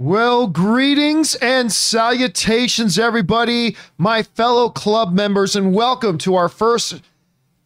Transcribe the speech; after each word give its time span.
Well, 0.00 0.46
greetings 0.46 1.34
and 1.42 1.70
salutations, 1.70 2.98
everybody, 2.98 3.76
my 3.98 4.22
fellow 4.22 4.70
club 4.70 5.12
members, 5.12 5.54
and 5.54 5.74
welcome 5.74 6.16
to 6.20 6.36
our 6.36 6.48
first, 6.48 7.02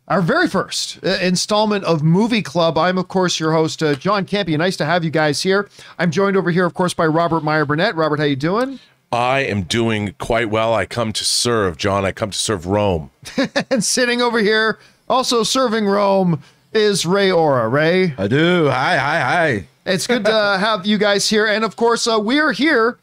our 0.09 0.21
very 0.21 0.49
first 0.49 0.99
uh, 1.05 1.11
installment 1.23 1.85
of 1.85 2.03
Movie 2.03 2.43
Club. 2.43 2.77
I'm, 2.77 2.99
of 2.99 3.07
course, 3.07 3.39
your 3.39 3.53
host, 3.53 3.85
uh, 3.85 3.95
John 3.95 4.27
Campea. 4.27 4.59
Nice 4.59 4.77
to 4.79 4.85
have 4.85 5.05
you 5.05 5.13
guys 5.13 5.45
here. 5.45 5.69
I'm 5.97 6.11
joined 6.11 6.37
over 6.37 6.51
here, 6.51 6.67
of 6.67 6.75
course, 6.75 6.93
by 6.93 7.07
Robert 7.07 7.45
Meyer 7.45 7.65
Burnett. 7.65 7.95
Robert, 7.95 8.19
how 8.19 8.25
you 8.25 8.35
doing? 8.35 8.81
I 9.13 9.43
am 9.43 9.63
doing 9.63 10.17
quite 10.19 10.51
well. 10.51 10.75
I 10.75 10.87
come 10.87 11.13
to 11.13 11.25
serve, 11.25 11.77
John. 11.77 12.05
I 12.05 12.11
come 12.11 12.33
to 12.33 12.37
serve 12.37 12.67
Rome. 12.67 13.13
and 13.71 13.85
sitting 13.85 14.21
over 14.21 14.41
here, 14.41 14.81
also 15.09 15.45
serving 15.45 15.87
Rome, 15.87 16.43
is 16.75 17.07
Ray 17.07 17.31
Aura. 17.31 17.69
Ray, 17.69 18.15
I 18.19 18.27
do. 18.27 18.69
Hi, 18.69 18.97
hi, 18.97 19.21
hi. 19.21 19.67
it's 19.87 20.07
good 20.07 20.25
to 20.25 20.31
have 20.61 20.85
you 20.85 20.99
guys 20.99 21.29
here, 21.29 21.47
and 21.47 21.65
of 21.65 21.77
course, 21.77 22.07
uh, 22.07 22.19
we're 22.21 22.53
here 22.53 22.99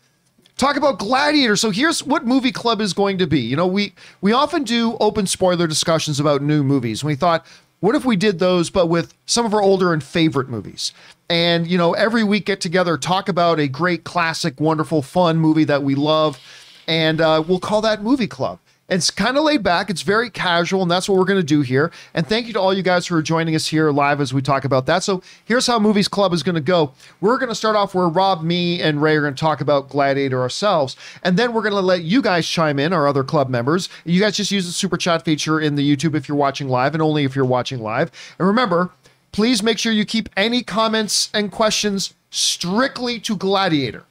talk 0.62 0.75
about 0.75 0.99
Gladiator. 0.99 1.55
So 1.55 1.71
here's 1.71 2.03
what 2.03 2.26
Movie 2.26 2.52
Club 2.52 2.81
is 2.81 2.93
going 2.93 3.17
to 3.17 3.26
be. 3.26 3.39
You 3.39 3.55
know, 3.55 3.65
we 3.65 3.93
we 4.21 4.31
often 4.31 4.63
do 4.63 4.95
open 4.99 5.26
spoiler 5.26 5.65
discussions 5.65 6.20
about 6.20 6.43
new 6.43 6.63
movies. 6.63 7.02
And 7.02 7.07
we 7.07 7.15
thought, 7.15 7.45
what 7.79 7.95
if 7.95 8.05
we 8.05 8.15
did 8.15 8.38
those, 8.38 8.70
but 8.70 8.85
with 8.85 9.13
some 9.26 9.45
of 9.45 9.53
our 9.55 9.62
older 9.62 9.91
and 9.91 10.03
favorite 10.03 10.49
movies? 10.49 10.93
And 11.29 11.65
you 11.65 11.77
know, 11.77 11.93
every 11.93 12.23
week 12.23 12.45
get 12.45 12.62
together, 12.62 12.98
talk 12.98 13.27
about 13.27 13.59
a 13.59 13.67
great, 13.67 14.03
classic, 14.03 14.59
wonderful, 14.59 15.01
fun 15.01 15.38
movie 15.38 15.63
that 15.63 15.81
we 15.81 15.95
love, 15.95 16.40
and 16.88 17.20
uh, 17.20 17.43
we'll 17.45 17.59
call 17.59 17.81
that 17.81 18.03
Movie 18.03 18.27
Club. 18.27 18.59
It's 18.91 19.09
kind 19.09 19.38
of 19.38 19.45
laid 19.45 19.63
back. 19.63 19.90
It's 19.90 20.02
very 20.02 20.30
casual, 20.30 20.81
and 20.81 20.91
that's 20.91 21.08
what 21.08 21.18
we're 21.18 21.23
going 21.23 21.40
to 21.40 21.45
do 21.45 21.62
here. 21.62 21.94
And 22.13 22.27
thank 22.27 22.48
you 22.48 22.52
to 22.54 22.59
all 22.59 22.73
you 22.73 22.84
guys 22.84 23.08
who 23.08 23.16
are 23.16 23.22
joining 23.22 23.55
us 23.55 23.68
here 23.68 23.90
live 23.90 24.20
as 24.20 24.34
we 24.34 24.41
talk 24.41 24.66
about 24.66 24.86
that. 24.88 25.02
So 25.02 25.23
here's 25.45 25.66
how 25.66 25.80
Movies 25.80 26.09
Club 26.09 26.34
is 26.34 26.44
going 26.44 26.55
to 26.55 26.62
go. 26.62 26.91
We're 27.22 27.38
going 27.38 27.48
to 27.48 27.55
start 27.55 27.77
off 27.77 27.96
where 27.96 28.10
Rob, 28.10 28.43
me, 28.43 28.82
and 28.82 29.02
Ray 29.02 29.15
are 29.15 29.21
going 29.21 29.34
to 29.34 29.40
talk 29.40 29.62
about 29.62 29.88
Gladiator 29.88 30.41
ourselves, 30.41 30.98
and 31.24 31.38
then 31.38 31.54
we're 31.54 31.62
going 31.62 31.71
to 31.71 31.80
let 31.80 32.02
you 32.02 32.21
guys 32.21 32.46
chime 32.46 32.80
in, 32.80 32.91
our 32.91 33.07
other 33.07 33.24
club 33.24 33.48
members. 33.48 33.88
You 34.04 34.20
guys 34.20 34.35
just 34.35 34.52
use 34.52 34.65
the 34.65 34.74
super 34.74 34.98
chat 34.98 35.24
feature 35.24 35.62
in 35.62 35.76
the 35.76 35.96
YouTube 35.96 36.13
if 36.13 36.27
you're 36.27 36.35
watching 36.35 36.68
live, 36.68 36.93
and 36.93 37.02
only 37.02 37.24
if 37.24 37.34
you're 37.34 37.46
watching 37.46 37.80
live. 37.80 38.12
And 38.37 38.46
remember, 38.46 38.90
please 39.32 39.63
make 39.63 39.80
sure 39.80 39.93
you 39.93 40.04
keep 40.04 40.27
any 40.35 40.63
comments 40.63 41.30
and 41.34 41.49
questions 41.49 42.13
strictly 42.30 43.21
to 43.21 43.37
Gladiator 43.37 44.04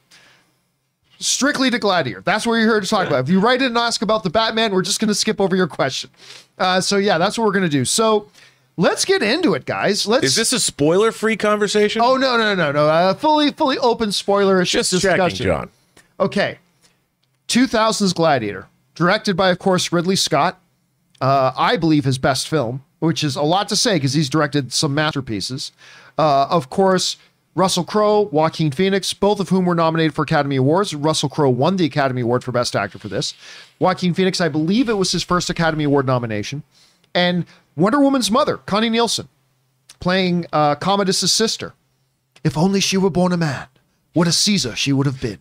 strictly 1.21 1.69
to 1.69 1.79
Gladiator. 1.79 2.21
That's 2.21 2.45
what 2.45 2.55
you're 2.55 2.67
here 2.67 2.79
to 2.79 2.87
talk 2.87 3.07
about. 3.07 3.21
If 3.21 3.29
you 3.29 3.39
write 3.39 3.61
in 3.61 3.67
and 3.67 3.77
ask 3.77 4.01
about 4.01 4.23
the 4.23 4.29
Batman, 4.29 4.73
we're 4.73 4.81
just 4.81 4.99
going 4.99 5.07
to 5.09 5.15
skip 5.15 5.39
over 5.39 5.55
your 5.55 5.67
question. 5.67 6.09
Uh, 6.57 6.81
so 6.81 6.97
yeah, 6.97 7.17
that's 7.17 7.37
what 7.37 7.45
we're 7.45 7.53
going 7.53 7.63
to 7.63 7.69
do. 7.69 7.85
So 7.85 8.29
let's 8.77 9.05
get 9.05 9.21
into 9.23 9.53
it, 9.53 9.65
guys. 9.65 10.07
Let's. 10.07 10.25
Is 10.25 10.35
this 10.35 10.53
a 10.53 10.59
spoiler-free 10.59 11.37
conversation? 11.37 12.01
Oh 12.03 12.17
no 12.17 12.37
no 12.37 12.55
no 12.55 12.71
no! 12.71 12.87
Uh, 12.87 13.13
fully 13.13 13.51
fully 13.51 13.77
open 13.77 14.09
spoilerish 14.09 14.71
just 14.71 14.91
discussion. 14.91 15.17
checking, 15.29 15.45
John. 15.45 15.69
Okay, 16.19 16.59
2000's 17.47 18.13
Gladiator, 18.13 18.67
directed 18.95 19.35
by 19.35 19.49
of 19.49 19.59
course 19.59 19.91
Ridley 19.91 20.15
Scott. 20.15 20.59
Uh, 21.19 21.51
I 21.55 21.77
believe 21.77 22.03
his 22.05 22.17
best 22.17 22.47
film, 22.47 22.83
which 22.99 23.23
is 23.23 23.35
a 23.35 23.43
lot 23.43 23.69
to 23.69 23.75
say 23.75 23.95
because 23.95 24.13
he's 24.13 24.29
directed 24.29 24.73
some 24.73 24.95
masterpieces. 24.95 25.71
Uh, 26.17 26.47
of 26.49 26.69
course, 26.69 27.17
Russell 27.53 27.83
Crowe, 27.83 28.21
Joaquin 28.31 28.71
Phoenix, 28.71 29.13
both 29.13 29.39
of 29.39 29.49
whom 29.49 29.65
were 29.65 29.75
nominated 29.75 30.15
for 30.15 30.23
Academy 30.23 30.55
Awards. 30.55 30.95
Russell 30.95 31.27
Crowe 31.27 31.49
won 31.49 31.75
the 31.75 31.85
Academy 31.85 32.21
Award 32.21 32.43
for 32.43 32.51
Best 32.51 32.75
Actor 32.75 32.97
for 32.99 33.09
this. 33.09 33.33
Joaquin 33.79 34.13
Phoenix, 34.13 34.39
I 34.39 34.47
believe 34.47 34.87
it 34.87 34.93
was 34.93 35.11
his 35.11 35.23
first 35.23 35.49
Academy 35.49 35.83
Award 35.83 36.05
nomination. 36.05 36.63
And 37.13 37.45
Wonder 37.75 37.99
Woman's 37.99 38.31
mother, 38.31 38.57
Connie 38.57 38.89
Nielsen, 38.89 39.27
playing 39.99 40.45
uh, 40.53 40.75
Commodus' 40.75 41.31
sister. 41.31 41.73
If 42.43 42.57
only 42.57 42.79
she 42.79 42.97
were 42.97 43.09
born 43.09 43.33
a 43.33 43.37
man, 43.37 43.67
what 44.13 44.27
a 44.27 44.31
Caesar 44.31 44.75
she 44.75 44.93
would 44.93 45.05
have 45.05 45.21
been. 45.21 45.39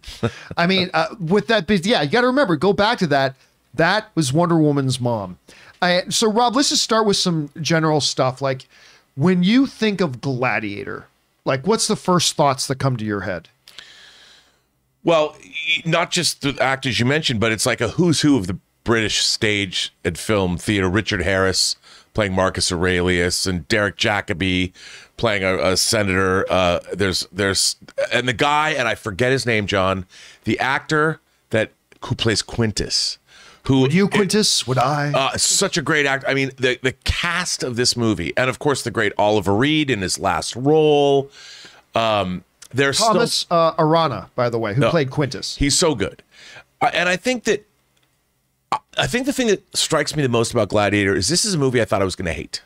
I 0.56 0.66
mean, 0.66 0.90
uh, 0.92 1.14
with 1.20 1.46
that, 1.46 1.68
yeah, 1.86 2.02
you 2.02 2.10
got 2.10 2.22
to 2.22 2.26
remember, 2.26 2.56
go 2.56 2.72
back 2.72 2.98
to 2.98 3.06
that. 3.08 3.36
That 3.74 4.10
was 4.16 4.32
Wonder 4.32 4.58
Woman's 4.58 5.00
mom. 5.00 5.38
I, 5.80 6.04
so, 6.08 6.30
Rob, 6.30 6.56
let's 6.56 6.70
just 6.70 6.82
start 6.82 7.06
with 7.06 7.16
some 7.16 7.50
general 7.60 8.00
stuff. 8.00 8.42
Like, 8.42 8.66
when 9.14 9.42
you 9.42 9.66
think 9.66 10.00
of 10.00 10.20
Gladiator, 10.20 11.06
like, 11.50 11.66
what's 11.66 11.88
the 11.88 11.96
first 11.96 12.36
thoughts 12.36 12.68
that 12.68 12.76
come 12.76 12.96
to 12.96 13.04
your 13.04 13.22
head? 13.22 13.48
Well, 15.02 15.36
not 15.84 16.12
just 16.12 16.42
the 16.42 16.56
actors 16.60 17.00
you 17.00 17.06
mentioned, 17.06 17.40
but 17.40 17.50
it's 17.50 17.66
like 17.66 17.80
a 17.80 17.88
who's 17.88 18.20
who 18.20 18.36
of 18.36 18.46
the 18.46 18.58
British 18.84 19.24
stage 19.24 19.92
and 20.04 20.16
film 20.16 20.58
theater. 20.58 20.88
Richard 20.88 21.22
Harris 21.22 21.74
playing 22.14 22.34
Marcus 22.34 22.70
Aurelius, 22.70 23.46
and 23.46 23.66
Derek 23.66 23.96
Jacobi 23.96 24.72
playing 25.16 25.42
a, 25.42 25.58
a 25.58 25.76
senator. 25.76 26.46
Uh, 26.48 26.78
there's 26.92 27.26
there's 27.32 27.74
and 28.12 28.28
the 28.28 28.32
guy, 28.32 28.70
and 28.70 28.86
I 28.86 28.94
forget 28.94 29.32
his 29.32 29.44
name, 29.44 29.66
John, 29.66 30.06
the 30.44 30.56
actor 30.60 31.20
that 31.50 31.72
who 32.04 32.14
plays 32.14 32.42
Quintus. 32.42 33.18
Who 33.64 33.82
Would 33.82 33.92
you, 33.94 34.08
Quintus? 34.08 34.66
Would 34.66 34.78
I? 34.78 35.12
uh, 35.12 35.36
such 35.36 35.76
a 35.76 35.82
great 35.82 36.06
actor. 36.06 36.26
I 36.28 36.34
mean, 36.34 36.50
the 36.56 36.78
the 36.82 36.92
cast 37.04 37.62
of 37.62 37.76
this 37.76 37.96
movie, 37.96 38.32
and 38.36 38.48
of 38.50 38.58
course 38.58 38.82
the 38.82 38.90
great 38.90 39.12
Oliver 39.18 39.54
Reed 39.54 39.90
in 39.90 40.00
his 40.00 40.18
last 40.18 40.56
role. 40.56 41.30
Um, 41.94 42.44
there's 42.72 42.98
Thomas 42.98 43.34
still 43.34 43.56
uh, 43.56 43.74
Arana, 43.78 44.30
by 44.34 44.48
the 44.48 44.58
way, 44.58 44.74
who 44.74 44.88
played 44.90 45.10
Quintus. 45.10 45.56
he's 45.56 45.76
so 45.76 45.94
good, 45.94 46.22
Uh, 46.80 46.90
and 46.94 47.08
I 47.08 47.16
think 47.16 47.44
that 47.44 47.66
I- 48.72 48.78
I 48.96 49.06
think 49.06 49.26
the 49.26 49.32
thing 49.32 49.48
that 49.48 49.76
strikes 49.76 50.14
me 50.16 50.22
the 50.22 50.28
most 50.28 50.52
about 50.52 50.68
Gladiator 50.68 51.14
is 51.14 51.28
this 51.28 51.44
is 51.44 51.54
a 51.54 51.58
movie 51.58 51.80
I 51.80 51.84
thought 51.84 52.00
I 52.00 52.04
was 52.04 52.14
going 52.16 52.26
to 52.26 52.32
hate 52.32 52.62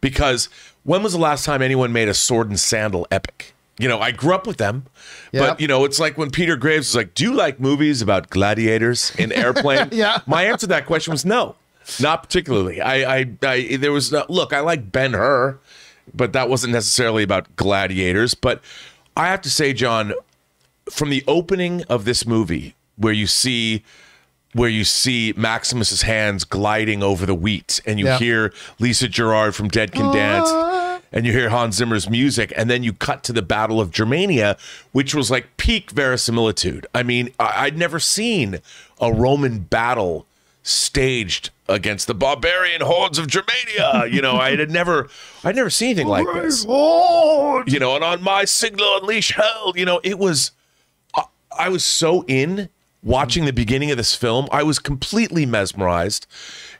because 0.00 0.48
when 0.84 1.02
was 1.02 1.12
the 1.14 1.18
last 1.18 1.44
time 1.44 1.62
anyone 1.62 1.92
made 1.92 2.08
a 2.08 2.14
sword 2.14 2.48
and 2.48 2.60
sandal 2.60 3.06
epic? 3.10 3.54
You 3.78 3.86
know, 3.88 4.00
I 4.00 4.10
grew 4.10 4.34
up 4.34 4.46
with 4.46 4.56
them, 4.56 4.86
Yep. 5.32 5.40
but 5.48 5.60
you 5.60 5.68
know, 5.68 5.84
it's 5.84 6.00
like 6.00 6.18
when 6.18 6.30
Peter 6.30 6.56
Graves 6.56 6.88
was 6.88 6.96
like, 6.96 7.14
"Do 7.14 7.24
you 7.24 7.32
like 7.34 7.60
movies 7.60 8.02
about 8.02 8.28
gladiators 8.30 9.12
in 9.16 9.30
airplane?" 9.32 9.88
Yeah. 9.92 10.20
My 10.26 10.44
answer 10.44 10.66
to 10.66 10.66
that 10.68 10.86
question 10.86 11.12
was 11.12 11.24
no, 11.24 11.54
not 12.00 12.22
particularly. 12.24 12.80
I, 12.80 13.18
I, 13.18 13.30
I 13.42 13.76
there 13.76 13.92
was 13.92 14.10
no, 14.10 14.24
look. 14.28 14.52
I 14.52 14.60
like 14.60 14.90
Ben 14.90 15.12
Hur, 15.12 15.58
but 16.12 16.32
that 16.32 16.48
wasn't 16.48 16.72
necessarily 16.72 17.22
about 17.22 17.54
gladiators. 17.56 18.34
But 18.34 18.62
I 19.16 19.28
have 19.28 19.42
to 19.42 19.50
say, 19.50 19.72
John, 19.72 20.12
from 20.90 21.10
the 21.10 21.22
opening 21.28 21.84
of 21.84 22.04
this 22.04 22.26
movie, 22.26 22.74
where 22.96 23.12
you 23.12 23.26
see 23.28 23.84
where 24.54 24.68
you 24.70 24.82
see 24.82 25.34
Maximus's 25.36 26.02
hands 26.02 26.42
gliding 26.44 27.02
over 27.02 27.26
the 27.26 27.34
wheat, 27.34 27.80
and 27.86 28.00
you 28.00 28.08
hear 28.12 28.52
Lisa 28.80 29.06
Gerrard 29.06 29.54
from 29.54 29.68
Dead 29.68 29.92
Can 29.92 30.12
Dance, 30.12 30.48
oh, 30.50 30.77
and 31.12 31.24
you 31.26 31.32
hear 31.32 31.48
Hans 31.50 31.76
Zimmer's 31.76 32.08
music, 32.08 32.52
and 32.56 32.68
then 32.70 32.82
you 32.82 32.92
cut 32.92 33.22
to 33.24 33.32
the 33.32 33.42
Battle 33.42 33.80
of 33.80 33.90
Germania, 33.90 34.56
which 34.92 35.14
was 35.14 35.30
like 35.30 35.56
peak 35.56 35.90
verisimilitude. 35.90 36.86
I 36.94 37.02
mean, 37.02 37.30
I- 37.40 37.64
I'd 37.66 37.78
never 37.78 37.98
seen 37.98 38.60
a 39.00 39.12
Roman 39.12 39.60
battle 39.60 40.26
staged 40.62 41.50
against 41.68 42.06
the 42.06 42.14
barbarian 42.14 42.80
hordes 42.82 43.18
of 43.18 43.26
Germania. 43.26 44.04
You 44.10 44.20
know, 44.20 44.36
I 44.36 44.56
had 44.56 44.70
never, 44.70 45.08
I'd 45.44 45.56
never 45.56 45.70
seen 45.70 45.88
anything 45.90 46.08
like 46.08 46.26
this 46.42 46.64
you 47.66 47.78
know, 47.78 47.94
and 47.94 48.04
on 48.04 48.22
my 48.22 48.44
signal 48.44 48.98
unleash 49.00 49.32
hell, 49.32 49.72
you 49.76 49.84
know, 49.84 50.00
it 50.04 50.18
was 50.18 50.50
I, 51.14 51.24
I 51.58 51.68
was 51.68 51.84
so 51.84 52.24
in 52.28 52.68
watching 53.02 53.44
the 53.46 53.52
beginning 53.52 53.90
of 53.90 53.96
this 53.96 54.14
film. 54.14 54.46
I 54.50 54.62
was 54.62 54.78
completely 54.78 55.46
mesmerized. 55.46 56.26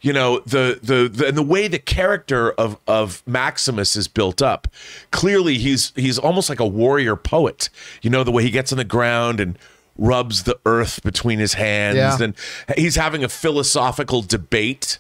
You 0.01 0.13
know, 0.13 0.41
the 0.41 0.79
the, 0.83 1.09
the 1.09 1.27
and 1.29 1.37
the 1.37 1.43
way 1.43 1.69
the 1.69 1.79
character 1.79 2.53
of 2.53 2.79
of 2.87 3.23
Maximus 3.27 3.97
is 3.97 4.09
built 4.09 4.41
up. 4.43 4.69
Clearly 5.11 5.59
he's 5.59 5.93
he's 5.97 6.19
almost 6.19 6.49
like 6.49 6.61
a 6.61 6.67
warrior 6.67 7.17
poet. 7.17 7.69
You 8.03 8.11
know, 8.11 8.23
the 8.25 8.31
way 8.33 8.43
he 8.43 8.51
gets 8.51 8.73
on 8.73 8.79
the 8.79 8.85
ground 8.85 9.41
and 9.41 9.59
rubs 9.97 10.45
the 10.45 10.57
earth 10.65 11.03
between 11.03 11.41
his 11.41 11.55
hands 11.55 11.97
Yeah. 11.97 12.17
and 12.21 12.35
he's 12.77 12.95
having 12.95 13.25
a 13.25 13.29
philosophical 13.29 14.23
debate 14.23 14.99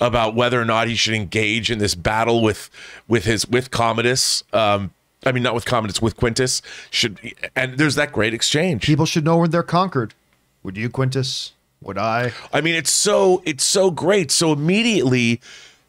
about 0.00 0.34
whether 0.34 0.60
or 0.60 0.64
not 0.64 0.88
he 0.88 0.96
should 0.96 1.14
engage 1.14 1.70
in 1.70 1.78
this 1.78 1.94
battle 1.94 2.42
with 2.42 2.68
with 3.06 3.24
his 3.26 3.46
with 3.46 3.70
Commodus. 3.70 4.42
Um, 4.52 4.92
I 5.24 5.32
mean, 5.32 5.42
not 5.42 5.54
with 5.54 5.66
Commodus, 5.66 6.00
with 6.02 6.16
Quintus. 6.16 6.62
Should 6.90 7.20
and 7.54 7.78
there's 7.78 7.94
that 7.94 8.10
great 8.10 8.34
exchange. 8.34 8.82
People 8.82 9.06
should 9.06 9.24
know 9.24 9.36
when 9.38 9.50
they're 9.50 9.62
conquered. 9.62 10.14
Would 10.62 10.76
you, 10.76 10.88
Quintus? 10.90 11.52
Would 11.82 11.98
I? 11.98 12.32
I 12.52 12.60
mean, 12.60 12.74
it's 12.74 12.92
so 12.92 13.42
it's 13.46 13.64
so 13.64 13.90
great. 13.90 14.30
So 14.30 14.52
immediately, 14.52 15.40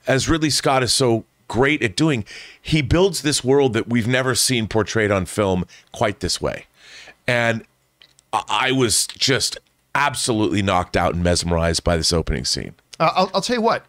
as 0.07 0.29
Ridley 0.29 0.49
Scott 0.49 0.83
is 0.83 0.93
so 0.93 1.25
great 1.47 1.81
at 1.83 1.95
doing, 1.97 2.23
he 2.61 2.81
builds 2.81 3.21
this 3.23 3.43
world 3.43 3.73
that 3.73 3.89
we've 3.89 4.07
never 4.07 4.33
seen 4.35 4.67
portrayed 4.67 5.11
on 5.11 5.25
film 5.25 5.65
quite 5.91 6.21
this 6.21 6.39
way, 6.41 6.65
and 7.27 7.65
I- 8.31 8.71
was 8.71 9.05
just 9.07 9.57
absolutely 9.93 10.61
knocked 10.61 10.95
out 10.95 11.13
and 11.13 11.21
mesmerized 11.21 11.83
by 11.83 11.97
this 11.97 12.13
opening 12.13 12.45
scene. 12.45 12.73
Uh, 12.97 13.11
I'll, 13.13 13.31
I'll 13.33 13.41
tell 13.41 13.57
you 13.57 13.61
what. 13.61 13.85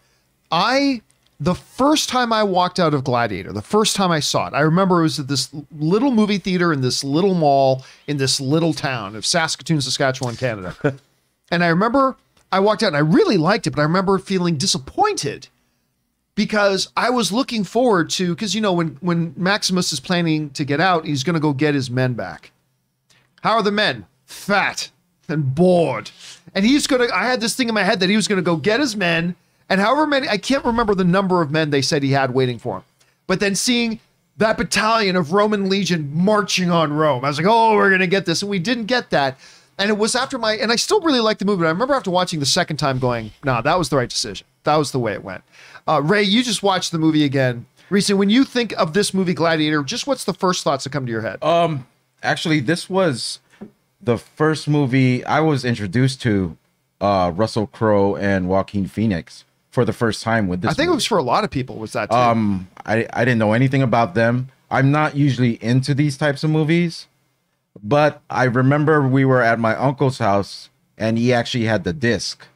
I 0.50 1.02
the 1.38 1.54
first 1.54 2.08
time 2.08 2.32
I 2.32 2.43
walked 2.43 2.81
out 2.81 2.94
of 2.94 3.04
Gladiator, 3.04 3.52
the 3.52 3.62
first 3.62 3.94
time 3.94 4.10
I 4.10 4.19
saw 4.20 4.49
it, 4.49 4.54
I 4.54 4.60
remember 4.60 4.99
it 5.00 5.02
was 5.04 5.20
at 5.20 5.28
this 5.28 5.49
little 5.76 6.10
movie 6.10 6.38
theater 6.38 6.72
in 6.72 6.81
this 6.81 7.04
little 7.04 7.34
mall 7.34 7.84
in 8.08 8.16
this 8.16 8.40
little 8.40 8.72
town 8.72 9.14
of 9.14 9.25
Saskatoon, 9.25 9.81
Saskatchewan, 9.81 10.34
Canada. 10.37 10.75
And 11.52 11.62
I 11.62 11.69
remember 11.69 12.16
I 12.50 12.58
walked 12.58 12.82
out 12.82 12.88
and 12.88 12.96
I 12.96 13.00
really 13.00 13.37
liked 13.37 13.69
it, 13.69 13.70
but 13.70 13.81
I 13.81 13.84
remember 13.84 14.19
feeling 14.19 14.56
disappointed 14.56 15.49
because 16.34 16.90
I 16.96 17.10
was 17.10 17.31
looking 17.31 17.62
forward 17.62 18.10
to 18.10 18.34
because 18.34 18.54
you 18.54 18.60
know 18.60 18.72
when 18.72 18.96
when 19.00 19.34
Maximus 19.37 19.93
is 19.93 20.00
planning 20.00 20.50
to 20.50 20.64
get 20.64 20.81
out, 20.81 21.04
he's 21.06 21.22
going 21.22 21.34
to 21.34 21.40
go 21.40 21.52
get 21.52 21.75
his 21.75 21.90
men 21.90 22.14
back. 22.14 22.50
How 23.43 23.52
are 23.52 23.62
the 23.62 23.70
men? 23.70 24.06
Fat 24.26 24.90
and 25.28 25.54
bored. 25.54 26.10
And 26.54 26.64
he's 26.64 26.87
gonna. 26.87 27.08
I 27.12 27.25
had 27.26 27.40
this 27.40 27.54
thing 27.54 27.69
in 27.69 27.75
my 27.75 27.84
head 27.84 28.00
that 28.00 28.10
he 28.10 28.16
was 28.16 28.28
gonna 28.28 28.43
go 28.43 28.56
get 28.56 28.81
his 28.81 28.96
men, 28.96 29.34
and 29.69 29.81
however 29.81 30.06
many 30.06 30.28
I 30.28 30.38
can't 30.38 30.64
remember 30.64 30.94
the 30.94 31.04
number 31.04 31.43
of 31.43 31.50
men 31.50 31.70
they 31.70 31.82
said 31.82 32.02
he 32.02 32.12
had 32.12 32.34
waiting 32.34 32.58
for 32.58 32.78
him. 32.78 32.84
But 33.26 33.40
then 33.40 33.54
seeing 33.54 34.00
that 34.38 34.56
battalion 34.56 35.16
of 35.16 35.32
Roman 35.32 35.69
legion 35.69 36.10
marching 36.14 36.70
on 36.70 36.93
Rome, 36.93 37.25
I 37.25 37.28
was 37.28 37.38
like, 37.38 37.46
oh, 37.49 37.75
we're 37.75 37.90
gonna 37.90 38.06
get 38.06 38.26
this, 38.26 38.43
and 38.43 38.50
we 38.50 38.58
didn't 38.58 38.87
get 38.87 39.10
that. 39.10 39.38
And 39.82 39.90
it 39.90 39.99
was 39.99 40.14
after 40.14 40.38
my, 40.38 40.55
and 40.55 40.70
I 40.70 40.76
still 40.76 41.00
really 41.00 41.20
liked 41.20 41.40
the 41.40 41.44
movie, 41.44 41.61
but 41.61 41.67
I 41.67 41.70
remember 41.70 41.94
after 41.94 42.11
watching 42.11 42.40
the 42.40 42.46
second 42.46 42.76
time 42.76 42.99
going, 42.99 43.32
nah, 43.44 43.61
that 43.62 43.76
was 43.76 43.88
the 43.88 43.96
right 43.96 44.08
decision. 44.08 44.46
That 44.64 44.76
was 44.76 44.93
the 44.93 44.99
way 44.99 45.12
it 45.12 45.25
went. 45.25 45.43
Uh, 45.88 46.00
Ray, 46.02 46.23
you 46.23 46.44
just 46.44 46.62
watched 46.62 46.93
the 46.93 46.99
movie 46.99 47.25
again 47.25 47.67
recently. 47.90 48.19
When 48.19 48.31
you 48.31 48.44
think 48.44 48.73
of 48.79 48.94
this 48.94 49.12
movie, 49.12 49.34
Gladiator, 49.34 49.82
just 49.82 50.06
what's 50.06 50.25
the 50.25 50.34
first 50.34 50.62
thoughts 50.62 50.84
that 50.84 50.90
come 50.90 51.05
to 51.06 51.11
your 51.12 51.23
head? 51.23 51.43
Um, 51.43 51.87
actually, 52.23 52.61
this 52.61 52.88
was 52.88 53.40
the 54.00 54.19
first 54.19 54.69
movie 54.69 55.25
I 55.25 55.40
was 55.40 55.64
introduced 55.64 56.23
to 56.23 56.56
uh, 57.00 57.32
Russell 57.35 57.67
Crowe 57.67 58.14
and 58.14 58.49
Joaquin 58.49 58.87
Phoenix 58.87 59.44
for 59.70 59.85
the 59.85 59.93
first 59.93 60.23
time 60.23 60.46
with 60.46 60.61
this. 60.61 60.70
I 60.70 60.75
think 60.75 60.87
movie. 60.87 60.94
it 60.94 60.96
was 60.96 61.06
for 61.06 61.19
a 61.19 61.23
lot 61.23 61.43
of 61.44 61.50
people. 61.50 61.76
Was 61.76 61.93
that 61.94 62.11
too? 62.11 62.17
Um, 62.17 62.69
I 62.87 63.06
I 63.12 63.25
didn't 63.25 63.38
know 63.38 63.52
anything 63.52 63.82
about 63.82 64.14
them. 64.14 64.49
I'm 64.70 64.90
not 64.90 65.17
usually 65.17 65.62
into 65.62 65.93
these 65.94 66.17
types 66.17 66.44
of 66.44 66.50
movies, 66.50 67.06
but 67.81 68.23
I 68.29 68.45
remember 68.45 69.07
we 69.07 69.25
were 69.25 69.43
at 69.43 69.59
my 69.59 69.77
uncle's 69.77 70.19
house 70.19 70.71
and 70.99 71.19
he 71.19 71.33
actually 71.33 71.65
had 71.65 71.85
the 71.85 71.93
disc, 71.93 72.47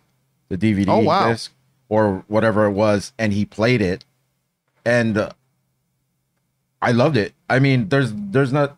the 0.48 0.58
DVD 0.58 0.86
Oh, 0.88 0.98
wow. 1.00 1.30
disc 1.30 1.52
or 1.88 2.24
whatever 2.28 2.64
it 2.66 2.72
was, 2.72 3.12
and 3.18 3.32
he 3.32 3.44
played 3.44 3.80
it, 3.80 4.04
and 4.84 5.16
uh, 5.16 5.30
I 6.82 6.92
loved 6.92 7.16
it. 7.16 7.32
I 7.48 7.58
mean, 7.58 7.88
there's 7.88 8.12
there's 8.14 8.52
not 8.52 8.76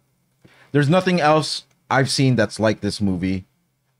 there's 0.73 0.89
nothing 0.89 1.21
else 1.21 1.65
I've 1.91 2.11
seen 2.11 2.37
that's 2.37 2.61
like 2.61 2.81
this 2.81 3.01
movie. 3.01 3.47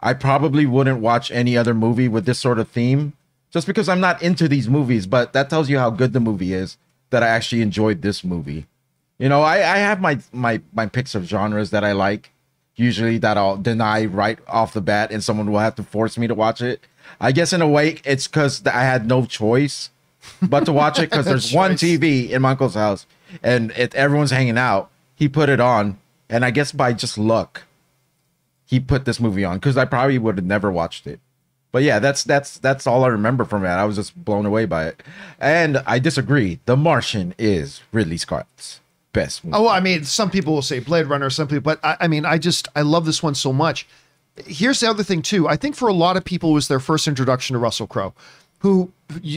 I 0.01 0.13
probably 0.15 0.67
wouldn't 0.67 1.01
watch 1.01 1.31
any 1.31 1.57
other 1.57 1.75
movie 1.75 2.07
with 2.07 2.25
this 2.27 2.39
sort 2.39 2.59
of 2.59 2.69
theme 2.69 3.15
just 3.51 3.67
because 3.67 3.89
I'm 3.89 4.01
not 4.01 4.23
into 4.23 4.47
these 4.47 4.69
movies, 4.69 5.07
but 5.07 5.33
that 5.33 5.51
tells 5.51 5.69
you 5.71 5.79
how 5.79 5.91
good 5.91 6.13
the 6.13 6.21
movie 6.21 6.53
is 6.53 6.77
that 7.11 7.23
I 7.23 7.29
actually 7.29 7.63
enjoyed 7.63 8.03
this 8.03 8.23
movie. 8.23 8.67
You 9.19 9.29
know, 9.29 9.43
I, 9.43 9.57
I 9.57 9.79
have 9.79 10.01
my 10.01 10.19
my 10.33 10.61
my 10.73 10.87
picks 10.87 11.15
of 11.15 11.25
genres 11.25 11.71
that 11.71 11.85
I 11.85 11.93
like, 11.93 12.31
usually 12.77 13.19
that 13.19 13.37
I'll 13.37 13.57
deny 13.57 14.05
right 14.05 14.39
off 14.47 14.73
the 14.73 14.81
bat, 14.81 15.11
and 15.11 15.23
someone 15.23 15.51
will 15.51 15.59
have 15.59 15.75
to 15.77 15.83
force 15.83 16.17
me 16.17 16.27
to 16.29 16.35
watch 16.35 16.63
it. 16.63 16.81
I 17.21 17.33
guess 17.33 17.53
in 17.53 17.61
a 17.61 17.69
way, 17.69 18.01
it's 18.05 18.29
because 18.29 18.65
I 18.67 18.83
had 18.83 19.07
no 19.07 19.27
choice 19.27 19.91
but 20.41 20.67
to 20.67 20.73
watch 20.73 20.99
it 20.99 21.11
because 21.11 21.25
there's 21.27 21.53
one 21.53 21.73
TV 21.73 22.31
in 22.31 22.43
my 22.43 22.53
uncle's 22.53 22.75
house, 22.75 23.07
and 23.43 23.73
it, 23.73 23.95
everyone's 23.95 24.31
hanging 24.31 24.59
out. 24.59 24.91
He 25.17 25.29
put 25.29 25.49
it 25.49 25.59
on, 25.59 25.99
and 26.29 26.45
I 26.45 26.53
guess 26.53 26.71
by 26.71 26.93
just 26.93 27.19
luck, 27.19 27.65
he 28.67 28.79
put 28.79 29.05
this 29.05 29.19
movie 29.19 29.45
on 29.45 29.57
because 29.57 29.77
I 29.77 29.85
probably 29.85 30.19
would 30.19 30.37
have 30.37 30.47
never 30.47 30.71
watched 30.71 31.09
it. 31.09 31.19
But 31.73 31.83
yeah, 31.83 31.99
that's 31.99 32.23
that's 32.23 32.59
that's 32.59 32.87
all 32.87 33.05
I 33.05 33.09
remember 33.09 33.45
from 33.45 33.65
it. 33.65 33.69
I 33.69 33.85
was 33.85 33.97
just 33.97 34.25
blown 34.25 34.47
away 34.47 34.65
by 34.65 34.87
it, 34.87 35.03
and 35.41 35.79
I 35.87 35.99
disagree. 35.99 36.61
The 36.67 36.77
Martian 36.77 37.35
is 37.37 37.83
Ridley 37.91 38.17
Scott's 38.17 38.81
best 39.21 39.45
movie. 39.45 39.57
Oh, 39.57 39.69
I 39.69 39.81
mean, 39.81 40.05
some 40.05 40.31
people 40.31 40.55
will 40.55 40.63
say 40.63 40.79
Blade 40.79 41.07
Runner, 41.07 41.31
some 41.31 41.49
people, 41.49 41.63
but 41.63 41.81
I, 41.83 41.97
I 42.01 42.09
mean, 42.09 42.25
I 42.25 42.39
just, 42.39 42.69
I 42.77 42.83
love 42.83 43.05
this 43.07 43.23
one 43.23 43.35
so 43.35 43.53
much. 43.53 43.87
Here's 44.47 44.81
the 44.81 44.89
other 44.89 45.03
thing, 45.03 45.23
too. 45.23 45.49
I 45.49 45.57
think 45.57 45.75
for 45.77 45.89
a 45.89 45.93
lot 45.93 46.17
of 46.17 46.25
people, 46.25 46.53
was 46.53 46.69
their 46.69 46.81
first 46.81 47.09
introduction 47.09 47.55
to 47.55 47.59
Russell 47.59 47.87
Crowe, 47.87 48.15
who, 48.61 48.93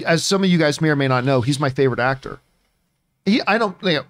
as 0.06 0.26
some 0.26 0.44
of 0.44 0.50
you 0.50 0.58
guys 0.58 0.82
may 0.82 0.90
or 0.90 0.96
may 0.96 1.08
not 1.08 1.26
know, 1.26 1.42
he's 1.42 1.60
my 1.60 1.70
favorite 1.70 2.00
actor. 2.00 2.40
He, 3.26 3.42
I 3.48 3.58
don't, 3.58 3.76
you 3.82 3.94
know, 3.94 4.04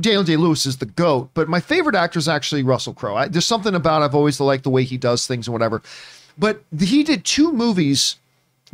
Daniel 0.00 0.24
Day 0.24 0.36
Lewis 0.36 0.64
is 0.64 0.78
the 0.78 0.86
GOAT, 0.86 1.30
but 1.34 1.48
my 1.48 1.60
favorite 1.60 1.94
actor 1.94 2.18
is 2.18 2.28
actually 2.28 2.62
Russell 2.62 2.94
Crowe. 2.94 3.28
There's 3.28 3.44
something 3.44 3.74
about 3.74 4.02
I've 4.02 4.14
always 4.14 4.40
liked 4.40 4.64
the 4.64 4.70
way 4.70 4.84
he 4.84 4.96
does 4.96 5.26
things 5.26 5.46
and 5.46 5.52
whatever. 5.52 5.82
But 6.38 6.62
he 6.78 7.02
did 7.02 7.24
two 7.24 7.52
movies 7.52 8.16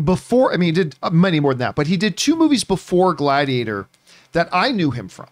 before, 0.02 0.52
I 0.52 0.56
mean, 0.56 0.66
he 0.66 0.72
did 0.84 0.96
many 1.10 1.40
more 1.40 1.54
than 1.54 1.60
that, 1.60 1.74
but 1.74 1.88
he 1.88 1.96
did 1.96 2.16
two 2.16 2.36
movies 2.36 2.62
before 2.62 3.14
Gladiator 3.14 3.88
that 4.32 4.48
I 4.52 4.70
knew 4.70 4.92
him 4.92 5.08
from. 5.08 5.26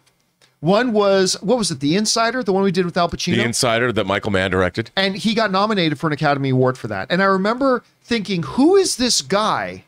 One 0.66 0.92
was 0.92 1.40
what 1.42 1.58
was 1.58 1.70
it? 1.70 1.78
The 1.78 1.94
Insider, 1.94 2.42
the 2.42 2.52
one 2.52 2.64
we 2.64 2.72
did 2.72 2.84
with 2.84 2.96
Al 2.96 3.08
Pacino, 3.08 3.36
The 3.36 3.44
Insider 3.44 3.92
that 3.92 4.04
Michael 4.04 4.32
Mann 4.32 4.50
directed. 4.50 4.90
and 4.96 5.14
he 5.16 5.32
got 5.32 5.52
nominated 5.52 5.96
for 6.00 6.08
an 6.08 6.12
Academy 6.12 6.50
Award 6.50 6.76
for 6.76 6.88
that. 6.88 7.06
And 7.08 7.22
I 7.22 7.26
remember 7.26 7.84
thinking, 8.02 8.42
who 8.42 8.74
is 8.74 8.96
this 8.96 9.22
guy? 9.22 9.84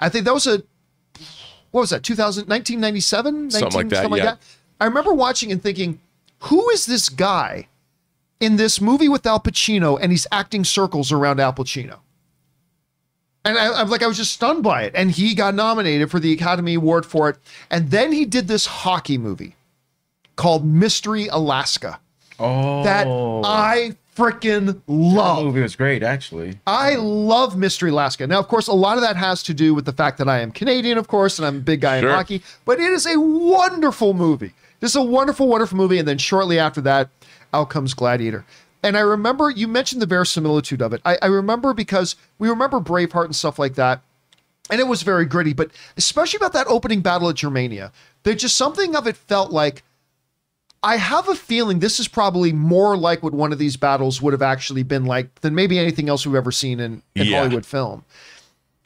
I 0.00 0.08
think 0.08 0.24
that 0.24 0.32
was 0.32 0.46
a 0.46 0.62
what 1.72 1.82
was 1.82 1.90
that? 1.90 2.02
2000, 2.02 2.48
1997, 2.48 3.50
Something 3.50 3.72
like 3.76 3.88
that, 3.90 4.02
something 4.02 4.22
yeah. 4.22 4.36
I 4.80 4.86
remember 4.86 5.12
watching 5.12 5.52
and 5.52 5.62
thinking, 5.62 6.00
who 6.40 6.70
is 6.70 6.86
this 6.86 7.10
guy 7.10 7.68
in 8.40 8.56
this 8.56 8.80
movie 8.80 9.10
with 9.10 9.26
Al 9.26 9.40
Pacino? 9.40 9.98
And 10.00 10.10
he's 10.10 10.26
acting 10.32 10.64
circles 10.64 11.12
around 11.12 11.38
Al 11.38 11.52
Pacino. 11.52 11.98
And 13.44 13.58
I, 13.58 13.80
I'm 13.80 13.90
like, 13.90 14.02
I 14.02 14.06
was 14.06 14.16
just 14.16 14.32
stunned 14.32 14.62
by 14.62 14.84
it. 14.84 14.92
And 14.94 15.10
he 15.10 15.34
got 15.34 15.54
nominated 15.54 16.10
for 16.10 16.18
the 16.18 16.32
Academy 16.32 16.74
Award 16.74 17.04
for 17.04 17.28
it. 17.28 17.36
And 17.70 17.90
then 17.90 18.12
he 18.12 18.24
did 18.24 18.48
this 18.48 18.64
hockey 18.66 19.18
movie 19.18 19.54
called 20.42 20.64
Mystery 20.66 21.28
Alaska 21.28 22.00
oh, 22.40 22.82
that 22.82 23.06
I 23.06 23.96
freaking 24.16 24.66
that 24.66 24.80
love. 24.88 25.44
movie 25.44 25.60
was 25.62 25.76
great, 25.76 26.02
actually. 26.02 26.58
I 26.66 26.96
love 26.96 27.56
Mystery 27.56 27.90
Alaska. 27.90 28.26
Now, 28.26 28.40
of 28.40 28.48
course, 28.48 28.66
a 28.66 28.72
lot 28.72 28.96
of 28.96 29.04
that 29.04 29.14
has 29.14 29.44
to 29.44 29.54
do 29.54 29.72
with 29.72 29.84
the 29.84 29.92
fact 29.92 30.18
that 30.18 30.28
I 30.28 30.40
am 30.40 30.50
Canadian, 30.50 30.98
of 30.98 31.06
course, 31.06 31.38
and 31.38 31.46
I'm 31.46 31.58
a 31.58 31.60
big 31.60 31.80
guy 31.80 32.00
Sure. 32.00 32.10
in 32.10 32.14
hockey, 32.16 32.42
but 32.64 32.80
it 32.80 32.90
is 32.90 33.06
a 33.06 33.20
wonderful 33.20 34.14
movie. 34.14 34.52
This 34.80 34.90
is 34.90 34.96
a 34.96 35.02
wonderful, 35.02 35.46
wonderful 35.46 35.78
movie. 35.78 35.98
And 36.00 36.08
then 36.08 36.18
shortly 36.18 36.58
after 36.58 36.80
that, 36.80 37.08
out 37.54 37.70
comes 37.70 37.94
Gladiator. 37.94 38.44
And 38.82 38.96
I 38.96 39.00
remember 39.00 39.48
you 39.48 39.68
mentioned 39.68 40.02
the 40.02 40.06
verisimilitude 40.06 40.82
of 40.82 40.92
it. 40.92 41.00
I, 41.04 41.18
I 41.22 41.26
remember 41.26 41.72
because 41.72 42.16
we 42.40 42.48
remember 42.48 42.80
Braveheart 42.80 43.26
and 43.26 43.36
stuff 43.36 43.60
like 43.60 43.76
that. 43.76 44.02
And 44.70 44.80
it 44.80 44.88
was 44.88 45.02
very 45.02 45.24
gritty, 45.24 45.52
but 45.52 45.70
especially 45.96 46.38
about 46.38 46.52
that 46.54 46.66
opening 46.66 47.00
battle 47.00 47.28
at 47.28 47.36
Germania, 47.36 47.92
there 48.24 48.34
just 48.34 48.56
something 48.56 48.96
of 48.96 49.06
it 49.06 49.16
felt 49.16 49.52
like 49.52 49.84
I 50.82 50.96
have 50.96 51.28
a 51.28 51.34
feeling 51.36 51.78
this 51.78 52.00
is 52.00 52.08
probably 52.08 52.52
more 52.52 52.96
like 52.96 53.22
what 53.22 53.32
one 53.32 53.52
of 53.52 53.58
these 53.58 53.76
battles 53.76 54.20
would 54.20 54.32
have 54.32 54.42
actually 54.42 54.82
been 54.82 55.04
like 55.04 55.32
than 55.40 55.54
maybe 55.54 55.78
anything 55.78 56.08
else 56.08 56.26
we've 56.26 56.34
ever 56.34 56.50
seen 56.52 56.80
in, 56.80 57.02
in 57.14 57.26
Yeah. 57.28 57.38
Hollywood 57.38 57.64
film. 57.66 58.04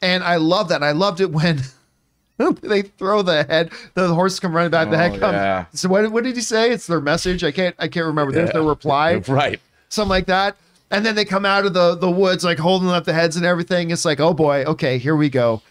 And 0.01 0.23
I 0.23 0.35
love 0.35 0.69
that. 0.69 0.75
And 0.75 0.85
I 0.85 0.91
loved 0.91 1.21
it 1.21 1.31
when 1.31 1.61
they 2.61 2.83
throw 2.83 3.23
the 3.23 3.43
head, 3.45 3.71
the 3.95 4.13
horse 4.13 4.39
come 4.39 4.55
running 4.55 4.69
back, 4.69 4.91
the 4.91 4.97
head 4.97 5.13
Oh, 5.15 5.19
comes. 5.19 5.33
yeah. 5.33 5.65
So 5.73 5.89
what, 5.89 6.11
what 6.11 6.23
did 6.23 6.35
he 6.35 6.41
say? 6.41 6.69
It's 6.71 6.85
their 6.85 7.01
message. 7.01 7.43
I 7.43 7.51
can't 7.51 7.75
I 7.79 7.87
can't 7.87 8.05
remember. 8.05 8.31
There's 8.31 8.51
their 8.51 8.61
reply 8.63 9.15
Right. 9.27 9.59
something 9.89 10.09
like 10.09 10.27
that. 10.27 10.55
And 10.91 11.05
then 11.05 11.15
they 11.15 11.25
come 11.25 11.45
out 11.45 11.65
of 11.65 11.73
the 11.73 11.95
the 11.95 12.11
woods 12.11 12.43
like 12.45 12.59
holding 12.59 12.89
up 12.89 13.05
the 13.05 13.13
heads 13.13 13.35
and 13.35 13.45
everything. 13.45 13.89
It's 13.91 14.05
like, 14.05 14.19
oh 14.19 14.33
boy, 14.33 14.63
okay, 14.65 14.97
here 14.99 15.15
we 15.15 15.29
go. 15.29 15.61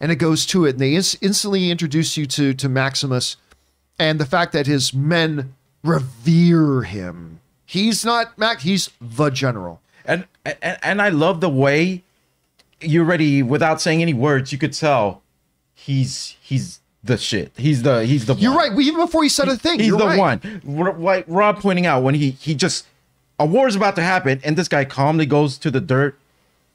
And 0.00 0.12
it 0.12 0.16
goes 0.16 0.44
to 0.46 0.66
it, 0.66 0.70
and 0.72 0.78
they 0.80 0.94
ins- 0.94 1.16
instantly 1.22 1.70
introduce 1.70 2.16
you 2.18 2.26
to 2.26 2.52
to 2.52 2.68
Maximus, 2.68 3.38
and 3.98 4.20
the 4.20 4.26
fact 4.26 4.52
that 4.52 4.66
his 4.66 4.92
men 4.92 5.54
revere 5.86 6.82
him. 6.82 7.40
He's 7.64 8.04
not 8.04 8.36
Mac. 8.38 8.60
He's 8.60 8.90
the 9.00 9.30
general. 9.30 9.80
and 10.04 10.26
and, 10.44 10.78
and 10.82 11.02
I 11.02 11.08
love 11.08 11.40
the 11.40 11.48
way 11.48 12.02
you 12.80 13.02
already 13.02 13.42
without 13.42 13.80
saying 13.80 14.02
any 14.02 14.14
words 14.14 14.52
you 14.52 14.58
could 14.58 14.72
tell 14.72 15.22
he's 15.74 16.36
he's 16.40 16.80
the 17.02 17.16
shit. 17.16 17.52
He's 17.56 17.82
the 17.82 18.04
he's 18.04 18.26
the 18.26 18.34
You're 18.34 18.50
one. 18.52 18.58
right. 18.58 18.70
Well, 18.72 18.80
Even 18.82 19.00
before 19.00 19.22
he 19.22 19.28
said 19.28 19.48
a 19.48 19.56
thing, 19.56 19.78
He's 19.80 19.96
the 19.96 20.06
right. 20.06 20.18
one. 20.18 20.98
Like 21.02 21.24
Rob 21.28 21.60
pointing 21.60 21.86
out 21.86 22.02
when 22.02 22.14
he 22.14 22.30
he 22.32 22.54
just 22.54 22.86
a 23.38 23.46
war 23.46 23.66
is 23.68 23.76
about 23.76 23.96
to 23.96 24.02
happen 24.02 24.40
and 24.44 24.56
this 24.56 24.68
guy 24.68 24.84
calmly 24.84 25.26
goes 25.26 25.58
to 25.58 25.70
the 25.70 25.80
dirt, 25.80 26.18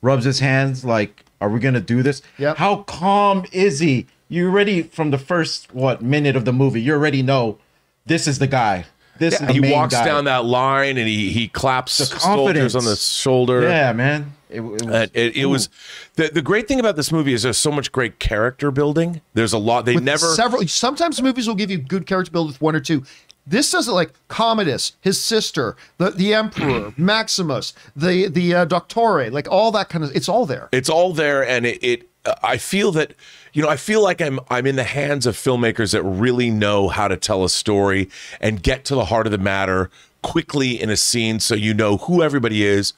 rubs 0.01 0.25
his 0.25 0.39
hands 0.39 0.83
like, 0.85 1.23
"Are 1.39 1.49
we 1.49 1.59
gonna 1.59 1.79
do 1.81 2.03
this?" 2.03 2.21
Yep. 2.37 2.57
How 2.57 2.77
calm 2.83 3.45
is 3.51 3.79
he? 3.79 4.07
You 4.29 4.47
already 4.49 4.83
from 4.83 5.11
the 5.11 5.17
first 5.17 5.73
what 5.73 6.01
minute 6.01 6.35
of 6.35 6.45
the 6.45 6.53
movie, 6.53 6.81
you 6.81 6.93
already 6.93 7.21
know 7.21 7.57
this 8.05 8.27
is 8.27 8.39
the 8.39 8.47
guy. 8.47 8.85
This 9.21 9.39
is 9.39 9.47
the 9.47 9.53
He 9.53 9.71
walks 9.71 9.93
guy. 9.93 10.03
down 10.05 10.25
that 10.25 10.43
line 10.45 10.97
and 10.97 11.07
he 11.07 11.31
he 11.31 11.47
claps 11.47 11.97
The 11.99 12.05
soldiers 12.19 12.75
on 12.75 12.83
the 12.85 12.95
shoulder. 12.97 13.61
Yeah, 13.61 13.93
man. 13.93 14.33
It, 14.49 14.57
it 14.57 14.61
was, 14.61 14.81
Uh, 14.83 15.07
it, 15.13 15.35
it 15.37 15.45
was 15.45 15.69
the 16.15 16.27
the 16.27 16.41
great 16.41 16.67
thing 16.67 16.79
about 16.81 16.95
this 16.97 17.11
movie 17.11 17.31
is 17.33 17.43
there's 17.43 17.57
so 17.57 17.71
much 17.71 17.91
great 17.93 18.19
character 18.19 18.69
building. 18.71 19.21
There's 19.33 19.53
a 19.53 19.57
lot 19.57 19.85
they 19.85 19.95
With 19.95 20.03
never 20.03 20.25
several. 20.33 20.67
Sometimes 20.67 21.21
movies 21.21 21.47
will 21.47 21.55
give 21.55 21.71
you 21.71 21.77
good 21.77 22.05
character 22.05 22.31
build 22.31 22.47
with 22.47 22.59
one 22.61 22.75
or 22.75 22.81
two. 22.81 23.03
This 23.47 23.71
doesn't 23.71 23.93
like 23.93 24.11
Commodus, 24.27 24.93
his 25.01 25.19
sister, 25.19 25.75
the 25.97 26.11
the 26.11 26.33
Emperor, 26.33 26.93
Maximus, 26.97 27.73
the 27.95 28.27
the 28.27 28.53
uh, 28.53 28.65
Doctore, 28.65 29.31
like 29.31 29.47
all 29.49 29.71
that 29.71 29.89
kind 29.89 30.03
of. 30.03 30.15
It's 30.15 30.27
all 30.29 30.45
there. 30.45 30.67
it's 30.71 30.89
all 30.89 31.13
there 31.13 31.43
and 31.47 31.65
it, 31.65 31.83
it 31.83 32.09
uh, 32.25 32.35
i 32.43 32.55
feel 32.57 32.91
that 32.91 33.13
you 33.53 33.61
know 33.61 33.69
i 33.69 33.75
feel 33.77 34.01
like 34.01 34.21
i'm 34.21 34.39
i'm 34.49 34.65
in 34.65 34.75
the 34.75 34.83
hands 34.83 35.25
of 35.25 35.35
filmmakers 35.35 35.91
that 35.93 36.03
really 36.03 36.49
know 36.49 36.87
how 36.87 37.07
to 37.07 37.17
tell 37.17 37.43
a 37.43 37.49
story 37.49 38.09
and 38.39 38.63
get 38.63 38.85
to 38.85 38.95
the 38.95 39.05
heart 39.05 39.25
of 39.27 39.31
the 39.31 39.37
matter 39.37 39.89
quickly 40.21 40.79
in 40.81 40.89
a 40.89 40.97
scene 40.97 41.39
so 41.39 41.55
you 41.55 41.73
know 41.73 41.97
who 41.97 42.21
everybody 42.23 42.63
is 42.63 42.93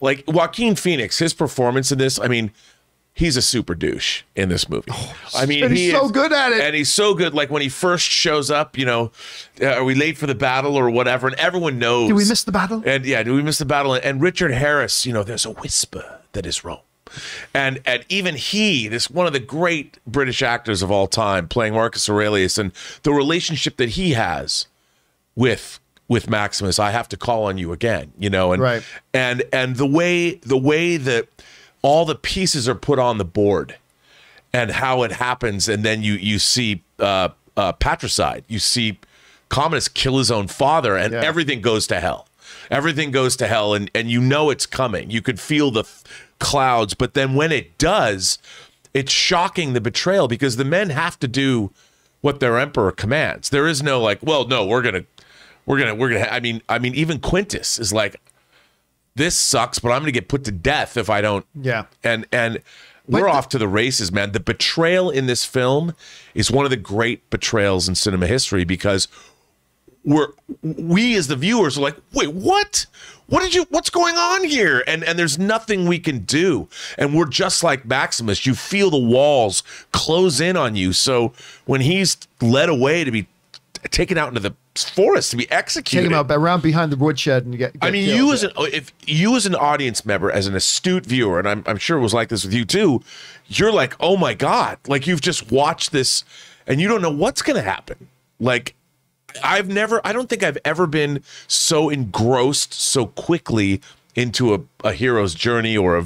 like 0.00 0.24
joaquin 0.28 0.74
phoenix 0.76 1.18
his 1.18 1.34
performance 1.34 1.90
in 1.92 1.98
this 1.98 2.18
i 2.20 2.28
mean 2.28 2.50
he's 3.14 3.36
a 3.36 3.42
super 3.42 3.74
douche 3.74 4.22
in 4.36 4.48
this 4.48 4.68
movie. 4.68 4.92
I 5.34 5.44
mean, 5.44 5.64
Oh, 5.64 5.66
and 5.66 5.76
he's 5.76 5.86
he 5.86 5.90
so 5.90 6.04
is- 6.04 6.12
good 6.12 6.32
at 6.32 6.52
it. 6.52 6.60
and 6.60 6.72
he's 6.76 6.88
so 6.88 7.14
good. 7.14 7.34
Like 7.34 7.50
when 7.50 7.62
he 7.62 7.68
first 7.68 8.04
shows 8.08 8.48
up, 8.48 8.78
you 8.78 8.86
know, 8.86 9.10
uh, 9.60 9.66
are 9.70 9.82
we 9.82 9.96
late 9.96 10.16
for 10.16 10.28
the 10.28 10.36
battle 10.36 10.76
or 10.76 10.88
whatever? 10.88 11.26
And 11.26 11.34
everyone 11.34 11.80
knows. 11.80 12.06
Did 12.06 12.14
we 12.14 12.28
miss 12.28 12.44
the 12.44 12.52
battle? 12.52 12.80
And 12.86 13.04
yeah, 13.04 13.24
do 13.24 13.34
we 13.34 13.42
miss 13.42 13.58
the 13.58 13.64
battle? 13.64 13.94
And 13.94 14.22
Richard 14.22 14.52
Harris, 14.52 15.04
you 15.04 15.12
know, 15.12 15.24
there's 15.24 15.44
a 15.44 15.50
whisper 15.50 16.20
that 16.30 16.46
is 16.46 16.62
Rome. 16.62 16.78
And 17.54 17.80
and 17.84 18.04
even 18.08 18.36
he, 18.36 18.88
this 18.88 19.10
one 19.10 19.26
of 19.26 19.32
the 19.32 19.40
great 19.40 19.98
British 20.06 20.42
actors 20.42 20.82
of 20.82 20.90
all 20.90 21.06
time, 21.06 21.48
playing 21.48 21.74
Marcus 21.74 22.08
Aurelius, 22.08 22.58
and 22.58 22.72
the 23.02 23.12
relationship 23.12 23.76
that 23.78 23.90
he 23.90 24.12
has 24.12 24.66
with 25.34 25.80
with 26.08 26.30
Maximus, 26.30 26.78
I 26.78 26.90
have 26.90 27.08
to 27.10 27.16
call 27.18 27.44
on 27.44 27.58
you 27.58 27.72
again, 27.72 28.12
you 28.18 28.30
know, 28.30 28.52
and 28.52 28.62
Right. 28.62 28.82
and 29.12 29.42
and 29.52 29.76
the 29.76 29.86
way 29.86 30.34
the 30.36 30.56
way 30.56 30.96
that 30.96 31.28
all 31.82 32.04
the 32.06 32.14
pieces 32.14 32.68
are 32.68 32.74
put 32.74 32.98
on 32.98 33.18
the 33.18 33.24
board 33.24 33.76
and 34.52 34.70
how 34.70 35.02
it 35.02 35.12
happens, 35.12 35.68
and 35.68 35.84
then 35.84 36.02
you 36.02 36.14
you 36.14 36.38
see 36.38 36.82
uh, 36.98 37.28
uh, 37.56 37.72
patricide, 37.72 38.44
you 38.48 38.58
see 38.58 38.98
Commodus 39.48 39.88
kill 39.88 40.18
his 40.18 40.30
own 40.30 40.46
father, 40.46 40.96
and 40.96 41.12
Yeah. 41.12 41.20
everything 41.24 41.60
goes 41.60 41.86
to 41.88 42.00
hell. 42.00 42.27
Everything 42.70 43.10
goes 43.10 43.36
to 43.36 43.46
hell, 43.46 43.74
and 43.74 43.90
and 43.94 44.10
you 44.10 44.20
know 44.20 44.50
it's 44.50 44.66
coming. 44.66 45.10
You 45.10 45.22
could 45.22 45.40
feel 45.40 45.70
the 45.70 45.82
th- 45.84 45.94
clouds, 46.38 46.94
but 46.94 47.14
then 47.14 47.34
when 47.34 47.50
it 47.52 47.78
does, 47.78 48.38
it's 48.94 49.12
shocking 49.12 49.72
the 49.72 49.80
betrayal 49.80 50.28
because 50.28 50.56
the 50.56 50.64
men 50.64 50.90
have 50.90 51.18
to 51.20 51.28
do 51.28 51.70
what 52.20 52.40
their 52.40 52.58
emperor 52.58 52.92
commands. 52.92 53.50
There 53.50 53.66
is 53.66 53.82
no 53.82 54.00
like, 54.00 54.18
well, 54.22 54.46
no, 54.46 54.66
we're 54.66 54.82
gonna, 54.82 55.04
we're 55.66 55.78
gonna, 55.78 55.94
we're 55.94 56.10
gonna. 56.10 56.28
I 56.30 56.40
mean, 56.40 56.62
I 56.68 56.78
mean, 56.78 56.94
even 56.94 57.18
Quintus 57.20 57.78
is 57.78 57.92
like, 57.92 58.20
this 59.14 59.34
sucks, 59.36 59.78
but 59.78 59.90
I'm 59.90 60.02
gonna 60.02 60.12
get 60.12 60.28
put 60.28 60.44
to 60.44 60.52
death 60.52 60.96
if 60.96 61.08
I 61.10 61.20
don't 61.20 61.46
Yeah. 61.54 61.84
and 62.04 62.26
and 62.32 62.60
we're 63.06 63.22
the- 63.22 63.30
off 63.30 63.48
to 63.50 63.58
the 63.58 63.68
races, 63.68 64.12
man. 64.12 64.32
The 64.32 64.40
betrayal 64.40 65.10
in 65.10 65.26
this 65.26 65.44
film 65.44 65.94
is 66.34 66.50
one 66.50 66.64
of 66.66 66.70
the 66.70 66.76
great 66.76 67.28
betrayals 67.30 67.88
in 67.88 67.94
cinema 67.94 68.26
history 68.26 68.64
because 68.64 69.08
we're 70.08 70.28
we 70.62 71.16
as 71.16 71.28
the 71.28 71.36
viewers 71.36 71.76
are 71.76 71.82
like, 71.82 71.96
wait, 72.14 72.32
what? 72.32 72.86
What 73.26 73.40
did 73.40 73.54
you? 73.54 73.66
What's 73.68 73.90
going 73.90 74.16
on 74.16 74.44
here? 74.44 74.82
And 74.86 75.04
and 75.04 75.18
there's 75.18 75.38
nothing 75.38 75.86
we 75.86 75.98
can 75.98 76.20
do. 76.20 76.66
And 76.96 77.14
we're 77.14 77.26
just 77.26 77.62
like 77.62 77.84
Maximus. 77.84 78.46
You 78.46 78.54
feel 78.54 78.88
the 78.88 78.96
walls 78.96 79.62
close 79.92 80.40
in 80.40 80.56
on 80.56 80.76
you. 80.76 80.94
So 80.94 81.34
when 81.66 81.82
he's 81.82 82.16
led 82.40 82.70
away 82.70 83.04
to 83.04 83.10
be 83.10 83.28
taken 83.90 84.16
out 84.16 84.28
into 84.28 84.40
the 84.40 84.54
forest 84.74 85.30
to 85.32 85.36
be 85.36 85.50
executed, 85.50 86.04
Take 86.04 86.12
him 86.12 86.18
out 86.18 86.30
around 86.30 86.62
behind 86.62 86.90
the 86.90 86.96
woodshed 86.96 87.44
and 87.44 87.52
you 87.52 87.58
get. 87.58 87.74
I 87.82 87.90
mean, 87.90 88.06
killed. 88.06 88.18
you 88.18 88.32
as 88.32 88.42
an 88.44 88.52
if 88.56 88.94
you 89.06 89.36
as 89.36 89.44
an 89.44 89.54
audience 89.54 90.06
member, 90.06 90.32
as 90.32 90.46
an 90.46 90.56
astute 90.56 91.04
viewer, 91.04 91.38
and 91.38 91.46
I'm 91.46 91.62
I'm 91.66 91.76
sure 91.76 91.98
it 91.98 92.02
was 92.02 92.14
like 92.14 92.30
this 92.30 92.46
with 92.46 92.54
you 92.54 92.64
too. 92.64 93.02
You're 93.46 93.72
like, 93.72 93.94
oh 94.00 94.16
my 94.16 94.32
god, 94.32 94.78
like 94.86 95.06
you've 95.06 95.20
just 95.20 95.52
watched 95.52 95.92
this, 95.92 96.24
and 96.66 96.80
you 96.80 96.88
don't 96.88 97.02
know 97.02 97.10
what's 97.10 97.42
going 97.42 97.56
to 97.56 97.62
happen. 97.62 98.08
Like, 98.40 98.74
I've 99.42 99.68
never, 99.68 100.00
I 100.04 100.12
don't 100.12 100.28
think 100.28 100.42
I've 100.42 100.58
ever 100.64 100.86
been 100.86 101.22
so 101.46 101.90
engrossed 101.90 102.72
so 102.72 103.06
quickly 103.06 103.80
into 104.14 104.54
a, 104.54 104.60
a 104.82 104.92
hero's 104.92 105.34
journey 105.34 105.76
or 105.76 105.98
a, 105.98 106.04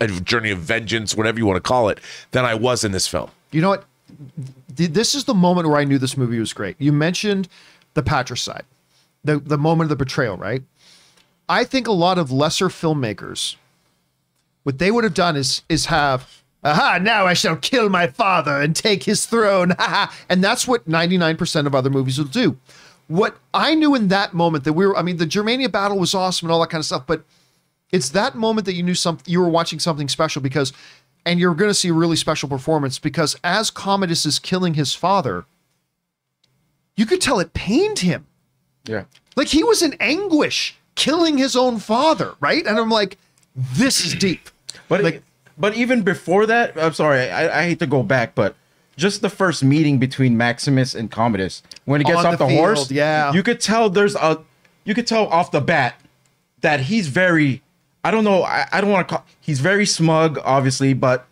a, 0.00 0.08
journey 0.08 0.50
of 0.50 0.58
vengeance, 0.58 1.14
whatever 1.14 1.38
you 1.38 1.46
want 1.46 1.56
to 1.56 1.60
call 1.60 1.88
it, 1.88 2.00
than 2.32 2.44
I 2.44 2.54
was 2.54 2.82
in 2.82 2.92
this 2.92 3.06
film. 3.06 3.30
You 3.52 3.60
know 3.60 3.68
what? 3.68 3.84
This 4.74 5.14
is 5.14 5.24
the 5.24 5.34
moment 5.34 5.68
where 5.68 5.76
I 5.76 5.84
knew 5.84 5.98
this 5.98 6.16
movie 6.16 6.38
was 6.38 6.52
great. 6.52 6.76
You 6.78 6.92
mentioned 6.92 7.48
the 7.94 8.02
patricide, 8.02 8.64
the 9.22 9.38
the 9.38 9.58
moment 9.58 9.86
of 9.86 9.98
the 9.98 10.04
betrayal, 10.04 10.36
right? 10.36 10.62
I 11.48 11.64
think 11.64 11.86
a 11.86 11.92
lot 11.92 12.18
of 12.18 12.32
lesser 12.32 12.68
filmmakers, 12.68 13.56
what 14.62 14.78
they 14.78 14.90
would 14.90 15.04
have 15.04 15.14
done 15.14 15.36
is 15.36 15.62
is 15.68 15.86
have, 15.86 16.41
aha, 16.64 16.98
now 17.02 17.26
I 17.26 17.34
shall 17.34 17.56
kill 17.56 17.88
my 17.88 18.06
father 18.06 18.60
and 18.60 18.74
take 18.74 19.02
his 19.04 19.26
throne, 19.26 19.70
haha, 19.78 20.12
and 20.28 20.42
that's 20.42 20.66
what 20.68 20.86
ninety 20.86 21.18
nine 21.18 21.36
percent 21.36 21.66
of 21.66 21.74
other 21.74 21.90
movies 21.90 22.18
will 22.18 22.26
do. 22.26 22.56
What 23.08 23.36
I 23.52 23.74
knew 23.74 23.94
in 23.94 24.08
that 24.08 24.32
moment 24.32 24.64
that 24.64 24.72
we 24.72 24.86
were, 24.86 24.96
I 24.96 25.02
mean, 25.02 25.16
the 25.18 25.26
Germania 25.26 25.68
battle 25.68 25.98
was 25.98 26.14
awesome 26.14 26.46
and 26.46 26.52
all 26.52 26.60
that 26.60 26.70
kind 26.70 26.80
of 26.80 26.86
stuff, 26.86 27.06
but 27.06 27.24
it's 27.90 28.08
that 28.10 28.34
moment 28.34 28.64
that 28.66 28.74
you 28.74 28.82
knew 28.82 28.94
something 28.94 29.30
you 29.30 29.40
were 29.40 29.48
watching 29.48 29.78
something 29.78 30.08
special 30.08 30.40
because 30.40 30.72
and 31.26 31.38
you're 31.38 31.54
going 31.54 31.68
to 31.70 31.74
see 31.74 31.88
a 31.88 31.92
really 31.92 32.16
special 32.16 32.48
performance 32.48 32.98
because 32.98 33.36
as 33.44 33.70
commodus 33.70 34.24
is 34.24 34.38
killing 34.38 34.74
his 34.74 34.94
father 34.94 35.44
you 36.96 37.06
could 37.06 37.20
tell 37.20 37.38
it 37.40 37.52
pained 37.54 38.00
him. 38.00 38.26
Yeah. 38.84 39.04
like 39.36 39.48
he 39.48 39.62
was 39.62 39.82
in 39.82 39.94
anguish 40.00 40.76
killing 40.94 41.38
his 41.38 41.54
own 41.54 41.78
father 41.78 42.34
right? 42.40 42.66
And 42.66 42.78
i'm 42.78 42.90
like 42.90 43.18
this 43.54 44.04
is 44.04 44.14
deep. 44.14 44.48
But 44.88 45.02
Like- 45.04 45.22
but 45.62 45.76
even 45.76 46.02
before 46.02 46.44
that, 46.46 46.76
I'm 46.76 46.92
sorry, 46.92 47.30
I, 47.30 47.60
I 47.60 47.62
hate 47.62 47.78
to 47.78 47.86
go 47.86 48.02
back, 48.02 48.34
but 48.34 48.56
just 48.96 49.22
the 49.22 49.30
first 49.30 49.62
meeting 49.62 49.98
between 49.98 50.36
Maximus 50.36 50.92
and 50.92 51.08
Commodus 51.08 51.62
when 51.84 52.00
he 52.00 52.04
gets 52.04 52.18
On 52.18 52.26
off 52.26 52.32
the 52.32 52.46
the, 52.46 52.48
field, 52.48 52.58
horse, 52.58 52.90
yeah. 52.90 53.32
you 53.32 53.44
could 53.44 53.60
tell 53.60 53.88
there's 53.88 54.16
a, 54.16 54.40
you 54.82 54.92
could 54.92 55.06
tell 55.06 55.28
off 55.28 55.52
the 55.52 55.60
bat 55.60 55.94
that 56.62 56.80
he's 56.80 57.06
very, 57.06 57.62
I 58.02 58.10
don't 58.10 58.24
know, 58.24 58.42
I, 58.42 58.66
I 58.72 58.80
don't 58.80 58.90
want 58.90 59.08
to 59.08 59.14
call, 59.14 59.24
he's 59.40 59.60
very 59.60 59.86
smug, 59.86 60.40
obviously, 60.42 60.94
but 60.94 61.28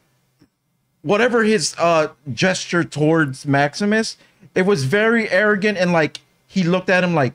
whatever 1.03 1.43
his 1.43 1.75
uh 1.77 2.13
gesture 2.33 2.85
towards 2.85 3.47
Maximus, 3.47 4.17
it 4.55 4.63
was 4.63 4.85
very 4.85 5.29
arrogant 5.29 5.77
and 5.77 5.93
like 5.93 6.21
he 6.47 6.63
looked 6.63 6.89
at 6.89 7.03
him 7.03 7.15
like, 7.15 7.33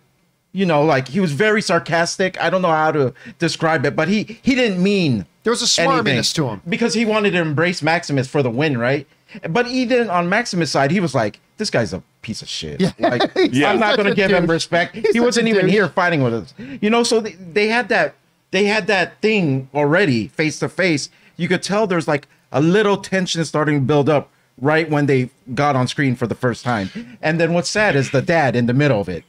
you 0.53 0.65
know, 0.65 0.81
like 0.81 1.09
he 1.09 1.19
was 1.19 1.33
very 1.33 1.61
sarcastic. 1.61 2.41
I 2.41 2.49
don't 2.49 2.61
know 2.61 2.69
how 2.69 2.93
to 2.93 3.13
describe 3.37 3.85
it, 3.85 3.97
but 3.97 4.07
he 4.07 4.39
he 4.41 4.55
didn't 4.55 4.81
mean 4.81 5.25
There 5.45 5.51
was 5.51 5.61
a 5.61 5.81
anything. 5.81 6.03
smarminess 6.17 6.33
to 6.35 6.47
him. 6.49 6.61
because 6.67 6.93
he 6.93 7.05
wanted 7.05 7.31
to 7.31 7.39
embrace 7.39 7.81
Maximus 7.81 8.27
for 8.27 8.43
the 8.43 8.49
win, 8.49 8.77
right? 8.77 9.07
But 9.49 9.67
even 9.67 10.09
on 10.09 10.27
Maximus' 10.27 10.71
side, 10.71 10.91
he 10.91 10.99
was 10.99 11.15
like, 11.15 11.39
"This 11.57 11.69
guy's 11.69 11.93
a 11.93 12.03
piece 12.21 12.41
of 12.41 12.49
shit. 12.49 12.81
Yeah. 12.81 12.91
Like, 12.99 13.31
He's 13.37 13.63
I'm 13.63 13.79
not 13.79 13.95
going 13.95 14.09
to 14.09 14.15
give 14.15 14.31
him 14.31 14.47
respect. 14.47 14.95
He's 14.95 15.11
he 15.13 15.19
wasn't 15.21 15.47
even 15.47 15.65
douche. 15.67 15.71
here 15.73 15.87
fighting 15.87 16.21
with 16.23 16.33
us, 16.33 16.53
you 16.81 16.89
know. 16.89 17.03
So 17.03 17.21
they, 17.21 17.31
they 17.33 17.67
had 17.69 17.87
that 17.89 18.15
they 18.51 18.65
had 18.65 18.87
that 18.87 19.21
thing 19.21 19.69
already 19.73 20.27
face 20.27 20.59
to 20.59 20.67
face. 20.69 21.09
You 21.37 21.47
could 21.47 21.61
tell 21.63 21.87
there's 21.87 22.07
like 22.07 22.27
a 22.51 22.59
little 22.61 22.97
tension 22.97 23.45
starting 23.45 23.75
to 23.75 23.85
build 23.85 24.09
up 24.09 24.29
right 24.61 24.89
when 24.89 25.05
they 25.05 25.29
got 25.53 25.75
on 25.75 25.87
screen 25.87 26.15
for 26.15 26.27
the 26.27 26.35
first 26.35 26.63
time. 26.63 27.17
And 27.21 27.39
then 27.39 27.53
what's 27.53 27.69
sad 27.69 27.95
is 27.95 28.11
the 28.11 28.21
dad 28.21 28.55
in 28.55 28.65
the 28.67 28.73
middle 28.73 29.01
of 29.01 29.09
it. 29.09 29.23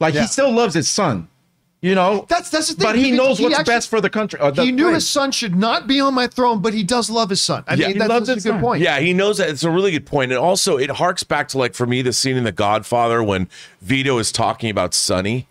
Like 0.00 0.14
Yeah. 0.14 0.22
he 0.22 0.26
still 0.26 0.50
loves 0.50 0.74
his 0.74 0.90
son, 0.90 1.28
you 1.84 1.94
know. 1.94 2.24
That's- 2.28 2.50
that's 2.50 2.68
the 2.68 2.74
thing. 2.74 2.84
But 2.86 2.96
he, 2.96 3.04
He- 3.04 3.10
knows 3.12 3.38
he 3.38 3.44
what's 3.44 3.58
actually- 3.58 3.74
best 3.74 3.90
for 3.90 4.00
the 4.00 4.10
country. 4.10 4.38
uh, 4.40 4.50
the 4.50 4.64
he 4.64 4.72
knew 4.72 4.84
prince. 4.84 5.04
his 5.04 5.10
son 5.10 5.30
should 5.32 5.54
not 5.54 5.86
be 5.86 6.00
on 6.00 6.14
my 6.14 6.26
throne 6.26 6.60
but 6.60 6.72
he 6.72 6.82
does 6.82 7.10
love 7.10 7.28
his 7.30 7.42
son 7.42 7.62
i 7.68 7.74
Yeah, 7.74 7.86
mean 7.86 7.92
he 7.94 7.98
that's, 7.98 8.08
loves 8.08 8.26
that's 8.28 8.36
his 8.38 8.46
a 8.46 8.48
good 8.48 8.54
son. 8.54 8.60
point 8.62 8.82
Yeah, 8.82 8.98
he 9.00 9.12
knows 9.12 9.36
that. 9.38 9.48
It's 9.50 9.64
a 9.64 9.70
really 9.70 9.92
good 9.92 10.06
point. 10.06 10.32
And 10.32 10.38
also, 10.38 10.76
it 10.78 10.90
harks 10.90 11.22
back 11.24 11.48
to, 11.48 11.58
like, 11.58 11.74
for 11.74 11.86
me, 11.86 12.02
the 12.02 12.12
scene 12.12 12.36
in 12.36 12.44
The 12.44 12.52
Godfather 12.52 13.22
when 13.22 13.48
Vito 13.82 14.18
is 14.18 14.32
talking 14.32 14.70
about 14.70 14.94
Sonny. 14.94 15.46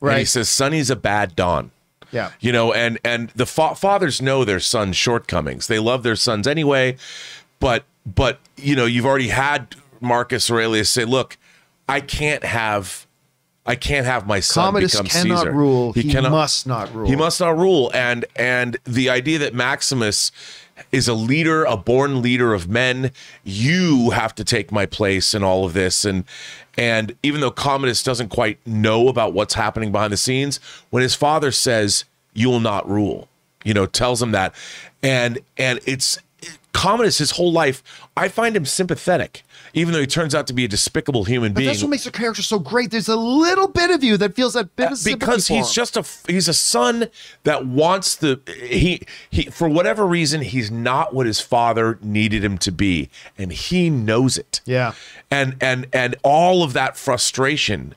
And 0.00 0.18
he 0.18 0.24
says, 0.24 0.48
Sonny's 0.48 0.90
a 0.90 0.96
bad 0.96 1.34
Don. 1.34 1.70
yeah 2.12 2.30
You 2.40 2.52
know, 2.52 2.72
and 2.72 2.98
and 3.04 3.30
the 3.34 3.46
fa- 3.46 3.74
fathers 3.74 4.22
know 4.22 4.44
their 4.44 4.60
son's 4.60 4.96
shortcomings. 4.96 5.66
They 5.66 5.78
love 5.80 6.02
their 6.04 6.16
sons 6.16 6.46
anyway, 6.46 6.96
but 7.60 7.82
but 8.06 8.38
you 8.56 8.76
know, 8.76 8.86
you've 8.86 9.04
already 9.06 9.28
had 9.28 9.74
Marcus 10.00 10.50
Aurelius 10.50 10.88
say, 10.90 11.04
"Look, 11.04 11.36
I 11.88 12.00
can't 12.00 12.44
have 12.44 13.06
I 13.68 13.76
can't 13.76 14.06
have 14.06 14.26
my 14.26 14.40
son 14.40 14.64
commodus 14.64 14.92
become 14.92 15.06
cannot 15.06 15.38
Caesar. 15.40 15.52
rule 15.52 15.92
he, 15.92 16.10
cannot 16.10 16.32
must 16.32 16.66
not 16.66 16.92
rule 16.94 17.08
He 17.08 17.14
must 17.14 17.38
not 17.38 17.56
rule. 17.56 17.90
And 17.92 18.24
and 18.34 18.78
the 18.84 19.10
idea 19.10 19.38
that 19.40 19.54
Maximus 19.54 20.32
is 20.90 21.06
a 21.06 21.14
leader, 21.14 21.64
a 21.64 21.76
born 21.76 22.22
leader 22.22 22.54
of 22.54 22.68
men, 22.68 23.10
you 23.44 24.10
have 24.10 24.34
to 24.36 24.44
take 24.44 24.72
my 24.72 24.86
place 24.86 25.34
in 25.34 25.42
all 25.42 25.66
of 25.66 25.74
this. 25.74 26.06
And 26.06 26.24
and 26.78 27.14
even 27.22 27.42
though 27.42 27.50
Commodus 27.50 28.02
doesn't 28.02 28.30
quite 28.30 28.58
know 28.66 29.08
about 29.08 29.34
what's 29.34 29.54
happening 29.54 29.92
behind 29.92 30.12
the 30.14 30.16
scenes, 30.16 30.60
when 30.88 31.02
his 31.02 31.14
father 31.14 31.52
says, 31.52 32.04
You 32.32 32.48
will 32.48 32.60
not 32.60 32.88
rule, 32.88 33.28
you 33.64 33.74
know, 33.74 33.84
tells 33.84 34.22
him 34.22 34.32
that. 34.32 34.54
And 35.02 35.40
and 35.58 35.80
it's 35.84 36.18
Commodus 36.72 37.18
his 37.18 37.32
whole 37.32 37.52
life, 37.52 37.82
I 38.16 38.28
find 38.28 38.56
him 38.56 38.64
sympathetic, 38.64 39.42
even 39.78 39.92
though 39.94 40.00
he 40.00 40.06
turns 40.06 40.34
out 40.34 40.46
to 40.48 40.52
be 40.52 40.64
a 40.64 40.68
despicable 40.68 41.24
human 41.24 41.52
but 41.52 41.58
being. 41.60 41.68
that's 41.68 41.82
what 41.82 41.88
makes 41.90 42.04
the 42.04 42.10
character 42.10 42.42
so 42.42 42.58
great 42.58 42.90
there's 42.90 43.08
a 43.08 43.16
little 43.16 43.68
bit 43.68 43.90
of 43.90 44.02
you 44.04 44.16
that 44.16 44.34
feels 44.34 44.52
that 44.54 44.74
bit 44.76 44.88
uh, 44.88 44.92
of 44.92 44.98
sympathy 44.98 45.18
because 45.18 45.46
he's 45.48 45.72
just 45.72 45.96
a 45.96 46.04
he's 46.30 46.48
a 46.48 46.54
son 46.54 47.06
that 47.44 47.64
wants 47.66 48.16
the 48.16 48.40
he 48.68 49.00
he 49.30 49.44
for 49.44 49.68
whatever 49.68 50.06
reason 50.06 50.42
he's 50.42 50.70
not 50.70 51.14
what 51.14 51.26
his 51.26 51.40
father 51.40 51.98
needed 52.02 52.44
him 52.44 52.58
to 52.58 52.70
be 52.72 53.08
and 53.38 53.52
he 53.52 53.88
knows 53.88 54.36
it 54.36 54.60
Yeah. 54.66 54.92
and 55.30 55.56
and 55.60 55.86
and 55.92 56.16
all 56.22 56.62
of 56.62 56.72
that 56.74 56.96
frustration 56.96 57.94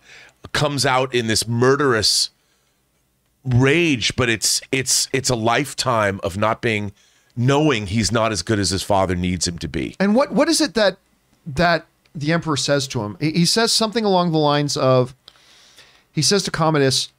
comes 0.53 0.85
out 0.85 1.13
in 1.13 1.27
this 1.27 1.47
murderous 1.47 2.29
rage 3.43 4.15
but 4.15 4.29
it's 4.29 4.61
it's 4.71 5.07
it's 5.13 5.29
a 5.29 5.35
lifetime 5.35 6.19
of 6.23 6.37
not 6.37 6.61
being 6.61 6.91
knowing 7.35 7.87
he's 7.87 8.11
not 8.11 8.31
as 8.31 8.41
good 8.43 8.59
as 8.59 8.69
his 8.69 8.83
father 8.83 9.15
needs 9.15 9.47
him 9.47 9.57
to 9.57 9.67
be 9.67 9.95
And 9.99 10.13
what 10.15 10.31
what 10.31 10.47
is 10.49 10.61
it 10.61 10.73
that 10.75 10.97
that 11.45 11.85
the 12.13 12.31
emperor 12.31 12.57
says 12.57 12.87
to 12.89 13.01
him? 13.01 13.17
He 13.19 13.45
says 13.45 13.71
something 13.71 14.05
along 14.05 14.31
the 14.31 14.37
lines 14.37 14.77
of, 14.77 15.15
he 16.11 16.21
says 16.21 16.43
to 16.43 16.51
Commodus, 16.51 17.09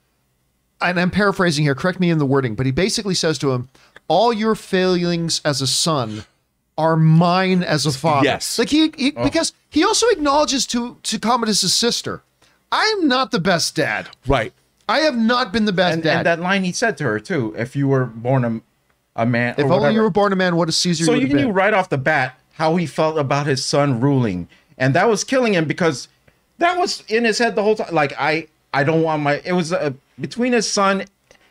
and 0.80 0.98
I'm 0.98 1.10
paraphrasing 1.10 1.64
here. 1.64 1.74
Correct 1.74 2.00
me 2.00 2.10
in 2.10 2.18
the 2.18 2.26
wording, 2.26 2.54
but 2.54 2.66
he 2.66 2.72
basically 2.72 3.14
says 3.14 3.38
to 3.38 3.52
him, 3.52 3.68
"All 4.08 4.32
your 4.32 4.56
failings 4.56 5.40
as 5.44 5.62
a 5.62 5.66
son 5.66 6.24
are 6.78 6.96
mine 6.96 7.62
as 7.62 7.86
a 7.86 7.92
father. 7.92 8.24
Yes. 8.24 8.58
Like 8.58 8.68
he, 8.68 8.92
he 8.96 9.12
oh. 9.16 9.24
because 9.24 9.52
he 9.68 9.84
also 9.84 10.06
acknowledges 10.08 10.66
to 10.68 10.96
to 11.02 11.18
Commodus' 11.18 11.72
sister, 11.72 12.22
I'm 12.70 13.08
not 13.08 13.30
the 13.30 13.40
best 13.40 13.74
dad. 13.74 14.08
Right. 14.26 14.52
I 14.88 15.00
have 15.00 15.16
not 15.16 15.52
been 15.52 15.64
the 15.64 15.72
best 15.72 15.94
and, 15.94 16.02
dad. 16.02 16.16
and 16.18 16.26
that 16.26 16.40
line 16.40 16.64
he 16.64 16.72
said 16.72 16.96
to 16.98 17.04
her 17.04 17.20
too. 17.20 17.54
If 17.56 17.76
you 17.76 17.88
were 17.88 18.06
born 18.06 18.44
a, 18.44 19.22
a 19.22 19.26
man, 19.26 19.54
if 19.56 19.64
only 19.64 19.76
whatever. 19.76 19.92
you 19.92 20.00
were 20.02 20.10
born 20.10 20.32
a 20.32 20.36
man, 20.36 20.56
what 20.56 20.68
a 20.68 20.72
Caesar 20.72 21.04
so 21.04 21.14
you 21.14 21.28
you 21.28 21.34
knew 21.34 21.50
right 21.50 21.72
off 21.72 21.88
the 21.88 21.98
bat 21.98 22.38
how 22.52 22.76
he 22.76 22.86
felt 22.86 23.18
about 23.18 23.46
his 23.46 23.64
son 23.64 24.00
ruling, 24.00 24.48
and 24.78 24.94
that 24.94 25.08
was 25.08 25.24
killing 25.24 25.54
him 25.54 25.64
because 25.66 26.08
that 26.58 26.78
was 26.78 27.02
in 27.08 27.24
his 27.24 27.38
head 27.38 27.54
the 27.54 27.62
whole 27.62 27.74
time. 27.76 27.92
Like 27.94 28.12
I, 28.18 28.48
I 28.74 28.84
don't 28.84 29.02
want 29.02 29.22
my. 29.22 29.40
It 29.44 29.52
was 29.52 29.72
uh, 29.72 29.92
between 30.20 30.52
his 30.52 30.70
son. 30.70 31.04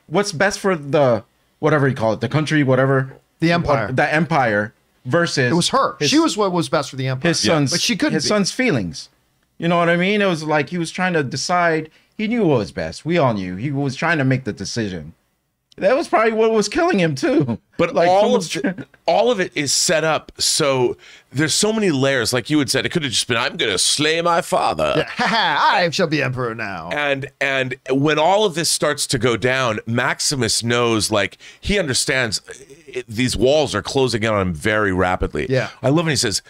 What's 0.08 0.32
best 0.32 0.60
for 0.60 0.76
the 0.76 1.24
whatever 1.60 1.88
you 1.88 1.96
call 1.96 2.14
it, 2.14 2.22
the 2.22 2.28
country, 2.30 2.64
whatever 2.64 3.14
The 3.40 3.52
empire. 3.52 3.88
what- 3.88 3.96
the 3.96 4.14
empire 4.14 4.74
versus 5.06 5.52
It 5.52 5.56
was 5.56 5.70
her. 5.70 5.96
his- 6.00 6.10
she 6.10 6.20
was 6.20 6.36
what 6.38 6.52
was 6.52 6.70
best 6.70 6.90
for 6.90 6.96
the 6.98 7.08
empire. 7.08 7.30
his 7.30 7.40
son's, 7.40 7.72
but 7.72 7.80
she 7.82 7.96
couldn't. 7.96 8.14
his 8.16 8.24
be. 8.26 8.28
son's 8.30 8.52
feelings. 8.52 9.10
You 9.58 9.68
know 9.68 9.78
what 9.78 9.90
I 9.90 9.96
mean? 9.96 10.22
It 10.22 10.26
was 10.26 10.44
like 10.44 10.70
he 10.70 10.78
was 10.78 10.92
trying 10.92 11.14
to 11.14 11.24
decide. 11.24 11.90
He 12.18 12.28
knew 12.28 12.46
what 12.46 12.58
was 12.60 12.72
best. 12.72 13.06
We 13.06 13.18
all 13.18 13.34
knew 13.34 13.56
he 13.56 13.72
was 13.72 13.96
trying 13.96 14.18
to 14.20 14.24
make 14.24 14.44
the 14.44 14.54
decision. 14.54 15.14
That 15.78 15.96
was 15.96 16.08
probably 16.08 16.34
what 16.34 16.52
was 16.52 16.68
killing 16.68 17.00
him 17.00 17.16
too. 17.16 17.60
But 17.78 17.96
like 17.96 18.08
all 18.10 18.36
of 18.36 18.44
the, 18.44 18.86
all 19.08 19.32
of 19.32 19.40
it 19.40 19.52
is 19.56 19.74
set 19.74 20.04
up 20.04 20.32
so 20.38 20.98
there's 21.32 21.54
so 21.54 21.72
many 21.74 21.90
layers. 21.92 22.34
Like 22.34 22.50
you 22.50 22.60
had 22.60 22.70
said, 22.70 22.86
it 22.86 22.90
could 22.90 23.04
have 23.04 23.12
just 23.12 23.28
been, 23.28 23.38
"I'm 23.38 23.58
going 23.58 23.72
to 23.72 23.80
slay 23.80 24.22
my 24.22 24.42
father," 24.42 25.06
Ha 25.18 25.26
ha! 25.26 25.72
I 25.78 25.90
shall 25.90 26.08
be 26.08 26.22
emperor 26.22 26.54
now. 26.54 26.90
and 26.92 27.32
and 27.40 27.76
when 27.90 28.20
all 28.20 28.46
of 28.46 28.54
this 28.54 28.70
starts 28.70 29.08
to 29.08 29.18
go 29.18 29.38
down, 29.38 29.80
Maximus 29.88 30.62
knows, 30.62 31.10
like 31.10 31.38
he 31.60 31.80
understands, 31.80 32.42
it, 32.86 33.06
these 33.08 33.36
walls 33.38 33.74
are 33.74 33.82
closing 33.82 34.22
in 34.24 34.30
on 34.32 34.42
him 34.50 34.54
very 34.54 34.92
rapidly. 34.94 35.48
Yeah. 35.50 35.70
I 35.82 35.88
love 35.88 36.06
when 36.06 36.12
he 36.12 36.16
says, 36.18 36.42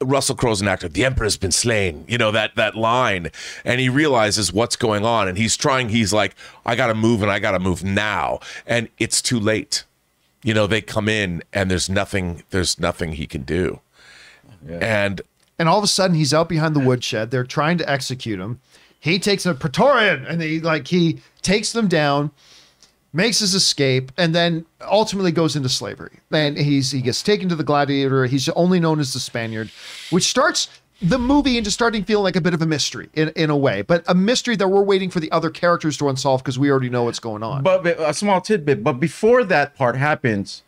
"Russell 0.00 0.36
Crowe's 0.36 0.60
an 0.60 0.68
actor. 0.68 0.88
The 0.88 1.04
emperor's 1.04 1.36
been 1.36 1.52
slain." 1.52 2.04
You 2.08 2.18
know 2.18 2.30
that 2.30 2.56
that 2.56 2.74
line, 2.74 3.30
and 3.64 3.80
he 3.80 3.88
realizes 3.88 4.52
what's 4.52 4.76
going 4.76 5.04
on, 5.04 5.28
and 5.28 5.38
he's 5.38 5.56
trying. 5.56 5.88
He's 5.88 6.12
like, 6.12 6.34
"I 6.64 6.76
got 6.76 6.88
to 6.88 6.94
move, 6.94 7.22
and 7.22 7.30
I 7.30 7.38
got 7.38 7.52
to 7.52 7.58
move 7.58 7.84
now," 7.84 8.40
and 8.66 8.88
it's 8.98 9.22
too 9.22 9.40
late 9.40 9.84
you 10.42 10.52
know 10.52 10.66
they 10.66 10.82
come 10.82 11.08
in 11.08 11.42
and 11.54 11.70
there's 11.70 11.88
nothing 11.88 12.42
there's 12.50 12.78
nothing 12.78 13.12
he 13.12 13.26
can 13.26 13.42
do 13.44 13.80
and 14.68 15.22
And 15.58 15.68
all 15.68 15.78
of 15.78 15.84
a 15.84 15.88
sudden, 15.88 16.16
he's 16.16 16.34
out 16.34 16.48
behind 16.48 16.74
the 16.74 16.80
woodshed. 16.80 17.30
They're 17.30 17.44
trying 17.44 17.78
to 17.78 17.88
execute 17.90 18.40
him. 18.40 18.60
He 18.98 19.18
takes 19.18 19.46
a 19.46 19.54
Praetorian, 19.54 20.24
and 20.26 20.42
he 20.42 20.60
like 20.60 20.88
he 20.88 21.20
takes 21.42 21.72
them 21.72 21.88
down, 21.88 22.30
makes 23.14 23.38
his 23.38 23.54
escape, 23.54 24.12
and 24.18 24.34
then 24.34 24.66
ultimately 24.82 25.32
goes 25.32 25.56
into 25.56 25.68
slavery. 25.68 26.18
And 26.30 26.58
he's 26.58 26.90
he 26.90 27.00
gets 27.00 27.22
taken 27.22 27.48
to 27.48 27.54
the 27.54 27.64
gladiator. 27.64 28.26
He's 28.26 28.48
only 28.50 28.80
known 28.80 29.00
as 29.00 29.14
the 29.14 29.20
Spaniard, 29.20 29.70
which 30.10 30.24
starts 30.24 30.68
the 31.00 31.18
movie 31.18 31.56
into 31.58 31.70
starting 31.70 32.04
feeling 32.04 32.24
like 32.24 32.36
a 32.36 32.40
bit 32.40 32.54
of 32.54 32.62
a 32.62 32.66
mystery 32.66 33.08
in, 33.14 33.28
in 33.30 33.50
a 33.50 33.56
way, 33.56 33.82
but 33.82 34.04
a 34.06 34.14
mystery 34.14 34.56
that 34.56 34.68
we're 34.68 34.82
waiting 34.82 35.10
for 35.10 35.20
the 35.20 35.30
other 35.32 35.50
characters 35.50 35.96
to 35.98 36.08
unsolve 36.08 36.42
because 36.42 36.58
we 36.58 36.70
already 36.70 36.88
know 36.88 37.04
what's 37.04 37.18
going 37.18 37.42
on. 37.42 37.62
But 37.62 37.82
but 37.84 37.98
a 38.00 38.14
small 38.14 38.40
tidbit. 38.40 38.82
But 38.82 38.94
before 38.94 39.44
that 39.44 39.76
part 39.76 39.96
happens, 39.96 40.62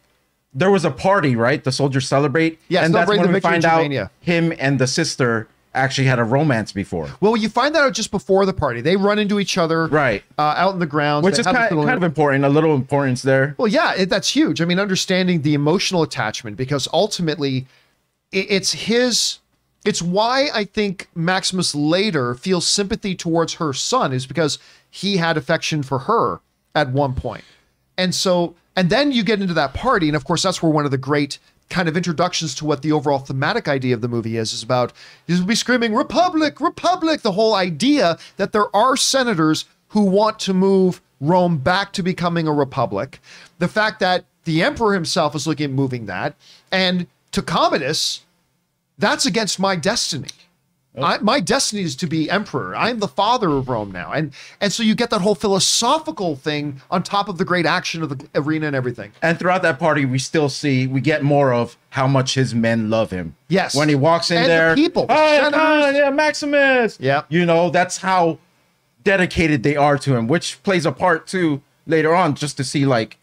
there 0.54 0.70
was 0.70 0.84
a 0.84 0.90
party, 0.90 1.36
right? 1.36 1.62
The 1.62 1.72
soldiers 1.72 2.08
celebrate. 2.08 2.58
Yeah, 2.68 2.84
and 2.84 2.94
that's 2.94 3.08
when 3.08 3.32
we 3.32 3.40
find 3.40 3.64
out 3.64 4.10
him 4.20 4.52
and 4.58 4.78
the 4.78 4.86
sister 4.86 5.48
actually 5.76 6.06
had 6.06 6.18
a 6.18 6.24
romance 6.24 6.72
before. 6.72 7.08
well, 7.20 7.36
you 7.36 7.48
find 7.48 7.74
that 7.74 7.82
out 7.82 7.92
just 7.92 8.10
before 8.10 8.46
the 8.46 8.52
party. 8.52 8.80
They 8.80 8.96
run 8.96 9.18
into 9.18 9.38
each 9.38 9.56
other, 9.58 9.86
Right. 9.86 10.22
uh, 10.38 10.54
out 10.56 10.72
in 10.74 10.80
the 10.80 10.86
grounds, 10.86 11.24
Which 11.24 11.38
is 11.38 11.46
kind, 11.46 11.58
little- 11.70 11.84
kind 11.84 11.96
of 11.96 12.02
important, 12.02 12.44
a 12.44 12.48
little 12.48 12.74
importance 12.74 13.22
there. 13.22 13.54
Well, 13.58 13.68
yeah, 13.68 13.94
it, 13.94 14.08
that's 14.08 14.30
huge. 14.30 14.60
I 14.60 14.64
mean, 14.64 14.80
understanding 14.80 15.42
the 15.42 15.54
emotional 15.54 16.02
attachment 16.02 16.56
because 16.56 16.88
ultimately 16.92 17.66
it, 18.32 18.46
it's 18.50 18.72
his. 18.72 19.38
It's 19.84 20.02
why 20.02 20.48
I 20.52 20.64
think 20.64 21.08
Maximus 21.14 21.72
later 21.74 22.34
feels 22.34 22.66
sympathy 22.66 23.14
towards 23.14 23.54
her 23.54 23.72
son 23.72 24.12
is 24.12 24.26
because 24.26 24.58
he 24.90 25.18
had 25.18 25.36
affection 25.36 25.84
for 25.84 26.00
her 26.00 26.40
at 26.74 26.90
one. 26.90 27.14
And 27.96 28.12
so, 28.14 28.56
and 28.74 28.90
then 28.90 29.12
you 29.12 29.22
get 29.22 29.40
into 29.40 29.54
that 29.54 29.74
party, 29.74 30.08
and 30.08 30.16
of 30.16 30.24
course, 30.24 30.42
that's 30.42 30.60
where 30.60 30.72
one 30.72 30.84
of 30.86 30.90
the 30.90 30.98
great 30.98 31.38
kind 31.68 31.88
of 31.88 31.96
introductions 31.96 32.54
to 32.54 32.64
what 32.64 32.82
the 32.82 32.92
overall 32.92 33.18
thematic 33.18 33.68
idea 33.68 33.94
of 33.94 34.00
the 34.00 34.08
movie 34.08 34.36
is 34.36 34.52
is 34.52 34.62
about 34.62 34.92
you'll 35.26 35.44
be 35.44 35.54
screaming 35.54 35.94
republic 35.94 36.60
republic! 36.60 37.22
The 37.22 37.32
whole 37.32 37.54
idea 37.54 38.18
that 38.36 38.52
there 38.52 38.74
are 38.74 38.96
senators 38.96 39.64
who 39.88 40.02
want 40.02 40.38
to 40.40 40.54
move 40.54 41.00
rome 41.20 41.58
back 41.58 41.92
to 41.94 42.02
becoming 42.02 42.46
a 42.46 42.52
republic. 42.52 43.20
The 43.58 43.68
fact 43.68 44.00
that 44.00 44.24
the 44.44 44.62
emperor 44.62 44.94
himself 44.94 45.34
is 45.34 45.46
looking 45.46 45.64
at 45.64 45.70
moving 45.70 46.06
that. 46.06 46.36
And 46.70 47.06
to 47.32 47.42
commodus 47.42 48.22
that's 48.98 49.26
against 49.26 49.58
my 49.58 49.76
destiny 49.76 50.28
I, 51.04 51.18
my 51.18 51.40
destiny 51.40 51.82
is 51.82 51.94
to 51.96 52.06
be 52.06 52.30
emperor. 52.30 52.74
I'm 52.74 53.00
the 53.00 53.08
father 53.08 53.48
of 53.50 53.68
Rome 53.68 53.92
now, 53.92 54.12
and 54.12 54.32
and 54.60 54.72
so 54.72 54.82
you 54.82 54.94
get 54.94 55.10
that 55.10 55.20
whole 55.20 55.34
philosophical 55.34 56.36
thing 56.36 56.80
on 56.90 57.02
top 57.02 57.28
of 57.28 57.38
the 57.38 57.44
great 57.44 57.66
action 57.66 58.02
of 58.02 58.08
the 58.08 58.28
arena 58.34 58.66
and 58.66 58.76
everything. 58.76 59.12
And 59.22 59.38
throughout 59.38 59.62
that 59.62 59.78
party, 59.78 60.04
we 60.04 60.18
still 60.18 60.48
see 60.48 60.86
we 60.86 61.00
get 61.00 61.22
more 61.22 61.52
of 61.52 61.76
how 61.90 62.06
much 62.06 62.34
his 62.34 62.54
men 62.54 62.90
love 62.90 63.10
him. 63.10 63.36
Yes. 63.48 63.74
When 63.74 63.88
he 63.88 63.94
walks 63.94 64.30
in 64.30 64.38
And 64.38 64.44
the 64.44 64.48
there, 64.48 64.74
people, 64.74 65.06
the. 65.06 65.14
Khan, 65.52 65.94
yeah, 65.94 66.10
Maximus. 66.10 66.98
Yeah. 67.00 67.22
You 67.28 67.44
know, 67.46 67.70
that's 67.70 67.98
how 67.98 68.38
dedicated 69.04 69.62
they 69.62 69.76
are 69.76 69.96
to 69.98 70.16
him, 70.16 70.26
which 70.26 70.62
plays 70.62 70.84
a 70.84 70.92
part 70.92 71.26
too 71.26 71.62
later 71.86 72.14
on, 72.14 72.34
just 72.34 72.56
to 72.56 72.64
see 72.64 72.84
like 72.86 73.18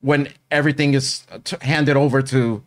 when 0.00 0.28
everything 0.50 0.94
is 0.94 1.24
t- 1.44 1.56
handed 1.62 1.96
over 1.96 2.22
to, 2.22 2.62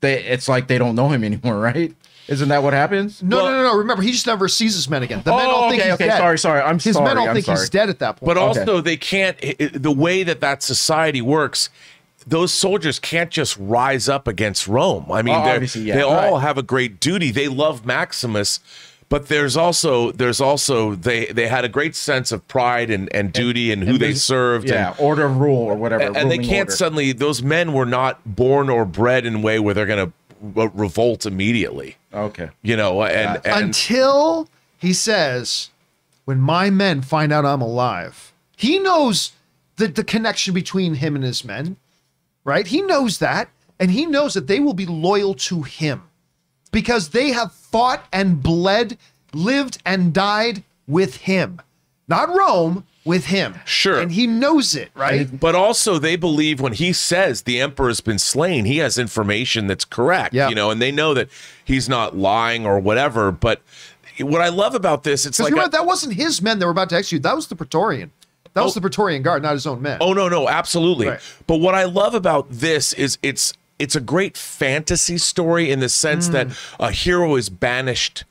they 0.00 0.22
it's 0.24 0.48
like 0.48 0.68
they 0.68 0.78
don't 0.78 0.94
know 0.94 1.08
him 1.08 1.24
anymore, 1.24 1.58
right? 1.60 1.94
Isn't 2.28 2.48
that 2.48 2.62
what 2.62 2.72
happens? 2.72 3.22
No, 3.22 3.36
Well- 3.36 3.46
no, 3.46 3.52
no, 3.52 3.62
no. 3.72 3.78
Remember, 3.78 4.02
he 4.02 4.10
just 4.12 4.26
never 4.26 4.48
sees 4.48 4.74
his 4.74 4.88
men 4.90 5.02
again. 5.02 5.22
The 5.24 5.30
men 5.30 5.46
Oh, 5.46 5.50
all 5.50 5.70
think 5.70 5.80
okay, 5.80 5.90
he's 5.90 5.94
okay. 5.94 6.06
dead. 6.08 6.18
Sorry, 6.18 6.38
sorry. 6.38 6.60
I'm 6.60 6.78
his 6.78 6.94
sorry. 6.94 7.04
men 7.06 7.18
all 7.18 7.28
I'm 7.28 7.34
think 7.34 7.46
he's 7.46 7.70
dead 7.70 7.88
at 7.88 7.98
that 8.00 8.16
point. 8.16 8.26
but 8.26 8.36
Okay. 8.36 8.60
also 8.60 8.80
they 8.80 8.96
can't 8.96 9.36
i- 9.44 9.54
i- 9.60 9.70
the 9.72 9.92
way 9.92 10.22
that 10.24 10.40
that 10.40 10.62
society 10.62 11.22
works 11.22 11.70
those 12.28 12.52
soldiers 12.52 12.98
can't 12.98 13.30
just 13.30 13.56
rise 13.60 14.08
up 14.08 14.26
against 14.26 14.66
rome 14.66 15.06
i 15.12 15.22
mean 15.22 15.32
Oh, 15.36 15.44
they're- 15.44 15.54
obviously, 15.54 15.82
yeah, 15.82 15.94
they 15.94 16.02
all 16.02 16.32
right. 16.34 16.42
have 16.42 16.58
a 16.58 16.62
great 16.64 16.98
duty 16.98 17.30
they 17.30 17.46
love 17.46 17.86
maximus 17.86 18.58
but 19.08 19.28
there's 19.28 19.56
also 19.56 20.10
there's 20.10 20.40
also 20.40 20.96
they 20.96 21.26
they 21.26 21.46
had 21.46 21.64
a 21.64 21.68
great 21.68 21.94
sense 21.94 22.32
of 22.32 22.46
pride 22.48 22.90
and, 22.90 23.08
and 23.14 23.32
duty 23.32 23.70
and, 23.70 23.84
who 23.84 23.92
they 23.92 24.06
there's- 24.06 24.22
served 24.22 24.68
Yeah, 24.68 24.88
and, 24.88 24.96
order 24.98 25.24
of 25.26 25.36
rule 25.36 25.58
or 25.62 25.76
whatever. 25.76 26.02
and 26.18 26.28
they 26.28 26.38
can't 26.38 26.68
order. 26.70 26.72
suddenly 26.76 27.12
those 27.12 27.40
men 27.44 27.72
were 27.72 27.86
not 27.86 28.18
born 28.26 28.68
or 28.68 28.84
bred 28.84 29.24
in 29.24 29.36
a 29.36 29.38
way 29.38 29.60
where 29.60 29.72
they're 29.74 29.86
going 29.86 30.06
to 30.10 30.12
revolt 30.74 31.24
immediately 31.26 31.96
Okay. 32.16 32.48
you 32.62 32.76
know 32.76 33.02
and, 33.02 33.44
and 33.44 33.64
Until 33.66 34.48
he 34.78 34.92
says, 34.92 35.70
"When 36.24 36.40
my 36.40 36.70
men 36.70 37.02
find 37.02 37.32
out 37.32 37.44
I'm 37.44 37.60
alive," 37.60 38.32
he 38.56 38.78
knows 38.78 39.32
the 39.76 39.88
the 39.88 40.04
connection 40.04 40.54
between 40.54 40.94
him 40.94 41.14
and 41.14 41.24
his 41.24 41.44
men, 41.44 41.76
right? 42.44 42.66
He 42.66 42.80
knows 42.82 43.18
that, 43.18 43.50
and 43.78 43.90
he 43.90 44.06
knows 44.06 44.34
that 44.34 44.46
they 44.46 44.60
will 44.60 44.74
be 44.74 44.86
loyal 44.86 45.34
to 45.34 45.62
him 45.62 46.04
because 46.72 47.10
they 47.10 47.32
have 47.32 47.52
fought 47.52 48.06
and 48.12 48.42
bled, 48.42 48.98
lived 49.32 49.78
and 49.84 50.12
died 50.12 50.62
with 50.86 51.16
him, 51.16 51.60
not 52.08 52.28
Rome, 52.28 52.86
with 53.06 53.26
him. 53.26 53.54
Sure. 53.64 53.98
and 53.98 54.12
he 54.12 54.26
knows 54.26 54.74
it, 54.74 54.90
right? 54.94 55.38
But 55.40 55.54
also, 55.54 55.98
they 55.98 56.16
believe 56.16 56.60
when 56.60 56.72
he 56.74 56.92
says 56.92 57.42
the 57.42 57.60
emperor's 57.60 58.00
been 58.00 58.18
slain, 58.18 58.64
he 58.66 58.78
has 58.78 58.98
information 58.98 59.66
that's 59.68 59.84
correct. 59.86 60.34
Yeah. 60.34 60.48
You 60.50 60.54
know, 60.54 60.70
and 60.70 60.82
they 60.82 60.92
know 60.92 61.14
that 61.14 61.28
he's 61.64 61.88
not 61.88 62.16
lying 62.16 62.66
or 62.66 62.78
whatever. 62.80 63.30
But 63.32 63.62
what 64.20 64.40
I 64.42 64.48
love 64.48 64.74
about 64.74 65.04
this, 65.04 65.24
it's 65.24 65.38
like, 65.40 65.52
remember, 65.52 65.70
that 65.70 65.86
wasn't 65.86 66.14
his 66.14 66.42
men 66.42 66.58
that 66.58 66.66
were 66.66 66.72
about 66.72 66.90
to 66.90 66.96
execute. 66.96 67.22
That 67.22 67.36
was 67.36 67.46
the 67.46 67.56
Praetorian. 67.56 68.10
That 68.54 68.64
was 68.64 68.72
the 68.74 68.80
Praetorian 68.80 69.22
Guard, 69.22 69.42
not 69.42 69.52
his 69.52 69.66
own 69.66 69.82
men. 69.82 69.98
oh 70.00 70.14
no, 70.14 70.28
no, 70.30 70.48
absolutely. 70.48 71.08
Right. 71.08 71.20
But 71.46 71.58
what 71.58 71.74
I 71.74 71.84
love 71.84 72.14
about 72.14 72.50
this 72.50 72.94
is 72.94 73.18
it's 73.22 73.52
it's 73.78 73.94
a 73.94 74.00
great 74.00 74.38
fantasy 74.38 75.18
story 75.18 75.70
in 75.70 75.80
the 75.80 75.86
Mm. 75.86 75.90
sense 75.90 76.28
that 76.28 76.48
a 76.80 76.90
hero 76.90 77.36
is 77.36 77.50
banished 77.50 78.24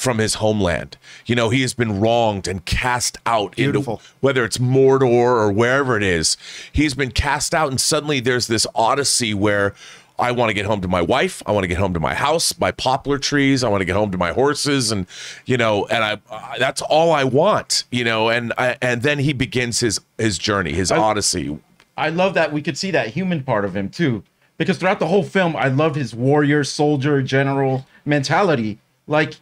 from 0.00 0.18
his 0.18 0.34
homeland. 0.34 0.96
You 1.26 1.34
know, 1.34 1.50
he 1.50 1.60
has 1.60 1.74
been 1.74 2.00
wronged 2.00 2.48
and 2.48 2.64
cast 2.64 3.18
out 3.26 3.56
Beautiful. 3.56 3.94
into 3.94 4.04
whether 4.20 4.44
it's 4.44 4.58
Mordor 4.58 5.02
or 5.02 5.52
wherever 5.52 5.96
it 5.96 6.02
is. 6.02 6.36
He's 6.72 6.94
been 6.94 7.10
cast 7.10 7.54
out, 7.54 7.68
and 7.70 7.80
suddenly 7.80 8.20
there's 8.20 8.46
this 8.46 8.66
odyssey 8.74 9.34
where 9.34 9.74
I 10.18 10.32
want 10.32 10.50
to 10.50 10.54
get 10.54 10.66
home 10.66 10.80
to 10.80 10.88
my 10.88 11.02
wife. 11.02 11.42
I 11.46 11.52
want 11.52 11.64
to 11.64 11.68
get 11.68 11.78
home 11.78 11.94
to 11.94 12.00
my 12.00 12.14
house, 12.14 12.58
my 12.58 12.70
poplar 12.70 13.18
trees. 13.18 13.62
I 13.62 13.68
want 13.68 13.82
to 13.82 13.84
get 13.84 13.94
home 13.94 14.10
to 14.10 14.18
my 14.18 14.32
horses, 14.32 14.90
and 14.90 15.06
you 15.44 15.56
know, 15.56 15.86
and 15.86 16.02
I, 16.02 16.18
I 16.30 16.58
that's 16.58 16.82
all 16.82 17.12
I 17.12 17.24
want, 17.24 17.84
you 17.90 18.04
know. 18.04 18.30
And 18.30 18.52
I, 18.56 18.76
and 18.80 19.02
then 19.02 19.18
he 19.18 19.32
begins 19.32 19.80
his 19.80 20.00
his 20.18 20.38
journey, 20.38 20.72
his 20.72 20.90
odyssey. 20.90 21.58
I 21.96 22.08
love 22.08 22.34
that 22.34 22.52
we 22.52 22.62
could 22.62 22.78
see 22.78 22.90
that 22.92 23.08
human 23.08 23.42
part 23.42 23.64
of 23.64 23.76
him 23.76 23.90
too. 23.90 24.22
Because 24.56 24.76
throughout 24.76 24.98
the 24.98 25.06
whole 25.06 25.22
film, 25.22 25.56
I 25.56 25.68
love 25.68 25.94
his 25.94 26.14
warrior, 26.14 26.64
soldier, 26.64 27.22
general 27.22 27.86
mentality. 28.04 28.78
Like, 29.06 29.36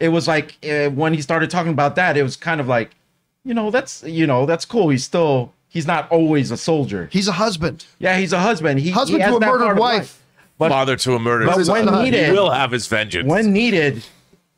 it 0.00 0.08
was 0.08 0.26
like 0.28 0.56
uh, 0.68 0.90
when 0.90 1.14
he 1.14 1.22
started 1.22 1.50
talking 1.50 1.72
about 1.72 1.96
that, 1.96 2.16
it 2.16 2.22
was 2.22 2.36
kind 2.36 2.60
of 2.60 2.68
like, 2.68 2.90
you 3.44 3.54
know, 3.54 3.70
that's 3.70 4.02
you 4.02 4.26
know, 4.26 4.46
that's 4.46 4.64
cool. 4.64 4.88
He's 4.88 5.04
still 5.04 5.52
he's 5.68 5.86
not 5.86 6.10
always 6.10 6.50
a 6.50 6.56
soldier. 6.56 7.08
He's 7.12 7.28
a 7.28 7.32
husband. 7.32 7.84
Yeah, 7.98 8.18
he's 8.18 8.32
a 8.32 8.40
husband. 8.40 8.80
He 8.80 8.90
Husband 8.90 9.22
he 9.22 9.22
has 9.22 9.32
to 9.32 9.36
a 9.36 9.40
that 9.40 9.46
murdered 9.46 9.64
part 9.64 9.78
wife. 9.78 10.22
But- 10.56 10.70
father 10.70 10.96
to 10.96 11.14
a 11.14 11.18
murdered. 11.18 11.46
but 11.46 11.64
son. 11.64 11.86
when 11.86 12.12
he 12.12 12.30
will 12.30 12.50
have 12.50 12.70
his 12.70 12.86
vengeance. 12.86 13.28
when 13.28 13.52
needed, 13.52 14.04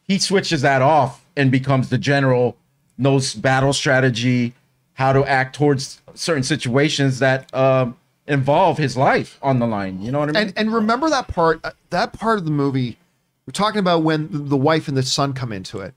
he 0.02 0.18
switches 0.18 0.60
that 0.62 0.82
off 0.82 1.24
and 1.36 1.50
becomes 1.50 1.88
the 1.88 1.96
general, 1.98 2.56
knows 2.98 3.34
battle 3.34 3.72
strategy, 3.72 4.52
how 4.94 5.12
to 5.12 5.24
act 5.24 5.56
towards 5.56 6.02
certain 6.14 6.42
situations 6.42 7.18
that 7.20 7.52
um, 7.54 7.96
involve 8.26 8.78
his 8.78 8.96
life 8.96 9.38
on 9.42 9.58
the 9.58 9.66
line. 9.66 10.02
You 10.02 10.12
know 10.12 10.20
what 10.20 10.30
I 10.30 10.32
mean? 10.32 10.48
and 10.48 10.58
and 10.58 10.74
remember 10.74 11.08
that 11.10 11.28
part 11.28 11.60
uh, 11.64 11.70
that 11.90 12.12
part 12.12 12.38
of 12.38 12.44
the 12.44 12.50
movie 12.50 12.98
we're 13.46 13.52
talking 13.52 13.78
about 13.78 14.02
when 14.02 14.28
the 14.30 14.56
wife 14.56 14.88
and 14.88 14.96
the 14.96 15.02
son 15.02 15.32
come 15.32 15.52
into 15.52 15.78
it. 15.78 15.94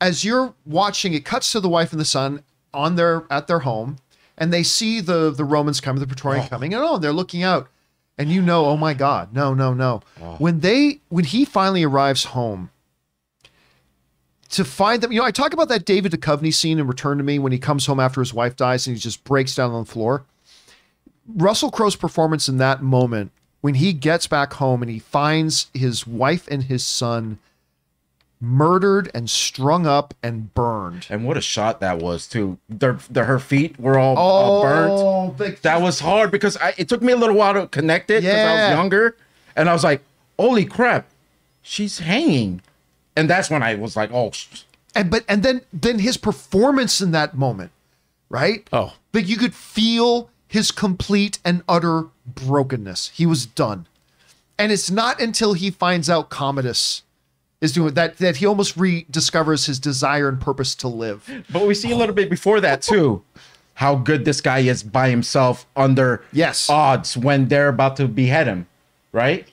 As 0.00 0.24
you're 0.24 0.54
watching 0.66 1.14
it 1.14 1.24
cuts 1.24 1.52
to 1.52 1.60
the 1.60 1.68
wife 1.68 1.92
and 1.92 2.00
the 2.00 2.04
son 2.04 2.42
on 2.72 2.96
their 2.96 3.24
at 3.30 3.46
their 3.46 3.60
home 3.60 3.96
and 4.36 4.52
they 4.52 4.64
see 4.64 5.00
the 5.00 5.30
the 5.30 5.44
romans 5.44 5.80
coming 5.80 6.00
the 6.00 6.06
praetorian 6.06 6.44
oh. 6.44 6.48
coming 6.48 6.74
and 6.74 6.82
oh 6.82 6.98
they're 6.98 7.12
looking 7.12 7.42
out. 7.42 7.68
And 8.16 8.30
you 8.30 8.42
know 8.42 8.66
oh 8.66 8.76
my 8.76 8.94
god 8.94 9.32
no 9.32 9.54
no 9.54 9.72
no. 9.72 10.02
Oh. 10.20 10.36
When 10.38 10.60
they 10.60 11.00
when 11.08 11.24
he 11.24 11.44
finally 11.44 11.84
arrives 11.84 12.24
home 12.24 12.70
to 14.50 14.64
find 14.64 15.02
them 15.02 15.10
you 15.10 15.20
know 15.20 15.24
i 15.24 15.32
talk 15.32 15.52
about 15.52 15.68
that 15.68 15.84
david 15.84 16.12
Duchovny 16.12 16.54
scene 16.54 16.78
in 16.78 16.86
return 16.86 17.18
to 17.18 17.24
me 17.24 17.40
when 17.40 17.50
he 17.50 17.58
comes 17.58 17.86
home 17.86 17.98
after 17.98 18.20
his 18.20 18.32
wife 18.32 18.54
dies 18.54 18.86
and 18.86 18.96
he 18.96 19.00
just 19.00 19.24
breaks 19.24 19.54
down 19.54 19.72
on 19.72 19.84
the 19.84 19.90
floor. 19.90 20.24
Russell 21.26 21.70
Crowe's 21.70 21.96
performance 21.96 22.48
in 22.48 22.58
that 22.58 22.82
moment 22.82 23.32
when 23.64 23.76
he 23.76 23.94
gets 23.94 24.26
back 24.26 24.52
home 24.52 24.82
and 24.82 24.90
he 24.90 24.98
finds 24.98 25.68
his 25.72 26.06
wife 26.06 26.46
and 26.50 26.64
his 26.64 26.84
son 26.84 27.38
murdered 28.38 29.10
and 29.14 29.30
strung 29.30 29.86
up 29.86 30.12
and 30.22 30.52
burned. 30.52 31.06
And 31.08 31.24
what 31.24 31.38
a 31.38 31.40
shot 31.40 31.80
that 31.80 31.98
was 31.98 32.26
too. 32.26 32.58
Their, 32.68 32.98
their 33.08 33.24
her 33.24 33.38
feet 33.38 33.80
were 33.80 33.98
all, 33.98 34.18
all 34.18 34.60
oh, 34.60 35.34
burnt. 35.38 35.62
That 35.62 35.80
was 35.80 36.00
hard 36.00 36.30
because 36.30 36.58
I, 36.58 36.74
it 36.76 36.90
took 36.90 37.00
me 37.00 37.14
a 37.14 37.16
little 37.16 37.36
while 37.36 37.54
to 37.54 37.66
connect 37.66 38.10
it 38.10 38.20
because 38.20 38.36
I 38.36 38.68
was 38.68 38.76
younger, 38.76 39.16
and 39.56 39.70
I 39.70 39.72
was 39.72 39.82
like, 39.82 40.02
"Holy 40.38 40.66
crap, 40.66 41.06
she's 41.62 42.00
hanging!" 42.00 42.60
And 43.16 43.30
that's 43.30 43.48
when 43.48 43.62
I 43.62 43.76
was 43.76 43.96
like, 43.96 44.12
"Oh, 44.12 44.30
and 44.94 45.10
but 45.10 45.24
and 45.26 45.42
then 45.42 45.62
then 45.72 46.00
his 46.00 46.18
performance 46.18 47.00
in 47.00 47.12
that 47.12 47.34
moment, 47.34 47.70
right? 48.28 48.68
Oh. 48.74 48.92
But 49.12 49.24
you 49.24 49.38
could 49.38 49.54
feel 49.54 50.28
his 50.48 50.70
complete 50.70 51.38
and 51.46 51.62
utter 51.66 52.08
brokenness. 52.26 53.10
He 53.14 53.26
was 53.26 53.46
done. 53.46 53.86
And 54.58 54.70
it's 54.72 54.90
not 54.90 55.20
until 55.20 55.54
he 55.54 55.70
finds 55.70 56.08
out 56.08 56.30
Commodus 56.30 57.02
is 57.60 57.72
doing 57.72 57.94
that 57.94 58.18
that 58.18 58.36
he 58.36 58.46
almost 58.46 58.76
rediscovers 58.76 59.66
his 59.66 59.78
desire 59.78 60.28
and 60.28 60.40
purpose 60.40 60.74
to 60.76 60.88
live. 60.88 61.28
But 61.50 61.66
we 61.66 61.74
see 61.74 61.90
a 61.90 61.96
little 61.96 62.14
bit 62.14 62.30
before 62.30 62.60
that 62.60 62.82
too, 62.82 63.22
how 63.74 63.96
good 63.96 64.24
this 64.24 64.40
guy 64.40 64.58
is 64.60 64.82
by 64.82 65.08
himself 65.10 65.66
under 65.76 66.22
Yes. 66.32 66.68
odds 66.70 67.16
when 67.16 67.48
they're 67.48 67.68
about 67.68 67.96
to 67.96 68.06
behead 68.06 68.46
him, 68.46 68.66
right? 69.12 69.48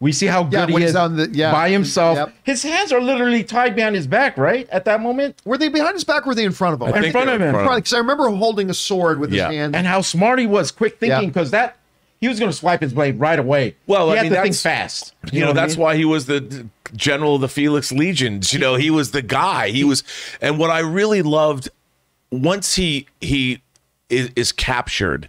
We 0.00 0.12
see 0.12 0.26
how 0.26 0.42
good 0.42 0.70
when 0.70 0.82
he 0.82 0.88
is 0.88 0.94
on 0.96 1.16
the- 1.16 1.30
yeah. 1.32 1.50
by 1.50 1.70
himself. 1.70 2.16
Yep. 2.18 2.34
His 2.42 2.62
hands 2.62 2.92
are 2.92 3.00
literally 3.00 3.42
tied 3.42 3.74
behind 3.74 3.96
his 3.96 4.06
back, 4.06 4.36
right? 4.36 4.68
At 4.70 4.84
that 4.84 5.00
moment, 5.00 5.40
Were 5.46 5.56
they 5.56 5.68
behind 5.68 5.94
his 5.94 6.04
back 6.04 6.26
or 6.26 6.30
were 6.30 6.34
they 6.34 6.44
in 6.44 6.52
front 6.52 6.74
of 6.74 6.86
him? 6.86 6.94
I 6.94 7.00
think 7.00 7.12
front 7.12 7.30
of 7.30 7.40
him. 7.40 7.52
Because 7.74 7.94
I 7.94 7.98
remember 7.98 8.28
holding 8.28 8.68
a 8.68 8.74
sword 8.74 9.18
with 9.18 9.32
Yeah. 9.32 9.46
his 9.48 9.56
hand. 9.56 9.74
and 9.74 9.86
how 9.86 10.02
smart 10.02 10.38
he 10.38 10.46
was, 10.46 10.70
quick 10.70 10.98
thinking, 11.00 11.20
Yeah. 11.22 11.26
because 11.28 11.50
that 11.52 11.76
he 12.20 12.28
was 12.28 12.38
going 12.38 12.50
to 12.50 12.56
swipe 12.56 12.80
his 12.80 12.92
blade 12.94 13.18
right 13.20 13.38
away. 13.38 13.76
Well, 13.86 14.06
he 14.08 14.12
I 14.14 14.16
had 14.16 14.22
mean, 14.24 14.32
to 14.32 14.42
think 14.42 14.56
that's- 14.56 14.62
fast. 14.62 15.14
you 15.32 15.40
know, 15.40 15.48
what 15.48 15.58
I 15.58 15.60
that's 15.60 15.76
mean? 15.76 15.82
why 15.82 15.96
he 15.96 16.04
was 16.04 16.26
the 16.26 16.66
general 16.96 17.34
of 17.36 17.40
the 17.42 17.48
Felix 17.48 17.92
Legions. 17.92 18.52
You 18.52 18.58
know, 18.58 18.76
he 18.76 18.90
was 18.90 19.10
the 19.10 19.22
guy. 19.22 19.68
He 19.70 19.84
was, 19.84 20.02
and 20.40 20.58
what 20.58 20.70
I 20.70 20.78
really 20.80 21.22
loved 21.22 21.68
once 22.30 22.74
he 22.76 23.06
he 23.20 23.60
is, 24.08 24.30
is 24.36 24.52
captured, 24.52 25.28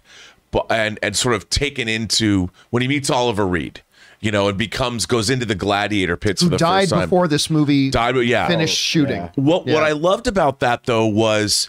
and 0.70 0.98
and 1.02 1.16
sort 1.16 1.34
of 1.34 1.50
taken 1.50 1.88
into 1.88 2.50
when 2.70 2.82
he 2.82 2.88
meets 2.88 3.10
Oliver 3.10 3.46
Reed. 3.46 3.82
You 4.18 4.30
know, 4.32 4.48
and 4.48 4.56
becomes 4.56 5.04
goes 5.04 5.28
into 5.28 5.44
the 5.44 5.54
gladiator 5.54 6.16
pits 6.16 6.40
for 6.40 6.46
who 6.46 6.50
the 6.52 6.56
died 6.56 6.84
first 6.84 6.92
time. 6.92 7.00
before 7.02 7.28
this 7.28 7.50
movie 7.50 7.90
Died, 7.90 8.16
yeah. 8.16 8.48
finished 8.48 8.72
Oh, 8.74 8.80
shooting. 8.88 9.16
yeah. 9.22 9.30
What 9.36 9.66
what 9.66 9.82
I 9.82 9.92
loved 9.92 10.26
about 10.26 10.60
that 10.60 10.84
though 10.84 11.04
was 11.06 11.68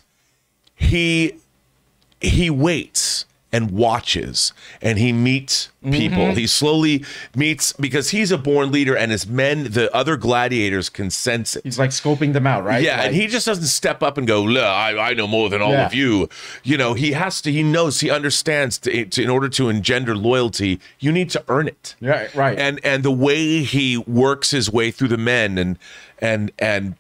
he 0.74 1.34
he 2.22 2.50
waits 2.50 3.26
and 3.54 3.72
watches 3.72 4.52
and 4.82 5.00
he 5.00 5.14
meets 5.14 5.70
people. 5.82 6.18
Mm-hmm. 6.18 6.38
He 6.38 6.48
slowly 6.48 7.06
meets 7.34 7.72
because 7.74 8.10
he's 8.10 8.30
a 8.32 8.38
born 8.38 8.72
leader 8.72 8.96
and 8.96 9.10
his 9.10 9.26
men, 9.26 9.72
the 9.72 9.94
other 9.96 10.18
gladiators 10.18 10.90
can 10.90 11.10
sense 11.10 11.56
it. 11.56 11.64
He's 11.64 11.80
like 11.80 11.92
scoping 11.92 12.34
them 12.34 12.46
out, 12.46 12.66
right? 12.66 12.84
Yeah, 12.84 12.98
Like, 12.98 13.06
and 13.08 13.16
he 13.16 13.28
just 13.28 13.46
doesn't 13.46 13.64
step 13.68 14.04
up 14.04 14.18
and 14.18 14.28
go, 14.28 14.42
"Look, 14.44 14.64
I, 14.64 14.98
I 15.12 15.14
know 15.14 15.28
more 15.28 15.50
than 15.50 15.62
all 15.62 15.72
Yeah. 15.72 15.86
of 15.86 15.94
you. 15.94 16.28
You 16.64 16.78
know, 16.78 16.94
he 16.94 17.14
has 17.14 17.42
to, 17.44 17.52
he 17.52 17.64
knows, 17.64 18.02
he 18.02 18.10
understands 18.10 18.78
to, 18.80 19.06
to, 19.06 19.24
in 19.24 19.30
order 19.30 19.48
to 19.50 19.70
engender 19.70 20.16
loyalty, 20.16 20.82
you 21.00 21.12
need 21.14 21.30
to 21.30 21.44
earn 21.48 21.68
it. 21.70 21.96
Yeah, 22.02 22.28
right. 22.36 22.58
And 22.60 22.82
and 22.84 23.04
the 23.04 23.12
way 23.12 23.64
he 23.64 23.98
works 23.98 24.52
his 24.52 24.70
way 24.70 24.92
through 24.92 25.08
the 25.10 25.18
men 25.18 25.58
and 25.58 25.80
and 26.20 26.52
and 26.60 26.96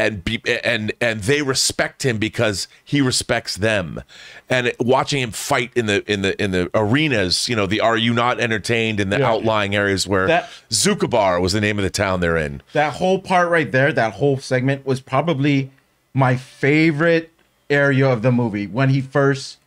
and 0.00 0.24
be, 0.24 0.40
and 0.64 0.92
and 1.00 1.20
they 1.24 1.42
respect 1.42 2.04
him 2.04 2.16
because 2.16 2.66
he 2.82 3.02
respects 3.02 3.56
them 3.58 4.02
and 4.48 4.72
watching 4.80 5.20
him 5.20 5.30
fight 5.30 5.70
in 5.76 5.84
the 5.86 6.10
in 6.10 6.22
the 6.22 6.42
in 6.42 6.52
the 6.52 6.70
arenas 6.74 7.48
you 7.50 7.54
know 7.54 7.66
the 7.66 7.80
are 7.80 7.98
you 7.98 8.14
not 8.14 8.40
entertained 8.40 8.98
in 8.98 9.10
the 9.10 9.18
Yeah. 9.18 9.28
outlying 9.30 9.74
areas 9.76 10.06
where 10.06 10.26
That- 10.26 10.48
Zucchabar 10.70 11.40
was 11.40 11.52
the 11.52 11.60
name 11.60 11.78
of 11.78 11.82
the 11.82 11.90
town 11.90 12.20
they're 12.20 12.38
in 12.38 12.62
that 12.72 12.94
whole 12.94 13.18
part 13.18 13.50
right 13.50 13.70
there, 13.70 13.92
that 13.92 14.14
whole 14.14 14.38
segment 14.38 14.86
was 14.86 15.00
probably 15.02 15.70
my 16.14 16.34
favorite 16.36 17.30
area 17.68 18.08
of 18.08 18.22
the 18.22 18.32
movie 18.32 18.66
when 18.66 18.88
he 18.88 19.02
first 19.02 19.58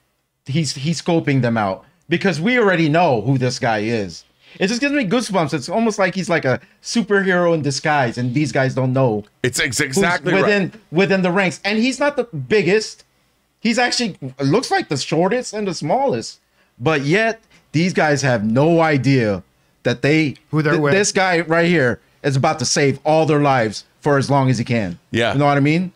he's 0.48 0.74
he's 0.74 1.00
scoping 1.02 1.42
them 1.44 1.58
out 1.58 1.86
because 2.10 2.42
we 2.42 2.58
already 2.58 2.90
know 2.90 3.22
who 3.22 3.38
this 3.38 3.60
guy 3.60 3.80
is. 3.80 4.24
It 4.60 4.68
just 4.68 4.82
gives 4.82 4.94
me 4.94 5.06
goosebumps. 5.06 5.54
It's 5.54 5.70
almost 5.70 5.98
like 6.00 6.16
he's 6.16 6.30
like 6.30 6.46
a 6.46 6.60
superhero 6.82 7.54
in 7.54 7.62
disguise, 7.62 8.18
and 8.18 8.34
these 8.34 8.52
guys 8.52 8.76
don't 8.76 8.94
know 8.94 9.24
it's 9.44 9.60
ex- 9.60 9.78
who's 9.80 9.86
exactly 9.88 10.34
within 10.34 10.64
right 10.64 10.80
within 10.92 11.22
the 11.22 11.32
ranks. 11.32 11.60
And 11.64 11.80
he's 11.80 12.00
not 12.00 12.16
the 12.16 12.26
biggest. 12.26 13.04
He's 13.60 13.80
actually 13.80 14.18
looks 14.42 14.70
like 14.72 14.90
the 14.90 14.98
shortest 14.98 15.54
and 15.54 15.68
the 15.68 15.74
smallest, 15.74 16.40
but 16.80 17.02
yet 17.02 17.42
these 17.72 17.94
guys 17.94 18.22
have 18.22 18.44
no 18.44 18.82
idea 18.82 19.42
that 19.84 20.02
they 20.02 20.36
Who 20.52 20.62
they're 20.62 20.74
th- 20.74 20.82
with. 20.82 20.94
This 20.94 21.12
guy 21.12 21.42
right 21.42 21.68
here 21.68 22.00
is 22.24 22.36
about 22.36 22.60
to 22.60 22.66
save 22.66 23.00
all 23.06 23.26
their 23.26 23.42
lives 23.42 23.86
for 24.02 24.18
as 24.18 24.30
long 24.30 24.50
as 24.50 24.58
he 24.58 24.64
can. 24.66 25.00
Yeah. 25.12 25.34
you 25.34 25.40
know 25.40 25.46
what 25.46 25.58
I 25.58 25.62
mean. 25.62 25.92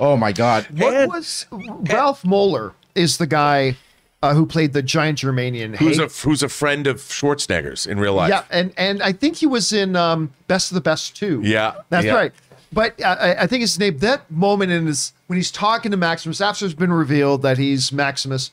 Oh 0.00 0.16
my 0.16 0.32
god! 0.32 0.66
What 0.70 0.94
And- 0.94 1.10
was 1.12 1.46
Ralf 1.50 2.24
Moeller 2.24 2.72
is 2.94 3.18
the 3.18 3.26
guy 3.26 3.76
uh, 4.22 4.34
who 4.34 4.46
played 4.46 4.72
the 4.72 4.82
giant 4.82 5.18
Germanian. 5.18 5.76
who's 5.76 5.98
a 5.98 6.06
who's 6.06 6.42
a 6.42 6.48
friend 6.48 6.86
of 6.86 6.98
Schwarzenegger's 6.98 7.86
in 7.86 7.98
real 7.98 8.14
life 8.14 8.30
yeah, 8.30 8.44
and 8.50 8.72
and 8.76 9.02
I 9.02 9.12
think 9.12 9.36
he 9.36 9.46
was 9.46 9.72
in 9.72 9.96
um, 9.96 10.32
Best 10.46 10.70
of 10.70 10.76
the 10.76 10.80
Best 10.80 11.16
too. 11.16 11.40
Yeah, 11.44 11.74
that's 11.88 12.06
yeah. 12.06 12.14
right. 12.14 12.32
But 12.72 13.00
uh, 13.02 13.16
I, 13.20 13.42
I 13.42 13.46
think 13.46 13.60
his 13.60 13.78
name. 13.78 13.98
That 13.98 14.30
moment 14.30 14.70
in 14.70 14.86
his 14.86 15.12
when 15.26 15.36
he's 15.36 15.50
talking 15.50 15.90
to 15.90 15.96
Maximus 15.96 16.40
after 16.40 16.64
it's 16.64 16.74
been 16.74 16.92
revealed 16.92 17.42
that 17.42 17.58
he's 17.58 17.92
Maximus, 17.92 18.50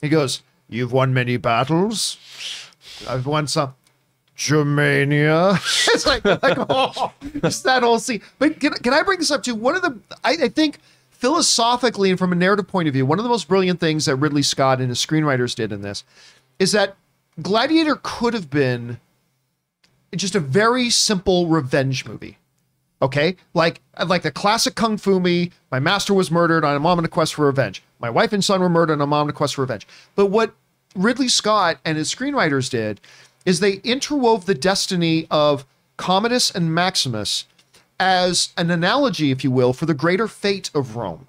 he 0.00 0.08
goes, 0.08 0.42
"You've 0.68 0.92
won 0.92 1.14
many 1.14 1.36
battles. 1.36 2.18
I've 3.08 3.26
won 3.26 3.46
some." 3.46 3.74
Germania. 4.36 5.52
it's 5.62 6.06
like, 6.06 6.24
like 6.24 6.42
oh, 6.68 7.12
it's 7.22 7.62
that 7.62 7.84
whole 7.84 8.00
scene. 8.00 8.20
But 8.38 8.58
can, 8.58 8.72
can 8.74 8.92
I 8.92 9.02
bring 9.02 9.20
this 9.20 9.30
up 9.30 9.44
too? 9.44 9.54
One 9.54 9.76
of 9.76 9.82
the, 9.82 9.96
I, 10.24 10.32
I 10.32 10.48
think 10.48 10.78
philosophically 11.14 12.10
and 12.10 12.18
from 12.18 12.32
a 12.32 12.36
narrative 12.36 12.68
point 12.68 12.88
of 12.88 12.94
view, 12.94 13.06
one 13.06 13.18
of 13.18 13.22
the 13.22 13.28
most 13.28 13.48
brilliant 13.48 13.80
things 13.80 14.04
that 14.06 14.16
Ridley 14.16 14.42
Scott 14.42 14.80
and 14.80 14.88
his 14.88 15.04
screenwriters 15.04 15.54
did 15.54 15.72
in 15.72 15.82
this 15.82 16.04
is 16.58 16.72
that 16.72 16.96
Gladiator 17.40 17.98
could 18.02 18.34
have 18.34 18.50
been 18.50 18.98
just 20.14 20.34
a 20.34 20.40
very 20.40 20.90
simple 20.90 21.46
revenge 21.48 22.04
movie. 22.06 22.38
Okay, 23.02 23.36
like 23.52 23.80
like 24.06 24.22
the 24.22 24.30
classic 24.30 24.76
kung 24.76 24.96
fu 24.96 25.20
me. 25.20 25.50
My 25.70 25.80
master 25.80 26.14
was 26.14 26.30
murdered. 26.30 26.64
On 26.64 27.04
a 27.04 27.08
quest 27.08 27.34
for 27.34 27.46
revenge. 27.46 27.82
My 27.98 28.08
wife 28.08 28.32
and 28.32 28.44
son 28.44 28.60
were 28.60 28.68
murdered. 28.68 28.94
and 28.94 29.02
I'm 29.02 29.12
on 29.12 29.28
a 29.28 29.32
quest 29.32 29.56
for 29.56 29.62
revenge. 29.62 29.86
But 30.14 30.26
what 30.26 30.54
Ridley 30.94 31.28
Scott 31.28 31.78
and 31.84 31.98
his 31.98 32.14
screenwriters 32.14 32.70
did 32.70 33.00
is 33.44 33.60
they 33.60 33.78
interwove 33.78 34.44
the 34.44 34.54
destiny 34.54 35.26
of 35.30 35.66
Commodus 35.96 36.50
and 36.50 36.74
Maximus 36.74 37.46
as 37.98 38.52
an 38.56 38.70
analogy, 38.70 39.30
if 39.30 39.44
you 39.44 39.50
will, 39.50 39.72
for 39.72 39.86
the 39.86 39.94
greater 39.94 40.28
fate 40.28 40.70
of 40.74 40.96
Rome. 40.96 41.28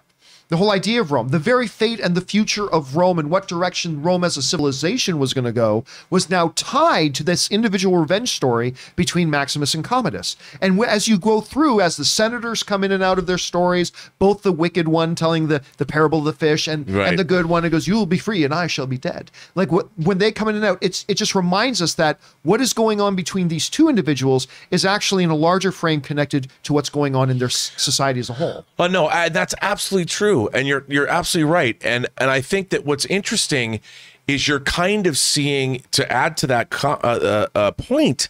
The 0.50 0.58
whole 0.58 0.72
idea 0.72 1.02
of 1.02 1.12
Rome, 1.12 1.30
the 1.30 1.40
very 1.40 1.68
fate 1.68 2.00
and 2.00 2.14
the 2.16 2.22
future 2.22 2.70
of 2.72 2.96
Rome 2.96 3.18
and 3.18 3.30
what 3.32 3.48
direction 3.48 4.02
Rome 4.04 4.24
as 4.24 4.38
a 4.38 4.42
civilization 4.42 5.18
was 5.18 5.34
going 5.34 5.46
to 5.46 5.52
go, 5.52 5.84
was 6.10 6.30
now 6.30 6.54
tied 6.56 7.16
to 7.16 7.24
this 7.24 7.50
individual 7.50 7.98
revenge 7.98 8.32
story 8.36 8.76
between 8.96 9.30
Maximus 9.30 9.74
and 9.74 9.84
Commodus. 9.84 10.36
And 10.62 10.80
as 10.86 11.08
you 11.08 11.18
go 11.18 11.42
through, 11.42 11.82
as 11.82 11.98
the 11.98 12.06
senators 12.06 12.62
come 12.64 12.84
in 12.84 12.92
and 12.92 13.02
out 13.04 13.18
of 13.18 13.26
their 13.26 13.38
stories, 13.40 13.92
both 14.20 14.44
the 14.44 14.52
wicked 14.52 14.88
one 14.88 15.16
telling 15.16 15.48
the, 15.48 15.62
the 15.78 15.86
parable 15.86 16.20
of 16.20 16.26
the 16.26 16.34
fish 16.34 16.68
and, 16.68 16.90
Right. 16.90 17.08
and 17.10 17.18
the 17.20 17.24
good 17.24 17.48
one 17.48 17.64
who 17.64 17.70
goes, 17.70 17.88
You 17.88 17.96
will 17.96 18.06
be 18.06 18.18
free 18.20 18.44
and 18.44 18.54
I 18.54 18.68
shall 18.68 18.88
be 18.88 18.98
dead. 18.98 19.32
Like 19.56 19.72
what, 19.72 19.88
when 19.98 20.20
they 20.20 20.32
come 20.32 20.48
in 20.48 20.56
and 20.56 20.64
out, 20.66 20.78
it's 20.82 21.06
it 21.08 21.16
just 21.16 21.34
reminds 21.36 21.82
us 21.82 21.96
that 21.96 22.20
what 22.44 22.62
is 22.62 22.74
going 22.74 23.02
on 23.02 23.16
between 23.16 23.48
these 23.48 23.70
two 23.70 23.90
individuals 23.90 24.48
is 24.72 24.86
actually 24.86 25.24
in 25.24 25.30
a 25.32 25.36
larger 25.36 25.72
frame 25.72 26.02
connected 26.02 26.48
to 26.64 26.74
what's 26.74 26.90
going 26.90 27.16
on 27.16 27.30
in 27.30 27.40
their 27.40 27.50
society 27.50 28.20
as 28.20 28.30
a 28.30 28.34
whole. 28.34 28.66
Oh 28.78 28.88
no, 28.88 29.08
I, 29.08 29.30
that's 29.30 29.56
absolutely 29.62 30.06
true, 30.06 30.35
and 30.54 30.68
you're 30.68 30.86
you're 30.88 31.08
absolutely 31.08 31.52
right. 31.52 31.78
And 31.84 32.08
and 32.18 32.30
I 32.30 32.42
think 32.42 32.70
that 32.70 32.86
what's 32.86 33.06
interesting 33.06 33.80
is 34.28 34.48
you're 34.48 34.60
kind 34.60 35.06
of 35.08 35.18
seeing 35.18 35.84
to 35.92 36.12
add 36.12 36.36
to 36.38 36.48
that 36.48 36.84
uh, 36.84 36.98
uh, 37.02 37.48
uh, 37.54 37.72
point, 37.72 38.28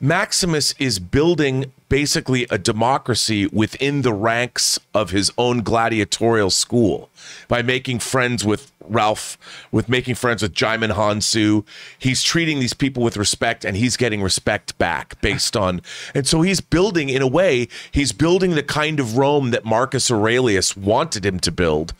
Maximus 0.00 0.74
is 0.78 0.98
building 0.98 1.72
basically 1.88 2.46
a 2.50 2.58
democracy 2.58 3.46
within 3.46 4.02
the 4.02 4.12
ranks 4.12 4.78
of 4.92 5.10
his 5.10 5.30
own 5.38 5.60
gladiatorial 5.60 6.50
school 6.50 7.08
by 7.46 7.62
making 7.62 8.00
friends 8.00 8.44
with 8.44 8.72
Ralf, 8.88 9.38
with 9.70 9.88
making 9.88 10.16
friends 10.16 10.42
with 10.42 10.52
Djimon 10.52 10.92
Hounsou. 10.94 11.64
He's 11.98 12.22
treating 12.22 12.58
these 12.58 12.74
people 12.74 13.02
with 13.02 13.16
respect 13.16 13.64
and 13.64 13.76
he's 13.76 13.96
getting 13.96 14.22
respect 14.22 14.76
back 14.78 15.20
based 15.20 15.56
on. 15.56 15.80
And 16.14 16.26
so 16.26 16.42
he's 16.42 16.60
building, 16.60 17.08
in 17.08 17.22
a 17.22 17.26
way, 17.26 17.68
he's 17.90 18.12
building 18.12 18.52
the 18.52 18.62
kind 18.62 18.98
of 18.98 19.16
Rome 19.16 19.50
that 19.50 19.64
Marcus 19.64 20.10
Aurelius 20.10 20.76
wanted 20.76 21.24
him 21.24 21.38
to 21.40 21.52
build, 21.52 21.94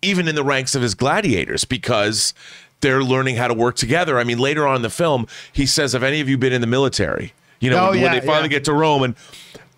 even 0.00 0.26
in 0.26 0.34
the 0.34 0.44
ranks 0.44 0.74
of 0.74 0.82
his 0.82 0.94
gladiators, 0.94 1.64
because 1.64 2.34
they're 2.82 3.02
learning 3.02 3.36
how 3.36 3.48
to 3.48 3.54
work 3.54 3.76
together. 3.76 4.18
I 4.18 4.24
mean, 4.24 4.38
later 4.38 4.66
on 4.66 4.76
in 4.76 4.82
the 4.82 4.90
film, 4.90 5.26
he 5.52 5.64
says, 5.64 5.94
Have 5.94 6.02
any 6.02 6.20
of 6.20 6.28
you 6.28 6.36
been 6.36 6.52
in 6.52 6.60
the 6.60 6.66
military? 6.66 7.32
You 7.60 7.70
know, 7.70 7.86
Oh, 7.86 7.90
when, 7.90 8.00
yeah, 8.00 8.04
when 8.04 8.20
they 8.20 8.26
finally 8.26 8.44
yeah. 8.44 8.58
get 8.58 8.64
to 8.64 8.74
Rome 8.74 9.04
and 9.04 9.14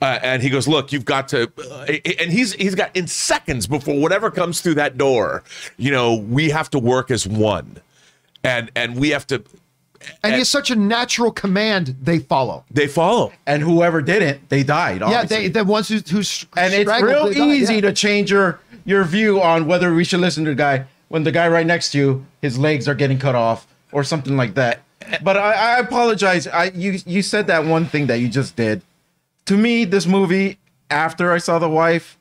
uh, 0.03 0.19
and 0.23 0.43
he 0.43 0.51
goes, 0.51 0.69
"Look, 0.69 0.93
you've 0.93 1.05
got 1.07 1.29
to," 1.29 1.51
uh, 1.71 1.87
and 2.19 2.31
he's 2.31 2.53
he's 2.55 2.75
got 2.75 2.95
in 2.95 3.07
seconds 3.07 3.67
before 3.67 3.99
whatever 3.99 4.31
comes 4.31 4.61
through 4.61 4.75
that 4.75 4.99
door. 4.99 5.43
You 5.79 5.93
know, 5.93 6.15
we 6.15 6.51
have 6.51 6.69
to 6.71 6.79
work 6.79 7.11
as 7.11 7.27
one, 7.27 7.79
and 8.43 8.71
and 8.75 8.97
we 8.97 9.11
have 9.11 9.27
to. 9.29 9.43
And 10.23 10.35
he's 10.35 10.51
such 10.51 10.71
a 10.71 10.77
natural 10.77 11.31
command 11.31 11.97
they 12.03 12.19
follow. 12.19 12.65
They 12.71 12.87
follow. 12.87 13.33
And 13.47 13.63
whoever 13.63 14.03
didn't, 14.03 14.51
they 14.51 14.63
died. 14.63 15.01
Yeah, 15.01 15.07
obviously. 15.21 15.49
they 15.49 15.61
the 15.61 15.65
ones 15.65 15.89
who 15.89 15.99
who 15.99 16.23
and 16.57 16.75
it's 16.75 17.03
real 17.03 17.31
easy 17.33 17.81
to 17.81 17.93
change 17.93 18.31
your 18.31 18.61
your 18.85 19.05
view 19.05 19.41
on 19.41 19.67
whether 19.67 19.95
we 19.95 20.05
should 20.05 20.21
listen 20.21 20.45
to 20.45 20.51
the 20.51 20.57
guy 20.57 20.85
when 21.09 21.23
the 21.25 21.33
guy 21.33 21.49
right 21.49 21.67
next 21.67 21.93
to 21.93 21.99
you 21.99 22.27
his 22.43 22.59
legs 22.59 22.89
are 22.89 22.95
getting 22.95 23.19
cut 23.19 23.35
off 23.35 23.67
or 23.93 24.05
something 24.05 24.37
like 24.37 24.55
that 24.55 24.81
but 25.23 25.37
i, 25.37 25.77
I 25.77 25.79
apologize 25.79 26.47
i 26.47 26.65
you 26.75 26.99
you 27.07 27.23
said 27.23 27.47
that 27.49 27.65
one 27.65 27.87
thing 27.87 28.07
that 28.07 28.17
you 28.21 28.29
just 28.29 28.57
did 28.57 28.83
to 29.47 29.57
me 29.57 29.85
this 29.85 30.07
movie 30.07 30.59
after 30.91 31.33
i 31.33 31.39
saw 31.39 31.59
the 31.59 31.69
wife 31.69 32.19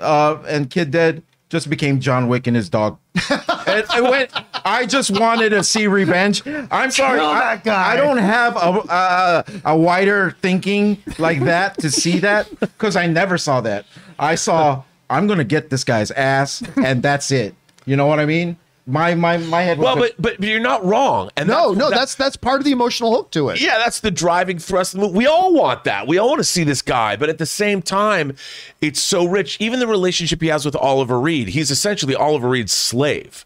uh 0.00 0.38
and 0.46 0.70
kid 0.70 0.90
dead 0.90 1.22
just 1.48 1.70
became 1.70 2.00
john 2.00 2.28
wick 2.28 2.46
and 2.46 2.54
his 2.56 2.68
dog 2.68 2.98
it, 3.14 3.86
it 3.96 4.02
went 4.02 4.30
i 4.64 4.84
just 4.84 5.18
wanted 5.18 5.50
to 5.50 5.64
see 5.64 5.86
revenge 5.86 6.42
i'm 6.70 6.90
sorry 6.90 7.18
I, 7.20 7.54
that 7.54 7.64
guy. 7.64 7.92
I 7.92 7.96
don't 7.96 8.18
have 8.18 8.56
a, 8.56 8.82
a 8.90 9.44
a 9.72 9.76
wider 9.76 10.36
thinking 10.42 11.02
like 11.18 11.40
that 11.44 11.78
to 11.78 11.90
see 11.90 12.18
that 12.20 12.48
because 12.60 12.96
I 12.96 13.06
never 13.06 13.38
saw 13.38 13.60
that. 13.62 13.86
I 14.18 14.34
saw 14.34 14.82
I'm 15.10 15.26
gonna 15.26 15.44
get 15.44 15.70
this 15.70 15.84
guy's 15.84 16.10
ass 16.12 16.62
and 16.76 17.02
that's 17.02 17.30
it. 17.30 17.54
You 17.88 17.96
know 17.96 18.06
what 18.06 18.20
I 18.20 18.26
mean? 18.26 18.56
My 18.86 19.14
my 19.14 19.36
my 19.38 19.62
head. 19.62 19.78
Well, 19.78 19.96
was 19.96 20.10
but 20.18 20.38
but 20.38 20.46
you're 20.46 20.60
not 20.60 20.84
wrong. 20.84 21.30
And 21.36 21.48
No, 21.48 21.68
that's, 21.68 21.78
no, 21.78 21.90
that- 21.90 21.96
that's 21.96 22.14
that's 22.14 22.36
part 22.36 22.58
of 22.60 22.64
the 22.64 22.72
emotional 22.72 23.14
hook 23.14 23.30
to 23.32 23.48
it. 23.50 23.60
yeah, 23.60 23.78
that's 23.78 24.00
the 24.00 24.10
driving 24.10 24.58
thrust 24.58 24.94
of 24.94 25.00
the 25.00 25.06
movie. 25.06 25.18
We 25.18 25.26
all 25.26 25.52
want 25.52 25.84
that. 25.84 26.06
We 26.06 26.18
all 26.18 26.28
want 26.28 26.38
to 26.40 26.44
see 26.44 26.64
this 26.64 26.80
guy, 26.82 27.16
but 27.16 27.28
at 27.28 27.38
the 27.38 27.46
same 27.46 27.82
time, 27.82 28.34
it's 28.80 29.00
so 29.00 29.26
rich. 29.26 29.56
Even 29.60 29.78
the 29.80 29.86
relationship 29.86 30.40
he 30.40 30.48
has 30.48 30.64
with 30.64 30.76
Oliver 30.76 31.20
Reed, 31.20 31.48
he's 31.48 31.70
essentially 31.70 32.14
Oliver 32.14 32.48
Reed's 32.50 32.72
slave. 32.72 33.44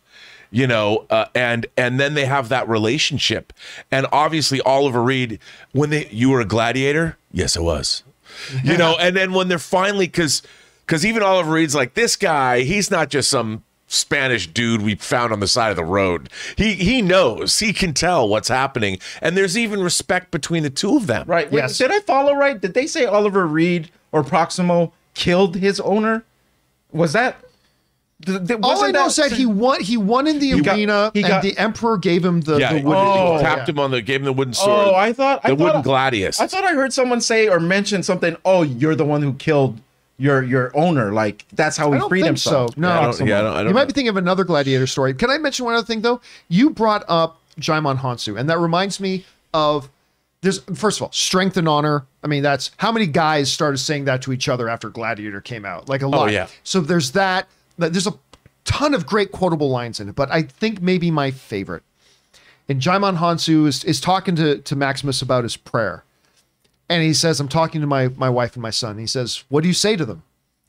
You 0.54 0.66
know, 0.66 1.06
uh, 1.08 1.24
and 1.34 1.66
and 1.76 1.98
then 1.98 2.12
they 2.14 2.26
have 2.26 2.48
that 2.50 2.68
relationship, 2.68 3.52
and 3.90 4.06
obviously 4.12 4.60
Oliver 4.62 5.02
Reed, 5.02 5.38
when 5.72 5.90
they 5.90 6.06
you 6.08 6.28
were 6.30 6.40
a 6.40 6.44
gladiator, 6.44 7.16
yes, 7.32 7.56
I 7.56 7.60
was. 7.60 8.02
You 8.62 8.76
know, 8.76 8.96
and 9.00 9.16
then 9.16 9.32
when 9.32 9.48
they're 9.48 9.58
finally 9.58 10.06
because 10.06 10.42
because 10.86 11.06
even 11.06 11.22
Oliver 11.22 11.52
Reed's 11.52 11.74
like 11.74 11.94
this 11.94 12.16
guy, 12.16 12.60
he's 12.60 12.90
not 12.90 13.08
just 13.08 13.30
some 13.30 13.64
Spanish 13.92 14.46
dude 14.46 14.80
we 14.82 14.94
found 14.94 15.32
on 15.32 15.40
the 15.40 15.46
side 15.46 15.70
of 15.70 15.76
the 15.76 15.84
road. 15.84 16.30
He 16.56 16.74
he 16.74 17.02
knows, 17.02 17.58
he 17.58 17.72
can 17.72 17.92
tell 17.92 18.26
what's 18.28 18.48
happening, 18.48 18.98
and 19.20 19.36
there's 19.36 19.56
even 19.58 19.82
respect 19.82 20.30
between 20.30 20.62
the 20.62 20.70
two 20.70 20.96
of 20.96 21.06
them. 21.06 21.24
right. 21.26 21.50
Wait, 21.52 21.58
Yes. 21.60 21.76
Did 21.78 21.90
I 21.90 22.00
follow 22.00 22.34
right? 22.34 22.60
Did 22.60 22.74
they 22.74 22.86
say 22.86 23.04
Oliver 23.04 23.46
Reed 23.46 23.90
or 24.10 24.22
Proximo 24.24 24.92
killed 25.14 25.56
his 25.56 25.78
owner? 25.80 26.24
Was 26.90 27.12
that? 27.12 27.36
th- 28.24 28.46
th- 28.46 28.60
All 28.62 28.70
I 28.70 28.74
wasn't 28.74 28.94
know 28.94 29.06
is 29.06 29.16
that 29.16 29.32
he 29.32 29.44
won. 29.46 29.80
He 29.82 29.96
won 29.96 30.26
in 30.26 30.38
the 30.38 30.60
got- 30.62 30.76
arena, 30.76 31.10
he 31.12 31.20
and 31.20 31.28
got- 31.28 31.42
the 31.42 31.58
emperor 31.58 31.98
gave 31.98 32.24
him 32.24 32.40
the, 32.42 32.56
Yeah, 32.58 32.72
the 32.74 32.82
wooden. 32.82 32.92
Oh, 33.06 33.36
he 33.36 33.42
tapped 33.42 33.68
yeah. 33.68 33.72
him 33.72 33.78
on 33.78 33.90
the, 33.90 34.00
gave 34.00 34.20
him 34.20 34.24
the 34.26 34.32
wooden 34.32 34.54
sword. 34.54 34.88
Oh, 34.88 34.94
I 34.94 35.12
thought 35.12 35.40
I 35.44 35.50
the 35.50 35.56
thought, 35.56 35.64
wooden 35.64 35.82
gladius. 35.82 36.40
I 36.40 36.46
thought 36.46 36.64
I 36.64 36.72
heard 36.72 36.92
someone 36.92 37.20
say 37.20 37.48
or 37.48 37.58
mention 37.60 38.02
something. 38.02 38.36
Oh, 38.44 38.62
you're 38.62 38.94
the 38.94 39.04
one 39.04 39.20
who 39.22 39.34
killed 39.34 39.80
your 40.22 40.42
your 40.42 40.76
owner. 40.76 41.12
Like 41.12 41.44
that's 41.52 41.76
how 41.76 41.90
he 41.90 41.96
I 41.96 42.00
don't 42.00 42.08
freed 42.08 42.20
think 42.20 42.28
himself. 42.28 42.74
so. 42.74 42.80
No. 42.80 42.88
Yeah, 42.88 42.98
I 42.98 43.02
don't, 43.02 43.26
yeah, 43.26 43.38
I 43.38 43.42
don't, 43.42 43.52
I 43.52 43.56
don't 43.58 43.68
You 43.68 43.74
might 43.74 43.86
be 43.86 43.92
thinking 43.92 44.08
of 44.08 44.16
another 44.16 44.44
gladiator 44.44 44.86
story. 44.86 45.14
Can 45.14 45.30
I 45.30 45.38
mention 45.38 45.64
one 45.64 45.74
other 45.74 45.86
thing 45.86 46.02
though? 46.02 46.20
You 46.48 46.70
brought 46.70 47.04
up 47.08 47.40
Djimon 47.60 47.98
Hounsou, 47.98 48.38
and 48.38 48.48
that 48.48 48.58
reminds 48.58 49.00
me 49.00 49.24
of 49.52 49.90
there's 50.42 50.60
first 50.74 50.98
of 50.98 51.02
all 51.04 51.12
strength 51.12 51.56
and 51.56 51.68
honor. 51.68 52.06
I 52.24 52.26
mean, 52.26 52.42
that's 52.42 52.70
how 52.76 52.92
many 52.92 53.06
guys 53.06 53.52
started 53.52 53.78
saying 53.78 54.04
that 54.06 54.22
to 54.22 54.32
each 54.32 54.48
other 54.48 54.68
after 54.68 54.88
Gladiator 54.90 55.40
came 55.40 55.64
out, 55.64 55.88
like 55.88 56.02
a 56.02 56.06
oh, 56.06 56.10
lot. 56.10 56.28
Oh, 56.28 56.30
yeah. 56.30 56.46
So 56.62 56.80
there's 56.80 57.12
that. 57.12 57.48
that- 57.78 57.92
There's 57.92 58.06
a 58.06 58.14
ton 58.64 58.94
of 58.94 59.06
great 59.06 59.32
quotable 59.32 59.70
lines 59.70 59.98
in 60.00 60.08
it, 60.08 60.14
but 60.14 60.30
I 60.30 60.42
think 60.42 60.80
maybe 60.80 61.10
my 61.10 61.30
favorite. 61.32 61.82
And 62.68 62.80
Djimon 62.80 63.18
Hounsou 63.18 63.66
is, 63.66 63.82
is 63.84 64.00
talking 64.00 64.36
to, 64.36 64.58
to 64.58 64.76
Maximus 64.76 65.20
about 65.20 65.42
his 65.42 65.56
prayer. 65.56 66.04
And 66.88 67.02
he 67.02 67.14
says, 67.14 67.40
I'm 67.40 67.48
talking 67.48 67.80
to 67.80 67.86
my, 67.86 68.08
my 68.08 68.28
wife 68.28 68.54
and 68.54 68.62
my 68.62 68.70
son. 68.70 68.98
He 68.98 69.06
says, 69.06 69.44
What 69.48 69.62
do 69.62 69.68
you 69.68 69.74
say 69.74 69.96
to 69.96 70.04
them? 70.04 70.22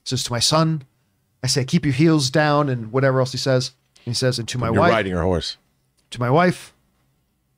He 0.04 0.10
says, 0.10 0.24
To 0.26 0.32
my 0.32 0.40
son, 0.40 0.84
I 1.44 1.48
say, 1.48 1.66
keep 1.66 1.84
your 1.84 1.94
heels 1.94 2.30
down 2.30 2.70
and 2.70 2.92
whatever 2.94 3.20
else 3.20 3.34
he 3.34 3.38
says. 3.38 3.72
And 3.98 4.06
he 4.06 4.14
says, 4.14 4.40
and 4.40 4.48
to 4.50 4.58
my 4.58 4.68
You're 4.68 4.80
wife, 4.80 4.92
riding 4.92 5.14
her 5.14 5.24
horse. 5.24 5.58
to 6.12 6.20
my 6.20 6.30
wife, 6.30 6.74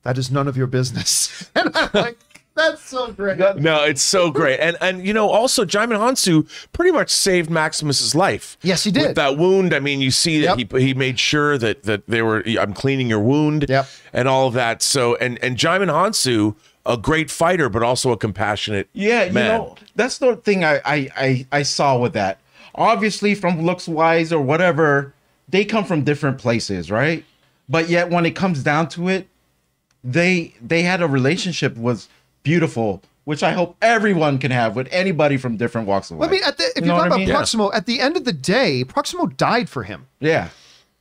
that 0.02 0.18
is 0.18 0.30
none 0.30 0.48
of 0.48 0.56
your 0.56 0.66
business. 0.66 1.48
and 1.54 1.70
I'm 1.76 1.90
like, 1.94 2.18
that's 2.56 2.82
so 2.82 3.12
great. 3.12 3.38
No, 3.38 3.84
it's 3.84 4.00
so 4.02 4.30
great, 4.30 4.58
and 4.60 4.78
and 4.80 5.06
you 5.06 5.12
know 5.12 5.28
also 5.28 5.66
Djimon 5.66 5.98
Hounsou 5.98 6.48
pretty 6.72 6.90
much 6.90 7.10
saved 7.10 7.50
Maximus's 7.50 8.14
life. 8.14 8.56
Yes, 8.62 8.82
he 8.82 8.90
did. 8.90 9.08
With 9.08 9.16
that 9.16 9.36
wound, 9.36 9.74
I 9.74 9.78
mean, 9.78 10.00
you 10.00 10.10
see 10.10 10.40
that 10.40 10.58
Yep. 10.58 10.72
he 10.72 10.86
he 10.86 10.94
made 10.94 11.20
sure 11.20 11.58
that 11.58 11.82
that 11.82 12.06
they 12.06 12.22
were. 12.22 12.42
I'm 12.58 12.72
cleaning 12.72 13.08
your 13.10 13.20
wound. 13.20 13.66
Yep. 13.68 13.86
And 14.14 14.26
all 14.26 14.46
of 14.48 14.54
that. 14.54 14.80
So 14.80 15.16
and 15.16 15.38
and 15.44 15.58
Djimon 15.58 15.90
Hounsou, 15.90 16.56
a 16.86 16.96
great 16.96 17.30
fighter, 17.30 17.68
but 17.68 17.82
also 17.82 18.12
a 18.12 18.16
compassionate. 18.16 18.88
Yeah, 18.92 19.24
you 19.24 19.32
know, 19.32 19.76
that's 19.94 20.18
the 20.18 20.36
thing 20.36 20.64
I, 20.64 20.80
I 20.84 21.08
I 21.16 21.46
I 21.52 21.62
saw 21.62 21.98
with 21.98 22.12
that. 22.14 22.38
Obviously, 22.74 23.34
from 23.34 23.62
looks 23.62 23.88
wise 23.88 24.32
or 24.32 24.40
whatever, 24.40 25.12
they 25.48 25.64
come 25.64 25.84
from 25.84 26.02
different 26.04 26.38
places, 26.38 26.90
right? 26.90 27.24
But 27.68 27.88
yet, 27.88 28.10
when 28.10 28.24
it 28.26 28.32
comes 28.36 28.62
down 28.62 28.88
to 28.90 29.08
it, 29.08 29.28
they 30.04 30.54
they 30.60 30.82
had 30.82 31.02
a 31.02 31.08
relationship 31.08 31.76
was 31.76 32.08
beautiful, 32.42 33.02
which 33.24 33.42
I 33.42 33.52
hope 33.52 33.76
everyone 33.82 34.38
can 34.38 34.50
have 34.52 34.76
with 34.76 34.88
anybody 34.92 35.36
from 35.36 35.56
different 35.56 35.88
walks 35.88 36.10
of 36.10 36.18
life. 36.18 36.28
I 36.28 36.32
mean, 36.32 36.42
at 36.44 36.58
the, 36.58 36.64
if 36.64 36.72
You 36.76 36.82
you 36.82 36.86
know 36.88 36.94
are 36.94 36.98
what 36.98 37.08
talking 37.08 37.12
I 37.12 37.24
about 37.24 37.26
mean? 37.26 37.34
Proximo, 37.34 37.72
at 37.72 37.86
the 37.86 38.00
end 38.00 38.16
of 38.16 38.24
the 38.24 38.32
day, 38.32 38.84
Proximo 38.84 39.26
died 39.26 39.68
for 39.68 39.82
him. 39.82 40.06
yeah, 40.20 40.50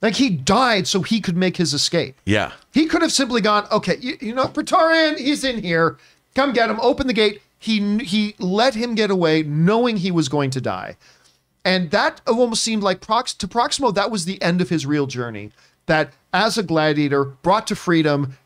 Like 0.05 0.17
he 0.17 0.29
died 0.29 0.85
so 0.85 1.01
he 1.01 1.19
could 1.19 1.35
make 1.35 1.57
his 1.57 1.73
escape. 1.73 2.21
Yeah. 2.25 2.51
He 2.71 2.85
could 2.85 3.01
have 3.01 3.11
simply 3.11 3.41
gone, 3.41 3.65
okay, 3.71 3.97
you, 3.99 4.15
you 4.21 4.35
know, 4.35 4.47
Praetorian, 4.47 5.17
he's 5.17 5.43
in 5.43 5.63
here. 5.63 5.97
Come 6.35 6.53
get 6.53 6.69
him. 6.69 6.79
Open 6.79 7.07
the 7.07 7.13
gate. 7.13 7.41
He 7.57 7.97
he 7.97 8.35
let 8.37 8.75
him 8.75 8.93
get 8.93 9.09
away, 9.09 9.41
knowing 9.41 9.97
he 9.97 10.11
was 10.11 10.29
going 10.29 10.51
to 10.51 10.61
die, 10.61 10.97
and 11.63 11.89
that 11.89 12.21
almost 12.27 12.61
seemed 12.61 12.83
like 12.83 13.01
Prox 13.01 13.33
to 13.39 13.47
Proximo. 13.47 13.89
That 13.89 14.11
was 14.11 14.25
the 14.25 14.39
end 14.43 14.61
of 14.61 14.69
his 14.69 14.85
real 14.85 15.07
journey. 15.07 15.49
That 15.87 16.13
as 16.31 16.55
a 16.59 16.61
gladiator, 16.61 17.23
brought 17.23 17.65
to 17.67 17.75
freedom, 17.75 18.37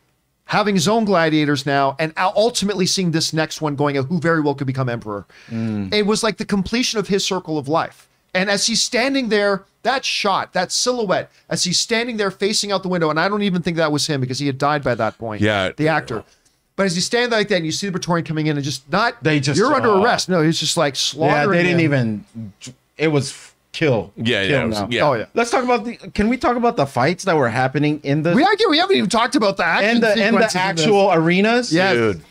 having 0.46 0.74
his 0.74 0.88
own 0.88 1.04
gladiators 1.04 1.66
now, 1.66 1.94
and 1.98 2.14
ultimately 2.16 2.86
seeing 2.86 3.10
this 3.10 3.34
next 3.34 3.60
one 3.60 3.76
going, 3.76 3.96
who 3.96 4.18
very 4.18 4.40
well 4.40 4.54
could 4.54 4.66
become 4.66 4.88
emperor. 4.88 5.26
Mm. 5.50 5.92
It 5.92 6.06
was 6.06 6.22
like 6.22 6.38
the 6.38 6.46
completion 6.46 6.98
of 6.98 7.08
his 7.08 7.22
circle 7.22 7.58
of 7.58 7.68
life. 7.68 8.08
And 8.34 8.48
as 8.50 8.66
he's 8.66 8.80
standing 8.82 9.28
there, 9.28 9.64
that 9.82 10.04
shot, 10.04 10.52
that 10.52 10.70
silhouette, 10.72 11.30
as 11.48 11.64
he's 11.64 11.78
standing 11.78 12.16
there 12.16 12.30
facing 12.30 12.70
out 12.70 12.82
the 12.82 12.88
window, 12.88 13.10
and 13.10 13.18
I 13.18 13.28
don't 13.28 13.42
even 13.42 13.62
think 13.62 13.76
that 13.78 13.90
was 13.90 14.06
him 14.06 14.20
because 14.20 14.38
he 14.38 14.46
had 14.46 14.58
died 14.58 14.84
by 14.84 14.94
that 14.94 15.18
point. 15.18 15.40
Yeah. 15.40 15.70
The 15.76 15.88
actor. 15.88 16.24
But 16.76 16.86
as 16.86 16.94
he's 16.94 17.04
standing 17.04 17.30
there 17.30 17.40
like 17.40 17.48
that, 17.48 17.56
and 17.56 17.66
you 17.66 17.72
see 17.72 17.86
the 17.86 17.92
Praetorian 17.92 18.24
coming 18.24 18.46
in 18.46 18.56
and 18.56 18.64
just 18.64 18.90
not, 18.90 19.22
They 19.22 19.40
just- 19.40 19.58
you're 19.58 19.74
under 19.74 19.88
oh. 19.88 20.02
arrest. 20.02 20.28
No, 20.28 20.42
he's 20.42 20.58
just 20.60 20.76
like 20.76 20.96
slaughtering. 20.96 21.56
yeah. 21.56 21.62
They 21.62 21.62
didn't 21.62 21.80
him. 21.80 22.26
even. 22.34 22.52
It 22.96 23.08
was 23.08 23.52
kill. 23.72 24.12
Yeah, 24.16 24.42
yeah, 24.42 24.48
kill 24.48 24.60
it 24.60 24.68
was- 24.68 24.84
yeah. 24.90 25.02
Oh, 25.08 25.12
yeah. 25.14 25.24
Let's 25.34 25.50
talk 25.50 25.64
about 25.64 25.84
the. 25.84 25.96
Can 25.96 26.28
we 26.28 26.36
talk 26.36 26.56
about 26.56 26.76
the 26.76 26.86
fights 26.86 27.24
that 27.24 27.36
were 27.36 27.48
happening 27.48 28.00
in 28.02 28.22
the 28.22 28.34
We, 28.34 28.46
we 28.68 28.78
haven't 28.78 28.96
even 28.96 29.10
talked 29.10 29.34
about 29.34 29.56
the 29.56 29.64
action 29.64 29.90
and 29.96 30.02
the 30.02 30.08
and 30.08 30.36
the 30.36 30.48
sequences 30.48 30.54
in 30.54 30.60
actual 30.60 31.12
arenas? 31.12 31.72
Yeah. 31.72 31.92
Dude. 31.92 32.22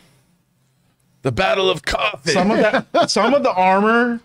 The 1.21 1.31
Battle 1.31 1.69
of 1.69 1.83
Coffin. 1.83 2.33
some 2.33 2.49
of 2.51 2.57
that 2.59 3.09
some 3.11 3.33
of 3.33 3.43
the 3.43 3.51
armor 3.51 4.21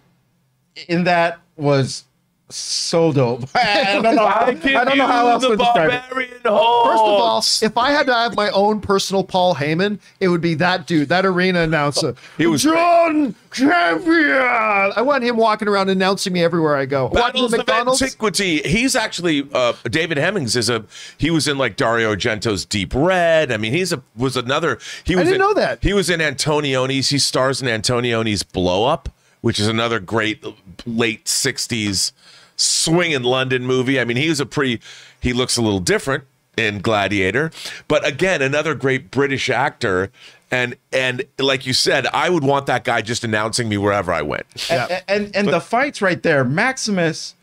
in 0.88 1.04
that 1.04 1.40
was 1.56 2.04
so 2.50 3.12
dope. 3.12 3.48
I 3.54 4.00
don't 4.00 4.14
know. 4.14 4.26
How, 4.26 4.46
I, 4.46 4.52
don't 4.54 4.98
know 4.98 5.06
how 5.06 5.28
else 5.28 5.44
to 5.44 5.56
describe 5.56 5.90
it. 5.90 6.02
barbarian 6.08 6.30
First 6.42 6.46
of 6.46 7.08
all, 7.08 7.38
if 7.62 7.76
I 7.78 7.90
had 7.90 8.06
to 8.06 8.14
have 8.14 8.37
my 8.37 8.50
own 8.50 8.80
personal 8.80 9.24
Paul 9.24 9.54
Heyman, 9.54 9.98
it 10.20 10.28
would 10.28 10.42
be 10.42 10.54
that 10.54 10.87
dude, 10.87 11.08
that 11.08 11.24
arena 11.24 11.60
announcer. 11.60 12.14
He 12.37 12.46
was 12.46 12.62
John 12.62 13.34
Champion. 13.50 14.37
I 14.37 15.00
want 15.00 15.24
him 15.24 15.37
walking 15.37 15.68
around 15.68 15.88
announcing 15.88 16.32
me 16.34 16.42
everywhere 16.44 16.76
I 16.76 16.84
go. 16.84 17.04
Walking 17.04 17.20
Battles 17.20 17.50
to 17.50 17.56
of 17.56 17.66
McDonald's. 17.66 18.02
Antiquity. 18.02 18.60
He's 18.62 18.94
actually 18.94 19.48
uh, 19.54 19.72
David 19.84 20.18
Hemmings 20.18 20.54
is 20.54 20.68
a 20.68 20.84
he 21.16 21.30
was 21.30 21.48
in 21.48 21.56
like 21.56 21.76
Dario 21.76 22.14
Argento's 22.14 22.64
Deep 22.66 22.92
Red. 22.94 23.50
I 23.50 23.56
mean, 23.56 23.72
he's 23.72 23.92
a 23.92 24.02
was 24.16 24.37
another. 24.37 24.78
He 25.04 25.16
was 25.16 25.22
I 25.22 25.24
didn't 25.24 25.34
in- 25.37 25.40
know 25.40 25.54
that. 25.54 25.82
he 25.82 25.94
was 25.94 26.10
in 26.10 26.20
Antonioni's. 26.20 27.08
He 27.08 27.18
stars 27.18 27.62
in 27.62 27.68
Antonioni's 27.68 28.42
Blow 28.42 28.84
Up, 28.84 29.08
which 29.44 29.61
is 29.61 29.66
another 29.66 30.00
great 30.00 30.42
late 30.87 31.26
'60s 31.26 32.12
swing 32.57 33.11
in 33.11 33.22
London 33.22 33.66
movie. 33.66 34.00
I 34.00 34.07
mean, 34.07 34.16
he 34.16 34.30
was 34.30 34.40
a 34.40 34.46
pretty. 34.46 34.80
He 35.20 35.35
looks 35.35 35.59
a 35.59 35.62
little 35.62 35.80
different 35.80 36.24
in 36.57 36.78
Gladiator, 36.78 37.50
but 37.87 38.07
again, 38.07 38.40
another 38.40 38.74
great 38.74 39.11
British 39.11 39.50
actor. 39.50 40.11
And 40.50 40.76
and 40.94 41.24
like 41.38 41.66
you 41.66 41.74
said, 41.74 42.07
I 42.07 42.30
would 42.30 42.42
want 42.42 42.64
that 42.66 42.85
guy 42.85 43.02
just 43.02 43.22
announcing 43.22 43.68
me 43.68 43.76
wherever 43.76 44.14
I 44.14 44.22
went. 44.22 44.46
Yeah. 44.70 45.02
And 45.09 45.26
and, 45.26 45.37
and 45.37 45.48
the 45.48 45.61
fights 45.61 46.00
right 46.00 46.22
there, 46.22 46.42
Maximus. 46.42 47.35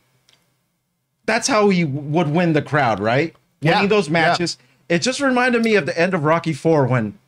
That's 1.28 1.48
how 1.48 1.70
he 1.70 1.86
would 1.86 2.32
win 2.32 2.54
the 2.54 2.64
crowd, 2.64 3.00
right? 3.00 3.36
Yeah, 3.60 3.76
Winning 3.76 3.90
those 3.90 4.08
yeah. 4.08 4.14
matches. 4.14 4.58
It 4.90 5.04
just 5.04 5.22
reminded 5.22 5.62
me 5.62 5.76
of 5.76 5.86
the 5.86 5.98
end 5.98 6.16
of 6.16 6.24
Rocky 6.24 6.54
Four 6.54 6.88
when 6.88 7.20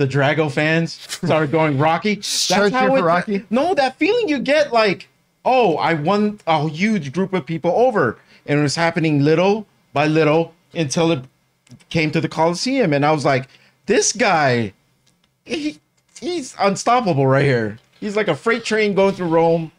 the 0.00 0.08
Drago 0.08 0.50
fans 0.50 0.94
started 0.94 1.50
going 1.52 1.76
Rocky. 1.76 2.14
That's 2.16 2.26
Start 2.26 2.72
cheering 2.72 2.96
for 2.96 3.02
Rocky? 3.04 3.44
No, 3.50 3.74
that 3.74 3.96
feeling 3.96 4.30
you 4.30 4.38
get 4.38 4.72
like, 4.72 5.08
oh, 5.44 5.76
I 5.76 5.92
won 5.92 6.40
a 6.46 6.66
huge 6.70 7.12
group 7.12 7.34
of 7.34 7.44
people 7.44 7.70
over, 7.72 8.18
and 8.46 8.58
it 8.58 8.62
was 8.62 8.76
happening 8.76 9.22
little 9.22 9.66
by 9.92 10.06
little 10.06 10.54
until 10.74 11.12
it 11.12 11.20
came 11.90 12.10
to 12.12 12.20
the 12.20 12.28
Coliseum, 12.28 12.94
and 12.94 13.04
I 13.04 13.12
was 13.12 13.26
like, 13.26 13.46
this 13.84 14.12
guy, 14.12 14.72
he, 15.44 15.78
he's 16.18 16.56
unstoppable 16.58 17.26
right 17.26 17.44
here. 17.44 17.78
He's 18.00 18.16
like 18.16 18.28
a 18.28 18.34
freight 18.34 18.64
train 18.64 18.94
going 18.94 19.14
through 19.14 19.28
Rome, 19.28 19.70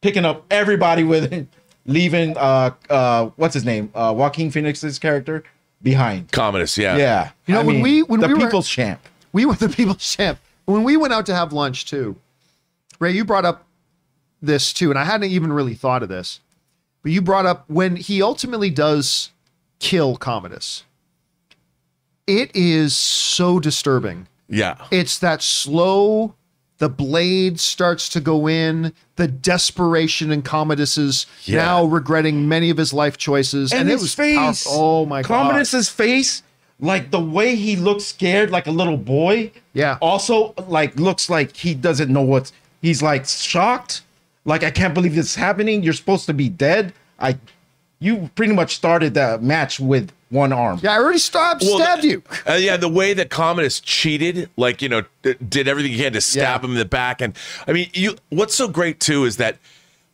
picking 0.00 0.24
up 0.24 0.44
everybody 0.50 1.04
with 1.04 1.32
it, 1.32 1.46
leaving 1.86 2.36
uh 2.36 2.72
uh 2.90 3.26
what's 3.36 3.54
his 3.54 3.64
name 3.64 3.90
uh 3.94 4.12
Joaquin 4.16 4.50
Phoenix's 4.50 4.98
character 4.98 5.44
behind. 5.82 6.32
Commodus, 6.32 6.76
yeah. 6.76 6.96
Yeah, 6.96 7.30
You 7.46 7.54
know, 7.54 7.60
I 7.60 7.64
when 7.64 7.76
mean, 7.76 7.82
we- 7.84 8.02
when 8.02 8.20
the 8.20 8.26
we 8.28 8.34
were- 8.34 8.40
people's 8.40 8.68
champ. 8.68 9.00
We 9.32 9.44
were 9.46 9.54
the 9.54 9.68
people's 9.68 9.98
champ. 10.16 10.38
When 10.66 10.84
we 10.84 10.96
went 10.96 11.12
out 11.12 11.26
to 11.26 11.34
have 11.34 11.52
lunch 11.52 11.84
too, 11.86 12.16
Ray, 12.98 13.12
you 13.12 13.24
brought 13.24 13.44
up 13.44 13.66
this 14.42 14.72
too, 14.72 14.90
and 14.90 14.98
I 14.98 15.04
hadn't 15.04 15.30
even 15.30 15.52
really 15.52 15.74
thought 15.74 16.02
of 16.02 16.08
this, 16.08 16.40
but 17.02 17.12
you 17.12 17.20
brought 17.22 17.46
up 17.46 17.64
when 17.68 17.96
he 17.96 18.22
ultimately 18.22 18.70
does 18.70 19.30
kill 19.78 20.16
Commodus. 20.16 20.84
It 22.26 22.50
is 22.54 22.94
so 22.96 23.58
disturbing. 23.58 24.28
Yeah. 24.48 24.76
It's 24.90 25.18
that 25.18 25.42
slow. 25.42 26.34
The 26.78 26.88
blade 26.88 27.58
starts 27.60 28.08
to 28.10 28.20
go 28.20 28.48
in. 28.48 28.92
The 29.16 29.28
desperation 29.28 30.30
in 30.30 30.42
Commodus's 30.42 31.26
Yeah. 31.44 31.56
now 31.64 31.84
regretting 31.84 32.48
many 32.48 32.70
of 32.70 32.76
his 32.76 32.92
life 32.92 33.16
choices, 33.18 33.72
and, 33.72 33.82
and, 33.82 33.90
his 33.90 34.00
it 34.00 34.04
was 34.04 34.14
face. 34.14 34.36
powerful. 34.64 34.72
Oh 34.74 35.06
my 35.06 35.22
god! 35.22 35.26
Commodus's 35.28 35.88
face, 35.90 36.42
like 36.80 37.10
the 37.10 37.20
way 37.20 37.54
he 37.56 37.76
looks 37.76 38.04
scared, 38.04 38.50
like 38.50 38.66
a 38.66 38.70
little 38.70 38.96
boy. 38.96 39.52
Yeah. 39.74 39.98
Also, 40.00 40.54
like 40.66 40.96
looks 40.96 41.28
like 41.30 41.56
he 41.56 41.74
doesn't 41.74 42.10
know 42.12 42.22
what's. 42.22 42.52
He's 42.82 43.02
like 43.02 43.26
shocked. 43.26 44.02
Like 44.44 44.64
I 44.64 44.70
can't 44.70 44.94
believe 44.94 45.14
this 45.14 45.26
is 45.26 45.34
happening. 45.34 45.82
You're 45.82 45.92
supposed 45.92 46.26
to 46.26 46.34
be 46.34 46.48
dead. 46.48 46.92
I, 47.18 47.38
you 47.98 48.30
pretty 48.34 48.54
much 48.54 48.74
started 48.74 49.12
the 49.14 49.38
match 49.42 49.78
with 49.78 50.10
one 50.30 50.52
arm. 50.52 50.80
Yeah, 50.82 50.92
I 50.92 50.98
already 50.98 51.18
stopped, 51.18 51.62
Well, 51.62 51.76
stabbed 51.78 52.04
you. 52.04 52.22
Uh, 52.48 52.54
yeah, 52.54 52.76
the 52.78 52.88
way 52.88 53.12
that 53.14 53.28
Commodus 53.30 53.80
cheated, 53.80 54.48
like 54.56 54.80
you 54.80 54.88
know, 54.88 55.02
d- 55.22 55.34
did 55.46 55.68
everything 55.68 55.92
he 55.92 55.98
can 55.98 56.12
to 56.14 56.20
stab 56.20 56.62
Yeah. 56.62 56.66
him 56.66 56.72
in 56.72 56.78
the 56.78 56.84
back, 56.86 57.20
and 57.20 57.36
I 57.66 57.72
mean, 57.74 57.90
you. 57.92 58.16
What's 58.30 58.54
so 58.54 58.68
great 58.68 59.00
too 59.00 59.24
is 59.26 59.36
that 59.36 59.58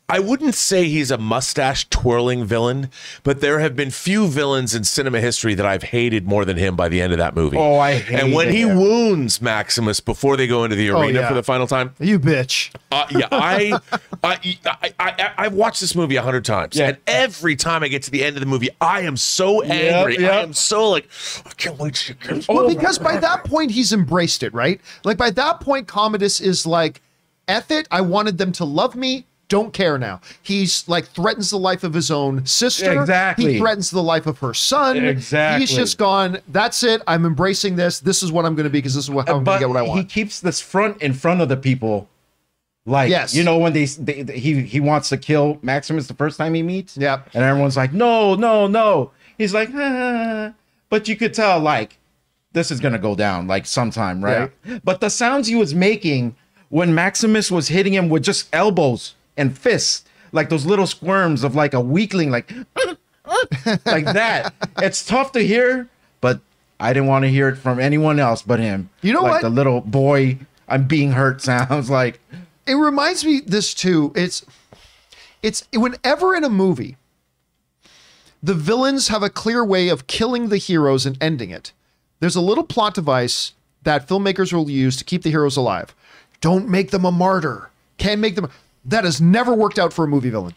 I 0.09 0.21
wouldn't 0.21 0.55
say 0.55 0.85
he's 0.85 1.11
a 1.11 1.19
mustache 1.19 1.89
twirling 1.91 2.45
villain, 2.45 2.91
but 3.25 3.41
there 3.41 3.59
have 3.59 3.75
been 3.75 3.91
few 3.91 4.29
villains 4.29 4.73
in 4.73 4.85
cinema 4.85 5.21
history 5.21 5.55
that 5.55 5.67
I've 5.67 5.83
hated 5.83 6.29
more 6.29 6.45
than 6.45 6.57
him 6.57 6.77
by 6.77 6.89
the 6.89 7.01
end 7.01 7.13
of 7.13 7.19
that 7.19 7.35
movie. 7.35 7.57
Oh, 7.57 7.75
I 7.79 7.91
And 8.11 8.33
when 8.33 8.47
hated 8.49 8.59
he 8.59 8.65
wounds 8.67 9.43
Maximus 9.43 9.99
before 9.99 10.37
they 10.37 10.47
go 10.47 10.63
into 10.63 10.77
the 10.77 10.91
arena 10.91 11.21
yeah. 11.21 11.29
for 11.29 11.35
the 11.35 11.43
final 11.43 11.67
time, 11.67 11.93
You 11.99 12.21
bitch. 12.21 12.73
uh, 12.93 13.07
yeah, 13.11 13.27
I, 13.33 13.81
I, 14.23 14.59
I, 14.65 14.93
I, 15.01 15.33
I've 15.39 15.55
watched 15.55 15.81
this 15.81 15.97
movie 15.97 16.15
a 16.15 16.23
hundred 16.23 16.45
times, 16.45 16.77
Yeah. 16.77 16.89
and 16.91 16.99
every 17.09 17.57
time 17.57 17.83
I 17.83 17.89
get 17.89 18.05
to 18.05 18.13
the 18.13 18.23
end 18.23 18.37
of 18.37 18.41
the 18.41 18.47
movie, 18.47 18.69
I 18.81 19.01
am 19.01 19.17
so 19.17 19.63
angry. 19.63 20.19
I 20.19 20.21
yep. 20.21 20.45
am 20.45 20.53
so 20.53 20.89
like, 20.89 21.09
I 21.45 21.51
can't 21.57 21.79
wait 21.81 21.95
to 21.95 22.15
get. 22.15 22.47
Well, 22.49 22.69
because 22.69 23.01
by 23.01 23.17
that 23.17 23.43
point 23.45 23.73
he's 23.73 23.93
embraced 23.93 24.45
it, 24.45 24.55
right? 24.55 24.81
Like 25.05 25.17
by 25.17 25.31
that 25.31 25.61
point, 25.61 25.89
Commodus 25.89 26.41
is 26.41 26.65
like, 26.65 27.03
"Eff 27.49 27.73
it! 27.73 27.89
I 27.91 28.03
wanted 28.03 28.39
them 28.39 28.53
to 28.53 28.65
love 28.65 28.95
me. 28.95 29.25
Don't 29.49 29.73
care 29.73 29.99
now." 29.99 30.21
He's 30.43 30.89
like 30.89 31.07
threatens 31.07 31.51
the 31.51 31.59
life 31.59 31.85
of 31.85 31.95
his 31.95 32.11
own 32.11 32.45
sister. 32.47 33.01
Exactly. 33.01 33.55
He 33.55 33.59
threatens 33.59 33.91
the 33.91 34.03
life 34.03 34.27
of 34.27 34.39
her 34.39 34.55
son. 34.55 34.97
Exactly. 34.99 35.61
He's 35.61 35.75
just 35.75 35.99
gone. 35.99 36.39
That's 36.49 36.83
it. 36.83 37.03
I'm 37.07 37.25
embracing 37.25 37.77
this. 37.77 38.01
This 38.01 38.23
is 38.23 38.33
what 38.33 38.45
I'm 38.45 38.55
going 38.55 38.65
to 38.65 38.71
be 38.71 38.79
because 38.79 38.95
this 38.95 39.05
is 39.05 39.11
what, 39.11 39.29
how 39.29 39.37
I'm 39.37 39.45
going 39.45 39.59
to 39.59 39.63
get 39.63 39.69
what 39.69 39.79
I 39.79 39.83
want. 39.83 40.01
he 40.01 40.05
keeps 40.05 40.41
this 40.41 40.61
front 40.61 41.01
in 41.03 41.13
front 41.13 41.41
of 41.41 41.49
the 41.49 41.57
people. 41.57 42.09
Like 42.89 43.11
Yes. 43.11 43.35
you 43.35 43.43
know 43.43 43.59
when 43.59 43.73
they, 43.73 43.85
they 43.85 44.39
he 44.39 44.63
he 44.63 44.79
wants 44.79 45.09
to 45.09 45.17
kill 45.17 45.59
Maximus 45.61 46.07
the 46.07 46.15
first 46.15 46.39
time 46.39 46.55
he 46.55 46.63
meets. 46.63 46.97
Yep. 46.97 47.31
And 47.35 47.43
everyone's 47.43 47.77
like, 47.77 47.93
no, 47.93 48.37
no, 48.37 48.69
no. 48.69 49.11
He's 49.37 49.53
like, 49.53 49.71
ah. 49.75 50.55
but 50.89 51.09
you 51.09 51.17
could 51.17 51.35
tell 51.35 51.59
like 51.59 51.99
this 52.53 52.71
is 52.71 52.79
gonna 52.79 52.99
go 52.99 53.17
down 53.17 53.49
like 53.49 53.67
sometime, 53.67 54.25
right? 54.25 54.53
But 54.85 55.01
the 55.01 55.11
sounds 55.11 55.49
he 55.49 55.57
was 55.57 55.75
making 55.75 56.37
when 56.69 56.95
Maximus 56.95 57.51
was 57.51 57.69
hitting 57.69 57.93
him 57.93 58.09
with 58.09 58.23
just 58.23 58.49
elbows 58.53 59.15
and 59.37 59.57
fists, 59.57 60.05
like 60.33 60.49
those 60.49 60.67
little 60.67 60.87
squirms 60.87 61.45
of 61.45 61.55
like 61.55 61.75
a 61.75 61.81
weakling, 61.81 62.31
like 62.31 62.53
like 63.87 64.05
that. 64.05 64.55
It's 64.79 65.05
tough 65.05 65.33
to 65.33 65.41
hear, 65.41 65.89
but 66.21 66.41
I 66.81 66.93
didn't 66.93 67.09
want 67.09 67.25
to 67.25 67.29
hear 67.29 67.49
it 67.49 67.57
from 67.57 67.81
anyone 67.81 68.19
else 68.19 68.43
but 68.43 68.61
him. 68.61 68.91
You 69.03 69.13
know 69.13 69.23
like 69.23 69.33
what? 69.33 69.43
The 69.43 69.51
little 69.51 69.81
boy, 69.81 70.39
I'm 70.69 70.87
being 70.87 71.13
hurt 71.13 71.43
sounds 71.43 71.91
like. 71.91 72.21
it 72.67 72.75
reminds 72.75 73.25
me 73.25 73.41
this 73.41 73.75
too. 73.75 74.13
It's 74.15 74.45
it's 75.43 75.67
whenever 75.73 76.35
in 76.35 76.45
a 76.45 76.49
movie 76.51 76.97
the 78.43 78.55
villains 78.55 79.09
have 79.09 79.23
a 79.23 79.31
clear 79.31 79.65
way 79.65 79.89
of 79.89 80.07
killing 80.07 80.49
the 80.49 80.57
heroes 80.59 81.07
and 81.07 81.17
ending 81.21 81.51
it. 81.51 81.73
There's 82.21 82.37
a 82.37 82.41
little 82.41 82.65
plot 82.65 82.95
device 82.95 83.53
that 83.83 84.09
filmmakers 84.09 84.53
will 84.53 84.71
use 84.71 84.97
to 84.97 85.05
keep 85.05 85.23
the 85.23 85.31
heroes 85.31 85.57
alive. 85.57 85.95
Don't 86.41 86.69
make 86.69 86.91
them 86.91 87.05
a 87.05 87.13
martyr. 87.13 87.71
Can't 87.99 88.21
make 88.21 88.35
them 88.35 88.51
that 88.87 89.05
has 89.05 89.21
never 89.21 89.55
worked 89.55 89.79
out 89.79 89.93
for 89.93 90.05
a 90.05 90.09
movie 90.09 90.31
villain. 90.31 90.55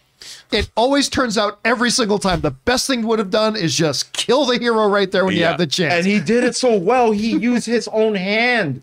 It 0.51 0.69
always 0.75 1.07
turns 1.09 1.37
out 1.37 1.59
every 1.63 1.89
single 1.89 2.19
time 2.19 2.41
the 2.41 2.51
best 2.51 2.87
thing 2.87 3.05
would 3.07 3.19
have 3.19 3.29
done 3.29 3.55
is 3.55 3.73
just 3.75 4.11
kill 4.13 4.45
the 4.45 4.57
hero 4.57 4.87
right 4.87 5.09
there 5.11 5.25
when 5.25 5.35
you 5.35 5.43
have 5.45 5.57
the 5.57 5.67
chance. 5.67 5.93
And 5.93 6.05
he 6.05 6.19
did 6.19 6.43
it 6.43 6.55
so 6.55 6.77
well. 6.77 7.11
He 7.11 7.37
used 7.37 7.65
his 7.65 7.87
own 7.89 8.15
hand 8.15 8.81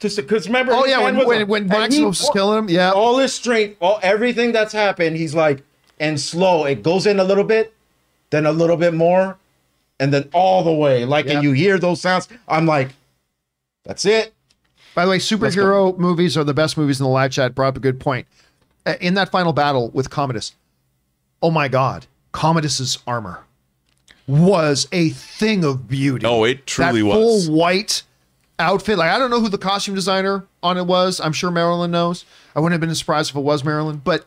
to 0.00 0.08
because 0.08 0.46
remember. 0.46 0.72
Oh, 0.72 0.84
yeah, 0.84 1.02
when- 1.02 1.16
was- 1.16 1.26
when- 1.26 1.46
when 1.48 1.62
and 1.62 1.70
Maximus 1.70 2.20
was 2.20 2.30
killing 2.32 2.58
him, 2.58 2.68
yeah. 2.68 2.90
all 2.92 3.18
his 3.18 3.32
strength, 3.34 3.76
all 3.80 4.00
everything 4.02 4.50
that's 4.52 4.72
happened. 4.72 5.16
He's 5.16 5.34
like, 5.34 5.62
and 6.00 6.20
slow. 6.20 6.64
It 6.64 6.82
goes 6.82 7.06
in 7.06 7.20
a 7.20 7.24
little 7.24 7.44
bit, 7.44 7.72
then 8.30 8.44
a 8.46 8.52
little 8.52 8.76
bit 8.76 8.94
more, 8.94 9.38
and 10.00 10.12
then 10.12 10.28
all 10.34 10.64
the 10.64 10.72
way. 10.72 11.04
Like, 11.04 11.26
Yeah. 11.26 11.34
and 11.34 11.42
you 11.44 11.52
hear 11.52 11.78
those 11.78 12.00
sounds. 12.00 12.28
I'm 12.48 12.66
like, 12.66 12.88
that's 13.84 14.04
it. 14.04 14.34
By 14.96 15.04
the 15.04 15.10
way, 15.12 15.18
superhero 15.18 15.96
movies 15.98 16.36
are 16.36 16.44
the 16.44 16.54
best 16.54 16.76
movies 16.76 16.98
in 17.00 17.04
the 17.04 17.10
live 17.10 17.30
chat. 17.30 17.54
Brought 17.54 17.68
up 17.68 17.76
a 17.76 17.80
good 17.80 18.00
point. 18.00 18.26
In 19.00 19.14
that 19.14 19.30
final 19.30 19.52
battle 19.52 19.90
with 19.90 20.10
Commodus, 20.10 20.54
oh 21.42 21.50
my 21.50 21.68
God, 21.68 22.06
Commodus's 22.32 22.98
armor 23.06 23.44
was 24.26 24.88
a 24.92 25.10
thing 25.10 25.64
of 25.64 25.88
beauty. 25.88 26.26
Oh, 26.26 26.44
it 26.44 26.66
truly 26.66 27.02
was. 27.02 27.14
that 27.14 27.20
was. 27.20 27.46
full 27.46 27.54
white 27.56 28.02
outfit. 28.58 28.98
Like 28.98 29.10
I 29.10 29.18
don't 29.18 29.30
know 29.30 29.40
who 29.40 29.48
the 29.48 29.58
costume 29.58 29.94
designer 29.94 30.46
on 30.62 30.76
it 30.76 30.86
was. 30.86 31.20
I'm 31.20 31.32
sure 31.32 31.50
Marilyn 31.50 31.90
knows. 31.90 32.24
I 32.54 32.60
wouldn't 32.60 32.72
have 32.72 32.86
been 32.86 32.94
surprised 32.94 33.30
if 33.30 33.36
it 33.36 33.40
was 33.40 33.64
Marilyn, 33.64 34.00
but 34.04 34.26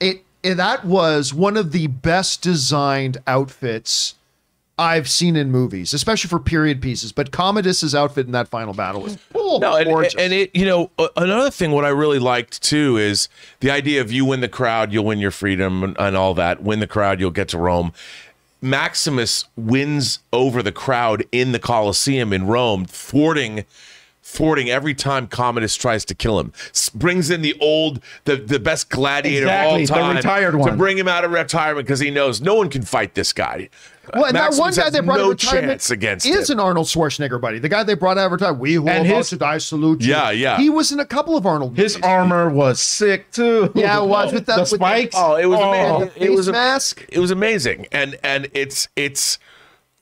it, 0.00 0.24
it 0.42 0.54
that 0.54 0.84
was 0.84 1.32
one 1.32 1.56
of 1.56 1.72
the 1.72 1.86
best 1.86 2.42
designed 2.42 3.18
outfits 3.26 4.14
I've 4.76 5.08
seen 5.08 5.36
in 5.36 5.50
movies, 5.52 5.94
especially 5.94 6.28
for 6.28 6.40
period 6.40 6.82
pieces. 6.82 7.12
But 7.12 7.30
Commodus's 7.30 7.94
outfit 7.94 8.26
in 8.26 8.32
that 8.32 8.48
final 8.48 8.74
battle 8.74 9.02
was 9.02 9.18
oh, 9.34 9.58
No, 9.62 9.76
and, 9.76 9.84
gorgeous. 9.86 10.14
and 10.16 10.32
it, 10.32 10.54
you 10.54 10.64
know, 10.66 10.90
another 11.16 11.50
thing, 11.50 11.70
what 11.70 11.84
I 11.84 11.90
really 11.90 12.18
liked 12.18 12.60
too 12.62 12.96
is 12.96 13.28
the 13.60 13.70
idea 13.70 14.00
of 14.00 14.10
you 14.10 14.24
win 14.24 14.40
the 14.40 14.48
crowd, 14.48 14.92
you'll 14.92 15.04
win 15.04 15.20
your 15.20 15.30
freedom 15.30 15.84
and, 15.84 15.96
and 15.98 16.16
all 16.16 16.34
that. 16.34 16.62
Win 16.62 16.80
the 16.80 16.86
crowd, 16.88 17.20
you'll 17.20 17.30
get 17.30 17.48
to 17.50 17.58
Rome. 17.58 17.92
Maximus 18.60 19.44
wins 19.56 20.20
over 20.32 20.62
the 20.62 20.72
crowd 20.72 21.24
in 21.30 21.52
the 21.52 21.58
Colosseum 21.58 22.32
in 22.32 22.46
Rome, 22.46 22.84
thwarting 22.86 23.64
thwarting 24.26 24.70
every 24.70 24.94
time 24.94 25.26
Commodus 25.26 25.76
tries 25.76 26.04
to 26.06 26.14
kill 26.14 26.40
him. 26.40 26.52
S- 26.70 26.88
brings 26.88 27.30
in 27.30 27.42
the 27.42 27.54
old, 27.60 28.00
the, 28.24 28.36
the 28.36 28.58
best 28.58 28.88
gladiator 28.88 29.44
Exactly, 29.44 29.82
of 29.82 29.88
the 29.88 29.94
all 29.94 30.00
time. 30.00 30.16
retired 30.16 30.52
To 30.64 30.72
bring 30.72 30.96
him 30.98 31.06
out 31.06 31.24
of 31.24 31.30
retirement 31.30 31.86
because 31.86 32.00
he 32.00 32.10
knows 32.10 32.40
no 32.40 32.54
one 32.54 32.70
can 32.70 32.82
fight 32.82 33.14
this 33.14 33.32
guy. 33.34 33.68
Well, 34.12 34.24
and 34.26 34.36
that 34.36 34.54
one 34.54 34.72
guy 34.74 34.82
has 34.84 34.92
they 34.92 35.00
brought 35.00 35.18
no 35.18 35.26
out 35.30 35.32
of 35.32 35.42
retirement 35.42 35.90
against 35.90 36.26
is 36.26 36.50
him. 36.50 36.58
an 36.58 36.64
Arnold 36.64 36.86
Schwarzenegger 36.86 37.40
buddy. 37.40 37.58
The 37.58 37.68
guy 37.68 37.82
they 37.84 37.94
brought 37.94 38.18
out 38.18 38.26
of 38.26 38.32
retirement. 38.32 38.60
We 38.60 38.74
who 38.74 38.88
And 38.88 39.10
are 39.10 39.16
his- 39.16 39.30
to 39.30 39.36
die 39.36 39.58
salute 39.58 40.02
you. 40.02 40.10
Yeah, 40.10 40.30
yeah. 40.30 40.58
He 40.58 40.68
was 40.70 40.92
in 40.92 41.00
a 41.00 41.04
couple 41.06 41.36
of 41.36 41.46
Arnold. 41.46 41.76
His 41.76 41.94
movies. 41.96 42.04
armor 42.08 42.48
was 42.50 42.80
sick 42.80 43.30
too. 43.30 43.70
Yeah, 43.74 44.02
it 44.02 44.06
was, 44.06 44.32
with 44.32 44.46
the- 44.46 44.54
the 44.54 44.60
with 44.62 44.70
the- 44.70 44.76
spikes. 44.76 45.14
Oh, 45.18 45.36
it 45.36 45.46
was 45.46 45.60
amazing. 45.60 46.10
It 46.22 46.30
was 46.32 46.48
a- 46.48 46.52
mask. 46.52 47.04
It 47.08 47.18
was 47.20 47.30
amazing, 47.30 47.86
and 47.92 48.16
and 48.22 48.48
it's 48.52 48.88
it's 48.96 49.38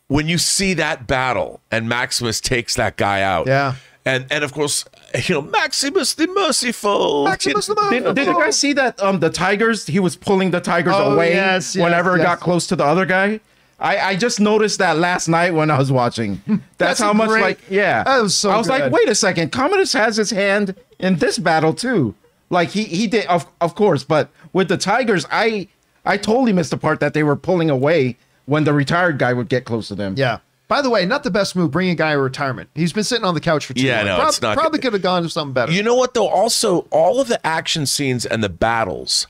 when 0.09 0.27
you 0.29 0.39
see 0.39 0.75
that 0.75 1.07
battle 1.07 1.61
and 1.71 1.89
Maximus 1.89 2.41
takes 2.41 2.75
that 2.77 2.97
guy 2.97 3.23
out. 3.23 3.47
Yeah. 3.47 3.75
and 4.05 4.27
and 4.33 4.43
of 4.43 4.53
course 4.53 4.85
you 5.29 5.35
know 5.37 5.43
Maximus 5.43 6.15
the 6.15 6.27
Merciful. 6.27 7.25
Maximus 7.25 7.67
the 7.69 7.75
Did, 7.91 8.15
did 8.17 8.27
you 8.27 8.35
guys 8.35 8.59
see 8.59 8.73
that? 8.73 9.01
Um, 9.01 9.21
the 9.21 9.31
tigers. 9.31 9.87
He 9.87 10.01
was 10.01 10.17
pulling 10.17 10.51
the 10.51 10.61
tigers 10.61 10.95
Oh, 10.97 11.13
away 11.15 11.35
yes, 11.35 11.77
yes, 11.77 11.83
whenever 11.85 12.17
it 12.17 12.19
yes. 12.19 12.27
got 12.27 12.41
close 12.41 12.67
to 12.67 12.77
the 12.77 12.85
other 12.85 13.07
guy. 13.07 13.41
I, 13.83 13.99
I 14.11 14.17
just 14.17 14.39
noticed 14.41 14.79
that 14.79 14.97
last 14.97 15.29
night 15.29 15.53
when 15.55 15.71
I 15.71 15.77
was 15.79 15.91
watching. 15.93 16.41
That's, 16.47 16.61
That's 16.79 17.01
how 17.01 17.13
much 17.13 17.29
great- 17.29 17.43
like 17.43 17.59
yeah. 17.69 18.05
That 18.05 18.23
was 18.23 18.37
so 18.37 18.51
I 18.51 18.57
was 18.57 18.69
good. 18.69 18.81
like, 18.81 18.93
wait 18.93 19.09
a 19.09 19.15
second, 19.15 19.53
Commodus 19.53 19.93
has 19.93 20.17
his 20.17 20.31
hand 20.31 20.75
in 20.99 21.17
this 21.17 21.39
battle 21.39 21.75
too. 21.75 22.15
Like 22.49 22.71
he 22.71 22.85
he 22.85 23.07
did 23.07 23.27
of 23.27 23.47
of 23.61 23.75
course, 23.75 24.05
but 24.05 24.31
with 24.53 24.69
the 24.69 24.77
tigers, 24.79 25.27
I 25.31 25.69
I 26.05 26.17
totally 26.17 26.53
missed 26.53 26.71
the 26.71 26.77
part 26.79 27.01
that 27.01 27.13
they 27.15 27.23
were 27.23 27.37
pulling 27.37 27.71
away 27.71 28.17
when 28.47 28.65
the 28.65 28.73
retired 28.73 29.19
guy 29.19 29.33
would 29.33 29.49
get 29.49 29.65
close 29.65 29.89
to 29.89 29.95
them. 29.95 30.15
Yeah. 30.17 30.39
By 30.69 30.81
the 30.81 30.89
way, 30.89 31.05
not 31.05 31.23
the 31.23 31.31
best 31.31 31.55
move. 31.55 31.71
Bringing 31.71 31.93
a 31.93 31.97
guy 31.97 32.13
to 32.13 32.19
retirement. 32.19 32.71
He's 32.75 32.93
been 32.95 33.05
sitting 33.05 33.25
on 33.27 33.35
the 33.35 33.41
couch 33.41 33.67
for 33.67 33.75
two 33.75 33.83
Yeah, 33.83 33.99
long. 33.99 34.07
no, 34.07 34.17
Prob- 34.17 34.29
it's 34.29 34.41
not 34.43 34.57
Probably 34.57 34.79
good. 34.79 34.85
could 34.85 34.93
have 34.95 35.03
gone 35.03 35.23
to 35.23 35.29
something 35.29 35.53
better. 35.53 35.71
You 35.73 35.83
know 35.83 35.95
what 35.95 36.15
though? 36.15 36.29
Also, 36.29 36.87
all 36.91 37.21
of 37.21 37.29
the 37.29 37.45
action 37.47 37.85
scenes 37.85 38.25
and 38.25 38.43
the 38.45 38.49
battles 38.49 39.27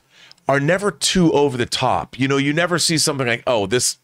are 0.47 0.59
never 0.59 0.91
too 0.91 1.31
over 1.33 1.57
the 1.57 1.65
top. 1.65 2.19
You 2.19 2.27
know, 2.27 2.37
you 2.37 2.53
never 2.53 2.77
see 2.79 2.97
something 2.97 3.27
like, 3.27 3.43
oh, 3.47 3.65
this 3.65 3.97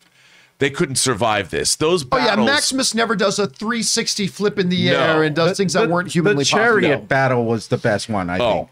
they 0.59 0.69
couldn't 0.69 0.95
survive 0.97 1.49
this. 1.49 1.75
Those 1.75 2.03
battles. 2.03 2.37
oh 2.37 2.41
yeah. 2.41 2.45
Maximus 2.53 2.93
never 2.93 3.15
does 3.15 3.39
a 3.39 3.47
360 3.47 4.27
flip 4.27 4.59
in 4.59 4.69
the 4.69 4.85
No. 4.91 4.99
air 4.99 5.23
and 5.23 5.35
does 5.35 5.49
The- 5.49 5.55
things 5.55 5.73
that 5.73 5.87
the- 5.87 5.93
weren't 5.93 6.11
humanly 6.11 6.43
possible. 6.43 6.59
The 6.59 6.63
chariot 6.65 6.89
possible. 6.89 7.05
battle 7.07 7.45
was 7.45 7.67
the 7.69 7.77
best 7.77 8.07
one, 8.09 8.29
I 8.29 8.39
Oh. 8.39 8.53
think. 8.53 8.69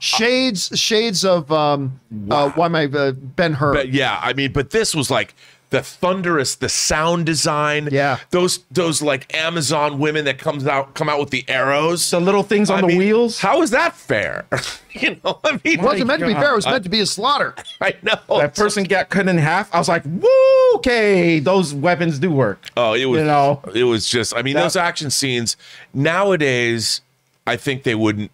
Shades, 0.00 0.70
shades 0.74 1.24
of 1.24 1.52
um, 1.52 2.00
uh, 2.30 2.50
why 2.50 2.66
my 2.68 2.86
uh, 2.86 3.12
Ben 3.12 3.52
Hur. 3.54 3.72
But 3.72 3.90
yeah, 3.92 4.18
I 4.20 4.32
mean, 4.32 4.52
but 4.52 4.70
this 4.70 4.92
was 4.94 5.08
like 5.10 5.34
the 5.70 5.82
thunderous, 5.82 6.54
the 6.54 6.68
sound 6.68 7.26
design. 7.26 7.88
Yeah. 7.92 8.18
those 8.30 8.60
those 8.70 9.02
like 9.02 9.34
Amazon 9.34 9.98
women 9.98 10.24
that 10.24 10.38
comes 10.38 10.66
out 10.66 10.94
come 10.94 11.08
out 11.08 11.20
with 11.20 11.30
the 11.30 11.44
arrows. 11.48 12.10
The 12.10 12.20
little 12.20 12.42
things 12.42 12.70
on 12.70 12.78
I 12.78 12.80
the 12.82 12.86
mean, 12.88 12.98
wheels. 12.98 13.38
How 13.40 13.62
is 13.62 13.70
that 13.70 13.94
fair? 13.94 14.46
you 14.92 15.18
know, 15.22 15.38
I 15.44 15.52
mean, 15.52 15.60
it 15.64 15.80
wasn't 15.82 16.06
meant 16.06 16.20
to 16.20 16.26
be 16.26 16.34
fair. 16.34 16.52
It 16.52 16.56
was 16.56 16.66
meant 16.66 16.84
to 16.84 16.90
be 16.90 17.00
a 17.00 17.06
slaughter. 17.06 17.54
I 17.80 17.94
know 18.02 18.38
that 18.38 18.54
person 18.54 18.84
got 18.84 19.10
cut 19.10 19.28
in 19.28 19.36
half. 19.38 19.72
I 19.74 19.78
was 19.78 19.88
like, 19.88 20.04
"Woo, 20.04 20.28
okay, 20.76 21.38
those 21.38 21.74
weapons 21.74 22.18
do 22.18 22.30
work." 22.30 22.66
Oh, 22.76 22.94
it 22.94 23.04
was. 23.04 23.20
You 23.20 23.26
know? 23.26 23.62
it 23.74 23.84
was 23.84 24.08
just. 24.08 24.34
I 24.36 24.42
mean, 24.42 24.54
That- 24.54 24.62
those 24.62 24.76
action 24.76 25.10
scenes 25.10 25.56
nowadays, 25.92 27.00
I 27.46 27.56
think 27.56 27.82
they 27.82 27.94
wouldn't. 27.94 28.30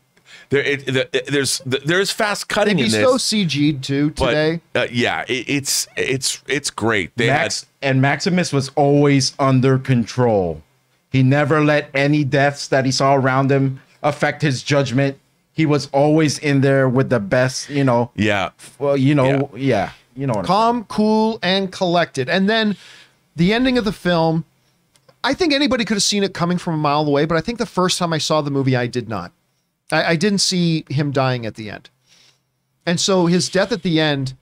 There, 0.54 0.62
it, 0.62 0.86
the, 0.86 1.24
there's 1.26 1.60
there's 1.66 2.12
fast 2.12 2.48
cutting 2.48 2.78
He's 2.78 2.94
in 2.94 3.02
so. 3.02 3.16
CG'd 3.16 3.82
too 3.82 4.10
but 4.10 4.26
today. 4.26 4.60
uh, 4.76 4.86
yeah, 4.88 5.24
it, 5.26 5.48
it's 5.48 5.88
it's 5.96 6.44
it's 6.46 6.70
great. 6.70 7.10
They 7.16 7.26
Max 7.26 7.66
and 7.82 8.00
Maximus 8.00 8.52
was 8.52 8.68
always 8.76 9.34
under 9.40 9.80
control. 9.80 10.62
He 11.10 11.24
never 11.24 11.64
let 11.64 11.90
any 11.92 12.22
deaths 12.22 12.68
that 12.68 12.84
he 12.84 12.92
saw 12.92 13.16
around 13.16 13.50
him 13.50 13.80
affect 14.00 14.42
his 14.42 14.62
judgment. 14.62 15.18
He 15.52 15.66
was 15.66 15.88
always 15.90 16.38
in 16.38 16.60
there 16.60 16.88
with 16.88 17.10
the 17.10 17.18
best, 17.18 17.68
you 17.68 17.82
know. 17.82 18.12
yeah. 18.14 18.50
Well, 18.78 18.96
you 18.96 19.16
know, 19.16 19.50
yeah, 19.56 19.90
you 20.14 20.28
know. 20.28 20.34
What 20.34 20.40
I'm 20.42 20.46
calm, 20.46 20.84
cool, 20.84 21.40
and 21.42 21.72
collected. 21.72 22.28
And 22.28 22.48
then 22.48 22.76
the 23.34 23.52
ending 23.52 23.76
of 23.76 23.84
the 23.84 23.92
film, 23.92 24.44
I 25.24 25.34
think 25.34 25.52
anybody 25.52 25.84
could 25.84 25.96
have 25.96 26.04
seen 26.04 26.22
it 26.22 26.32
coming 26.32 26.58
from 26.58 26.74
a 26.74 26.78
mile 26.78 27.08
away, 27.08 27.24
but 27.24 27.36
I 27.36 27.40
think 27.40 27.58
the 27.58 27.66
first 27.66 27.98
time 27.98 28.12
I 28.12 28.18
saw 28.18 28.40
the 28.40 28.52
movie, 28.52 28.76
I 28.76 28.86
did 28.86 29.08
not. 29.08 29.32
I, 29.92 30.04
I 30.12 30.16
didn't 30.16 30.38
see 30.38 30.84
him 30.88 31.10
dying 31.12 31.46
at 31.46 31.54
the 31.54 31.70
end. 31.70 31.90
And 32.86 33.00
so 33.00 33.26
his 33.26 33.48
death 33.48 33.72
at 33.72 33.82
the 33.82 34.00
end, 34.00 34.34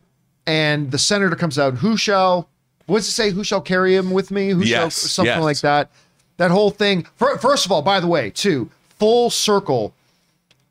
and 0.47 0.90
the 0.90 0.99
senator 0.99 1.36
comes 1.36 1.59
out, 1.59 1.74
who 1.74 1.97
shall, 1.97 2.49
what's 2.86 3.07
it 3.09 3.12
say, 3.12 3.30
who 3.30 3.45
shall 3.45 3.61
carry 3.61 3.95
him 3.95 4.11
with 4.11 4.30
me? 4.30 4.51
Who 4.51 4.64
shall, 4.64 4.84
Yes, 4.84 4.97
something 4.97 5.32
yes. 5.34 5.43
like 5.43 5.61
that. 5.61 5.90
That 6.38 6.51
whole 6.51 6.70
thing. 6.70 7.07
fir- 7.16 7.38
First 7.38 7.66
of 7.66 7.72
all, 7.72 7.82
by 7.82 8.01
the 8.01 8.07
way, 8.09 8.30
too, 8.30 8.68
full 8.99 9.30
circle 9.30 9.95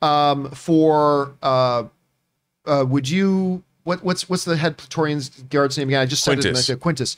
um, 0.02 0.50
for 0.52 1.34
uh, 1.42 1.84
uh, 2.66 2.86
would 2.88 3.08
you 3.08 3.64
what 3.84 4.04
what's 4.04 4.28
what's 4.28 4.44
the 4.46 4.58
head 4.58 4.78
Praetorian's 4.78 5.30
guard's 5.30 5.78
name 5.78 5.88
again? 5.90 6.02
I 6.02 6.06
just 6.06 6.24
said 6.24 6.40
it. 6.40 6.42
Quintus. 6.42 6.66
said 6.66 6.80
Quintus. 6.80 7.18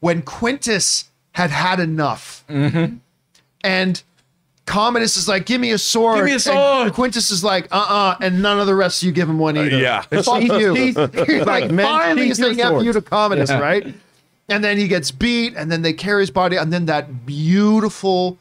When 0.00 0.22
Quintus 0.22 1.10
had 1.32 1.50
had 1.50 1.80
enough, 1.80 2.44
Mm-hmm. 2.48 2.96
and 3.62 4.02
Commodus 4.64 5.16
is 5.16 5.26
like, 5.28 5.44
"Give 5.46 5.60
me 5.60 5.70
a 5.72 5.78
sword." 5.78 6.16
Give 6.16 6.24
me 6.26 6.30
a 6.30 6.34
and 6.34 6.42
sword. 6.42 6.92
Quintus 6.92 7.30
is 7.30 7.42
like, 7.42 7.66
"Uh 7.72 7.84
uh," 7.88 8.16
and 8.20 8.40
none 8.42 8.60
of 8.60 8.66
the 8.66 8.74
rest 8.74 9.02
of 9.02 9.06
you 9.06 9.12
give 9.12 9.28
him 9.28 9.38
one 9.38 9.56
either. 9.56 9.76
yeah. 9.78 10.02
fuck 10.02 10.40
Teeth- 10.40 10.52
you. 10.52 10.74
teeth- 10.74 10.96
He's 11.26 11.40
like, 11.40 11.46
like 11.46 11.70
men, 11.72 11.84
finally, 11.86 12.26
he's 12.26 12.36
teeth, 12.36 12.46
saying 12.46 12.58
your 12.58 12.66
after 12.68 12.78
you 12.84 12.92
to 12.92 13.00
swords. 13.00 13.08
Commodus, 13.08 13.50
Yeah. 13.50 13.58
right? 13.58 13.94
And 14.48 14.62
then 14.62 14.76
he 14.78 14.86
gets 14.88 15.10
beat, 15.10 15.54
and 15.56 15.70
then 15.70 15.82
they 15.82 15.92
carry 15.92 16.22
his 16.22 16.30
body, 16.30 16.56
and 16.56 16.72
then 16.72 16.86
that 16.86 17.26
beautiful 17.26 18.38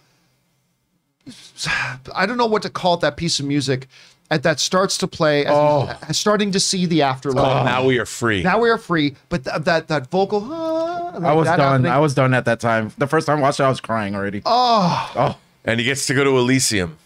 I 2.15 2.25
don't 2.25 2.37
know 2.37 2.47
what 2.47 2.63
to 2.63 2.69
call 2.69 2.95
it, 2.95 3.01
that 3.01 3.15
piece 3.17 3.39
of 3.39 3.45
music 3.45 3.87
at 4.31 4.43
that 4.43 4.59
starts 4.59 4.97
to 4.99 5.07
play 5.07 5.45
as 5.45 5.51
Oh. 5.53 5.89
starting 6.11 6.51
to 6.53 6.59
see 6.59 6.85
the 6.85 7.01
afterlife. 7.03 7.61
Oh, 7.61 7.63
now 7.63 7.83
we 7.85 7.99
are 7.99 8.05
free. 8.05 8.41
Now 8.43 8.59
we 8.59 8.69
are 8.69 8.77
free, 8.77 9.15
but 9.29 9.43
th- 9.43 9.63
that 9.63 9.87
that 9.89 10.09
vocal, 10.09 10.47
ah, 10.51 11.11
I 11.23 11.33
was 11.33 11.45
done. 11.47 11.59
happening- 11.59 11.91
I 11.91 11.99
was 11.99 12.13
done 12.13 12.33
at 12.33 12.45
that 12.45 12.59
time. 12.59 12.91
The 12.97 13.07
first 13.07 13.27
time 13.27 13.39
I 13.39 13.41
watched 13.41 13.59
it, 13.59 13.63
I 13.63 13.69
was 13.69 13.79
crying 13.81 14.15
already. 14.15 14.41
oh, 14.45 15.11
Oh, 15.15 15.35
and 15.65 15.79
he 15.79 15.85
gets 15.85 16.05
to 16.07 16.13
go 16.13 16.23
to 16.23 16.37
Elysium. 16.37 16.97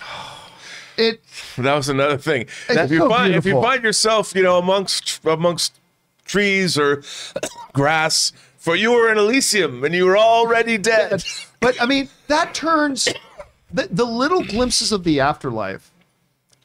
it. 0.96 1.20
That 1.58 1.74
was 1.74 1.88
another 1.88 2.18
thing. 2.18 2.46
if 2.68 2.90
you 2.90 2.98
so 2.98 3.08
find 3.08 3.34
if 3.34 3.44
you 3.44 3.60
find 3.60 3.82
yourself, 3.82 4.34
you 4.34 4.42
know, 4.42 4.58
amongst 4.58 5.24
amongst 5.24 5.78
trees 6.24 6.78
or 6.78 7.02
grass, 7.72 8.32
for 8.56 8.76
you 8.76 8.92
were 8.92 9.10
in 9.10 9.18
Elysium 9.18 9.84
and 9.84 9.94
you 9.94 10.06
were 10.06 10.18
already 10.18 10.78
dead. 10.78 11.24
But 11.60 11.80
I 11.80 11.86
mean, 11.86 12.08
that 12.28 12.54
turns 12.54 13.08
the, 13.72 13.88
the 13.90 14.04
little 14.04 14.44
glimpses 14.44 14.92
of 14.92 15.04
the 15.04 15.20
afterlife 15.20 15.90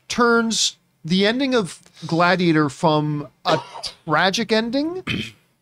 turns 0.08 0.78
the 1.04 1.26
ending 1.26 1.54
of 1.54 1.82
Gladiator 2.08 2.70
from 2.70 3.28
a 3.46 3.60
tragic 4.06 4.52
ending 4.52 5.04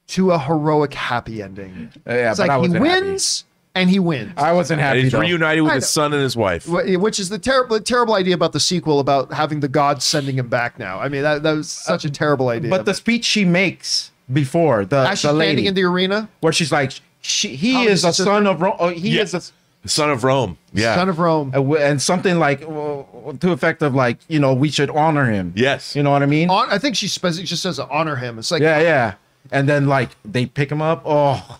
to 0.07 0.31
a 0.31 0.39
heroic 0.39 0.93
happy 0.93 1.41
ending. 1.41 1.91
Yeah, 2.05 2.31
it's 2.31 2.39
but 2.39 2.49
I 2.49 2.55
like 2.55 2.71
he 2.71 2.79
wasn't 2.79 2.85
happy. 2.85 3.47
Wins 3.75 3.81
and 3.81 3.89
he 3.89 3.99
wins. 3.99 4.33
I 4.37 4.51
wasn't 4.53 4.79
And 4.79 4.87
happy. 4.87 5.01
he's 5.03 5.11
though. 5.11 5.19
reunited 5.19 5.63
with 5.63 5.73
his 5.73 5.89
son 5.89 6.13
and 6.13 6.21
his 6.21 6.35
wife. 6.35 6.67
Which 6.67 7.19
is 7.19 7.29
the 7.29 7.39
terrible, 7.39 7.79
terrible 7.79 8.13
idea 8.15 8.35
about 8.35 8.53
the 8.53 8.59
sequel 8.59 8.99
about 8.99 9.33
having 9.33 9.59
the 9.59 9.67
gods 9.67 10.03
sending 10.05 10.37
him 10.37 10.47
back 10.47 10.77
now. 10.79 10.99
I 10.99 11.09
mean, 11.09 11.23
that, 11.23 11.43
that 11.43 11.53
was 11.53 11.69
such 11.69 12.05
a 12.05 12.09
terrible 12.09 12.49
idea. 12.49 12.69
But 12.69 12.85
the 12.85 12.93
speech 12.93 13.25
she 13.25 13.45
makes 13.45 14.11
before 14.31 14.85
the, 14.85 15.07
as 15.07 15.19
she's 15.19 15.29
the 15.29 15.33
lady, 15.33 15.49
standing 15.63 15.65
in 15.65 15.73
the 15.73 15.83
arena, 15.83 16.29
where 16.41 16.53
she's 16.53 16.71
like, 16.71 16.93
she, 17.21 17.55
he 17.55 17.73
How 17.73 17.83
is 17.83 17.99
is 17.99 18.03
a 18.03 18.07
this 18.07 18.17
son 18.17 18.47
of 18.47 18.61
Rome. 18.61 18.75
Oh, 18.79 18.89
he 18.89 19.09
Yeah. 19.17 19.21
is 19.23 19.33
a 19.33 19.41
son 19.87 20.09
of 20.11 20.23
Rome. 20.23 20.57
Yeah. 20.73 20.95
son 20.95 21.09
of 21.09 21.19
Rome. 21.19 21.51
Uh, 21.55 21.73
and 21.75 22.01
something 22.01 22.39
like 22.39 22.61
uh, 22.61 23.03
to 23.39 23.51
effect 23.51 23.81
of 23.81 23.93
like 23.95 24.17
you 24.27 24.39
know 24.39 24.53
we 24.53 24.69
should 24.69 24.89
honor 24.89 25.25
him 25.25 25.51
Yes. 25.55 25.95
you 25.95 26.03
know 26.03 26.11
what 26.11 26.23
i 26.23 26.25
mean 26.25 26.49
On, 26.49 26.69
I 26.69 26.77
think 26.77 26.95
she 26.95 27.07
spec- 27.07 27.33
just 27.33 27.61
says 27.63 27.79
honor 27.79 28.15
him. 28.15 28.39
It's 28.39 28.49
like, 28.51 28.61
yeah 28.61 28.79
yeah 28.79 29.13
and 29.51 29.67
then 29.67 29.87
like 29.87 30.11
they 30.23 30.45
pick 30.45 30.71
him 30.71 30.81
up 30.81 31.01
oh 31.05 31.59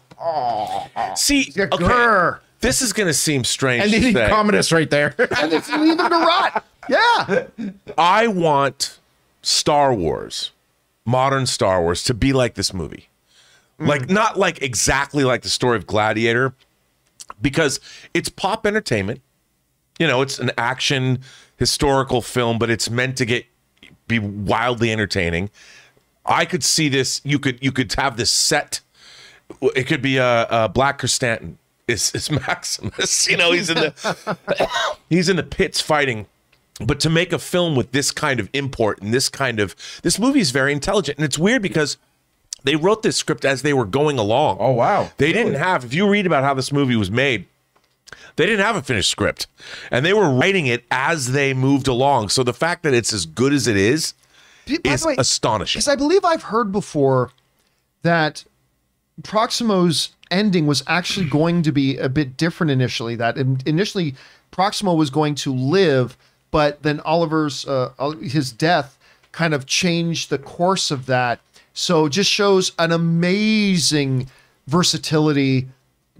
See, 1.15 1.51
okay, 1.57 1.67
grr. 1.84 2.39
this 2.61 2.82
is 2.82 2.93
going 2.93 3.07
to 3.07 3.13
seem 3.13 3.43
strange 3.43 3.84
and 3.84 3.91
to 3.91 3.99
then 3.99 4.13
say. 4.13 4.30
Commodus 4.30 4.71
right 4.71 4.89
there 4.89 5.15
and 5.17 5.53
it's 5.53 5.69
leaving 5.71 5.97
to 5.97 6.03
rot. 6.03 6.65
Yeah. 6.89 7.45
I 7.97 8.28
want 8.28 8.99
Star 9.41 9.93
Wars, 9.93 10.51
modern 11.05 11.45
Star 11.45 11.82
Wars, 11.82 12.03
to 12.05 12.13
be 12.13 12.34
like 12.34 12.55
this 12.55 12.74
movie. 12.74 13.09
Mm. 13.80 13.88
Like, 13.88 14.09
not 14.09 14.38
like 14.38 14.61
exactly 14.61 15.24
like 15.24 15.41
the 15.41 15.49
story 15.49 15.78
of 15.78 15.88
Gladiator, 15.88 16.53
because 17.41 17.80
it's 18.13 18.30
pop 18.30 18.65
entertainment. 18.65 19.21
You 19.99 20.07
know, 20.07 20.21
it's 20.21 20.39
an 20.39 20.51
action 20.57 21.19
historical 21.57 22.21
film, 22.21 22.57
but 22.57 22.69
it's 22.69 22.89
meant 22.89 23.17
to 23.17 23.26
get 23.26 23.45
be 24.07 24.19
wildly 24.19 24.91
entertaining. 24.91 25.49
I 26.26 26.45
could 26.45 26.63
see 26.63 26.89
this. 26.89 27.21
You 27.24 27.39
could 27.39 27.63
you 27.63 27.71
could 27.71 27.93
have 27.93 28.17
this 28.17 28.32
set. 28.32 28.82
It 29.62 29.86
could 29.86 30.01
be 30.01 30.18
a, 30.18 30.47
a 30.49 30.70
Black 30.70 31.01
Stanton. 31.04 31.58
Is 31.88 32.14
is 32.16 32.32
Maximus? 32.47 33.28
You 33.28 33.38
know, 33.38 33.51
he's 33.51 33.70
in 33.70 33.76
the 33.78 34.38
he's 35.10 35.30
in 35.30 35.36
the 35.36 35.43
pits 35.43 35.82
fighting. 35.82 36.28
But 36.80 36.99
to 37.01 37.10
make 37.10 37.32
a 37.32 37.39
film 37.39 37.76
with 37.76 37.91
this 37.91 38.12
kind 38.12 38.39
of 38.39 38.49
import 38.51 38.99
and 39.01 39.14
this 39.14 39.30
kind 39.30 39.60
of 39.60 39.76
this 40.01 40.18
movie 40.18 40.39
is 40.39 40.51
very 40.51 40.72
intelligent, 40.74 41.18
and 41.18 41.26
it's 41.26 41.38
weird 41.38 41.62
because 41.62 41.97
they 42.64 42.76
wrote 42.76 43.04
this 43.04 43.16
script 43.18 43.45
as 43.45 43.62
they 43.62 43.74
were 43.74 43.86
going 43.86 44.18
along. 44.18 44.58
Oh, 44.60 44.72
wow. 44.72 45.12
They 45.18 45.34
didn't 45.34 45.56
have. 45.56 45.84
If 45.84 45.93
you 45.93 46.10
read 46.10 46.26
about 46.26 46.43
how 46.43 46.54
this 46.54 46.72
movie 46.72 46.95
was 46.95 47.12
made, 47.12 47.45
They 48.38 48.45
didn't 48.45 48.66
have 48.66 48.76
a 48.76 48.82
finished 48.82 49.10
script, 49.12 49.47
and 49.91 50.06
they 50.06 50.14
were 50.14 50.30
writing 50.30 50.66
it 50.66 50.84
as 50.89 51.34
they 51.34 51.54
moved 51.54 51.88
along. 51.88 52.30
So 52.30 52.43
the 52.43 52.54
fact 52.54 52.84
that 52.84 52.93
it's 52.93 53.14
as 53.14 53.26
good 53.26 53.54
as 53.54 53.68
it 53.68 53.76
is 53.78 54.14
By 54.66 54.78
is 54.93 55.06
way, 55.06 55.16
astonishing. 55.18 55.80
Because 55.80 55.88
I 55.89 55.95
believe 55.95 56.24
I've 56.26 56.43
heard 56.43 56.72
before 56.72 57.32
that 58.01 58.45
Proximo's 59.22 60.09
ending 60.32 60.66
was 60.66 60.84
actually 60.88 61.30
going 61.30 61.61
to 61.64 61.72
be 61.72 61.97
a 61.97 62.09
bit 62.09 62.36
different 62.38 62.72
initially. 62.72 63.16
That 63.16 63.38
initially 63.38 64.16
Proximo 64.51 64.93
was 64.95 65.09
going 65.09 65.36
to 65.36 65.53
live, 65.53 66.18
but 66.51 66.82
then 66.84 66.99
Oliver's 67.01 67.68
uh, 67.68 67.91
his 68.22 68.51
death 68.51 68.97
kind 69.32 69.53
of 69.53 69.66
changed 69.66 70.30
the 70.30 70.38
course 70.38 70.89
of 70.91 71.05
that. 71.07 71.39
So 71.74 72.07
just 72.09 72.30
shows 72.30 72.72
an 72.78 72.91
amazing 72.91 74.30
versatility 74.68 75.68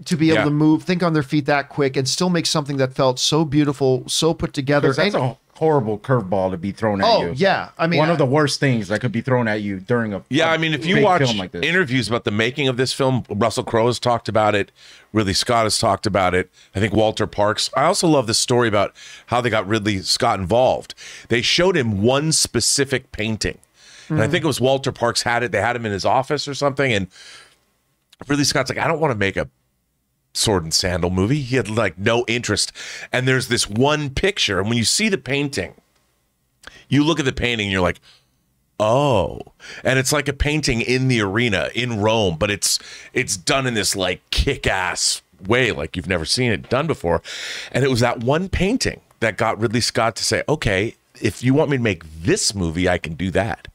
to 0.04 0.16
be 0.16 0.28
able 0.30 0.38
Yeah. 0.38 0.44
to 0.44 0.50
move, 0.50 0.82
think 0.82 1.02
on 1.02 1.12
their 1.12 1.22
feet 1.22 1.46
that 1.46 1.68
quick, 1.68 1.96
and 1.96 2.08
still 2.08 2.28
make 2.30 2.46
something 2.46 2.76
that 2.78 2.92
felt 2.94 3.18
so 3.20 3.44
beautiful, 3.44 4.02
so 4.08 4.34
put 4.34 4.52
together. 4.52 4.92
that's 4.92 5.14
And- 5.14 5.24
a 5.24 5.36
horrible 5.56 5.98
curveball 5.98 6.50
to 6.50 6.56
be 6.56 6.72
thrown 6.72 7.00
at 7.00 7.06
oh 7.06 7.26
you. 7.26 7.32
yeah, 7.36 7.70
I 7.78 7.86
mean 7.86 7.98
one 7.98 8.10
of 8.10 8.18
the 8.18 8.26
worst 8.26 8.58
things 8.58 8.88
that 8.88 9.00
could 9.00 9.12
be 9.12 9.20
thrown 9.20 9.46
at 9.46 9.62
you 9.62 9.78
during 9.78 10.12
a 10.12 10.22
Yeah, 10.28 10.50
I 10.50 10.54
I 10.54 10.56
mean, 10.56 10.72
if 10.72 10.86
you 10.86 11.02
watch 11.02 11.34
interviews 11.54 12.08
about 12.08 12.24
the 12.24 12.30
making 12.30 12.68
of 12.68 12.76
this 12.76 12.92
film, 12.92 13.24
Russell 13.28 13.64
Crowe 13.64 13.86
has 13.86 13.98
talked 13.98 14.28
about 14.28 14.54
it. 14.54 14.70
Ridley 15.12 15.34
Scott 15.34 15.64
has 15.64 15.78
talked 15.78 16.06
about 16.06 16.34
it. 16.34 16.50
I 16.74 16.80
think 16.80 16.92
Walter 16.92 17.26
Parkes. 17.26 17.70
I 17.76 17.84
also 17.84 18.08
love 18.08 18.26
the 18.26 18.34
story 18.34 18.68
about 18.68 18.94
how 19.26 19.40
they 19.40 19.50
got 19.50 19.66
Ridley 19.66 19.98
Scott 20.00 20.40
involved. 20.40 20.94
They 21.28 21.42
showed 21.42 21.76
him 21.76 22.02
one 22.02 22.32
specific 22.32 23.12
painting, 23.12 23.58
and 24.08 24.22
I 24.22 24.26
hmm. 24.26 24.32
think 24.32 24.44
it 24.44 24.46
was 24.46 24.60
Walter 24.60 24.92
Parkes 24.92 25.22
had 25.22 25.42
it. 25.42 25.52
They 25.52 25.60
had 25.60 25.76
him 25.76 25.86
in 25.86 25.92
his 25.92 26.04
office 26.04 26.48
or 26.48 26.54
something, 26.54 26.92
and 26.92 27.08
Ridley 28.28 28.44
Scott's 28.44 28.70
like, 28.70 28.78
I 28.78 28.86
don't 28.86 29.00
want 29.00 29.12
to 29.12 29.18
make 29.18 29.36
a 29.36 29.48
sword 30.34 30.64
and 30.64 30.74
sandal 30.74 31.08
movie. 31.08 31.40
He 31.40 31.56
had 31.56 31.70
like 31.70 31.96
no 31.96 32.24
interest. 32.28 32.72
And 33.12 33.26
there's 33.26 33.48
this 33.48 33.68
one 33.68 34.10
picture, 34.10 34.60
and 34.60 34.68
when 34.68 34.76
you 34.76 34.84
see 34.84 35.08
the 35.08 35.16
painting, 35.16 35.74
you 36.88 37.02
look 37.02 37.18
at 37.18 37.24
the 37.24 37.32
painting 37.32 37.66
and 37.66 37.72
you're 37.72 37.80
like, 37.80 38.00
oh. 38.78 39.40
And 39.82 39.98
it's 39.98 40.12
like 40.12 40.28
a 40.28 40.32
painting 40.32 40.80
in 40.82 41.08
the 41.08 41.20
arena 41.22 41.70
in 41.74 42.00
Rome, 42.00 42.36
but 42.36 42.50
it's 42.50 42.78
it's 43.14 43.36
done 43.36 43.66
in 43.66 43.74
this 43.74 43.96
like 43.96 44.20
kick-ass 44.30 45.22
way, 45.46 45.72
like 45.72 45.96
you've 45.96 46.08
never 46.08 46.24
seen 46.24 46.52
it 46.52 46.68
done 46.68 46.86
before. 46.86 47.22
And 47.72 47.84
it 47.84 47.90
was 47.90 48.00
that 48.00 48.20
one 48.20 48.48
painting 48.48 49.00
that 49.20 49.36
got 49.36 49.58
Ridley 49.58 49.80
Scott 49.80 50.16
to 50.16 50.24
say, 50.24 50.42
okay, 50.48 50.96
if 51.20 51.42
you 51.42 51.54
want 51.54 51.70
me 51.70 51.76
to 51.76 51.82
make 51.82 52.04
this 52.22 52.54
movie, 52.54 52.88
I 52.88 52.98
can 52.98 53.14
do 53.14 53.30
that. 53.30 53.68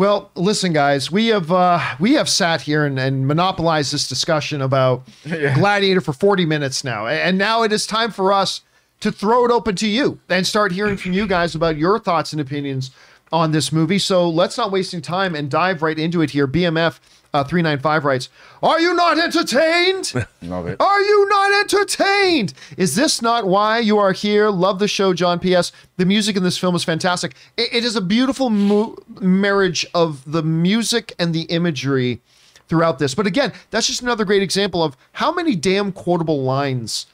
Well, 0.00 0.30
listen, 0.34 0.72
guys, 0.72 1.12
we 1.12 1.26
have 1.26 1.52
uh, 1.52 1.78
we 1.98 2.14
have 2.14 2.26
sat 2.26 2.62
here 2.62 2.86
and, 2.86 2.98
and 2.98 3.26
monopolized 3.26 3.92
this 3.92 4.08
discussion 4.08 4.62
about 4.62 5.06
Gladiator 5.28 6.00
for 6.00 6.14
40 6.14 6.46
minutes 6.46 6.82
now, 6.82 7.06
and 7.06 7.36
now 7.36 7.64
it 7.64 7.70
is 7.70 7.86
time 7.86 8.10
for 8.10 8.32
us 8.32 8.62
to 9.00 9.12
throw 9.12 9.44
it 9.44 9.50
open 9.50 9.76
to 9.76 9.86
you 9.86 10.18
and 10.30 10.46
start 10.46 10.72
hearing 10.72 10.96
from 10.96 11.12
you 11.12 11.26
guys 11.26 11.54
about 11.54 11.76
your 11.76 11.98
thoughts 11.98 12.32
and 12.32 12.40
opinions 12.40 12.92
on 13.30 13.52
this 13.52 13.72
movie. 13.72 13.98
So 13.98 14.26
let's 14.26 14.56
not 14.56 14.72
wasting 14.72 15.02
time 15.02 15.34
and 15.34 15.50
dive 15.50 15.82
right 15.82 15.98
into 15.98 16.22
it 16.22 16.30
here. 16.30 16.48
BMF 16.48 16.98
uh, 17.32 17.44
395 17.44 18.04
writes, 18.04 18.28
"Are 18.62 18.80
you 18.80 18.94
not 18.94 19.18
entertained?" 19.18 20.12
Love 20.42 20.66
it. 20.66 20.80
Are 20.80 21.00
you 21.00 21.28
not 21.28 21.52
entertained? 21.60 22.52
Is 22.76 22.94
this 22.96 23.22
not 23.22 23.46
why 23.46 23.78
you 23.78 23.98
are 23.98 24.12
here? 24.12 24.48
Love 24.50 24.78
the 24.78 24.88
show, 24.88 25.12
John. 25.14 25.38
P.S. 25.38 25.72
The 25.96 26.06
music 26.06 26.36
in 26.36 26.42
this 26.42 26.58
film 26.58 26.74
is 26.74 26.84
fantastic. 26.84 27.34
It- 27.56 27.72
it 27.72 27.84
is 27.84 27.96
a 27.96 28.00
beautiful 28.00 28.50
mo- 28.50 28.96
marriage 29.20 29.86
of 29.94 30.22
the 30.30 30.42
music 30.42 31.12
and 31.18 31.32
the 31.34 31.42
imagery 31.42 32.20
throughout 32.68 32.98
this. 32.98 33.14
But 33.14 33.26
again, 33.26 33.52
that's 33.70 33.86
just 33.86 34.02
another 34.02 34.24
great 34.24 34.42
example 34.42 34.82
of 34.84 34.96
how 35.12 35.32
many 35.32 35.56
damn 35.56 35.92
quotable 35.92 36.42
lines 36.42 37.06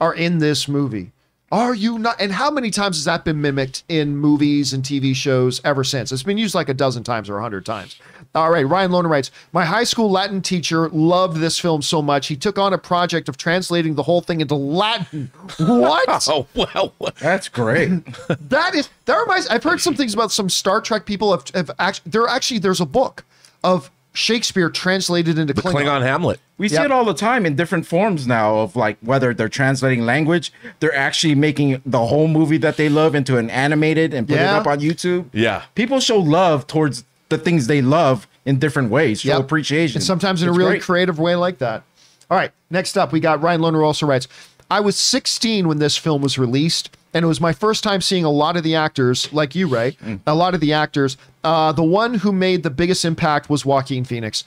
are 0.00 0.14
in 0.14 0.38
this 0.38 0.68
movie. 0.68 1.12
Are 1.50 1.74
you 1.74 1.98
not? 1.98 2.20
And 2.20 2.30
how 2.30 2.50
many 2.50 2.70
times 2.70 2.96
has 2.96 3.04
that 3.06 3.24
been 3.24 3.40
mimicked 3.40 3.82
in 3.88 4.16
movies 4.16 4.74
and 4.74 4.84
TV 4.84 5.14
shows 5.14 5.62
ever 5.64 5.82
since? 5.82 6.12
It's 6.12 6.22
been 6.22 6.36
used 6.36 6.54
like 6.54 6.68
a 6.68 6.74
dozen 6.74 7.04
times 7.04 7.30
or 7.30 7.38
a 7.38 7.42
hundred 7.42 7.64
times. 7.64 7.98
All 8.34 8.50
right, 8.50 8.66
Ryan 8.66 8.90
Lohner 8.90 9.08
writes 9.08 9.30
My 9.52 9.64
high 9.64 9.84
school 9.84 10.10
Latin 10.10 10.42
teacher 10.42 10.90
loved 10.90 11.38
this 11.38 11.58
film 11.58 11.80
so 11.80 12.02
much, 12.02 12.26
he 12.26 12.36
took 12.36 12.58
on 12.58 12.74
a 12.74 12.78
project 12.78 13.30
of 13.30 13.38
translating 13.38 13.94
the 13.94 14.02
whole 14.02 14.20
thing 14.20 14.42
into 14.42 14.54
Latin. 14.54 15.30
What? 15.58 16.06
Oh 16.28 16.46
well, 16.54 16.94
That's 17.20 17.48
great. 17.48 17.88
that 18.28 18.74
is, 18.74 18.90
that 19.06 19.16
reminds, 19.16 19.46
I've 19.48 19.62
heard 19.62 19.80
some 19.80 19.94
things 19.94 20.12
about 20.12 20.30
some 20.30 20.50
Star 20.50 20.80
Trek 20.82 21.06
people 21.06 21.30
have, 21.30 21.48
have 21.54 21.70
actually, 21.78 22.10
there 22.10 22.28
actually, 22.28 22.58
there's 22.58 22.80
a 22.80 22.86
book 22.86 23.24
of 23.64 23.90
Shakespeare 24.14 24.68
translated 24.70 25.38
into 25.38 25.54
Klingon. 25.54 25.84
Klingon 25.84 26.02
Hamlet. 26.02 26.40
We 26.56 26.68
see 26.68 26.76
it 26.82 26.90
all 26.90 27.04
the 27.04 27.14
time 27.14 27.46
in 27.46 27.54
different 27.54 27.86
forms 27.86 28.26
now 28.26 28.58
of 28.58 28.74
like 28.74 28.96
whether 29.00 29.32
they're 29.32 29.48
translating 29.48 30.04
language, 30.04 30.52
they're 30.80 30.94
actually 30.94 31.36
making 31.36 31.82
the 31.86 32.06
whole 32.06 32.26
movie 32.26 32.56
that 32.58 32.76
they 32.76 32.88
love 32.88 33.14
into 33.14 33.38
an 33.38 33.48
animated 33.50 34.12
and 34.12 34.26
put 34.26 34.36
Yeah. 34.36 34.56
it 34.56 34.60
up 34.60 34.66
on 34.66 34.80
YouTube. 34.80 35.26
Yeah. 35.32 35.62
People 35.76 36.00
show 36.00 36.18
love 36.18 36.66
towards 36.66 37.04
the 37.28 37.38
things 37.38 37.68
they 37.68 37.80
love 37.80 38.26
in 38.44 38.58
different 38.58 38.90
ways, 38.90 39.20
show 39.20 39.28
Yep. 39.36 39.40
appreciation. 39.40 39.98
And 39.98 40.04
sometimes 40.04 40.42
in 40.42 40.48
It's 40.48 40.56
a 40.56 40.58
really 40.58 40.72
great. 40.72 40.82
creative 40.82 41.18
way 41.20 41.36
like 41.36 41.58
that. 41.58 41.82
All 42.30 42.36
right, 42.36 42.50
next 42.70 42.98
up, 42.98 43.12
we 43.12 43.20
got 43.20 43.40
Ryan 43.42 43.60
Lohner 43.60 43.84
also 43.84 44.06
writes 44.06 44.26
I 44.70 44.80
was 44.80 44.96
16 44.96 45.66
when 45.66 45.78
this 45.78 45.96
film 45.96 46.20
was 46.22 46.38
released, 46.38 46.90
and 47.14 47.24
it 47.24 47.28
was 47.28 47.40
my 47.40 47.52
first 47.52 47.82
time 47.82 48.00
seeing 48.02 48.24
a 48.24 48.30
lot 48.30 48.56
of 48.56 48.62
the 48.62 48.74
actors, 48.74 49.32
like 49.32 49.54
you, 49.54 49.66
Ray, 49.66 49.92
Mm. 50.04 50.20
a 50.26 50.34
lot 50.34 50.54
of 50.54 50.60
the 50.60 50.72
actors. 50.74 51.16
Uh, 51.42 51.72
the 51.72 51.82
one 51.82 52.14
who 52.14 52.32
made 52.32 52.62
the 52.62 52.70
biggest 52.70 53.04
impact 53.04 53.48
was 53.48 53.64
Joaquin 53.64 54.04
Phoenix. 54.04 54.44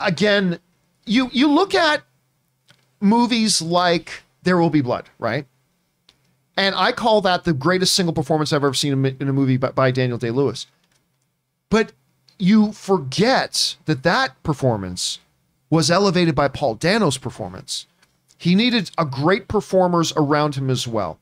Again, 0.00 0.58
you 1.04 1.30
you 1.32 1.48
look 1.52 1.74
at 1.74 2.02
movies 3.00 3.60
like 3.62 4.22
There 4.42 4.58
Will 4.58 4.70
Be 4.70 4.80
Blood, 4.80 5.08
right? 5.18 5.46
And 6.56 6.74
I 6.74 6.92
call 6.92 7.20
that 7.20 7.44
the 7.44 7.52
greatest 7.52 7.94
single 7.94 8.14
performance 8.14 8.52
I've 8.52 8.64
ever 8.64 8.74
seen 8.74 8.92
in 8.94 9.04
a- 9.04 9.16
in 9.22 9.28
a 9.28 9.32
movie 9.32 9.58
by, 9.58 9.70
by 9.70 9.90
Daniel 9.90 10.18
Day 10.18 10.30
Lewis. 10.30 10.66
But 11.70 11.92
you 12.38 12.72
forget 12.72 13.76
that 13.84 14.02
that 14.02 14.42
performance 14.42 15.18
was 15.68 15.90
elevated 15.90 16.34
by 16.34 16.48
Paul 16.48 16.74
Dano's 16.74 17.18
performance. 17.18 17.86
He 18.38 18.54
needed 18.54 18.90
a 18.98 19.04
great 19.04 19.48
performers 19.48 20.12
around 20.16 20.54
him 20.56 20.70
as 20.70 20.86
well. 20.86 21.18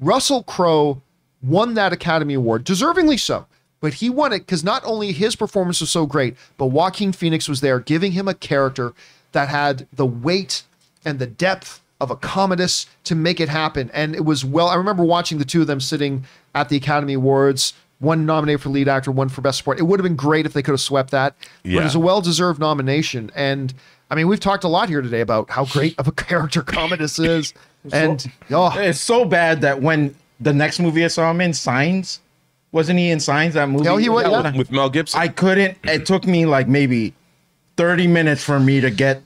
Russell 0.00 0.42
Crowe 0.42 1.00
won 1.42 1.74
that 1.74 1.92
Academy 1.92 2.34
Award, 2.34 2.64
deservingly 2.64 3.18
so. 3.18 3.46
But 3.80 3.94
he 3.94 4.08
won 4.10 4.32
it 4.32 4.40
because 4.40 4.62
not 4.62 4.82
only 4.84 5.10
his 5.12 5.34
performance 5.34 5.80
was 5.80 5.90
so 5.90 6.06
great, 6.06 6.36
but 6.56 6.66
Joaquin 6.66 7.10
Phoenix 7.12 7.48
was 7.48 7.60
there, 7.60 7.80
giving 7.80 8.12
him 8.12 8.28
a 8.28 8.34
character 8.34 8.92
that 9.32 9.48
had 9.48 9.88
the 9.92 10.06
weight 10.06 10.62
and 11.04 11.18
the 11.18 11.26
depth 11.26 11.80
of 12.00 12.08
a 12.10 12.16
Commodus 12.16 12.86
to 13.04 13.16
make 13.16 13.40
it 13.40 13.48
happen. 13.48 13.90
And 13.92 14.14
it 14.14 14.24
was 14.24 14.44
well, 14.44 14.68
I 14.68 14.76
remember 14.76 15.02
watching 15.02 15.38
the 15.38 15.44
two 15.44 15.62
of 15.62 15.66
them 15.66 15.80
sitting 15.80 16.24
at 16.54 16.68
the 16.68 16.76
Academy 16.76 17.14
Awards, 17.14 17.74
one 17.98 18.24
nominated 18.24 18.60
for 18.60 18.68
lead 18.68 18.86
actor, 18.88 19.10
one 19.10 19.28
for 19.28 19.40
best 19.40 19.58
support. 19.58 19.80
It 19.80 19.84
would 19.84 19.98
have 19.98 20.04
been 20.04 20.16
great 20.16 20.46
if 20.46 20.52
they 20.52 20.62
could 20.62 20.72
have 20.72 20.80
swept 20.80 21.10
that. 21.10 21.34
But 21.64 21.70
Yeah. 21.70 21.84
it's 21.84 21.94
a 21.96 22.00
well 22.00 22.20
deserved 22.20 22.60
nomination. 22.60 23.32
And 23.34 23.74
I 24.12 24.14
mean, 24.14 24.28
we've 24.28 24.38
talked 24.38 24.62
a 24.64 24.68
lot 24.68 24.90
here 24.90 25.00
today 25.00 25.22
about 25.22 25.48
how 25.48 25.64
great 25.64 25.98
of 25.98 26.06
a 26.06 26.12
character 26.26 26.60
Commodus 26.60 27.18
is. 27.18 27.54
And 27.90 28.30
oh, 28.50 28.70
It's 28.78 29.00
so 29.00 29.24
bad 29.24 29.62
that 29.62 29.80
when 29.80 30.14
the 30.38 30.52
next 30.52 30.80
movie 30.80 31.02
I 31.02 31.08
saw 31.08 31.30
him 31.30 31.40
in, 31.40 31.54
Signs, 31.54 32.20
wasn't 32.72 32.98
he 32.98 33.10
in 33.10 33.20
Signs? 33.20 33.54
That 33.54 33.70
movie. 33.70 33.88
Oh, 33.88 33.96
he 33.96 34.10
was, 34.10 34.24
yeah. 34.24 34.54
With 34.54 34.70
Mel 34.70 34.90
Gibson. 34.90 35.18
I 35.18 35.28
couldn't. 35.28 35.78
It 35.84 36.04
took 36.04 36.26
me 36.26 36.44
like 36.44 36.68
maybe 36.68 37.14
thirty 37.78 38.06
minutes 38.06 38.44
for 38.44 38.60
me 38.60 38.82
to 38.82 38.90
get 38.90 39.22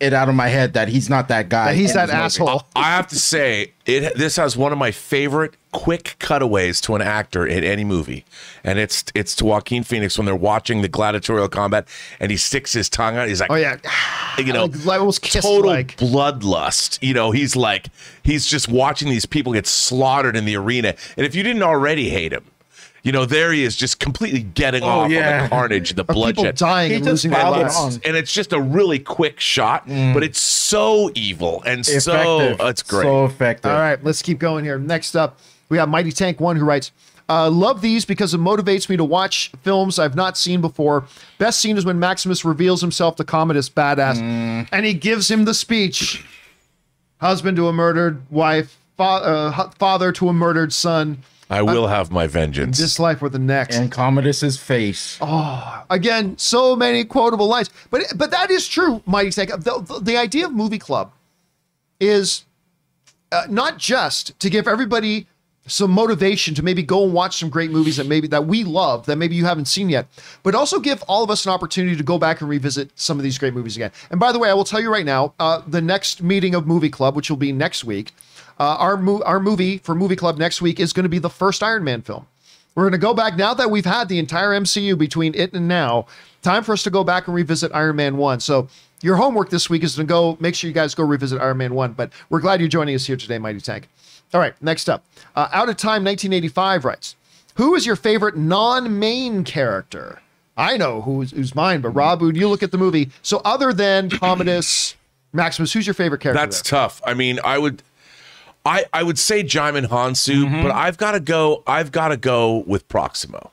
it 0.00 0.12
out 0.14 0.28
of 0.28 0.34
my 0.34 0.48
head 0.48 0.72
that 0.72 0.88
he's 0.88 1.08
not 1.10 1.28
that 1.28 1.48
guy. 1.48 1.66
that 1.72 1.76
he's 1.76 1.92
that 1.94 2.10
asshole. 2.10 2.64
I 2.74 2.84
have 2.96 3.06
to 3.08 3.16
say, 3.16 3.72
it 3.86 4.16
this 4.16 4.36
has 4.36 4.56
one 4.56 4.72
of 4.72 4.78
my 4.78 4.90
favorite 4.90 5.54
quick 5.72 6.16
cutaways 6.18 6.80
to 6.80 6.94
an 6.96 7.02
actor 7.02 7.46
in 7.46 7.62
any 7.62 7.84
movie, 7.84 8.24
and 8.64 8.78
it's 8.78 9.04
it's 9.14 9.36
to 9.36 9.44
Joaquin 9.44 9.82
Phoenix 9.84 10.18
when 10.18 10.24
they're 10.24 10.34
watching 10.34 10.82
the 10.82 10.88
gladiatorial 10.88 11.48
combat, 11.48 11.86
and 12.18 12.30
he 12.30 12.36
sticks 12.36 12.72
his 12.72 12.88
tongue 12.88 13.16
out. 13.16 13.28
He's 13.28 13.40
like, 13.40 13.50
Oh 13.50 13.56
yeah, 13.56 13.76
you 14.38 14.52
know, 14.52 14.64
Like, 14.84 14.98
almost 15.00 15.22
total 15.30 15.70
like. 15.70 15.96
bloodlust. 15.96 16.98
You 17.02 17.14
know, 17.14 17.30
he's 17.30 17.54
like 17.56 17.88
he's 18.22 18.46
just 18.46 18.68
watching 18.68 19.08
these 19.10 19.26
people 19.26 19.52
get 19.52 19.66
slaughtered 19.66 20.36
in 20.36 20.44
the 20.44 20.56
arena, 20.56 20.94
and 21.16 21.26
if 21.26 21.34
you 21.34 21.42
didn't 21.42 21.62
already 21.62 22.08
hate 22.10 22.32
him. 22.32 22.44
You 23.02 23.12
know, 23.12 23.24
there 23.24 23.50
he 23.52 23.64
is, 23.64 23.76
just 23.76 23.98
completely 23.98 24.42
getting 24.42 24.82
off 24.82 25.04
on 25.04 25.10
yeah. 25.10 25.42
the 25.44 25.48
carnage, 25.48 25.94
the 25.94 26.04
People 26.04 26.14
bloodshed 26.22 26.56
dying 26.56 26.92
and 26.92 27.04
losing 27.04 27.30
their 27.30 27.40
piled 27.40 27.56
and 27.56 27.62
it 27.62 27.72
lives. 27.72 27.96
it's, 27.96 28.06
and 28.06 28.16
it's 28.16 28.32
just 28.32 28.52
a 28.52 28.60
really 28.60 28.98
quick 28.98 29.40
shot, 29.40 29.86
but 29.86 30.22
it's 30.22 30.38
so 30.40 31.10
evil 31.14 31.62
and 31.64 31.84
so 31.86 32.12
Effective. 32.50 32.66
it's 32.68 32.82
great. 32.82 33.04
So 33.04 33.24
effective. 33.24 33.70
All 33.70 33.78
right, 33.78 34.02
let's 34.04 34.20
keep 34.20 34.38
going 34.38 34.64
here. 34.64 34.78
Next 34.78 35.16
up, 35.16 35.38
we 35.70 35.76
got 35.78 35.88
Mighty 35.88 36.12
Tank 36.12 36.40
One 36.40 36.56
who 36.56 36.64
writes, 36.66 36.92
uh, 37.30 37.48
"Love 37.48 37.80
these 37.80 38.04
because 38.04 38.34
it 38.34 38.40
motivates 38.40 38.88
me 38.88 38.96
to 38.98 39.04
watch 39.04 39.50
films 39.62 39.98
I've 39.98 40.16
not 40.16 40.36
seen 40.36 40.60
before. 40.60 41.04
Best 41.38 41.60
scene 41.60 41.78
is 41.78 41.84
when 41.86 41.98
Maximus 41.98 42.44
reveals 42.44 42.80
himself 42.82 43.16
to 43.16 43.24
Commodus 43.24 43.70
Badass, 43.70 44.16
Mm. 44.20 44.68
and 44.72 44.84
he 44.84 44.92
gives 44.94 45.30
him 45.30 45.44
the 45.46 45.54
speech: 45.54 46.22
husband 47.20 47.56
to 47.56 47.68
a 47.68 47.72
murdered 47.72 48.20
wife, 48.30 48.76
fa- 48.96 49.02
uh, 49.04 49.70
father 49.78 50.12
to 50.12 50.28
a 50.28 50.32
murdered 50.32 50.72
son. 50.72 51.18
I 51.50 51.62
will 51.62 51.88
have 51.88 52.10
my 52.10 52.26
vengeance. 52.26 52.78
This 52.78 52.98
life 52.98 53.22
or 53.22 53.28
the 53.28 53.38
next." 53.38 53.76
And 53.76 53.90
Commodus's 53.90 54.56
face. 54.56 55.18
Oh, 55.20 55.84
Again, 55.90 56.38
so 56.38 56.76
many 56.76 57.04
quotable 57.04 57.48
lines, 57.48 57.70
but 57.90 58.02
but 58.16 58.30
that 58.30 58.50
is 58.50 58.68
true, 58.68 59.02
Mighty 59.06 59.30
Tank. 59.30 59.50
The, 59.50 59.80
the, 59.80 60.00
the 60.00 60.16
idea 60.16 60.46
of 60.46 60.52
movie 60.52 60.78
club 60.78 61.12
is 61.98 62.44
uh, 63.32 63.46
not 63.48 63.78
just 63.78 64.38
to 64.40 64.48
give 64.48 64.66
everybody 64.66 65.26
some 65.66 65.90
motivation 65.90 66.54
to 66.54 66.62
maybe 66.62 66.82
go 66.82 67.04
and 67.04 67.12
watch 67.12 67.36
some 67.36 67.48
great 67.48 67.70
movies 67.70 67.96
that 67.96 68.06
maybe 68.06 68.26
that 68.26 68.46
we 68.46 68.64
love 68.64 69.06
that 69.06 69.16
maybe 69.16 69.36
you 69.36 69.44
haven't 69.44 69.66
seen 69.66 69.88
yet, 69.88 70.06
but 70.42 70.54
also 70.54 70.80
give 70.80 71.02
all 71.02 71.22
of 71.22 71.30
us 71.30 71.44
an 71.44 71.52
opportunity 71.52 71.96
to 71.96 72.02
go 72.02 72.18
back 72.18 72.40
and 72.40 72.50
revisit 72.50 72.90
some 72.96 73.18
of 73.18 73.22
these 73.22 73.38
great 73.38 73.54
movies 73.54 73.76
again. 73.76 73.92
And 74.10 74.18
by 74.18 74.32
the 74.32 74.38
way, 74.38 74.50
I 74.50 74.54
will 74.54 74.64
tell 74.64 74.80
you 74.80 74.90
right 74.90 75.04
now, 75.04 75.34
uh, 75.38 75.62
the 75.66 75.80
next 75.80 76.22
meeting 76.22 76.54
of 76.54 76.66
Movie 76.66 76.90
Club, 76.90 77.14
which 77.14 77.30
will 77.30 77.36
be 77.36 77.52
next 77.52 77.84
week, 77.84 78.12
uh, 78.60 78.76
our 78.78 78.96
mo- 78.96 79.22
our 79.24 79.40
movie 79.40 79.78
for 79.78 79.94
Movie 79.94 80.16
Club 80.16 80.38
next 80.38 80.60
week 80.62 80.78
is 80.78 80.92
going 80.92 81.04
to 81.04 81.08
be 81.08 81.18
the 81.18 81.30
first 81.30 81.62
Iron 81.62 81.82
Man 81.82 82.02
film. 82.02 82.26
We're 82.74 82.84
going 82.84 82.92
to 82.92 82.98
go 82.98 83.14
back 83.14 83.36
now 83.36 83.52
that 83.54 83.70
we've 83.70 83.84
had 83.86 84.08
the 84.08 84.18
entire 84.18 84.50
MCU 84.50 84.96
between 84.96 85.34
it 85.34 85.52
and 85.54 85.66
now. 85.66 86.06
Time 86.42 86.62
for 86.62 86.72
us 86.72 86.82
to 86.84 86.90
go 86.90 87.02
back 87.02 87.26
and 87.26 87.34
revisit 87.34 87.72
Iron 87.74 87.96
Man 87.96 88.16
1. 88.16 88.40
So, 88.40 88.68
your 89.02 89.16
homework 89.16 89.50
this 89.50 89.68
week 89.68 89.82
is 89.82 89.96
to 89.96 90.04
go 90.04 90.36
make 90.40 90.54
sure 90.54 90.68
you 90.68 90.74
guys 90.74 90.94
go 90.94 91.02
revisit 91.04 91.40
Iron 91.40 91.56
Man 91.56 91.74
1. 91.74 91.94
But 91.94 92.12
we're 92.28 92.40
glad 92.40 92.60
you're 92.60 92.68
joining 92.68 92.94
us 92.94 93.06
here 93.06 93.16
today, 93.16 93.38
Mighty 93.38 93.60
Tank. 93.60 93.88
All 94.32 94.40
right, 94.40 94.54
next 94.62 94.88
up. 94.88 95.04
Uh, 95.34 95.48
Out 95.52 95.68
of 95.68 95.76
Time 95.76 96.04
1985 96.04 96.84
writes 96.84 97.16
Who 97.56 97.74
is 97.74 97.86
your 97.86 97.96
favorite 97.96 98.36
non 98.36 98.98
main 98.98 99.42
character? 99.42 100.20
I 100.56 100.76
know 100.76 101.00
who's, 101.00 101.30
who's 101.30 101.54
mine, 101.54 101.80
but 101.80 101.90
Rob, 101.90 102.20
when 102.20 102.34
you 102.34 102.46
look 102.48 102.62
at 102.62 102.70
the 102.70 102.78
movie, 102.78 103.10
so 103.22 103.40
other 103.44 103.72
than 103.72 104.10
Commodus 104.10 104.94
Maximus, 105.32 105.72
who's 105.72 105.86
your 105.86 105.94
favorite 105.94 106.20
character? 106.20 106.40
That's 106.40 106.60
there? 106.62 106.78
tough. 106.78 107.00
I 107.06 107.14
mean, 107.14 107.40
I 107.42 107.56
would, 107.58 107.82
I 108.64 108.84
I 108.92 109.02
would 109.02 109.18
say 109.18 109.42
Djimon 109.42 109.86
Hounsou, 109.88 110.44
Mm-hmm. 110.44 110.62
but 110.62 110.70
I've 110.72 110.98
got 110.98 111.12
to 111.12 111.20
go. 111.20 111.62
I've 111.66 111.92
got 111.92 112.08
to 112.08 112.16
go 112.16 112.58
with 112.66 112.88
Proximo. 112.88 113.50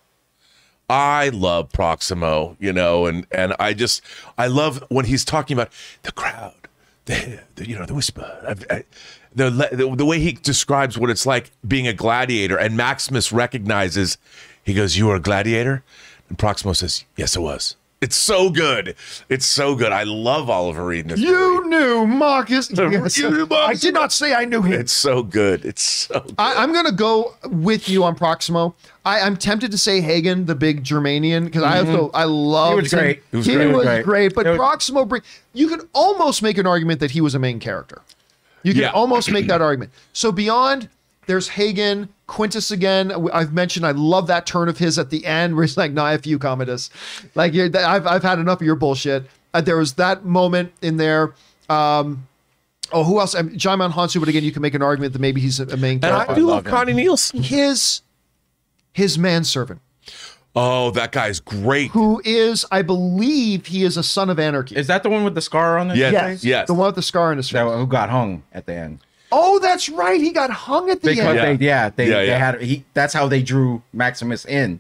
I 0.89 1.29
love 1.29 1.71
Proximo, 1.71 2.55
you 2.59 2.71
know, 2.73 3.05
and 3.07 3.25
and 3.31 3.53
I 3.59 3.73
just 3.73 4.01
I 4.37 4.47
love 4.47 4.83
when 4.89 5.05
he's 5.05 5.25
talking 5.25 5.55
about 5.57 5.69
the 6.03 6.11
crowd, 6.13 6.53
the, 7.05 7.39
the 7.55 7.67
you 7.67 7.77
know 7.77 7.85
the 7.85 7.93
whisper, 7.93 8.25
I, 8.69 8.75
I, 8.75 8.83
the, 9.35 9.49
the 9.71 9.95
the 9.95 10.05
way 10.05 10.19
he 10.19 10.31
describes 10.33 10.97
what 10.97 11.09
it's 11.09 11.25
like 11.25 11.51
being 11.67 11.87
a 11.87 11.93
gladiator, 11.93 12.57
and 12.57 12.75
Maximus 12.77 13.31
recognizes. 13.31 14.17
He 14.63 14.73
goes, 14.73 14.97
"You 14.97 15.07
were 15.07 15.15
a 15.15 15.19
gladiator," 15.21 15.83
and 16.29 16.37
Proximo 16.37 16.73
says, 16.73 17.03
"Yes, 17.15 17.35
I 17.37 17.39
was." 17.41 17.75
It's 17.99 18.15
so 18.15 18.51
good. 18.51 18.95
It's 19.27 19.45
so 19.45 19.73
good. 19.73 19.91
I 19.91 20.03
love 20.03 20.51
Oliver 20.51 20.85
Reed 20.85 21.05
in 21.05 21.07
this 21.07 21.19
movie. 21.19 21.31
You 21.31 21.67
knew 21.67 22.07
Marcus. 22.07 22.71
Yes. 22.77 23.17
You 23.17 23.47
I 23.51 23.73
did 23.73 23.93
not 23.93 24.13
say 24.13 24.33
I 24.33 24.45
knew 24.45 24.61
him. 24.61 24.79
It's 24.79 24.93
so 24.93 25.23
good. 25.23 25.65
It's 25.65 25.81
so 25.81 26.19
good. 26.19 26.35
I, 26.37 26.61
I'm 26.61 26.73
gonna 26.73 26.91
go 26.91 27.33
with 27.45 27.89
you 27.89 28.03
on 28.03 28.15
Proximo. 28.15 28.75
I, 29.03 29.21
I'm 29.21 29.35
tempted 29.35 29.71
to 29.71 29.77
say 29.77 29.99
Hagen, 29.99 30.45
the 30.45 30.55
big 30.55 30.83
Germanian, 30.83 31.45
because 31.45 31.63
I 31.63 31.77
mm-hmm. 31.77 31.89
also 31.89 32.11
I 32.13 32.25
love. 32.25 32.73
He 32.73 32.81
was 32.81 32.93
great. 32.93 33.23
He 33.31 33.37
was, 33.37 33.45
He 33.45 33.57
was 33.57 33.85
great. 33.85 34.03
great. 34.03 34.35
but 34.35 34.45
was- 34.45 34.57
Proximo, 34.57 35.05
bring, 35.05 35.23
you 35.53 35.67
could 35.67 35.87
almost 35.93 36.43
make 36.43 36.57
an 36.57 36.67
argument 36.67 36.99
that 36.99 37.11
he 37.11 37.21
was 37.21 37.33
a 37.35 37.39
main 37.39 37.59
character. 37.59 38.01
You 38.63 38.73
can 38.73 38.83
Yeah. 38.83 38.91
almost 38.91 39.31
make 39.31 39.47
that 39.47 39.61
argument. 39.61 39.91
So 40.13 40.31
beyond, 40.31 40.89
there's 41.27 41.49
Hagen, 41.49 42.09
Quintus 42.25 42.71
again. 42.71 43.11
I've 43.31 43.53
mentioned 43.53 43.85
I 43.85 43.91
love 43.91 44.27
that 44.27 44.45
turn 44.45 44.67
of 44.69 44.77
his 44.79 44.97
at 44.97 45.09
the 45.11 45.25
end 45.25 45.55
where 45.55 45.63
he's 45.65 45.77
like, 45.77 45.91
"Nah, 45.91 46.11
if 46.11 46.25
you, 46.25 46.39
Commodus, 46.39 46.89
like 47.35 47.53
you're, 47.53 47.69
I've 47.77 48.07
I've 48.07 48.23
had 48.23 48.39
enough 48.39 48.59
of 48.61 48.65
your 48.65 48.75
bullshit." 48.75 49.25
Uh, 49.53 49.61
there 49.61 49.77
was 49.77 49.93
that 49.93 50.25
moment 50.25 50.73
in 50.81 50.97
there. 50.97 51.33
Um, 51.69 52.27
oh, 52.91 53.03
who 53.03 53.19
else? 53.19 53.33
Um, 53.35 53.49
Djimon 53.51 53.91
Hounsou, 53.91 54.19
but 54.19 54.29
again, 54.29 54.43
you 54.43 54.51
can 54.51 54.61
make 54.61 54.73
an 54.73 54.81
argument 54.81 55.13
that 55.13 55.19
maybe 55.19 55.39
he's 55.41 55.59
a, 55.59 55.63
a 55.67 55.77
main 55.77 55.93
And 55.93 56.01
character 56.01 56.31
I 56.31 56.35
do 56.35 56.41
love 56.47 56.55
love 56.57 56.65
him. 56.65 56.71
Connie 56.71 56.93
Nielsen. 56.93 57.43
his 57.43 58.01
his 58.93 59.17
manservant, 59.17 59.79
Oh, 60.55 60.89
that 60.91 61.11
guy's 61.11 61.39
great. 61.39 61.91
who 61.91 62.19
is, 62.25 62.65
I 62.71 62.81
believe, 62.81 63.67
he 63.67 63.83
is 63.83 63.95
a 63.95 64.01
son 64.03 64.29
of 64.29 64.39
anarchy. 64.39 64.75
Is 64.75 64.87
that 64.87 65.03
the 65.03 65.09
one 65.09 65.23
with 65.23 65.35
the 65.35 65.41
scar 65.41 65.77
on 65.77 65.89
his 65.89 65.99
Yes. 65.99 66.13
face? 66.13 66.43
Yes. 66.43 66.67
the 66.67 66.73
one 66.73 66.87
with 66.87 66.95
the 66.95 67.01
scar 67.03 67.29
on 67.31 67.37
his 67.37 67.47
face. 67.47 67.53
That 67.63 67.65
who 67.77 67.85
got 67.85 68.09
hung 68.09 68.41
at 68.51 68.65
the 68.65 68.73
end? 68.73 68.99
Oh, 69.31 69.59
that's 69.59 69.89
right. 69.89 70.19
He 70.21 70.31
got 70.31 70.49
hung 70.49 70.89
at 70.89 71.01
the 71.01 71.09
Because 71.09 71.25
end. 71.37 71.59
Yeah. 71.61 71.89
they, 71.89 72.05
yeah, 72.07 72.15
they, 72.15 72.27
Yeah, 72.27 72.33
they 72.33 72.39
had 72.39 72.61
he. 72.61 72.85
That's 72.93 73.13
how 73.13 73.27
they 73.27 73.41
drew 73.41 73.81
Maximus 73.93 74.45
in. 74.45 74.79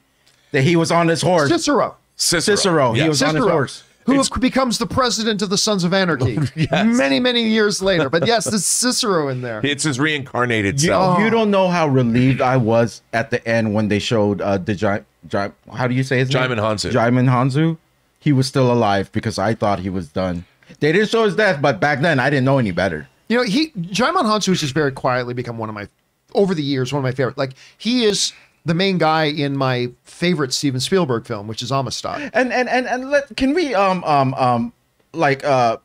That 0.51 0.61
he 0.63 0.75
was 0.77 0.91
on 0.91 1.09
his 1.09 1.21
horse. 1.21 1.49
Cicero, 1.49 1.95
Cicero. 2.15 2.55
Cicero. 2.55 2.93
He 2.93 3.01
Yeah. 3.01 3.09
was 3.09 3.21
on 3.21 3.35
his 3.35 3.43
Cicero, 3.43 3.51
horse. 3.51 3.83
who 4.05 4.13
It's- 4.13 4.29
becomes 4.39 4.77
the 4.77 4.87
president 4.87 5.41
of 5.41 5.49
the 5.49 5.57
Sons 5.57 5.83
of 5.83 5.93
Anarchy 5.93 6.39
many, 6.71 7.19
many 7.19 7.43
years 7.43 7.81
later. 7.81 8.09
But 8.09 8.25
yes, 8.25 8.45
there's 8.45 8.65
Cicero 8.65 9.27
in 9.27 9.41
there. 9.41 9.59
It's 9.63 9.83
his 9.83 9.99
reincarnated 9.99 10.81
You, 10.81 10.87
self. 10.87 11.19
you 11.19 11.29
don't 11.29 11.51
know 11.51 11.67
how 11.67 11.87
relieved 11.89 12.39
I 12.39 12.55
was 12.55 13.01
at 13.11 13.29
the 13.31 13.45
end 13.45 13.73
when 13.73 13.89
they 13.89 13.99
showed 13.99 14.39
uh, 14.39 14.57
the 14.57 14.73
Jai, 14.75 15.01
Jai, 15.27 15.51
how 15.75 15.87
do 15.87 15.93
you 15.93 16.03
say 16.03 16.19
his 16.19 16.33
name? 16.33 16.43
Djimon 16.49 16.59
Hounsou. 16.59 16.91
Djimon 16.93 17.27
Hounsou. 17.29 17.77
He 18.19 18.31
was 18.31 18.47
still 18.47 18.71
alive 18.71 19.11
because 19.11 19.37
I 19.37 19.53
thought 19.53 19.79
he 19.79 19.89
was 19.89 20.07
done. 20.07 20.45
They 20.79 20.93
didn't 20.93 21.09
show 21.09 21.25
his 21.25 21.35
death, 21.35 21.61
but 21.61 21.79
back 21.81 21.99
then 22.01 22.19
I 22.21 22.29
didn't 22.29 22.45
know 22.45 22.57
any 22.57 22.71
better. 22.71 23.07
You 23.29 23.37
know, 23.37 23.43
he 23.43 23.71
Djimon 23.71 24.23
Hounsou 24.23 24.47
has 24.49 24.61
just 24.61 24.73
very 24.73 24.91
quietly 24.91 25.33
become 25.33 25.57
one 25.57 25.69
of 25.69 25.75
my 25.75 25.87
over 26.33 26.53
the 26.53 26.63
years 26.63 26.93
one 26.93 26.99
of 26.99 27.03
my 27.03 27.11
favorite. 27.11 27.37
Like 27.37 27.51
he 27.77 28.05
is 28.05 28.33
the 28.65 28.73
main 28.73 28.97
guy 28.97 29.25
in 29.25 29.55
my 29.57 29.89
favorite 30.03 30.53
Steven 30.53 30.79
Spielberg 30.79 31.25
film, 31.25 31.47
which 31.47 31.61
is 31.61 31.71
Amistad. 31.71 32.31
And 32.33 32.51
and 32.53 32.69
and 32.69 32.87
and 32.87 33.09
let, 33.09 33.35
can 33.35 33.53
we 33.53 33.73
um 33.75 34.03
um 34.03 34.33
um 34.35 34.73
like 35.13 35.43
uh 35.43 35.77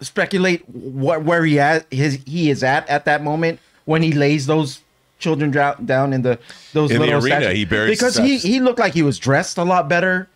speculate 0.00 0.66
what 0.68 1.24
where 1.24 1.44
he 1.44 1.58
at 1.58 1.86
his 1.92 2.18
he 2.26 2.50
is 2.50 2.62
at 2.62 2.88
at 2.88 3.04
that 3.04 3.22
moment 3.22 3.60
when 3.84 4.02
he 4.02 4.12
lays 4.12 4.46
those 4.46 4.80
children 5.18 5.50
dra- 5.50 5.76
down 5.84 6.12
in 6.12 6.22
the 6.22 6.38
those 6.72 6.90
In 6.90 6.98
the 6.98 7.06
little 7.06 7.22
arena, 7.22 7.36
statues? 7.40 7.56
he 7.56 7.64
buries 7.64 7.90
because 7.90 8.14
the 8.14 8.22
he 8.22 8.38
he 8.38 8.60
looked 8.60 8.78
like 8.78 8.94
he 8.94 9.02
was 9.02 9.18
dressed 9.18 9.58
a 9.58 9.64
lot 9.64 9.88
better, 9.88 10.28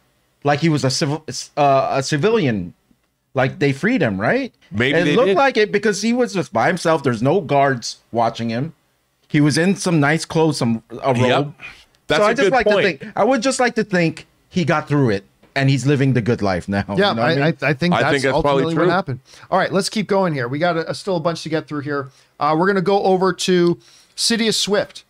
like 0.42 0.60
he 0.60 0.68
was 0.68 0.84
a 0.84 0.90
civil 0.90 1.24
uh, 1.56 1.88
a 1.92 2.02
civilian. 2.02 2.74
Like 3.34 3.58
they 3.58 3.72
freed 3.72 4.00
him, 4.00 4.20
right? 4.20 4.54
Maybe 4.70 4.98
it 4.98 5.04
they 5.04 5.16
looked 5.16 5.26
did. 5.28 5.36
like 5.36 5.56
it 5.56 5.72
because 5.72 6.00
he 6.02 6.12
was 6.12 6.32
just 6.32 6.52
by 6.52 6.68
himself. 6.68 7.02
There's 7.02 7.22
no 7.22 7.40
guards 7.40 7.98
watching 8.12 8.48
him. 8.48 8.74
He 9.28 9.40
was 9.40 9.58
in 9.58 9.74
some 9.74 9.98
nice 9.98 10.24
clothes, 10.24 10.58
some 10.58 10.82
a 11.02 11.12
robe. 11.12 11.16
Yep. 11.18 11.52
That's 12.06 12.20
so 12.20 12.26
a 12.26 12.28
I 12.28 12.34
just 12.34 12.42
good 12.46 12.52
like 12.52 12.66
point. 12.66 12.82
to 12.82 12.98
think. 12.98 13.12
I 13.16 13.24
would 13.24 13.42
just 13.42 13.58
like 13.58 13.74
to 13.74 13.84
think 13.84 14.26
he 14.48 14.64
got 14.64 14.86
through 14.86 15.10
it 15.10 15.24
and 15.56 15.68
he's 15.68 15.86
living 15.86 16.12
the 16.12 16.20
good 16.22 16.42
life 16.42 16.68
now. 16.68 16.84
Yeah, 16.96 17.10
You 17.10 17.14
know 17.16 17.22
what 17.22 17.30
I, 17.30 17.34
mean? 17.34 17.42
I, 17.42 17.68
I 17.68 17.74
think 17.74 17.94
I 17.94 18.02
that's, 18.02 18.12
think 18.12 18.22
that's 18.22 18.40
probably 18.40 18.64
ultimately 18.64 18.86
what 18.86 18.92
happened. 18.92 19.20
All 19.50 19.58
right, 19.58 19.72
let's 19.72 19.88
keep 19.88 20.06
going 20.06 20.32
here. 20.32 20.46
We 20.46 20.58
got 20.60 20.76
a, 20.76 20.94
still 20.94 21.16
a 21.16 21.20
bunch 21.20 21.42
to 21.42 21.48
get 21.48 21.66
through 21.66 21.80
here. 21.80 22.10
Uh, 22.38 22.54
we're 22.56 22.66
going 22.66 22.76
to 22.76 22.82
go 22.82 23.02
over 23.02 23.32
to 23.32 23.78
Sidious 24.16 24.54
Swift, 24.54 25.04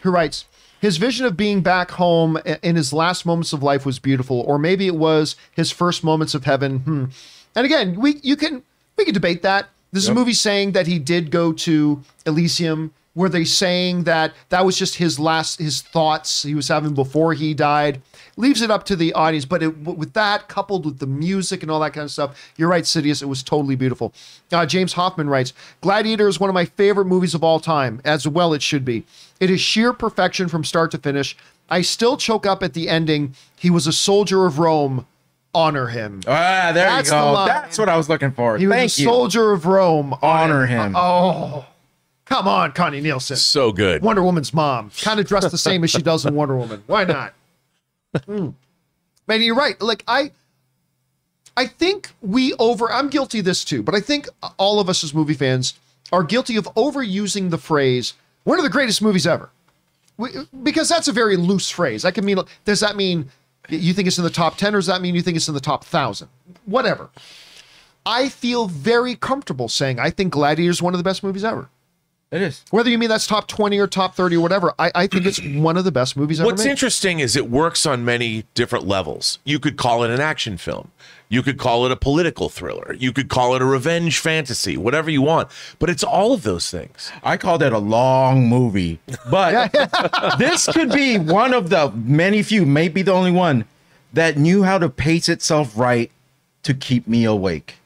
who 0.00 0.10
writes, 0.10 0.46
his 0.80 0.96
vision 0.96 1.26
of 1.26 1.36
being 1.36 1.60
back 1.60 1.92
home 1.92 2.38
in 2.62 2.76
his 2.76 2.92
last 2.92 3.26
moments 3.26 3.52
of 3.52 3.62
life 3.62 3.84
was 3.84 3.98
beautiful, 3.98 4.40
or 4.40 4.58
maybe 4.58 4.86
it 4.86 4.94
was 4.94 5.34
his 5.52 5.72
first 5.72 6.04
moments 6.04 6.34
of 6.34 6.44
heaven. 6.44 6.78
Hmm. 6.78 7.04
And 7.58 7.64
again, 7.64 7.98
we 7.98 8.20
you 8.22 8.36
can 8.36 8.62
we 8.96 9.04
can 9.04 9.12
debate 9.12 9.42
that. 9.42 9.70
This 9.90 10.04
is 10.04 10.10
a 10.10 10.14
movie 10.14 10.32
saying 10.32 10.72
that 10.72 10.86
he 10.86 11.00
did 11.00 11.32
go 11.32 11.52
to 11.54 12.00
Elysium. 12.24 12.92
Were 13.16 13.28
they 13.28 13.42
saying 13.42 14.04
that 14.04 14.32
that 14.50 14.64
was 14.64 14.78
just 14.78 14.94
his 14.94 15.18
last 15.18 15.58
his 15.58 15.82
thoughts 15.82 16.44
he 16.44 16.54
was 16.54 16.68
having 16.68 16.94
before 16.94 17.34
he 17.34 17.54
died? 17.54 18.00
Leaves 18.36 18.62
it 18.62 18.70
up 18.70 18.84
to 18.84 18.94
the 18.94 19.12
audience. 19.14 19.44
But 19.44 19.64
it, 19.64 19.76
with 19.76 20.12
that 20.12 20.46
coupled 20.46 20.84
with 20.84 21.00
the 21.00 21.08
music 21.08 21.62
and 21.62 21.70
all 21.72 21.80
that 21.80 21.94
kind 21.94 22.04
of 22.04 22.12
stuff, 22.12 22.52
you're 22.56 22.68
right, 22.68 22.84
Sidious. 22.84 23.22
It 23.22 23.26
was 23.26 23.42
totally 23.42 23.74
beautiful. 23.74 24.14
Uh, 24.52 24.64
James 24.64 24.92
Hoffman 24.92 25.28
writes, 25.28 25.52
"Gladiator 25.80 26.28
is 26.28 26.38
one 26.38 26.48
of 26.48 26.54
my 26.54 26.66
favorite 26.66 27.06
movies 27.06 27.34
of 27.34 27.42
all 27.42 27.58
time. 27.58 28.00
As 28.04 28.28
well, 28.28 28.54
it 28.54 28.62
should 28.62 28.84
be. 28.84 29.04
It 29.40 29.50
is 29.50 29.60
sheer 29.60 29.92
perfection 29.92 30.46
from 30.46 30.62
start 30.62 30.92
to 30.92 30.98
finish. 30.98 31.36
I 31.68 31.82
still 31.82 32.16
choke 32.16 32.46
up 32.46 32.62
at 32.62 32.74
the 32.74 32.88
ending. 32.88 33.34
He 33.56 33.68
was 33.68 33.88
a 33.88 33.92
soldier 33.92 34.46
of 34.46 34.60
Rome. 34.60 35.06
Honor 35.58 35.86
him. 35.88 36.20
ah, 36.28 36.70
there 36.72 36.86
That's 36.88 37.08
you 37.08 37.14
go. 37.16 37.32
line. 37.32 37.48
That's 37.48 37.78
what 37.78 37.88
I 37.88 37.96
was 37.96 38.08
looking 38.08 38.30
for. 38.30 38.56
He 38.58 38.66
was 38.66 38.74
Thank 38.76 38.92
a 38.98 39.02
you. 39.02 39.08
soldier 39.08 39.52
of 39.52 39.66
Rome. 39.66 40.14
Honor 40.22 40.66
him. 40.66 40.94
Oh, 40.96 41.66
come 42.26 42.46
on, 42.46 42.70
Connie 42.72 43.00
Nielsen. 43.00 43.36
So 43.36 43.72
good. 43.72 44.00
Wonder 44.02 44.22
Woman's 44.22 44.54
mom, 44.54 44.90
kind 45.00 45.18
of 45.18 45.26
dressed 45.26 45.50
the 45.50 45.58
same 45.58 45.82
as 45.82 45.90
she 45.90 46.00
does 46.02 46.24
in 46.24 46.34
Wonder 46.34 46.56
Woman. 46.56 46.82
Why 46.86 47.04
not? 47.04 47.34
Hmm. 48.24 48.50
Man, 49.26 49.42
you're 49.42 49.54
right. 49.56 49.80
Like 49.80 50.04
I, 50.06 50.30
I 51.56 51.66
think 51.66 52.10
we 52.22 52.54
over. 52.54 52.90
I'm 52.90 53.08
guilty 53.10 53.40
of 53.40 53.44
this 53.44 53.64
too, 53.64 53.82
but 53.82 53.94
I 53.94 54.00
think 54.00 54.28
all 54.58 54.78
of 54.80 54.88
us 54.88 55.02
as 55.04 55.12
movie 55.12 55.34
fans 55.34 55.74
are 56.12 56.22
guilty 56.22 56.56
of 56.56 56.64
overusing 56.76 57.50
the 57.50 57.58
phrase 57.58 58.14
"one 58.44 58.58
of 58.58 58.64
the 58.64 58.70
greatest 58.70 59.02
movies 59.02 59.26
ever," 59.26 59.50
we, 60.16 60.30
because 60.62 60.88
that's 60.88 61.08
a 61.08 61.12
very 61.12 61.36
loose 61.36 61.68
phrase. 61.68 62.02
That 62.02 62.14
can 62.14 62.24
mean. 62.24 62.38
Does 62.64 62.80
that 62.80 62.94
mean 62.96 63.28
you 63.68 63.92
think 63.92 64.08
it's 64.08 64.18
in 64.18 64.24
the 64.24 64.30
top 64.30 64.56
ten, 64.56 64.74
or 64.74 64.78
does 64.78 64.86
that 64.86 65.00
mean 65.02 65.14
you 65.14 65.22
think 65.22 65.36
it's 65.36 65.48
in 65.48 65.54
the 65.54 65.60
top 65.60 65.84
thousand? 65.84 66.28
Whatever. 66.64 67.10
I 68.06 68.28
feel 68.28 68.66
very 68.66 69.14
comfortable 69.14 69.68
saying 69.68 69.98
I 69.98 70.10
think 70.10 70.32
Gladiator 70.32 70.70
is 70.70 70.80
one 70.80 70.94
of 70.94 70.98
the 70.98 71.04
best 71.04 71.22
movies 71.22 71.44
ever. 71.44 71.68
It 72.30 72.42
is. 72.42 72.62
Whether 72.70 72.90
you 72.90 72.98
mean 72.98 73.08
that's 73.08 73.26
top 73.26 73.48
20 73.48 73.78
or 73.78 73.86
top 73.86 74.14
30 74.14 74.36
or 74.36 74.40
whatever, 74.40 74.74
I, 74.78 74.92
I 74.94 75.06
think 75.06 75.24
it's 75.24 75.40
one 75.42 75.78
of 75.78 75.84
the 75.84 75.92
best 75.92 76.14
movies 76.14 76.40
ever 76.40 76.46
What's 76.46 76.62
made. 76.64 76.70
interesting 76.70 77.20
is 77.20 77.36
it 77.36 77.50
works 77.50 77.86
on 77.86 78.04
many 78.04 78.44
different 78.52 78.86
levels. 78.86 79.38
You 79.44 79.58
could 79.58 79.78
call 79.78 80.04
it 80.04 80.10
an 80.10 80.20
action 80.20 80.58
film. 80.58 80.90
You 81.30 81.42
could 81.42 81.58
call 81.58 81.86
it 81.86 81.92
a 81.92 81.96
political 81.96 82.50
thriller. 82.50 82.94
You 82.98 83.12
could 83.12 83.28
call 83.28 83.54
it 83.54 83.62
a 83.62 83.64
revenge 83.64 84.18
fantasy, 84.18 84.76
whatever 84.76 85.10
you 85.10 85.22
want. 85.22 85.48
But 85.78 85.88
it's 85.88 86.04
all 86.04 86.34
of 86.34 86.42
those 86.42 86.70
things. 86.70 87.10
I 87.22 87.38
called 87.38 87.62
it 87.62 87.72
a 87.72 87.78
long 87.78 88.46
movie, 88.46 88.98
but 89.30 89.72
this 90.38 90.66
could 90.66 90.90
be 90.92 91.18
one 91.18 91.54
of 91.54 91.70
the 91.70 91.90
many 91.92 92.42
few, 92.42 92.66
maybe 92.66 93.00
the 93.00 93.12
only 93.12 93.32
one 93.32 93.64
that 94.12 94.36
knew 94.36 94.64
how 94.64 94.78
to 94.78 94.90
pace 94.90 95.28
itself 95.30 95.76
right 95.78 96.10
to 96.62 96.74
keep 96.74 97.06
me 97.08 97.24
awake. 97.24 97.76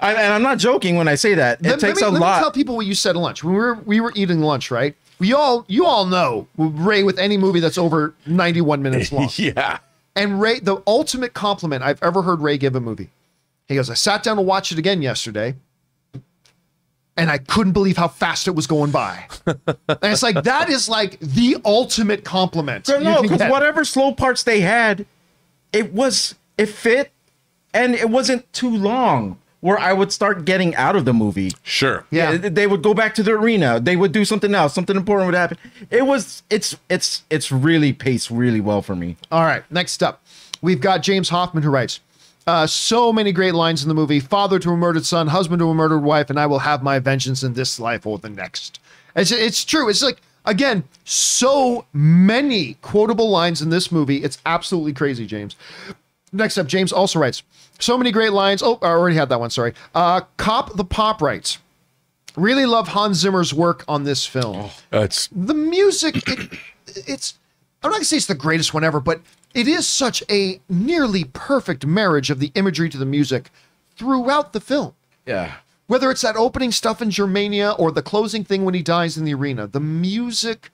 I, 0.00 0.14
and 0.14 0.32
I'm 0.32 0.42
not 0.42 0.58
joking 0.58 0.96
when 0.96 1.08
I 1.08 1.16
say 1.16 1.34
that. 1.34 1.58
It 1.60 1.64
Let- 1.64 1.70
let 1.70 1.80
takes 1.80 2.00
me- 2.00 2.06
a 2.06 2.10
let 2.10 2.20
me 2.20 2.40
tell 2.42 2.52
people 2.52 2.76
what 2.76 2.86
you 2.86 2.94
said 2.94 3.16
at 3.16 3.20
lunch 3.22 3.42
when 3.42 3.52
we 3.54 3.58
were 3.60 3.74
we 3.74 4.00
were 4.00 4.12
eating 4.14 4.40
lunch, 4.40 4.70
right? 4.70 4.94
We 5.18 5.32
all 5.32 5.64
you 5.68 5.84
all 5.86 6.06
know 6.06 6.46
Ray 6.56 7.02
with 7.02 7.18
any 7.18 7.36
movie 7.36 7.58
that's 7.60 7.78
over 7.78 8.14
91 8.26 8.82
minutes 8.82 9.10
long. 9.10 9.28
Yeah. 9.36 9.78
And 10.14 10.40
Ray, 10.40 10.58
the 10.60 10.82
ultimate 10.86 11.32
compliment 11.34 11.82
I've 11.84 12.02
ever 12.02 12.22
heard 12.22 12.40
Ray 12.40 12.58
give 12.58 12.74
a 12.74 12.80
movie. 12.80 13.10
He 13.68 13.74
goes, 13.76 13.88
I 13.90 13.94
sat 13.94 14.22
down 14.22 14.36
to 14.36 14.42
watch 14.42 14.72
it 14.72 14.78
again 14.78 15.00
yesterday, 15.02 15.54
and 17.16 17.30
I 17.30 17.38
couldn't 17.38 17.72
believe 17.72 17.96
how 17.96 18.08
fast 18.08 18.48
it 18.48 18.52
was 18.52 18.66
going 18.66 18.90
by. 18.90 19.26
and 19.46 19.58
it's 20.02 20.22
like 20.22 20.42
that 20.44 20.70
is 20.70 20.88
like 20.88 21.18
the 21.20 21.56
ultimate 21.64 22.24
compliment. 22.24 22.86
So, 22.86 22.98
no, 22.98 23.22
because 23.22 23.42
whatever 23.50 23.84
slow 23.84 24.12
parts 24.12 24.42
they 24.44 24.60
had, 24.60 25.06
it 25.72 25.92
was 25.92 26.34
it 26.56 26.66
fit, 26.66 27.12
and 27.74 27.94
it 27.94 28.08
wasn't 28.10 28.50
too 28.52 28.74
long. 28.74 29.38
Where 29.60 29.78
I 29.78 29.92
would 29.92 30.12
start 30.12 30.44
getting 30.44 30.76
out 30.76 30.94
of 30.94 31.04
the 31.04 31.12
movie. 31.12 31.52
Sure. 31.64 32.04
Yeah. 32.10 32.36
They- 32.36 32.48
they 32.48 32.66
would 32.68 32.82
go 32.82 32.94
back 32.94 33.14
to 33.16 33.22
the 33.24 33.32
arena. 33.32 33.80
They 33.80 33.96
would 33.96 34.12
do 34.12 34.24
something 34.24 34.54
else. 34.54 34.72
Something 34.72 34.96
important 34.96 35.26
would 35.26 35.34
happen. 35.34 35.58
It 35.90 36.06
was 36.06 36.42
it's 36.48 36.76
it's 36.88 37.24
it's 37.28 37.50
really 37.50 37.92
paced 37.92 38.30
really 38.30 38.60
well 38.60 38.82
for 38.82 38.94
me. 38.94 39.16
All 39.32 39.42
right, 39.44 39.64
next 39.70 40.02
up, 40.02 40.22
we've 40.62 40.80
got 40.80 41.02
James 41.02 41.28
Hoffman 41.30 41.64
who 41.64 41.70
writes, 41.70 41.98
uh, 42.46 42.66
so 42.66 43.12
many 43.12 43.32
great 43.32 43.54
lines 43.54 43.82
in 43.82 43.88
the 43.88 43.94
movie 43.94 44.20
father 44.20 44.58
to 44.60 44.70
a 44.70 44.76
murdered 44.76 45.04
son, 45.04 45.26
husband 45.26 45.58
to 45.60 45.68
a 45.68 45.74
murdered 45.74 46.00
wife, 46.04 46.30
and 46.30 46.38
I 46.38 46.46
will 46.46 46.60
have 46.60 46.82
my 46.82 46.98
vengeance 47.00 47.42
in 47.42 47.54
this 47.54 47.78
life 47.80 48.06
or 48.06 48.16
the 48.18 48.30
next. 48.30 48.78
It's, 49.16 49.30
it's 49.32 49.64
true. 49.66 49.88
It's 49.90 50.02
like, 50.02 50.20
again, 50.46 50.84
so 51.04 51.84
many 51.92 52.74
quotable 52.80 53.28
lines 53.28 53.60
in 53.60 53.68
this 53.70 53.90
movie. 53.92 54.22
It's 54.24 54.38
absolutely 54.46 54.92
crazy, 54.94 55.26
James. 55.26 55.56
Next 56.32 56.58
up, 56.58 56.66
James 56.66 56.92
also 56.92 57.18
writes, 57.18 57.42
so 57.78 57.96
many 57.96 58.10
great 58.12 58.32
lines. 58.32 58.62
Oh, 58.62 58.78
I 58.82 58.86
already 58.88 59.16
had 59.16 59.28
that 59.30 59.40
one. 59.40 59.50
Sorry. 59.50 59.72
Uh, 59.94 60.22
Cop 60.36 60.76
the 60.76 60.84
Pop 60.84 61.22
writes, 61.22 61.58
really 62.36 62.66
love 62.66 62.88
Hans 62.88 63.16
Zimmer's 63.18 63.52
work 63.54 63.84
on 63.88 64.04
this 64.04 64.26
film 64.26 64.70
Uh, 64.92 65.00
it's 65.00 65.28
the 65.32 65.54
music 65.54 66.16
it, 66.28 66.52
it's 66.86 67.34
i'm 67.82 67.90
not 67.90 67.96
gonna 67.96 68.04
say 68.04 68.16
it's 68.16 68.26
the 68.26 68.34
greatest 68.34 68.72
one 68.74 68.84
ever 68.84 69.00
but 69.00 69.20
it 69.54 69.66
is 69.66 69.88
such 69.88 70.22
a 70.30 70.60
nearly 70.68 71.24
perfect 71.24 71.84
marriage 71.86 72.30
of 72.30 72.38
the 72.38 72.52
imagery 72.54 72.88
to 72.90 72.98
the 72.98 73.06
music 73.06 73.50
throughout 73.96 74.52
the 74.52 74.60
film 74.60 74.94
Yeah. 75.26 75.54
whether 75.88 76.10
it's 76.12 76.20
that 76.22 76.36
opening 76.36 76.70
stuff 76.70 77.02
in 77.02 77.10
germania 77.10 77.72
or 77.78 77.90
the 77.90 78.02
closing 78.02 78.44
thing 78.44 78.64
when 78.64 78.74
he 78.74 78.82
dies 78.82 79.16
in 79.16 79.24
the 79.24 79.34
arena 79.34 79.66
the 79.66 79.80
music 79.80 80.70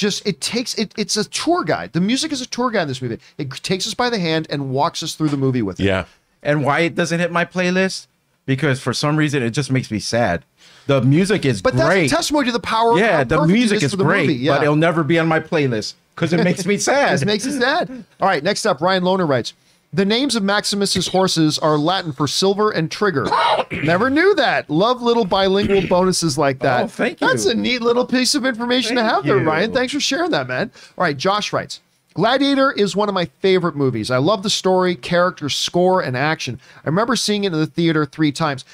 just 0.00 0.26
it 0.26 0.40
takes 0.40 0.74
it 0.76 0.92
it's 0.96 1.16
a 1.16 1.28
tour 1.28 1.62
guide 1.62 1.92
the 1.92 2.00
music 2.00 2.32
is 2.32 2.40
a 2.40 2.46
tour 2.46 2.70
guide 2.70 2.82
in 2.82 2.88
this 2.88 3.02
movie 3.02 3.18
it 3.36 3.50
takes 3.62 3.86
us 3.86 3.92
by 3.94 4.08
the 4.08 4.18
hand 4.18 4.46
and 4.48 4.70
walks 4.70 5.02
us 5.02 5.14
through 5.14 5.28
the 5.28 5.36
movie 5.36 5.62
with 5.62 5.78
it 5.78 5.84
yeah. 5.84 6.04
And 6.42 6.64
why 6.64 6.80
it 6.80 6.94
doesn't 6.94 7.20
hit 7.20 7.30
my 7.30 7.44
playlist? 7.44 8.06
Because 8.46 8.80
for 8.80 8.94
some 8.94 9.16
reason 9.16 9.42
it 9.42 9.50
just 9.50 9.70
makes 9.70 9.90
me 9.90 9.98
sad. 9.98 10.42
The 10.86 11.02
music 11.02 11.44
is 11.44 11.60
but 11.60 11.74
that's 11.74 11.86
great. 11.86 12.06
a 12.10 12.14
testimony 12.14 12.46
to 12.46 12.52
the 12.52 12.60
power 12.60 12.98
yeah, 12.98 13.18
how 13.18 13.24
the 13.24 13.46
music 13.46 13.82
is 13.82 13.92
the 13.92 13.98
great, 14.02 14.26
movie. 14.26 14.38
yeah 14.40 14.54
but 14.54 14.62
it'll 14.62 14.74
never 14.74 15.04
be 15.04 15.18
on 15.18 15.28
my 15.28 15.38
playlist 15.38 15.94
because 16.14 16.32
it 16.32 16.42
makes 16.42 16.64
me 16.64 16.78
sad. 16.90 17.12
This 17.12 17.26
makes 17.26 17.44
it 17.44 17.60
sad. 17.60 17.90
All 18.20 18.28
right, 18.28 18.42
next 18.42 18.64
up, 18.64 18.80
Ryan 18.80 19.02
Lohner 19.02 19.28
writes 19.28 19.52
The 19.92 20.04
names 20.04 20.36
of 20.36 20.44
Maximus's 20.44 21.08
horses 21.08 21.58
are 21.58 21.76
Latin 21.76 22.12
for 22.12 22.28
silver 22.28 22.70
and 22.70 22.90
trigger. 22.90 23.26
Never 23.72 24.08
knew 24.08 24.34
that. 24.36 24.70
Love 24.70 25.02
little 25.02 25.24
bilingual 25.24 25.84
bonuses 25.88 26.38
like 26.38 26.58
oh, 26.60 26.64
that. 26.64 26.84
Oh, 26.84 26.86
thank 26.86 27.20
you. 27.20 27.26
That's 27.26 27.46
a 27.46 27.54
neat 27.54 27.82
little 27.82 28.06
piece 28.06 28.36
of 28.36 28.46
information 28.46 28.96
to 28.96 29.02
Thank 29.02 29.12
have 29.14 29.24
there, 29.24 29.38
you. 29.38 29.44
Ryan. 29.46 29.72
Thanks 29.72 29.92
for 29.92 30.00
sharing 30.00 30.30
that, 30.30 30.46
man. 30.46 30.70
All 30.96 31.02
right, 31.02 31.16
Josh 31.16 31.52
writes 31.52 31.80
Gladiator 32.14 32.70
is 32.72 32.94
one 32.94 33.08
of 33.08 33.14
my 33.14 33.26
favorite 33.40 33.74
movies. 33.74 34.10
I 34.10 34.18
love 34.18 34.44
the 34.44 34.50
story, 34.50 34.94
character, 34.94 35.48
score, 35.48 36.02
and 36.02 36.16
action. 36.16 36.60
I 36.76 36.88
remember 36.88 37.16
seeing 37.16 37.44
it 37.44 37.52
in 37.52 37.58
the 37.58 37.66
theater 37.66 38.04
three 38.04 38.30
times. 38.30 38.64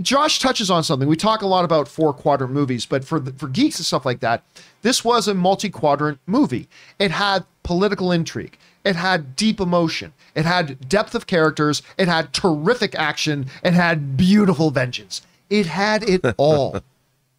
Josh 0.00 0.38
touches 0.38 0.70
on 0.70 0.82
something. 0.82 1.08
We 1.08 1.16
talk 1.16 1.42
a 1.42 1.46
lot 1.46 1.64
about 1.64 1.88
four 1.88 2.12
quadrant 2.12 2.52
movies, 2.52 2.84
but 2.84 3.04
for 3.04 3.20
the, 3.20 3.32
for 3.32 3.48
geeks 3.48 3.78
and 3.78 3.86
stuff 3.86 4.04
like 4.04 4.20
that, 4.20 4.42
this 4.82 5.04
was 5.04 5.28
a 5.28 5.34
multi 5.34 5.70
quadrant 5.70 6.18
movie. 6.26 6.68
It 6.98 7.10
had 7.10 7.44
political 7.62 8.10
intrigue. 8.10 8.58
It 8.84 8.96
had 8.96 9.36
deep 9.36 9.60
emotion. 9.60 10.12
It 10.34 10.44
had 10.44 10.88
depth 10.88 11.14
of 11.14 11.26
characters. 11.26 11.82
It 11.96 12.08
had 12.08 12.32
terrific 12.32 12.94
action. 12.96 13.46
It 13.62 13.74
had 13.74 14.16
beautiful 14.16 14.70
vengeance. 14.70 15.22
It 15.50 15.66
had 15.66 16.02
it 16.02 16.22
all. 16.36 16.80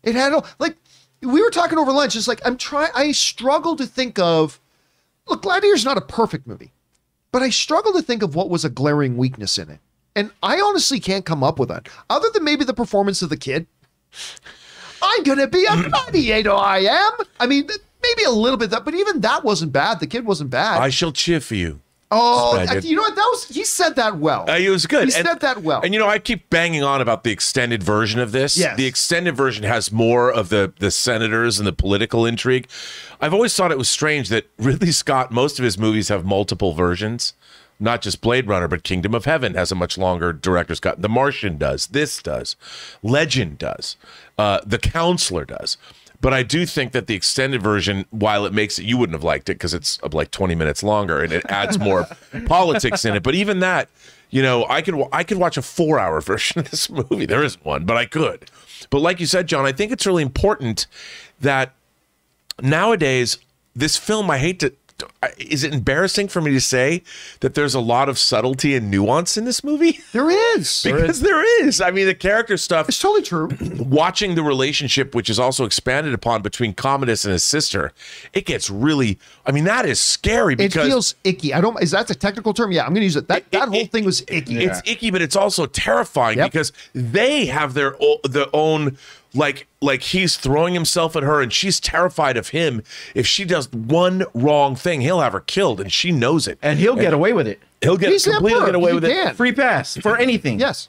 It 0.03 0.15
had 0.15 0.33
all 0.33 0.45
like 0.59 0.77
we 1.21 1.41
were 1.41 1.49
talking 1.49 1.77
over 1.77 1.91
lunch. 1.91 2.15
It's 2.15 2.27
like 2.27 2.41
I'm 2.45 2.57
trying. 2.57 2.91
I 2.95 3.11
struggle 3.11 3.75
to 3.75 3.85
think 3.85 4.19
of. 4.19 4.59
Look, 5.27 5.41
Gladiator's 5.41 5.85
not 5.85 5.97
a 5.97 6.01
perfect 6.01 6.47
movie, 6.47 6.71
but 7.31 7.41
I 7.41 7.49
struggle 7.49 7.93
to 7.93 8.01
think 8.01 8.23
of 8.23 8.35
what 8.35 8.49
was 8.49 8.65
a 8.65 8.69
glaring 8.69 9.15
weakness 9.15 9.57
in 9.57 9.69
it, 9.69 9.79
and 10.15 10.31
I 10.43 10.59
honestly 10.59 10.99
can't 10.99 11.25
come 11.25 11.43
up 11.43 11.59
with 11.59 11.69
that, 11.69 11.87
Other 12.09 12.27
than 12.33 12.43
maybe 12.43 12.65
the 12.65 12.73
performance 12.73 13.21
of 13.21 13.29
the 13.29 13.37
kid. 13.37 13.67
I'm 15.01 15.23
gonna 15.23 15.47
be 15.47 15.65
a 15.65 15.89
gladiator. 15.89 16.53
I 16.53 16.79
am. 16.79 17.11
I 17.39 17.47
mean, 17.47 17.69
maybe 18.15 18.25
a 18.25 18.31
little 18.31 18.57
bit 18.57 18.69
that, 18.71 18.85
but 18.85 18.93
even 18.93 19.21
that 19.21 19.43
wasn't 19.43 19.71
bad. 19.71 19.99
The 19.99 20.07
kid 20.07 20.25
wasn't 20.25 20.49
bad. 20.49 20.81
I 20.81 20.89
shall 20.89 21.11
cheer 21.11 21.39
for 21.39 21.55
you. 21.55 21.79
oh, 22.11 22.51
Splendid. 22.61 22.83
you 22.83 22.95
know 22.95 23.01
what? 23.01 23.15
That 23.15 23.27
was 23.31 23.47
he 23.47 23.63
said 23.63 23.95
that 23.95 24.17
well. 24.17 24.49
Uh, 24.49 24.57
it 24.57 24.69
was 24.69 24.85
good. 24.85 25.05
He 25.05 25.11
said 25.11 25.39
that 25.39 25.63
well. 25.63 25.81
And 25.83 25.93
you 25.93 25.99
know, 25.99 26.07
I 26.07 26.19
keep 26.19 26.49
banging 26.49 26.83
on 26.83 27.01
about 27.01 27.23
the 27.23 27.31
extended 27.31 27.81
version 27.81 28.19
of 28.19 28.31
this. 28.31 28.57
Yes. 28.57 28.77
The 28.77 28.85
extended 28.85 29.35
version 29.35 29.63
has 29.63 29.91
more 29.91 30.31
of 30.31 30.49
the 30.49 30.73
the 30.79 30.91
senators 30.91 31.59
and 31.59 31.65
the 31.67 31.73
political 31.73 32.25
intrigue. 32.25 32.67
I've 33.19 33.33
always 33.33 33.55
thought 33.55 33.71
it 33.71 33.77
was 33.77 33.89
strange 33.89 34.29
that 34.29 34.45
Ridley 34.59 34.91
Scott, 34.91 35.31
most 35.31 35.57
of 35.59 35.65
his 35.65 35.77
movies 35.77 36.09
have 36.09 36.25
multiple 36.25 36.73
versions. 36.73 37.33
Not 37.79 38.01
just 38.01 38.21
Blade 38.21 38.47
Runner, 38.47 38.67
but 38.67 38.83
Kingdom 38.83 39.15
of 39.15 39.25
Heaven 39.25 39.55
has 39.55 39.71
a 39.71 39.75
much 39.75 39.97
longer 39.97 40.31
director's 40.31 40.79
cut. 40.79 41.01
The 41.01 41.09
Martian 41.09 41.57
does. 41.57 41.87
This 41.87 42.21
does. 42.21 42.55
Legend 43.01 43.57
does. 43.57 43.97
Uh, 44.37 44.59
the 44.65 44.77
Counselor 44.77 45.43
does. 45.43 45.77
But 46.23 46.33
I 46.33 46.41
do 46.41 46.65
think 46.65 46.93
that 46.93 47.07
the 47.07 47.15
extended 47.15 47.61
version, 47.61 48.05
while 48.09 48.45
it 48.45 48.53
makes 48.53 48.79
it, 48.79 48.85
you 48.85 48.97
wouldn't 48.97 49.13
have 49.13 49.25
liked 49.25 49.49
it 49.49 49.55
because 49.55 49.73
it's 49.73 49.99
uh, 50.03 50.09
like 50.13 50.31
20 50.31 50.55
minutes 50.55 50.81
longer 50.81 51.21
and 51.21 51.33
it 51.33 51.43
adds 51.49 51.77
more 51.77 52.07
politics 52.45 53.03
in 53.03 53.13
it. 53.13 53.23
But 53.23 53.35
even 53.35 53.59
that, 53.59 53.89
you 54.29 54.41
know, 54.41 54.65
I 54.69 54.81
could 54.81 54.95
I 55.11 55.25
could 55.25 55.37
watch 55.37 55.57
a 55.57 55.61
four 55.61 55.99
hour 55.99 56.21
version 56.31 56.59
of 56.61 56.71
this 56.71 56.89
movie. 56.89 57.25
There 57.25 57.43
isn't 57.43 57.65
one, 57.65 57.83
but 57.83 57.97
I 57.97 58.05
could. 58.05 58.49
But 58.89 58.99
like 58.99 59.19
you 59.19 59.25
said, 59.25 59.47
John, 59.47 59.65
I 59.65 59.73
think 59.73 59.91
it's 59.91 60.05
really 60.05 60.23
important 60.23 60.87
that 61.41 61.73
nowadays 62.61 63.37
this 63.75 63.97
film. 63.97 64.31
I 64.31 64.37
hate 64.37 64.61
to. 64.61 64.73
Is 65.37 65.63
it 65.63 65.73
embarrassing 65.73 66.27
for 66.27 66.41
me 66.41 66.51
to 66.51 66.61
say 66.61 67.03
that 67.41 67.53
there's 67.55 67.73
a 67.75 67.79
lot 67.79 68.09
of 68.09 68.17
subtlety 68.19 68.75
and 68.75 68.89
nuance 68.91 69.37
in 69.37 69.45
this 69.45 69.63
movie? 69.63 69.99
there 70.13 70.29
is. 70.57 70.83
Because 70.83 71.19
there 71.21 71.65
is. 71.65 71.81
I 71.81 71.91
mean, 71.91 72.05
the 72.07 72.15
character 72.15 72.57
stuff 72.57 72.87
It's 72.89 72.99
totally 72.99 73.21
true. 73.23 73.49
watching 73.79 74.35
the 74.35 74.43
relationship, 74.43 75.15
which 75.15 75.29
is 75.29 75.39
also 75.39 75.65
expanded 75.65 76.13
upon 76.13 76.41
between 76.41 76.73
Commodus 76.73 77.25
and 77.25 77.31
his 77.31 77.43
sister, 77.43 77.91
it 78.33 78.45
gets 78.45 78.69
really. 78.69 79.17
I 79.45 79.51
mean, 79.51 79.63
that 79.65 79.85
is 79.85 79.99
scary 79.99 80.55
because. 80.55 80.85
It 80.85 80.89
feels 80.89 81.15
icky. 81.23 81.53
I 81.53 81.61
don't. 81.61 81.81
Is 81.81 81.91
that 81.91 82.09
a 82.09 82.15
technical 82.15 82.53
term? 82.53 82.71
Yeah, 82.71 82.85
I'm 82.85 82.93
gonna 82.93 83.03
use 83.05 83.15
it. 83.15 83.27
That 83.27 83.49
that 83.51 83.63
it- 83.63 83.69
whole 83.69 83.81
it- 83.81 83.91
thing 83.91 84.05
was 84.05 84.21
icky. 84.27 84.63
it's 84.63 84.81
icky, 84.85 85.11
but 85.11 85.21
it's 85.21 85.35
also 85.35 85.65
terrifying 85.65 86.37
Yep. 86.37 86.51
because 86.51 86.71
they 86.93 87.45
have 87.47 87.73
their 87.73 87.95
o- 88.01 88.19
their 88.23 88.47
own 88.53 88.97
like 89.35 89.67
like 89.81 90.01
he's 90.01 90.35
throwing 90.37 90.73
himself 90.73 91.15
at 91.15 91.23
her 91.23 91.41
and 91.41 91.51
she's 91.51 91.79
terrified 91.79 92.37
of 92.37 92.49
him. 92.49 92.83
If 93.15 93.25
she 93.27 93.45
does 93.45 93.71
one 93.71 94.23
wrong 94.33 94.75
thing, 94.75 95.01
he'll 95.01 95.21
have 95.21 95.33
her 95.33 95.39
killed, 95.41 95.81
and 95.81 95.91
she 95.91 96.11
knows 96.11 96.47
it. 96.47 96.57
and 96.61 96.79
he'll 96.79 96.95
get 96.95 97.13
away 97.13 97.33
with 97.33 97.47
it. 97.47 97.59
He'll 97.81 97.97
get 97.97 98.11
He's 98.11 98.25
completely 98.25 98.65
get 98.65 98.75
away 98.75 98.91
He 98.91 98.95
with 98.95 99.05
it. 99.05 99.35
Free 99.35 99.51
pass 99.51 99.97
for 99.97 100.17
anything. 100.17 100.59
Yes. 100.59 100.87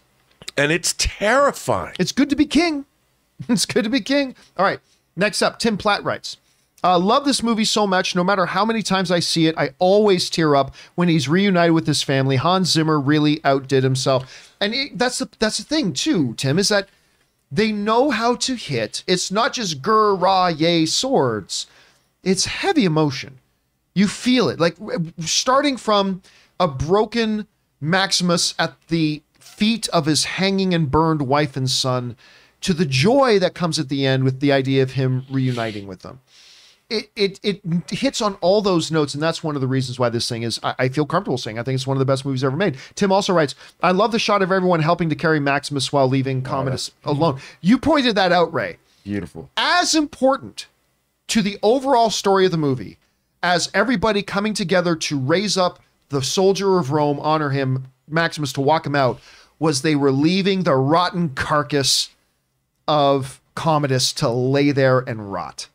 and 0.57 0.71
it's 0.71 0.95
terrifying. 0.99 1.95
It's 1.99 2.13
good 2.13 2.31
to 2.31 2.37
be 2.37 2.47
king. 2.47 2.85
It's 3.49 3.67
good 3.67 3.83
to 3.83 3.91
be 3.91 4.01
king. 4.01 4.37
All 4.57 4.65
right. 4.65 4.79
Next 5.17 5.43
up, 5.43 5.59
Tim 5.59 5.77
Platt 5.77 6.05
writes. 6.05 6.37
Uh, 6.85 6.97
love 6.99 7.25
this 7.25 7.43
movie 7.43 7.65
so 7.65 7.85
much. 7.85 8.15
No 8.15 8.23
matter 8.23 8.47
how 8.47 8.65
many 8.65 8.81
times 8.81 9.11
I 9.11 9.19
see 9.19 9.49
it, 9.49 9.57
I 9.59 9.71
always 9.81 10.31
tear 10.31 10.55
up 10.55 10.73
when 10.95 11.09
he's 11.09 11.29
reunited 11.29 11.73
with 11.75 11.87
his 11.87 12.01
family. 12.03 12.37
Hans 12.37 12.71
Zimmer 12.71 13.01
really 13.01 13.41
outdid 13.45 13.83
himself, 13.83 14.55
and 14.61 14.73
it, 14.73 14.99
that's 14.99 15.19
the 15.19 15.29
that's 15.41 15.57
the 15.59 15.65
thing 15.65 15.95
too. 15.95 16.35
Tim 16.35 16.59
is 16.61 16.69
that 16.69 16.89
they 17.55 17.71
know 17.71 18.11
how 18.11 18.35
to 18.35 18.55
hit. 18.55 19.05
It's 19.07 19.31
not 19.31 19.53
just 19.53 19.81
gur 19.81 20.15
rah 20.15 20.49
yay 20.49 20.87
swords. 20.87 21.67
It's 22.25 22.47
heavy 22.47 22.85
emotion. 22.85 23.39
You 23.95 24.09
feel 24.09 24.49
it, 24.49 24.59
like 24.59 24.77
starting 25.21 25.77
from 25.77 26.23
a 26.59 26.67
broken 26.67 27.47
Maximus 27.81 28.55
at 28.59 28.75
the 28.89 29.23
feet 29.39 29.89
of 29.89 30.07
his 30.07 30.25
hanging 30.25 30.75
and 30.75 30.91
burned 30.91 31.23
wife 31.23 31.57
and 31.57 31.71
son, 31.71 32.17
to 32.63 32.73
the 32.73 32.87
joy 32.87 33.39
that 33.39 33.55
comes 33.55 33.79
at 33.79 33.89
the 33.89 34.05
end 34.05 34.25
with 34.25 34.41
the 34.41 34.51
idea 34.51 34.83
of 34.83 34.93
him 34.93 35.25
reuniting 35.31 35.87
with 35.87 36.01
them. 36.01 36.21
It 36.95 37.11
it 37.17 37.41
it 37.43 37.91
hits 37.91 38.21
on 38.21 38.35
all 38.37 38.63
those 38.63 38.91
notes, 38.91 39.15
and 39.15 39.23
that's 39.23 39.43
one 39.43 39.55
of 39.55 39.61
the 39.61 39.67
reasons 39.67 39.99
why 39.99 40.09
this 40.09 40.29
thing 40.29 40.43
is. 40.43 40.61
I, 40.63 40.75
I 40.79 40.89
feel 40.89 41.07
comfortable 41.07 41.39
saying 41.39 41.59
I 41.59 41.63
think 41.63 41.75
it's 41.75 41.87
one 41.87 41.97
of 41.97 41.99
the 41.99 42.05
best 42.05 42.25
movies 42.25 42.45
ever 42.45 42.57
made. 42.57 42.77
Tim 42.95 43.13
also 43.13 43.33
writes, 43.33 43.55
"I 43.83 43.91
love 43.91 44.13
the 44.13 44.19
shot 44.19 44.43
of 44.43 44.53
everyone 44.53 44.81
helping 44.81 45.09
to 45.09 45.15
carry 45.15 45.41
Maximus 45.41 45.93
while 45.93 46.09
leaving 46.09 46.43
Commodus 46.43 46.91
mm-hmm. 46.91 47.09
alone." 47.09 47.41
You 47.61 47.79
pointed 47.79 48.15
that 48.17 48.33
out, 48.33 48.53
Ray 48.53 48.79
Beautiful. 49.03 49.51
as 49.57 49.95
important 49.95 50.67
to 51.29 51.43
the 51.43 51.59
overall 51.63 52.11
story 52.11 52.45
of 52.45 52.51
the 52.51 52.59
movie 52.59 52.99
as 53.43 53.71
everybody 53.75 54.23
coming 54.23 54.55
together 54.55 54.97
to 54.97 55.19
raise 55.19 55.57
up 55.57 55.79
the 56.09 56.23
soldier 56.23 56.79
of 56.79 56.93
Rome, 56.93 57.21
honor 57.21 57.51
him, 57.51 57.87
Maximus, 58.09 58.53
to 58.55 58.61
walk 58.61 58.87
him 58.87 58.95
out, 58.95 59.21
was 59.59 59.83
they 59.83 59.95
were 59.95 60.13
leaving 60.13 60.63
the 60.63 60.75
rotten 60.75 61.31
carcass 61.31 62.11
of 62.89 63.41
Commodus 63.55 64.13
to 64.15 64.29
lay 64.29 64.73
there 64.73 65.01
and 65.01 65.33
rot. 65.33 65.69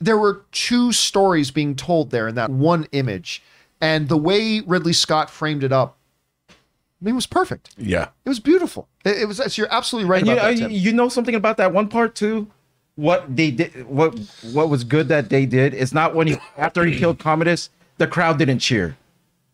There 0.00 0.16
were 0.16 0.42
two 0.52 0.92
stories 0.92 1.50
being 1.50 1.76
told 1.76 2.10
there 2.10 2.26
in 2.28 2.34
that 2.36 2.50
one 2.50 2.86
image, 2.92 3.42
and 3.80 4.08
the 4.08 4.16
way 4.16 4.60
Ridley 4.60 4.92
Scott 4.94 5.28
framed 5.30 5.62
it 5.62 5.72
up, 5.72 5.96
I 6.48 6.54
mean, 7.04 7.12
it 7.12 7.16
was 7.16 7.26
perfect. 7.26 7.70
Yeah. 7.78 8.08
It 8.24 8.28
was 8.28 8.40
beautiful. 8.40 8.88
It, 9.04 9.18
it 9.22 9.28
was. 9.28 9.56
You're 9.58 9.72
absolutely 9.72 10.10
right 10.10 10.20
And 10.20 10.28
you, 10.28 10.34
that. 10.36 10.44
uh, 10.44 10.54
Tim. 10.54 10.70
you 10.70 10.92
know 10.92 11.08
something 11.08 11.34
about 11.34 11.56
that 11.58 11.72
one 11.72 11.88
part 11.88 12.14
too? 12.14 12.48
What 12.96 13.34
they 13.34 13.50
did, 13.50 13.86
what 13.88 14.18
what 14.52 14.68
was 14.68 14.84
good 14.84 15.08
that 15.08 15.30
they 15.30 15.46
did 15.46 15.72
is 15.72 15.94
not 15.94 16.14
when 16.14 16.26
he 16.26 16.36
after 16.58 16.84
he 16.84 16.98
killed 16.98 17.18
Commodus, 17.18 17.70
the 17.98 18.06
crowd 18.06 18.38
didn't 18.38 18.58
cheer. 18.58 18.96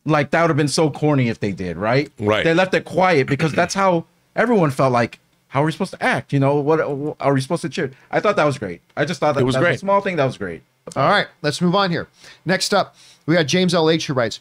Like 0.04 0.30
that 0.30 0.42
would 0.42 0.50
have 0.50 0.56
been 0.56 0.66
so 0.68 0.90
corny 0.90 1.28
if 1.28 1.38
they 1.40 1.52
did, 1.52 1.76
right? 1.76 2.10
Right. 2.18 2.44
They 2.44 2.54
left 2.54 2.74
it 2.74 2.84
quiet 2.84 3.26
because 3.28 3.52
that's 3.52 3.74
how 3.74 4.06
everyone 4.34 4.70
felt 4.70 4.92
like. 4.92 5.20
How 5.56 5.62
are 5.62 5.64
we 5.64 5.72
supposed 5.72 5.92
to 5.92 6.02
act? 6.02 6.34
You 6.34 6.38
know 6.38 6.56
what? 6.56 6.80
Are 7.18 7.32
we 7.32 7.40
supposed 7.40 7.62
to 7.62 7.70
cheer? 7.70 7.90
I 8.10 8.20
thought 8.20 8.36
that 8.36 8.44
was 8.44 8.58
great. 8.58 8.82
I 8.94 9.06
just 9.06 9.20
thought 9.20 9.36
that 9.36 9.42
was 9.42 9.54
that 9.54 9.60
was 9.60 9.68
great. 9.68 9.76
a 9.76 9.78
small 9.78 10.02
thing 10.02 10.16
that 10.16 10.26
was 10.26 10.36
great. 10.36 10.62
All 10.94 11.08
right, 11.08 11.28
let's 11.40 11.62
move 11.62 11.74
on 11.74 11.90
here. 11.90 12.08
Next 12.44 12.74
up, 12.74 12.94
we 13.24 13.36
got 13.36 13.46
James 13.46 13.72
LH 13.72 14.04
who 14.04 14.12
writes 14.12 14.40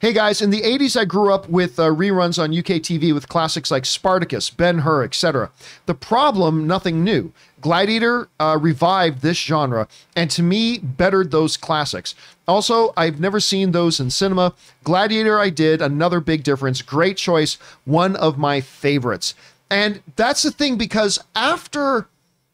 Hey 0.00 0.14
guys, 0.14 0.40
in 0.40 0.48
the 0.48 0.62
80s, 0.62 0.98
I 0.98 1.04
grew 1.04 1.32
up 1.32 1.48
with 1.48 1.78
uh, 1.78 1.84
reruns 1.84 2.42
on 2.42 2.56
UK 2.56 2.80
TV 2.80 3.12
with 3.12 3.28
classics 3.28 3.70
like 3.70 3.84
Spartacus, 3.84 4.48
Ben 4.48 4.78
Hur, 4.78 5.04
etc. 5.04 5.50
The 5.84 5.94
problem, 5.94 6.66
nothing 6.66 7.04
new. 7.04 7.32
Gladiator 7.60 8.28
uh, 8.40 8.58
revived 8.60 9.20
this 9.20 9.38
genre 9.38 9.86
and 10.16 10.30
to 10.30 10.42
me 10.42 10.78
bettered 10.78 11.30
those 11.30 11.56
classics. 11.56 12.14
Also, 12.46 12.92
I've 12.96 13.20
never 13.20 13.40
seen 13.40 13.72
those 13.72 14.00
in 14.00 14.10
cinema. 14.10 14.54
Gladiator, 14.82 15.38
I 15.38 15.48
did. 15.48 15.80
Another 15.80 16.20
big 16.20 16.42
difference. 16.42 16.82
Great 16.82 17.16
choice. 17.16 17.54
One 17.84 18.16
of 18.16 18.36
my 18.36 18.60
favorites. 18.60 19.34
And 19.70 20.02
that's 20.16 20.42
the 20.42 20.50
thing 20.50 20.76
because 20.76 21.18
after 21.34 22.08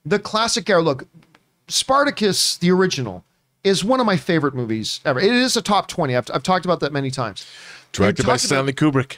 the 0.04 0.18
classic 0.18 0.68
era, 0.70 0.82
look, 0.82 1.06
Spartacus, 1.68 2.56
the 2.56 2.70
original, 2.70 3.24
is 3.64 3.84
one 3.84 4.00
of 4.00 4.06
my 4.06 4.16
favorite 4.16 4.54
movies 4.54 5.00
ever. 5.04 5.20
It 5.20 5.32
is 5.32 5.56
a 5.56 5.62
top 5.62 5.88
20. 5.88 6.16
I've, 6.16 6.30
I've 6.32 6.42
talked 6.42 6.64
about 6.64 6.80
that 6.80 6.92
many 6.92 7.10
times. 7.10 7.46
Directed 7.92 8.26
by 8.26 8.36
Stanley 8.36 8.72
Kubrick. 8.72 9.16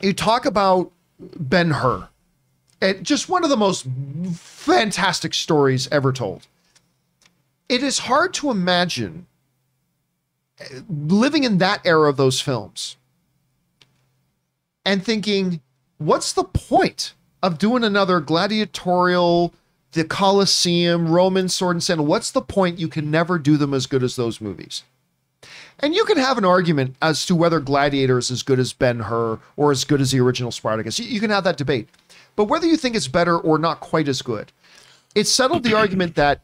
you 0.00 0.12
talk 0.12 0.44
about 0.44 0.90
Ben 1.18 1.70
Hur, 1.70 2.08
and 2.80 3.04
just 3.04 3.28
one 3.28 3.44
of 3.44 3.50
the 3.50 3.56
most 3.56 3.86
fantastic 4.34 5.32
stories 5.32 5.88
ever 5.92 6.12
told. 6.12 6.46
It 7.68 7.82
is 7.82 8.00
hard 8.00 8.34
to 8.34 8.50
imagine 8.50 9.26
uh, 10.60 10.80
living 10.88 11.44
in 11.44 11.58
that 11.58 11.80
era 11.86 12.10
of 12.10 12.16
those 12.16 12.40
films 12.40 12.96
and 14.84 15.04
thinking, 15.04 15.60
what's 15.98 16.32
the 16.32 16.44
point 16.44 17.14
of 17.42 17.58
doing 17.58 17.84
another 17.84 18.20
gladiatorial, 18.20 19.54
the 19.92 20.04
Colosseum, 20.04 21.12
Roman 21.12 21.48
sword 21.48 21.76
and 21.76 21.82
sandal? 21.82 22.06
What's 22.06 22.30
the 22.30 22.42
point? 22.42 22.78
You 22.78 22.88
can 22.88 23.10
never 23.10 23.38
do 23.38 23.56
them 23.56 23.74
as 23.74 23.86
good 23.86 24.02
as 24.02 24.16
those 24.16 24.40
movies. 24.40 24.82
And 25.80 25.94
you 25.94 26.04
can 26.04 26.18
have 26.18 26.38
an 26.38 26.44
argument 26.44 26.96
as 27.02 27.26
to 27.26 27.34
whether 27.34 27.60
Gladiator 27.60 28.18
is 28.18 28.30
as 28.30 28.42
good 28.42 28.58
as 28.58 28.72
Ben 28.72 29.00
Hur 29.00 29.38
or 29.56 29.70
as 29.70 29.84
good 29.84 30.00
as 30.00 30.12
the 30.12 30.20
original 30.20 30.52
Spartacus. 30.52 30.98
You 30.98 31.20
can 31.20 31.30
have 31.30 31.44
that 31.44 31.56
debate. 31.56 31.88
But 32.36 32.44
whether 32.44 32.66
you 32.66 32.76
think 32.76 32.96
it's 32.96 33.08
better 33.08 33.36
or 33.36 33.58
not 33.58 33.80
quite 33.80 34.08
as 34.08 34.22
good, 34.22 34.52
it 35.14 35.26
settled 35.26 35.62
the 35.62 35.74
argument 35.74 36.14
that 36.14 36.40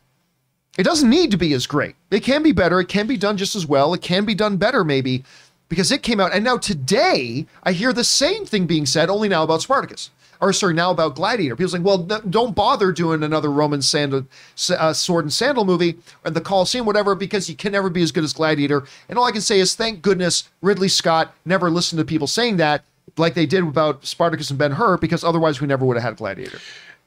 it 0.78 0.84
doesn't 0.84 1.11
need 1.11 1.30
to 1.30 1.36
be 1.36 1.53
as 1.53 1.66
great. 1.66 1.96
It 2.11 2.20
can 2.20 2.42
be 2.42 2.53
better. 2.53 2.80
It 2.80 2.88
can 2.88 3.07
be 3.07 3.16
done 3.16 3.36
just 3.36 3.57
as 3.57 3.66
well. 3.66 3.94
It 3.94 4.03
can 4.03 4.24
be 4.24 4.34
done 4.34 4.57
better, 4.57 4.84
maybe, 4.84 5.24
because 5.71 5.91
it 5.91 6.03
came 6.03 6.21
out. 6.21 6.35
And 6.35 6.45
now 6.45 6.59
today, 6.59 7.47
I 7.62 7.73
hear 7.73 7.95
the 7.95 8.05
same 8.05 8.45
thing 8.45 8.66
being 8.66 8.85
said, 8.85 9.09
only 9.09 9.31
now 9.31 9.43
about 9.43 9.62
Spartacus. 9.62 10.11
Or, 10.43 10.53
sorry, 10.53 10.73
now 10.73 10.91
about 10.91 11.16
Gladiator. 11.16 11.55
People 11.55 11.71
saying, 11.71 11.85
well, 11.85 11.99
don't 11.99 12.55
bother 12.55 12.93
doing 12.93 13.23
another 13.23 13.51
Roman 13.51 13.83
sandal, 13.83 14.27
uh, 14.71 14.93
sword 14.93 15.27
and 15.27 15.33
sandal 15.33 15.66
movie 15.66 15.99
or 16.25 16.31
the 16.31 16.41
Colosseum, 16.41 16.87
whatever, 16.87 17.14
because 17.14 17.49
you 17.49 17.55
can 17.55 17.73
never 17.73 17.91
be 17.91 18.03
as 18.03 18.11
good 18.11 18.25
as 18.25 18.33
Gladiator. 18.33 18.85
And 19.09 19.18
all 19.18 19.27
I 19.27 19.33
can 19.33 19.43
say 19.43 19.61
is, 19.61 19.75
thank 19.75 20.01
goodness 20.01 20.49
Ridley 20.62 20.89
Scott 20.89 21.35
never 21.45 21.71
listened 21.71 21.99
to 21.99 22.05
people 22.05 22.27
saying 22.27 22.57
that 22.57 22.85
like 23.16 23.35
they 23.35 23.45
did 23.45 23.62
about 23.62 24.07
Spartacus 24.07 24.51
and 24.51 24.59
Ben 24.59 24.73
Hur, 24.73 24.97
because 24.97 25.25
otherwise 25.25 25.61
we 25.61 25.66
never 25.66 25.85
would 25.85 25.97
have 25.97 26.05
had 26.05 26.16
Gladiator. 26.16 26.59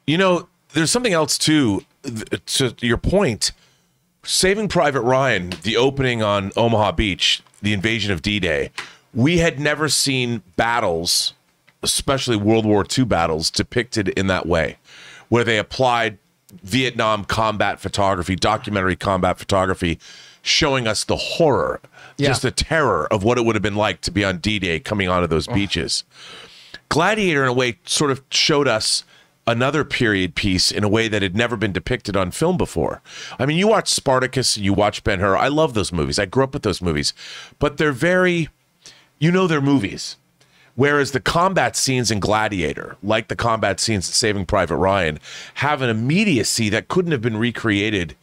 You 0.06 0.18
know, 0.18 0.48
there's 0.72 0.90
something 0.90 1.12
else 1.12 1.36
too. 1.36 1.84
To 2.04 2.74
your 2.80 2.98
point, 2.98 3.52
Saving 4.22 4.68
Private 4.68 5.00
Ryan, 5.00 5.54
the 5.62 5.76
opening 5.76 6.22
on 6.22 6.52
Omaha 6.56 6.92
Beach, 6.92 7.42
the 7.64 7.72
invasion 7.72 8.12
of 8.12 8.22
D-Day, 8.22 8.70
we 9.12 9.38
had 9.38 9.58
never 9.58 9.88
seen 9.88 10.42
battles, 10.56 11.32
especially 11.82 12.36
World 12.36 12.64
War 12.64 12.84
II 12.96 13.04
battles, 13.04 13.50
depicted 13.50 14.08
in 14.10 14.26
that 14.28 14.46
way, 14.46 14.76
where 15.28 15.44
they 15.44 15.58
applied 15.58 16.18
Vietnam 16.62 17.24
combat 17.24 17.80
photography, 17.80 18.36
documentary 18.36 18.96
combat 18.96 19.38
photography, 19.38 19.98
showing 20.42 20.86
us 20.86 21.04
the 21.04 21.16
horror, 21.16 21.80
Yeah. 22.16 22.28
just 22.28 22.42
the 22.42 22.50
terror 22.50 23.08
of 23.12 23.24
what 23.24 23.38
it 23.38 23.44
would 23.44 23.56
have 23.56 23.62
been 23.62 23.74
like 23.74 24.00
to 24.02 24.10
be 24.10 24.24
on 24.24 24.38
D-Day 24.38 24.78
coming 24.80 25.08
onto 25.08 25.26
those 25.26 25.46
beaches. 25.48 26.04
Gladiator, 26.90 27.42
in 27.42 27.48
a 27.48 27.52
way, 27.52 27.78
sort 27.86 28.10
of 28.10 28.22
showed 28.30 28.68
us 28.68 29.04
another 29.46 29.84
period 29.84 30.34
piece 30.34 30.70
in 30.70 30.84
a 30.84 30.88
way 30.88 31.08
that 31.08 31.22
had 31.22 31.36
never 31.36 31.56
been 31.56 31.72
depicted 31.72 32.16
on 32.16 32.30
film 32.30 32.56
before. 32.56 33.02
I 33.38 33.46
mean, 33.46 33.58
you 33.58 33.68
watch 33.68 33.88
Spartacus, 33.88 34.56
you 34.56 34.72
watch 34.72 35.04
Ben 35.04 35.20
Hur. 35.20 35.36
I 35.36 35.48
love 35.48 35.74
those 35.74 35.92
movies. 35.92 36.18
I 36.18 36.26
grew 36.26 36.44
up 36.44 36.54
with 36.54 36.62
those 36.62 36.80
movies, 36.80 37.12
but 37.58 37.76
they're 37.76 37.92
very, 37.92 38.48
you 39.18 39.30
know, 39.30 39.46
they're 39.46 39.60
movies. 39.60 40.16
Whereas 40.76 41.12
the 41.12 41.20
combat 41.20 41.76
scenes 41.76 42.10
in 42.10 42.18
Gladiator, 42.18 42.96
like 43.02 43.28
the 43.28 43.36
combat 43.36 43.78
scenes 43.78 44.08
in 44.08 44.14
Saving 44.14 44.44
Private 44.44 44.76
Ryan, 44.76 45.20
have 45.54 45.82
an 45.82 45.90
immediacy 45.90 46.68
that 46.70 46.88
couldn't 46.88 47.12
have 47.12 47.22
been 47.22 47.36
recreated 47.36 48.16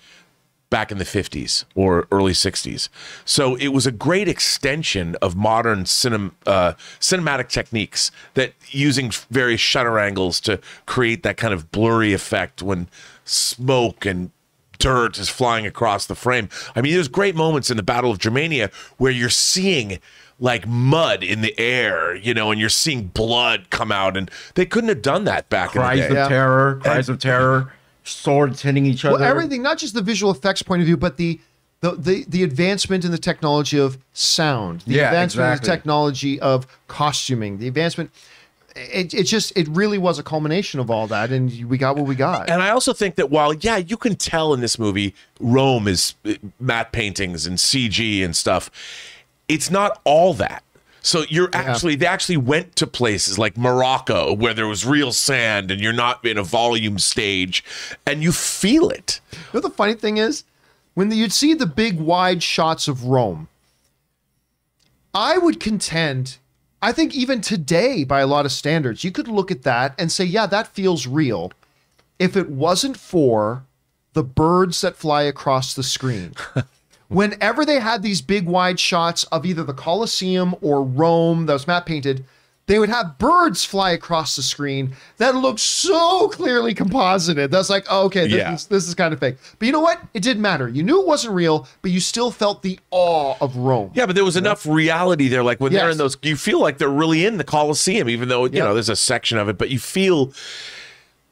back 0.71 0.91
in 0.91 0.97
the 0.97 1.03
50s 1.03 1.65
or 1.75 2.07
early 2.11 2.31
60s. 2.31 2.89
So 3.25 3.55
it 3.57 3.67
was 3.67 3.85
a 3.85 3.91
great 3.91 4.27
extension 4.27 5.15
of 5.21 5.35
modern 5.35 5.83
cinem, 5.83 6.31
uh, 6.47 6.73
cinematic 6.99 7.49
techniques 7.49 8.09
that 8.33 8.53
using 8.69 9.11
various 9.29 9.61
shutter 9.61 9.99
angles 9.99 10.39
to 10.39 10.59
create 10.87 11.21
that 11.21 11.37
kind 11.37 11.53
of 11.53 11.71
blurry 11.71 12.13
effect 12.13 12.63
when 12.63 12.87
smoke 13.25 14.05
and 14.05 14.31
dirt 14.79 15.19
is 15.19 15.29
flying 15.29 15.67
across 15.67 16.07
the 16.07 16.15
frame. 16.15 16.49
I 16.75 16.81
mean, 16.81 16.93
there's 16.93 17.09
great 17.09 17.35
moments 17.35 17.69
in 17.69 17.77
the 17.77 17.83
Battle 17.83 18.09
of 18.09 18.17
Germania 18.17 18.71
where 18.97 19.11
you're 19.11 19.29
seeing 19.29 19.99
like 20.39 20.65
mud 20.65 21.21
in 21.21 21.41
the 21.41 21.53
air, 21.59 22.15
you 22.15 22.33
know, 22.33 22.49
and 22.49 22.59
you're 22.59 22.69
seeing 22.69 23.07
blood 23.07 23.69
come 23.69 23.91
out 23.91 24.17
and 24.17 24.31
they 24.55 24.65
couldn't 24.65 24.89
have 24.89 25.01
done 25.01 25.25
that 25.25 25.49
back 25.49 25.71
Cries 25.71 25.99
in 25.99 26.03
of 26.03 26.09
the 26.09 26.15
day. 26.15 26.21
Yeah. 26.21 26.27
terror, 26.29 26.79
cries 26.81 27.09
of 27.09 27.19
terror, 27.19 27.73
swords 28.03 28.61
hitting 28.61 28.85
each 28.85 29.05
other. 29.05 29.19
Well, 29.19 29.23
everything, 29.23 29.61
not 29.61 29.77
just 29.77 29.93
the 29.93 30.01
visual 30.01 30.31
effects 30.31 30.61
point 30.63 30.81
of 30.81 30.85
view, 30.85 30.97
but 30.97 31.17
the 31.17 31.39
the 31.81 31.91
the, 31.91 32.25
the 32.27 32.43
advancement 32.43 33.05
in 33.05 33.11
the 33.11 33.17
technology 33.17 33.79
of 33.79 33.97
sound, 34.13 34.81
the 34.81 34.95
Yeah, 34.95 35.07
advancement 35.07 35.51
in 35.51 35.59
the 35.59 35.65
technology 35.65 36.39
of 36.39 36.67
costuming, 36.87 37.57
the 37.57 37.67
advancement. 37.67 38.11
It, 38.73 39.13
it 39.13 39.23
just 39.23 39.51
it 39.57 39.67
really 39.67 39.97
was 39.97 40.17
a 40.17 40.23
culmination 40.23 40.79
of 40.79 40.89
all 40.89 41.05
that, 41.07 41.29
and 41.29 41.65
we 41.65 41.77
got 41.77 41.97
what 41.97 42.05
we 42.05 42.15
got. 42.15 42.49
And 42.49 42.61
I 42.61 42.69
also 42.69 42.93
think 42.93 43.15
that 43.15 43.29
while, 43.29 43.53
yeah, 43.53 43.75
you 43.75 43.97
can 43.97 44.15
tell 44.15 44.53
in 44.53 44.61
this 44.61 44.79
movie 44.79 45.13
Rome 45.41 45.89
is 45.89 46.15
uh, 46.23 46.35
matte 46.57 46.93
paintings 46.93 47.45
and 47.45 47.57
CG 47.57 48.23
and 48.23 48.33
stuff, 48.33 48.71
it's 49.49 49.69
not 49.69 49.99
all 50.05 50.33
that. 50.35 50.63
So 51.01 51.25
you're 51.29 51.49
actually 51.53 51.95
they 51.95 52.05
actually 52.05 52.37
went 52.37 52.75
to 52.77 52.87
places 52.87 53.39
like 53.39 53.57
Morocco 53.57 54.33
where 54.33 54.53
there 54.53 54.67
was 54.67 54.85
real 54.85 55.11
sand 55.11 55.71
and 55.71 55.81
you're 55.81 55.93
not 55.93 56.23
in 56.25 56.37
a 56.37 56.43
volume 56.43 56.99
stage 56.99 57.63
and 58.05 58.21
you 58.21 58.31
feel 58.31 58.89
it. 58.89 59.19
You 59.31 59.39
know 59.55 59.59
the 59.61 59.69
funny 59.69 59.95
thing 59.95 60.17
is? 60.17 60.43
When 60.93 61.09
the, 61.09 61.15
you'd 61.15 61.33
see 61.33 61.53
the 61.53 61.65
big 61.65 61.99
wide 61.99 62.43
shots 62.43 62.87
of 62.87 63.05
Rome, 63.05 63.47
I 65.13 65.37
would 65.37 65.59
contend, 65.59 66.37
I 66.81 66.91
think 66.91 67.15
even 67.15 67.41
today, 67.41 68.03
by 68.03 68.19
a 68.19 68.27
lot 68.27 68.45
of 68.45 68.51
standards, 68.51 69.03
you 69.03 69.11
could 69.11 69.27
look 69.27 69.51
at 69.51 69.63
that 69.63 69.95
and 69.97 70.11
say, 70.11 70.25
yeah, 70.25 70.45
that 70.47 70.67
feels 70.67 71.07
real 71.07 71.51
if 72.19 72.35
it 72.35 72.49
wasn't 72.49 72.97
for 72.97 73.63
the 74.13 74.23
birds 74.23 74.81
that 74.81 74.97
fly 74.97 75.23
across 75.23 75.73
the 75.73 75.83
screen. 75.83 76.33
Whenever 77.11 77.65
they 77.65 77.79
had 77.79 78.01
these 78.01 78.21
big 78.21 78.45
wide 78.45 78.79
shots 78.79 79.25
of 79.25 79.45
either 79.45 79.63
the 79.63 79.73
Colosseum 79.73 80.55
or 80.61 80.81
Rome 80.81 81.45
that 81.45 81.53
was 81.53 81.67
matte 81.67 81.85
painted, 81.85 82.23
they 82.67 82.79
would 82.79 82.87
have 82.87 83.17
birds 83.17 83.65
fly 83.65 83.91
across 83.91 84.37
the 84.37 84.41
screen 84.41 84.95
that 85.17 85.35
looked 85.35 85.59
so 85.59 86.29
clearly 86.29 86.73
composited. 86.73 87.51
That's 87.51 87.69
like, 87.69 87.85
oh, 87.89 88.05
okay, 88.05 88.27
this, 88.27 88.37
Yeah. 88.37 88.53
is, 88.53 88.67
this 88.67 88.87
is 88.87 88.95
kind 88.95 89.13
of 89.13 89.19
fake. 89.19 89.35
But 89.59 89.65
you 89.65 89.73
know 89.73 89.81
what? 89.81 89.99
It 90.13 90.23
didn't 90.23 90.41
matter. 90.41 90.69
You 90.69 90.83
knew 90.83 91.01
it 91.01 91.07
wasn't 91.07 91.33
real, 91.33 91.67
but 91.81 91.91
you 91.91 91.99
still 91.99 92.31
felt 92.31 92.61
the 92.61 92.79
awe 92.91 93.35
of 93.41 93.57
Rome. 93.57 93.91
Yeah, 93.93 94.05
but 94.05 94.15
there 94.15 94.23
was 94.23 94.37
enough 94.37 94.65
reality 94.65 95.27
there. 95.27 95.43
Like 95.43 95.59
when 95.59 95.73
they're 95.73 95.89
in 95.89 95.97
those, 95.97 96.15
you 96.21 96.37
feel 96.37 96.61
like 96.61 96.77
they're 96.77 96.87
really 96.87 97.25
in 97.25 97.37
the 97.37 97.43
Coliseum, 97.43 98.07
even 98.07 98.29
though, 98.29 98.45
you 98.45 98.59
know, 98.59 98.73
there's 98.73 98.87
a 98.89 98.95
section 98.95 99.37
of 99.37 99.49
it, 99.49 99.57
but 99.57 99.69
you 99.69 99.79
feel 99.79 100.31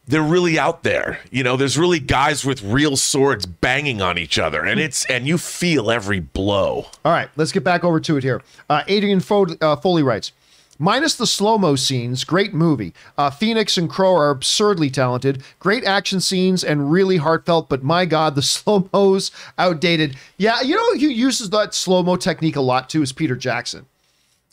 they're 0.10 0.24
really 0.24 0.57
out 0.57 0.82
there. 0.82 1.20
You 1.30 1.43
know, 1.43 1.55
there's 1.55 1.78
really 1.78 1.99
guys 1.99 2.43
with 2.43 2.64
real 2.64 2.97
swords 2.97 3.45
banging 3.45 4.01
on 4.01 4.18
each 4.18 4.39
other, 4.39 4.66
and 4.66 4.80
it's, 4.80 5.05
and 5.05 5.28
you 5.28 5.38
feel 5.38 5.91
every 5.91 6.20
blow. 6.20 6.88
All 7.05 7.12
right, 7.12 7.30
let's 7.36 7.51
get 7.51 7.64
back 7.64 7.84
over 7.84 7.99
to 7.99 8.18
it 8.18 8.24
here. 8.24 8.41
Uh, 8.70 8.84
Adrian 8.88 9.20
Fo- 9.20 9.55
uh, 9.62 9.76
Foley 9.76 10.01
writes 10.01 10.32
Minus 10.80 11.16
the 11.16 11.28
slow 11.28 11.60
mo 11.60 11.76
scenes, 11.76 12.24
great 12.24 12.55
movie. 12.55 12.91
Uh, 13.20 13.30
Phoenix 13.30 13.78
and 13.78 13.88
Crowe 13.88 14.16
are 14.16 14.32
absurdly 14.32 14.89
talented. 14.89 15.43
Great 15.60 15.84
action 15.84 16.20
scenes 16.20 16.64
and 16.64 16.91
really 16.91 17.18
heartfelt, 17.18 17.70
but 17.70 17.84
my 17.84 18.05
God, 18.05 18.34
the 18.34 18.41
slow 18.41 18.89
mo's 18.91 19.30
outdated. 19.60 20.16
Yeah, 20.38 20.62
you 20.62 20.76
know 20.76 20.93
who 20.93 21.07
uses 21.07 21.51
that 21.51 21.76
slow 21.76 22.01
mo 22.01 22.16
technique 22.16 22.55
a 22.55 22.62
lot 22.62 22.89
too 22.89 23.03
is 23.03 23.14
Peter 23.14 23.36
Jackson. 23.36 23.86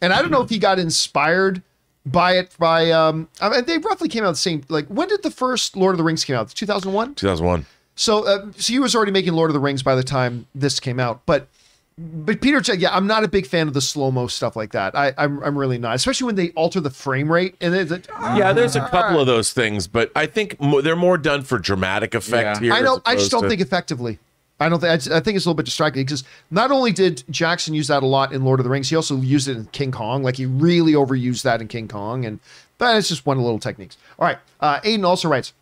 And 0.03 0.13
I 0.13 0.21
don't 0.21 0.31
know 0.31 0.43
if 0.43 0.51
he 0.51 0.59
got 0.59 0.79
inspired 0.79 1.63
by 2.07 2.37
it 2.39 2.55
by 2.59 2.91
um 2.93 3.29
I 3.41 3.49
mean, 3.51 3.65
they 3.65 3.79
roughly 3.79 4.09
came 4.09 4.25
out 4.25 4.31
the 4.31 4.37
same 4.37 4.63
like 4.69 4.87
when 4.87 5.09
did 5.09 5.23
the 5.23 5.31
first 5.31 5.77
Lord 5.77 5.93
of 5.95 5.99
the 5.99 6.05
Rings 6.05 6.25
came 6.25 6.37
out? 6.37 6.49
2001? 6.51 7.15
2001. 7.17 7.67
So 7.97 8.25
uh, 8.27 8.47
so 8.57 8.73
he 8.73 8.79
was 8.79 8.95
already 8.95 9.13
making 9.13 9.33
Lord 9.33 9.51
of 9.51 9.55
the 9.55 9.61
Rings 9.61 9.83
by 9.83 9.95
the 9.95 10.03
time 10.05 10.47
this 10.55 10.79
came 10.81 11.01
out. 11.01 11.23
But 11.27 11.49
but 11.99 12.43
Peter 12.43 12.61
Jack, 12.61 12.79
yeah, 12.79 12.95
I'm 12.95 13.07
not 13.07 13.25
a 13.25 13.29
big 13.29 13.47
fan 13.47 13.69
of 13.69 13.73
the 13.75 13.81
slow 13.81 14.11
mo 14.11 14.27
stuff 14.27 14.55
like 14.55 14.73
that. 14.73 14.95
I, 14.95 15.15
I'm 15.17 15.43
I'm 15.43 15.57
really 15.59 15.79
not, 15.79 15.95
especially 15.97 16.27
when 16.27 16.35
they 16.35 16.51
alter 16.51 16.79
the 16.79 16.91
frame 16.91 17.33
rate 17.33 17.55
and 17.63 17.75
it's 17.75 17.91
like, 17.91 18.07
Yeah, 18.37 18.53
there's 18.53 18.77
a 18.77 18.87
couple 18.87 19.19
of 19.19 19.27
those 19.27 19.53
things, 19.55 19.87
but 19.89 20.13
I 20.15 20.27
think 20.27 20.61
mo- 20.61 20.83
they're 20.83 20.95
more 20.95 21.17
done 21.17 21.41
for 21.43 21.59
dramatic 21.59 22.15
effect 22.15 22.61
Yeah. 22.61 22.65
here. 22.67 22.73
I 22.75 22.81
know. 22.83 22.97
as 22.97 23.03
I 23.07 23.15
just 23.17 23.31
don't 23.31 23.45
to- 23.45 23.49
think 23.49 23.63
effectively. 23.63 24.19
I 24.59 24.69
don't 24.71 24.81
think. 24.81 24.93
I, 25.13 25.21
think 25.21 25.37
it's 25.37 25.45
a 25.45 25.49
little 25.49 25.55
bit 25.55 25.67
distracting 25.67 26.05
because 26.05 26.25
not 26.51 26.71
only 26.71 26.91
did 26.91 27.23
Jackson 27.31 27.75
use 27.75 27.89
that 27.89 28.03
a 28.03 28.07
lot 28.07 28.33
in 28.33 28.43
Lord 28.45 28.59
of 28.59 28.65
the 28.65 28.71
Rings, 28.71 28.89
he 28.89 28.97
also 28.97 29.17
used 29.17 29.49
it 29.49 29.57
in 29.57 29.67
King 29.67 29.93
Kong. 29.93 30.23
Like 30.23 30.37
he 30.37 30.47
really 30.47 30.93
overused 30.93 31.43
that 31.43 31.61
in 31.61 31.69
King 31.69 31.89
Kong, 31.89 32.25
and 32.25 32.41
that 32.79 32.97
is 32.97 33.09
just 33.09 33.27
one 33.27 33.37
of 33.37 33.41
the 33.43 33.45
little 33.45 33.59
techniques. 33.61 33.99
All 34.19 34.27
right. 34.27 34.39
Uh, 34.61 34.81
Aiden 34.81 35.05
also 35.05 35.29
writes, 35.29 35.53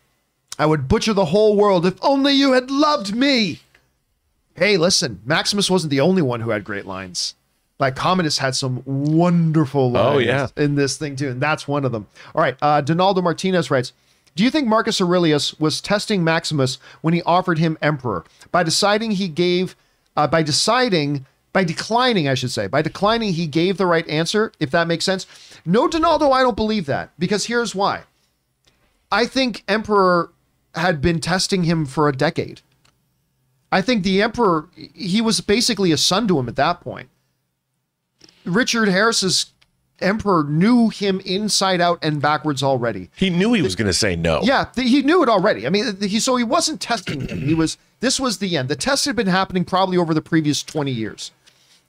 "I 0.57 0.65
would 0.65 0.87
butcher 0.87 1.11
the 1.13 1.25
whole 1.25 1.57
world 1.57 1.85
if 1.85 1.95
only 2.01 2.31
you 2.33 2.53
had 2.53 2.71
loved 2.71 3.13
me." 3.15 3.59
Hey, 4.55 4.77
listen, 4.77 5.19
Maximus 5.25 5.69
wasn't 5.69 5.91
the 5.91 5.99
only 5.99 6.21
one 6.21 6.39
who 6.39 6.51
had 6.51 6.63
great 6.63 6.85
lines. 6.85 7.35
Like 7.77 7.97
Commodus 7.97 8.37
had 8.37 8.55
some 8.55 8.81
wonderful 8.85 9.91
lines 9.91 10.15
Oh, 10.15 10.19
yeah. 10.19 10.47
in 10.55 10.75
this 10.75 10.95
thing 10.97 11.17
too, 11.17 11.27
and 11.29 11.41
that's 11.41 11.67
one 11.67 11.83
of 11.83 11.91
them. 11.91 12.07
All 12.33 12.41
right, 12.41 12.55
uh, 12.61 12.79
Donaldo 12.79 13.21
Martinez 13.21 13.69
writes, 13.69 13.91
"Do 14.35 14.43
you 14.43 14.51
think 14.51 14.67
Marcus 14.67 15.01
Aurelius 15.01 15.57
was 15.59 15.81
testing 15.81 16.23
Maximus 16.23 16.77
when 17.01 17.13
he 17.13 17.21
offered 17.23 17.57
him 17.57 17.77
emperor 17.81 18.25
by 18.51 18.63
deciding 18.63 19.11
he 19.11 19.27
gave, 19.27 19.75
uh, 20.15 20.27
by 20.27 20.43
deciding, 20.43 21.25
by 21.53 21.63
declining, 21.63 22.27
I 22.27 22.33
should 22.33 22.51
say, 22.51 22.67
by 22.67 22.81
declining 22.81 23.33
he 23.33 23.47
gave 23.47 23.77
the 23.77 23.85
right 23.85 24.07
answer? 24.07 24.51
If 24.59 24.71
that 24.71 24.87
makes 24.87 25.05
sense." 25.05 25.25
No, 25.65 25.87
Donaldo, 25.87 26.31
I 26.31 26.41
don't 26.41 26.55
believe 26.55 26.85
that 26.85 27.11
because 27.17 27.45
here's 27.45 27.73
why. 27.73 28.03
I 29.11 29.25
think 29.25 29.63
Emperor 29.67 30.31
had 30.75 31.01
been 31.01 31.19
testing 31.19 31.63
him 31.63 31.85
for 31.85 32.09
a 32.09 32.15
decade. 32.15 32.61
I 33.71 33.81
think 33.81 34.03
the 34.03 34.21
Emperor, 34.21 34.69
he 34.93 35.21
was 35.21 35.41
basically 35.41 35.91
a 35.91 35.97
son 35.97 36.27
to 36.27 36.39
him 36.39 36.47
at 36.47 36.55
that 36.55 36.81
point. 36.81 37.09
Richard 38.45 38.89
Harris's 38.89 39.47
Emperor 40.01 40.43
knew 40.43 40.89
him 40.89 41.21
inside 41.21 41.79
out 41.79 41.99
and 42.01 42.21
backwards 42.21 42.61
already. 42.61 43.09
He 43.15 43.29
knew 43.29 43.53
he 43.53 43.61
was 43.61 43.75
going 43.75 43.87
to 43.87 43.93
say 43.93 44.15
no. 44.15 44.41
Yeah, 44.43 44.65
he 44.75 45.01
knew 45.01 45.23
it 45.23 45.29
already. 45.29 45.65
I 45.65 45.69
mean, 45.69 45.97
he 46.01 46.19
so 46.19 46.35
he 46.35 46.43
wasn't 46.43 46.81
testing 46.81 47.27
him. 47.27 47.41
He 47.41 47.53
was. 47.53 47.77
This 48.01 48.19
was 48.19 48.39
the 48.39 48.57
end. 48.57 48.67
The 48.69 48.75
test 48.75 49.05
had 49.05 49.15
been 49.15 49.27
happening 49.27 49.63
probably 49.63 49.97
over 49.97 50.13
the 50.13 50.21
previous 50.21 50.63
twenty 50.63 50.91
years. 50.91 51.31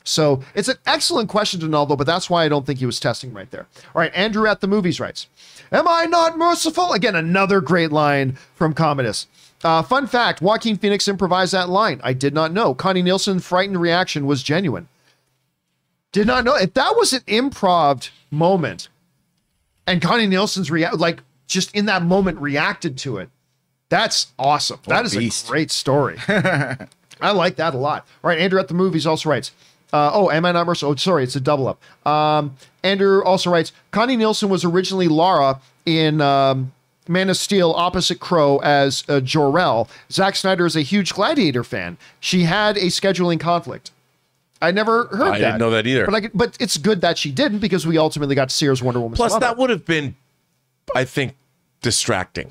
So 0.05 0.41
it's 0.55 0.69
an 0.69 0.77
excellent 0.87 1.29
question, 1.29 1.59
Donaldo, 1.59 1.97
but 1.97 2.07
that's 2.07 2.31
why 2.31 2.45
I 2.45 2.49
don't 2.49 2.65
think 2.65 2.79
he 2.79 2.87
was 2.87 3.01
testing 3.01 3.33
right 3.33 3.51
there. 3.51 3.67
All 3.93 4.01
right, 4.01 4.15
Andrew 4.15 4.47
at 4.47 4.61
the 4.61 4.69
movies 4.69 5.01
writes, 5.01 5.27
"Am 5.73 5.89
I 5.89 6.05
not 6.05 6.39
merciful?" 6.39 6.93
Again, 6.93 7.17
another 7.17 7.61
great 7.61 7.91
line 7.91 8.39
from 8.55 8.73
Commodus. 8.73 9.27
Uh, 9.65 9.83
fun 9.83 10.07
fact: 10.07 10.41
Joaquin 10.41 10.77
Phoenix 10.77 11.09
improvised 11.09 11.53
that 11.55 11.69
line. 11.69 12.01
I 12.05 12.13
did 12.13 12.35
not 12.35 12.53
know. 12.53 12.73
Connie 12.73 13.03
Nielsen's 13.03 13.45
frightened 13.45 13.81
reaction 13.81 14.27
was 14.27 14.45
genuine. 14.45 14.87
Did 16.17 16.27
not 16.27 16.45
know 16.45 16.57
if 16.57 16.73
that 16.73 16.97
was 16.97 17.13
an 17.13 17.21
improv 17.29 18.09
moment, 18.31 18.89
and 19.87 20.01
Connie 20.01 20.27
Nielsen's 20.27 20.71
react 20.71 20.97
like 20.97 21.21
just 21.47 21.75
in 21.77 21.85
that 21.85 22.05
moment 22.05 22.39
reacted 22.39 22.97
to 23.01 23.19
it. 23.19 23.29
That's 23.91 24.29
awesome. 24.39 24.81
that 24.87 25.05
is 25.05 25.15
beast. 25.15 25.47
a 25.47 25.51
great 25.51 25.71
story. 25.71 26.17
I 26.29 26.89
like 27.21 27.57
that 27.57 27.75
a 27.75 27.77
lot. 27.77 28.07
All 28.25 28.31
right, 28.31 28.39
Andrew 28.39 28.59
at 28.59 28.69
the 28.69 28.73
movies 28.73 29.07
also 29.07 29.29
writes. 29.29 29.53
Uh, 29.93 30.11
oh, 30.15 30.31
am 30.31 30.47
I 30.47 30.53
not 30.53 30.67
merciful? 30.67 30.93
Oh, 30.93 30.97
sorry, 30.97 31.23
it's 31.23 31.37
a 31.37 31.41
double 31.41 31.69
up. 31.69 32.09
Um, 32.09 32.57
Andrew 32.83 33.23
also 33.23 33.51
writes. 33.51 33.73
Connie 33.91 34.17
Nielsen 34.17 34.49
was 34.49 34.65
originally 34.65 35.09
Lara 35.09 35.61
in 35.85 36.23
um, 36.23 36.73
Man 37.07 37.29
of 37.29 37.37
Steel 37.37 37.73
opposite 37.73 38.21
Crowe 38.21 38.57
as 38.63 39.05
uh, 39.07 39.21
Jor-El. 39.21 39.87
Zack 40.11 40.35
Snyder 40.35 40.65
is 40.65 40.77
a 40.77 40.81
huge 40.81 41.13
Gladiator 41.13 41.63
fan. 41.63 41.99
She 42.21 42.45
had 42.45 42.79
a 42.79 42.87
scheduling 42.87 43.39
conflict. 43.39 43.91
I 44.63 44.71
never 44.71 45.07
heard 45.07 45.21
I 45.21 45.25
that. 45.25 45.35
I 45.35 45.39
didn't 45.39 45.59
know 45.59 45.71
that 45.71 45.87
either. 45.87 46.07
But 46.07 46.13
like, 46.13 46.31
but 46.35 46.57
it's 46.61 46.77
good 46.77 47.03
that 47.03 47.19
she 47.19 47.31
didn't 47.31 47.59
because 47.59 47.87
we 47.87 47.99
ultimately 47.99 48.35
got 48.35 48.49
to 48.49 48.55
see 48.55 48.67
her 48.67 48.73
as 48.73 48.83
Wonder 48.83 49.01
Woman. 49.01 49.17
Plus, 49.17 49.37
that 49.37 49.57
would 49.59 49.71
have 49.71 49.85
been, 49.85 50.17
I 50.95 51.05
think, 51.05 51.37
distracting 51.83 52.51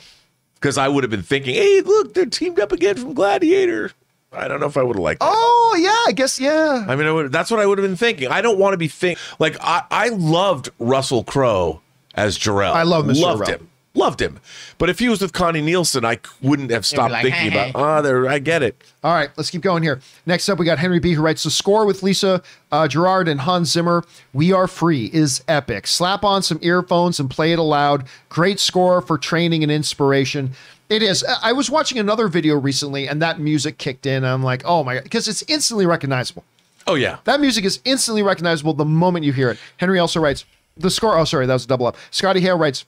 because 0.56 0.78
I 0.78 0.88
would 0.88 1.04
have 1.04 1.12
been 1.12 1.24
thinking, 1.24 1.56
"Hey, 1.56 1.82
look, 1.82 2.14
they're 2.14 2.26
teamed 2.26 2.60
up 2.60 2.72
again 2.72 2.96
from 2.96 3.14
Gladiator." 3.14 3.92
I 4.32 4.48
don't 4.48 4.60
know 4.60 4.66
if 4.66 4.78
I 4.78 4.84
would 4.84 4.98
have 4.98 5.04
liked. 5.04 5.22
that. 5.22 5.30
Oh 5.32 5.78
yeah, 5.80 6.10
I 6.10 6.12
guess 6.12 6.40
yeah. 6.40 6.86
I 6.88 6.96
mean, 6.96 7.08
I 7.08 7.12
would, 7.12 7.32
that's 7.32 7.50
what 7.50 7.60
I 7.60 7.66
would 7.66 7.78
have 7.78 7.88
been 7.88 7.96
thinking. 7.96 8.28
I 8.28 8.42
don't 8.42 8.60
want 8.60 8.74
to 8.74 8.78
be 8.78 8.88
think 8.88 9.18
like 9.40 9.58
I, 9.62 9.84
I 9.90 10.10
loved 10.10 10.70
Russell 10.78 11.24
Crowe 11.24 11.82
as 12.14 12.38
Jor-El. 12.38 12.74
I 12.74 12.84
love 12.84 13.06
Mr. 13.06 13.22
Loved 13.22 13.46
Jor-El. 13.46 13.60
him. 13.60 13.70
Loved 13.96 14.22
him. 14.22 14.40
But 14.78 14.90
if 14.90 15.00
he 15.00 15.08
was 15.08 15.22
with 15.22 15.32
Connie 15.32 15.62
Nielsen, 15.62 16.04
I 16.04 16.20
wouldn't 16.42 16.70
have 16.70 16.86
stopped 16.86 17.14
like, 17.14 17.24
thinking 17.24 17.52
"Hey, 17.52 17.70
about. 17.70 17.82
Ah, 17.82 18.02
there. 18.02 18.28
I 18.28 18.40
get 18.40 18.62
it. 18.62 18.76
All 19.04 19.14
right, 19.14 19.30
let's 19.38 19.50
keep 19.50 19.62
going 19.62 19.84
here. 19.84 20.02
Next 20.26 20.50
up, 20.50 20.60
we 20.60 20.66
got 20.66 20.80
Henry 20.80 21.00
B, 21.00 21.14
who 21.14 21.22
writes 21.22 21.44
the 21.44 21.50
score 21.50 21.86
with 21.86 22.04
Lisa 22.04 22.44
uh, 22.74 22.88
Gerrard 22.90 23.30
and 23.30 23.40
Hans 23.40 23.72
Zimmer. 23.72 24.04
We 24.34 24.52
are 24.52 24.68
free 24.68 25.10
is 25.14 25.44
epic. 25.48 25.88
Slap 25.88 26.26
on 26.26 26.44
some 26.44 26.60
earphones 26.62 27.22
and 27.22 27.30
play 27.30 27.54
it 27.54 27.60
aloud. 27.60 28.06
Great 28.28 28.60
score 28.60 29.02
for 29.02 29.18
training 29.18 29.64
and 29.64 29.72
inspiration. 29.72 30.52
It 30.90 31.02
is. 31.02 31.24
I 31.24 31.50
I 31.50 31.52
was 31.54 31.70
watching 31.72 31.98
another 31.98 32.28
video 32.28 32.58
recently, 32.58 33.08
and 33.08 33.22
that 33.22 33.40
music 33.40 33.78
kicked 33.78 34.06
in. 34.06 34.26
I'm 34.26 34.44
like, 34.44 34.64
oh 34.66 34.84
my 34.84 34.96
god, 34.96 35.04
because 35.04 35.30
it's 35.30 35.44
instantly 35.48 35.86
recognizable. 35.86 36.44
Oh 36.86 36.96
yeah. 36.96 37.18
That 37.24 37.40
music 37.40 37.64
is 37.64 37.80
instantly 37.86 38.24
recognizable 38.24 38.74
the 38.74 38.86
moment 38.86 39.24
you 39.26 39.32
hear 39.32 39.50
it. 39.52 39.58
Henry 39.78 40.00
also 40.00 40.20
writes 40.20 40.44
the 40.76 40.92
score. 40.92 41.18
Oh, 41.18 41.24
sorry, 41.24 41.46
that 41.46 41.54
was 41.54 41.64
a 41.64 41.68
double 41.68 41.88
up. 41.88 41.96
Scotty 42.12 42.42
Hale 42.42 42.58
writes. 42.58 42.86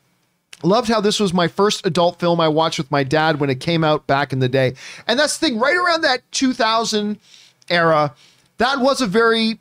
Loved 0.64 0.88
how 0.88 1.00
this 1.00 1.20
was 1.20 1.34
my 1.34 1.48
first 1.48 1.86
adult 1.86 2.20
film 2.20 2.40
I 2.42 2.48
watched 2.48 2.80
with 2.80 2.90
my 2.90 3.04
dad 3.04 3.40
when 3.40 3.50
it 3.50 3.60
came 3.60 3.84
out 3.84 4.08
back 4.08 4.34
in 4.34 4.40
the 4.40 4.50
day. 4.50 4.74
And 5.08 5.20
that's 5.20 5.38
the 5.38 5.48
thing, 5.48 5.60
right 5.60 5.76
around 5.76 6.02
that 6.02 6.22
2000 6.32 7.20
era, 7.70 8.16
that 8.58 8.80
was 8.80 9.02
a 9.02 9.08
very 9.08 9.60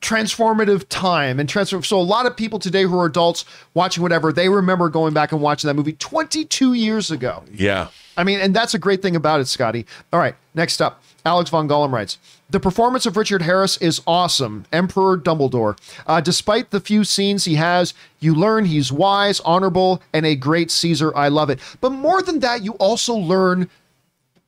transformative 0.00 0.86
time 0.88 1.40
and 1.40 1.48
transform. 1.48 1.82
So 1.82 1.98
a 1.98 2.02
lot 2.02 2.24
of 2.26 2.36
people 2.36 2.58
today 2.58 2.84
who 2.84 2.98
are 2.98 3.06
adults 3.06 3.44
watching 3.74 4.02
whatever, 4.02 4.32
they 4.32 4.48
remember 4.48 4.88
going 4.88 5.12
back 5.12 5.32
and 5.32 5.40
watching 5.40 5.68
that 5.68 5.74
movie 5.74 5.92
22 5.92 6.74
years 6.74 7.10
ago. 7.10 7.42
Yeah. 7.52 7.88
I 8.16 8.24
mean, 8.24 8.40
and 8.40 8.54
that's 8.54 8.74
a 8.74 8.78
great 8.78 9.02
thing 9.02 9.16
about 9.16 9.40
it, 9.40 9.46
Scotty. 9.46 9.86
All 10.12 10.20
right, 10.20 10.34
next 10.54 10.80
up, 10.80 11.02
Alex 11.24 11.50
von 11.50 11.68
Gollum 11.68 11.92
writes 11.92 12.18
The 12.50 12.60
performance 12.60 13.04
of 13.04 13.18
Richard 13.18 13.42
Harris 13.42 13.76
is 13.76 14.00
awesome, 14.06 14.64
Emperor 14.72 15.18
Dumbledore. 15.18 15.78
Uh, 16.06 16.22
despite 16.22 16.70
the 16.70 16.80
few 16.80 17.04
scenes 17.04 17.44
he 17.44 17.56
has, 17.56 17.92
you 18.20 18.34
learn 18.34 18.64
he's 18.64 18.90
wise, 18.90 19.40
honorable, 19.40 20.02
and 20.14 20.24
a 20.24 20.34
great 20.34 20.70
Caesar. 20.70 21.14
I 21.14 21.28
love 21.28 21.50
it. 21.50 21.60
But 21.82 21.90
more 21.90 22.22
than 22.22 22.40
that, 22.40 22.62
you 22.62 22.72
also 22.74 23.14
learn 23.14 23.68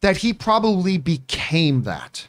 that 0.00 0.18
he 0.18 0.32
probably 0.32 0.96
became 0.96 1.82
that. 1.82 2.26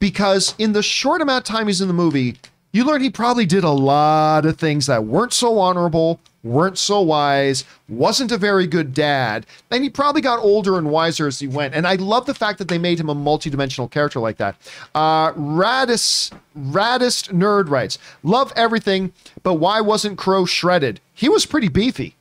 Because 0.00 0.56
in 0.58 0.72
the 0.72 0.82
short 0.82 1.20
amount 1.20 1.48
of 1.48 1.54
time 1.54 1.68
he's 1.68 1.80
in 1.80 1.86
the 1.86 1.94
movie, 1.94 2.36
you 2.72 2.84
learn 2.84 3.00
he 3.00 3.10
probably 3.10 3.46
did 3.46 3.62
a 3.62 3.70
lot 3.70 4.44
of 4.44 4.58
things 4.58 4.86
that 4.86 5.04
weren't 5.04 5.32
so 5.32 5.60
honorable, 5.60 6.18
weren't 6.42 6.78
so 6.78 7.00
wise, 7.00 7.64
wasn't 7.88 8.32
a 8.32 8.38
very 8.38 8.66
good 8.66 8.94
dad, 8.94 9.46
and 9.70 9.82
he 9.82 9.90
probably 9.90 10.20
got 10.20 10.38
older 10.38 10.78
and 10.78 10.90
wiser 10.90 11.26
as 11.26 11.40
he 11.40 11.46
went. 11.46 11.74
And 11.74 11.86
I 11.86 11.94
love 11.94 12.26
the 12.26 12.34
fact 12.34 12.58
that 12.58 12.68
they 12.68 12.78
made 12.78 13.00
him 13.00 13.08
a 13.08 13.14
multidimensional 13.14 13.90
character 13.90 14.20
like 14.20 14.36
that. 14.38 14.56
Uh, 14.94 15.32
Radis, 15.32 16.32
Raddest 16.56 17.32
Nerd 17.32 17.68
writes, 17.68 17.98
Love 18.22 18.52
everything, 18.56 19.12
but 19.42 19.54
why 19.54 19.80
wasn't 19.80 20.18
Crowe 20.18 20.44
shredded? 20.44 21.00
He 21.14 21.28
was 21.28 21.46
pretty 21.46 21.68
beefy. 21.68 22.14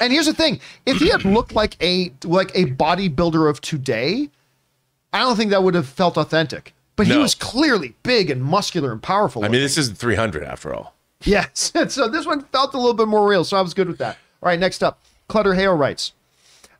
And 0.00 0.12
here's 0.12 0.26
the 0.26 0.34
thing: 0.34 0.60
if 0.84 0.98
he 0.98 1.08
had 1.08 1.24
looked 1.24 1.54
like 1.54 1.76
a 1.82 2.12
like 2.24 2.50
a 2.54 2.66
bodybuilder 2.66 3.48
of 3.48 3.62
today, 3.62 4.28
I 5.12 5.20
don't 5.20 5.36
think 5.36 5.50
that 5.50 5.62
would 5.62 5.74
have 5.74 5.88
felt 5.88 6.18
authentic. 6.18 6.74
But 6.96 7.06
he 7.06 7.18
was 7.18 7.34
clearly 7.34 7.94
big 8.02 8.30
and 8.30 8.42
muscular 8.42 8.90
and 8.90 9.02
powerful. 9.02 9.44
I 9.44 9.48
mean, 9.48 9.60
this 9.60 9.76
isn't 9.76 9.98
300 9.98 10.42
after 10.42 10.74
all. 10.74 10.95
yes. 11.24 11.72
so 11.88 12.08
this 12.08 12.26
one 12.26 12.42
felt 12.44 12.74
a 12.74 12.78
little 12.78 12.94
bit 12.94 13.08
more 13.08 13.28
real, 13.28 13.44
so 13.44 13.56
I 13.56 13.60
was 13.60 13.74
good 13.74 13.88
with 13.88 13.98
that. 13.98 14.18
All 14.42 14.48
right, 14.48 14.58
next 14.58 14.82
up, 14.82 15.00
Clutter 15.28 15.54
Hale 15.54 15.76
writes. 15.76 16.12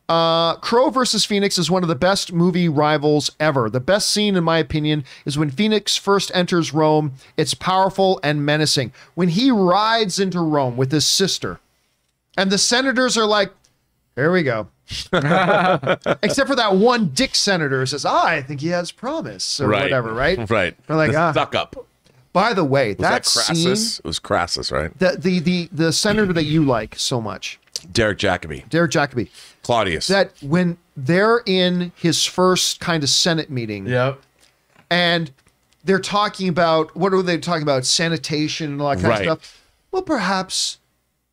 Uh, 0.09 0.55
Crowe 0.57 0.91
versus 0.91 1.25
Phoenix 1.25 1.59
is 1.59 1.69
one 1.69 1.83
of 1.83 1.89
the 1.89 1.97
best 1.97 2.33
movie 2.33 2.69
rivals 2.69 3.31
ever. 3.41 3.69
The 3.69 3.81
best 3.81 4.09
scene, 4.11 4.37
in 4.37 4.45
my 4.45 4.59
opinion, 4.59 5.05
is 5.25 5.37
when 5.37 5.51
Phoenix 5.51 5.97
first 5.97 6.31
enters 6.33 6.73
Rome. 6.73 7.15
It's 7.37 7.55
powerful 7.55 8.21
and 8.23 8.47
menacing. 8.47 8.93
When 9.15 9.31
he 9.31 9.51
rides 9.51 10.21
into 10.21 10.39
Rome 10.41 10.77
with 10.77 10.93
his 10.93 11.07
sister, 11.07 11.59
and 12.37 12.53
the 12.53 12.59
senators 12.59 13.19
are 13.19 13.27
like, 13.27 13.51
here 14.15 14.31
we 14.31 14.45
go. 14.45 14.69
Except 15.13 16.49
for 16.49 16.55
that 16.55 16.77
one 16.77 17.09
dick 17.09 17.35
senator 17.35 17.81
who 17.81 17.87
says, 17.87 18.05
ah, 18.05 18.27
I 18.27 18.43
think 18.43 18.61
he 18.61 18.69
has 18.69 18.93
promise 18.93 19.61
or 19.61 19.69
whatever, 19.69 20.13
right? 20.15 20.49
Right. 20.49 20.77
We're 20.89 20.97
like, 20.97 21.11
The 21.11 21.19
ah. 21.19 21.33
Stuck 21.33 21.55
up. 21.57 21.87
By 22.37 22.53
the 22.53 22.65
way, 22.65 22.89
Was 22.91 22.97
that, 22.99 23.11
that, 23.25 23.27
scene, 23.27 23.65
Crassus? 23.67 23.99
It 24.01 24.05
was 24.05 24.19
Crassus, 24.19 24.71
right? 24.71 24.91
the, 24.99 25.17
the 25.19 25.39
the 25.39 25.69
the 25.73 25.91
senator 25.93 26.35
that 26.35 26.45
you 26.45 26.65
like 26.67 26.95
so 26.99 27.19
much, 27.19 27.59
Derek 27.91 28.19
Jacobi. 28.19 28.69
Derek 28.69 28.91
Jacobi, 28.91 29.31
Claudius. 29.63 30.07
that 30.09 30.33
when 30.43 30.77
they're 30.95 31.41
in 31.47 31.93
his 31.97 32.25
first 32.27 32.79
kind 32.79 33.03
of 33.03 33.09
Senate 33.09 33.49
meeting, 33.49 33.87
Yep. 33.87 34.21
and 34.91 35.31
they're 35.83 35.99
talking 35.99 36.49
about 36.51 36.95
what 36.95 37.15
are 37.15 37.23
they 37.23 37.39
talking 37.39 37.63
about 37.63 37.87
sanitation 37.87 38.73
and 38.73 38.83
all 38.83 38.91
that 38.91 38.97
kind 38.97 39.09
Right. 39.09 39.29
of 39.29 39.43
stuff 39.43 39.63
well 39.93 40.03
perhaps 40.03 40.79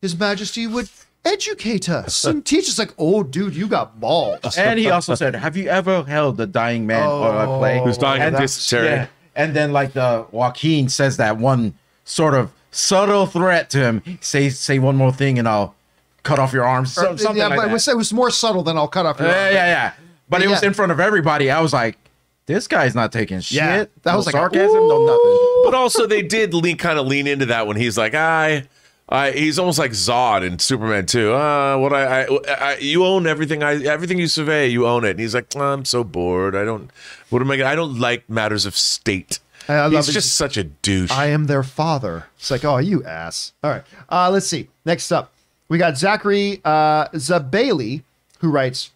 his 0.01 0.17
majesty 0.17 0.67
would 0.67 0.89
educate 1.25 1.89
us 1.89 2.23
and 2.23 2.45
teach 2.53 2.69
us 2.69 2.77
like 2.79 2.93
oh 2.97 3.23
dude 3.23 3.55
you 3.55 3.67
got 3.67 3.99
balls 3.99 4.57
And 4.57 4.79
he 4.79 4.89
also 4.89 5.15
said, 5.15 5.35
"Have 5.35 5.57
you 5.57 5.67
ever 5.67 6.03
held 6.03 6.39
a 6.39 6.45
dying 6.45 6.85
man 6.87 7.07
or 7.09 7.27
a 7.43 7.49
oh. 7.49 7.57
play 7.59 7.79
Oh, 7.81 7.83
Who's 7.85 7.97
dying 7.97 8.21
of 8.21 8.27
And 8.27 8.35
that's- 8.35 8.55
dysentery. 8.55 9.09
Yeah. 9.35 9.43
And 9.43 9.55
then 9.55 9.71
like 9.71 9.93
the 9.93 10.25
Joaquin 10.31 10.89
says 10.89 11.17
that 11.17 11.37
one 11.37 11.73
sort 12.05 12.33
of 12.33 12.51
subtle 12.71 13.25
threat 13.25 13.69
to 13.71 13.79
him. 13.79 14.03
Say 14.21 14.49
say 14.49 14.79
one 14.79 14.95
more 14.95 15.11
thing 15.11 15.39
and 15.39 15.47
I'll 15.47 15.75
cut 16.23 16.39
off 16.39 16.53
your 16.53 16.65
arms. 16.65 16.93
So, 16.93 17.15
something 17.15 17.37
yeah 17.37 17.47
like 17.47 17.57
but 17.57 17.63
that. 17.63 17.69
it 17.69 17.73
was, 17.73 17.87
it 17.87 17.97
was 17.97 18.13
more 18.13 18.31
subtle 18.31 18.63
than 18.63 18.77
i'll 18.77 18.87
cut 18.87 19.05
off 19.05 19.19
your 19.19 19.29
yeah, 19.29 19.45
arm. 19.45 19.53
yeah, 19.53 19.67
yeah. 19.67 19.93
But 20.29 20.41
it 20.41 20.47
was 20.47 20.63
in 20.63 20.73
front 20.73 20.91
of 20.91 20.99
everybody. 20.99 21.51
I 21.51 21.59
was 21.59 21.73
like, 21.73 21.97
this 22.45 22.67
guy's 22.67 22.95
not 22.95 23.11
taking 23.11 23.39
shit. 23.39 23.57
Yeah. 23.57 23.85
That 24.01 24.11
no 24.11 24.17
was 24.17 24.25
like, 24.25 24.33
sarcasm, 24.33 24.87
no 24.87 25.05
nothing. 25.05 25.61
but 25.63 25.73
also 25.75 26.07
they 26.07 26.21
did 26.21 26.53
lean 26.53 26.77
kind 26.77 26.97
of 26.97 27.05
lean 27.07 27.27
into 27.27 27.45
that 27.47 27.67
when 27.67 27.77
he's 27.77 27.97
like, 27.97 28.15
I, 28.15 28.67
I 29.09 29.31
he's 29.31 29.59
almost 29.59 29.79
like 29.79 29.91
Zod 29.91 30.45
in 30.45 30.59
Superman 30.59 31.05
2. 31.05 31.33
Uh, 31.33 31.77
what 31.77 31.93
I, 31.93 32.23
I, 32.23 32.39
I 32.47 32.77
you 32.77 33.05
own 33.05 33.27
everything. 33.27 33.61
I 33.61 33.83
everything 33.83 34.17
you 34.17 34.27
survey, 34.27 34.67
you 34.67 34.87
own 34.87 35.03
it. 35.03 35.11
And 35.11 35.19
he's 35.19 35.35
like, 35.35 35.55
I'm 35.55 35.85
so 35.85 36.03
bored. 36.03 36.55
I 36.55 36.63
don't. 36.63 36.89
What 37.29 37.41
am 37.41 37.51
I? 37.51 37.57
gonna 37.57 37.69
I 37.69 37.75
don't 37.75 37.99
like 37.99 38.29
matters 38.29 38.65
of 38.65 38.75
state. 38.77 39.39
I 39.67 39.89
he's 39.89 40.09
it. 40.09 40.11
just 40.11 40.35
such 40.35 40.57
a 40.57 40.63
douche. 40.65 41.11
i 41.11 41.27
am 41.27 41.45
their 41.45 41.63
father 41.63 42.25
it's 42.37 42.51
like 42.51 42.65
oh 42.65 42.77
you 42.77 43.03
ass 43.05 43.53
all 43.63 43.71
right 43.71 43.83
uh 44.09 44.29
let's 44.29 44.45
see 44.45 44.67
next 44.85 45.09
up 45.11 45.31
we 45.69 45.77
got 45.77 45.97
zachary 45.97 46.59
uh 46.65 47.07
zabali 47.09 48.03
who 48.39 48.49
writes 48.49 48.91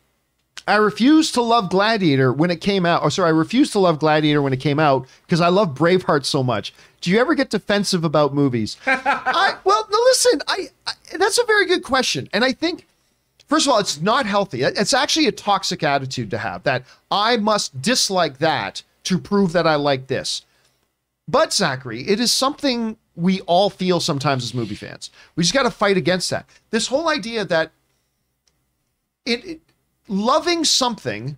I 0.67 0.75
refused 0.75 1.33
to 1.35 1.41
love 1.41 1.69
Gladiator 1.69 2.33
when 2.33 2.51
it 2.51 2.59
came 2.59 2.85
out. 2.85 3.01
Oh, 3.01 3.07
sorry, 3.07 3.27
I 3.27 3.31
refused 3.31 3.71
to 3.71 3.79
love 3.79 3.99
Gladiator 3.99 4.41
when 4.41 4.51
it 4.51 4.59
came 4.59 4.79
out 4.79 5.07
because 5.25 5.39
I 5.39 5.47
love 5.47 5.73
Braveheart 5.73 6.25
so 6.25 6.43
much. 6.43 6.73
Do 7.01 7.11
you 7.11 7.19
ever 7.19 7.35
get 7.35 7.49
defensive 7.49 8.03
about 8.03 8.33
movies? 8.33 8.77
I 8.85 9.55
well, 9.63 9.87
no, 9.91 9.97
listen, 10.05 10.41
I, 10.47 10.69
I 10.85 10.93
that's 11.17 11.37
a 11.37 11.45
very 11.45 11.65
good 11.65 11.83
question, 11.83 12.27
and 12.33 12.43
I 12.43 12.51
think 12.51 12.87
first 13.47 13.65
of 13.65 13.73
all, 13.73 13.79
it's 13.79 14.01
not 14.01 14.25
healthy. 14.25 14.63
It's 14.63 14.93
actually 14.93 15.27
a 15.27 15.31
toxic 15.31 15.83
attitude 15.83 16.31
to 16.31 16.37
have 16.37 16.63
that 16.63 16.83
I 17.09 17.37
must 17.37 17.81
dislike 17.81 18.39
that 18.39 18.83
to 19.05 19.17
prove 19.17 19.53
that 19.53 19.65
I 19.65 19.75
like 19.75 20.07
this. 20.07 20.43
But 21.27 21.53
Zachary, 21.53 22.07
it 22.07 22.19
is 22.19 22.31
something 22.31 22.97
we 23.15 23.41
all 23.41 23.69
feel 23.69 23.99
sometimes 23.99 24.43
as 24.43 24.53
movie 24.53 24.75
fans. 24.75 25.09
We 25.35 25.43
just 25.43 25.53
got 25.53 25.63
to 25.63 25.71
fight 25.71 25.97
against 25.97 26.29
that. 26.29 26.45
This 26.69 26.87
whole 26.87 27.09
idea 27.09 27.43
that 27.45 27.71
it, 29.25 29.45
it 29.45 29.61
loving 30.07 30.63
something, 30.63 31.37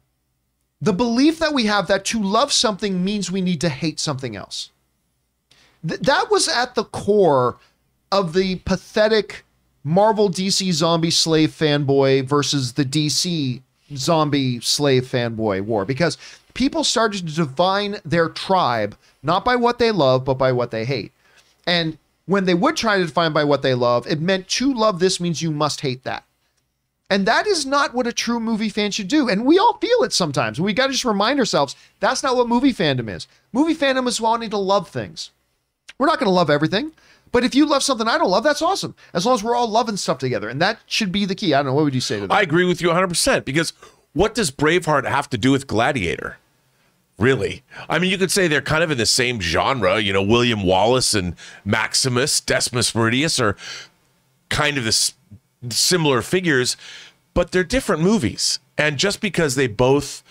the 0.81 0.93
belief 0.93 1.39
that 1.39 1.53
we 1.53 1.65
have 1.65 1.87
that 1.87 2.05
to 2.05 2.21
love 2.21 2.51
something 2.51 3.03
means 3.03 3.31
we 3.31 3.41
need 3.41 3.61
to 3.61 3.69
hate 3.69 3.99
something 3.99 4.35
else. 4.35 4.71
Th- 5.87 5.99
that 6.01 6.29
was 6.29 6.47
at 6.47 6.75
the 6.75 6.83
core 6.85 7.57
of 8.11 8.33
the 8.33 8.55
pathetic 8.57 9.45
Marvel 9.83 10.29
DC 10.29 10.71
zombie 10.73 11.11
slave 11.11 11.51
fanboy 11.51 12.25
versus 12.25 12.73
the 12.73 12.85
DC 12.85 13.61
zombie 13.95 14.59
slave 14.59 15.03
fanboy 15.03 15.61
war 15.61 15.85
because 15.85 16.17
people 16.53 16.83
started 16.83 17.27
to 17.27 17.33
define 17.33 17.97
their 18.05 18.29
tribe 18.29 18.95
not 19.23 19.43
by 19.43 19.55
what 19.55 19.79
they 19.79 19.91
love 19.91 20.25
but 20.25 20.35
by 20.35 20.51
what 20.51 20.71
they 20.71 20.85
hate. 20.85 21.11
And 21.65 21.97
when 22.25 22.45
they 22.45 22.53
would 22.53 22.75
try 22.75 22.97
to 22.97 23.05
define 23.05 23.33
by 23.33 23.43
what 23.43 23.63
they 23.63 23.73
love, 23.73 24.05
it 24.05 24.21
meant 24.21 24.47
to 24.49 24.73
love 24.73 24.99
this 24.99 25.19
means 25.19 25.41
you 25.41 25.51
must 25.51 25.81
hate 25.81 26.03
that. 26.03 26.23
And 27.09 27.25
that 27.25 27.47
is 27.47 27.65
not 27.65 27.95
what 27.95 28.05
a 28.05 28.13
true 28.13 28.39
movie 28.39 28.69
fan 28.69 28.91
should 28.91 29.07
do. 29.07 29.27
And 29.27 29.45
we 29.45 29.57
all 29.57 29.77
feel 29.77 30.03
it 30.03 30.13
sometimes. 30.13 30.61
We 30.61 30.73
got 30.73 30.87
to 30.87 30.91
just 30.91 31.05
remind 31.05 31.39
ourselves 31.39 31.75
that's 31.99 32.21
not 32.21 32.35
what 32.35 32.47
movie 32.47 32.73
fandom 32.73 33.09
is. 33.09 33.27
Movie 33.51 33.73
fandom 33.73 34.07
is 34.07 34.21
wanting 34.21 34.51
to 34.51 34.57
love 34.57 34.89
things. 34.89 35.31
We're 35.99 36.07
not 36.07 36.17
going 36.17 36.27
to 36.27 36.33
love 36.33 36.49
everything, 36.49 36.93
but 37.31 37.43
if 37.43 37.53
you 37.53 37.65
love 37.65 37.83
something 37.83 38.07
I 38.07 38.17
don't 38.17 38.31
love, 38.31 38.43
that's 38.43 38.61
awesome. 38.61 38.95
As 39.13 39.25
long 39.25 39.35
as 39.35 39.43
we're 39.43 39.55
all 39.55 39.67
loving 39.67 39.97
stuff 39.97 40.17
together. 40.17 40.49
And 40.49 40.61
that 40.61 40.79
should 40.87 41.11
be 41.11 41.25
the 41.25 41.35
key. 41.35 41.53
I 41.53 41.57
don't 41.57 41.67
know. 41.67 41.73
What 41.73 41.83
would 41.83 41.93
you 41.93 42.01
say 42.01 42.19
to 42.19 42.27
that? 42.27 42.33
I 42.33 42.41
agree 42.41 42.65
with 42.65 42.81
you 42.81 42.87
100% 42.87 43.45
because 43.45 43.73
what 44.13 44.33
does 44.33 44.49
Braveheart 44.49 45.07
have 45.07 45.29
to 45.29 45.37
do 45.37 45.51
with 45.51 45.67
Gladiator? 45.67 46.37
Really? 47.17 47.63
I 47.89 47.99
mean, 47.99 48.09
you 48.11 48.17
could 48.17 48.31
say 48.31 48.47
they're 48.47 48.61
kind 48.61 48.81
of 48.81 48.91
in 48.91 48.97
the 48.97 49.05
same 49.05 49.41
genre. 49.41 49.99
You 49.99 50.13
know, 50.13 50.23
William 50.23 50.63
Wallace 50.63 51.13
and 51.13 51.35
Maximus, 51.65 52.39
Decimus 52.39 52.93
Meridius 52.93 53.41
are 53.41 53.57
kind 54.47 54.77
of 54.77 54.85
this 54.85 55.13
similar 55.69 56.21
figures, 56.21 56.77
but 57.33 57.51
they're 57.51 57.65
different 57.65 58.01
movies. 58.01 58.59
And 58.77 58.97
just 58.97 59.19
because 59.19 59.55
they 59.55 59.67
both 59.67 60.23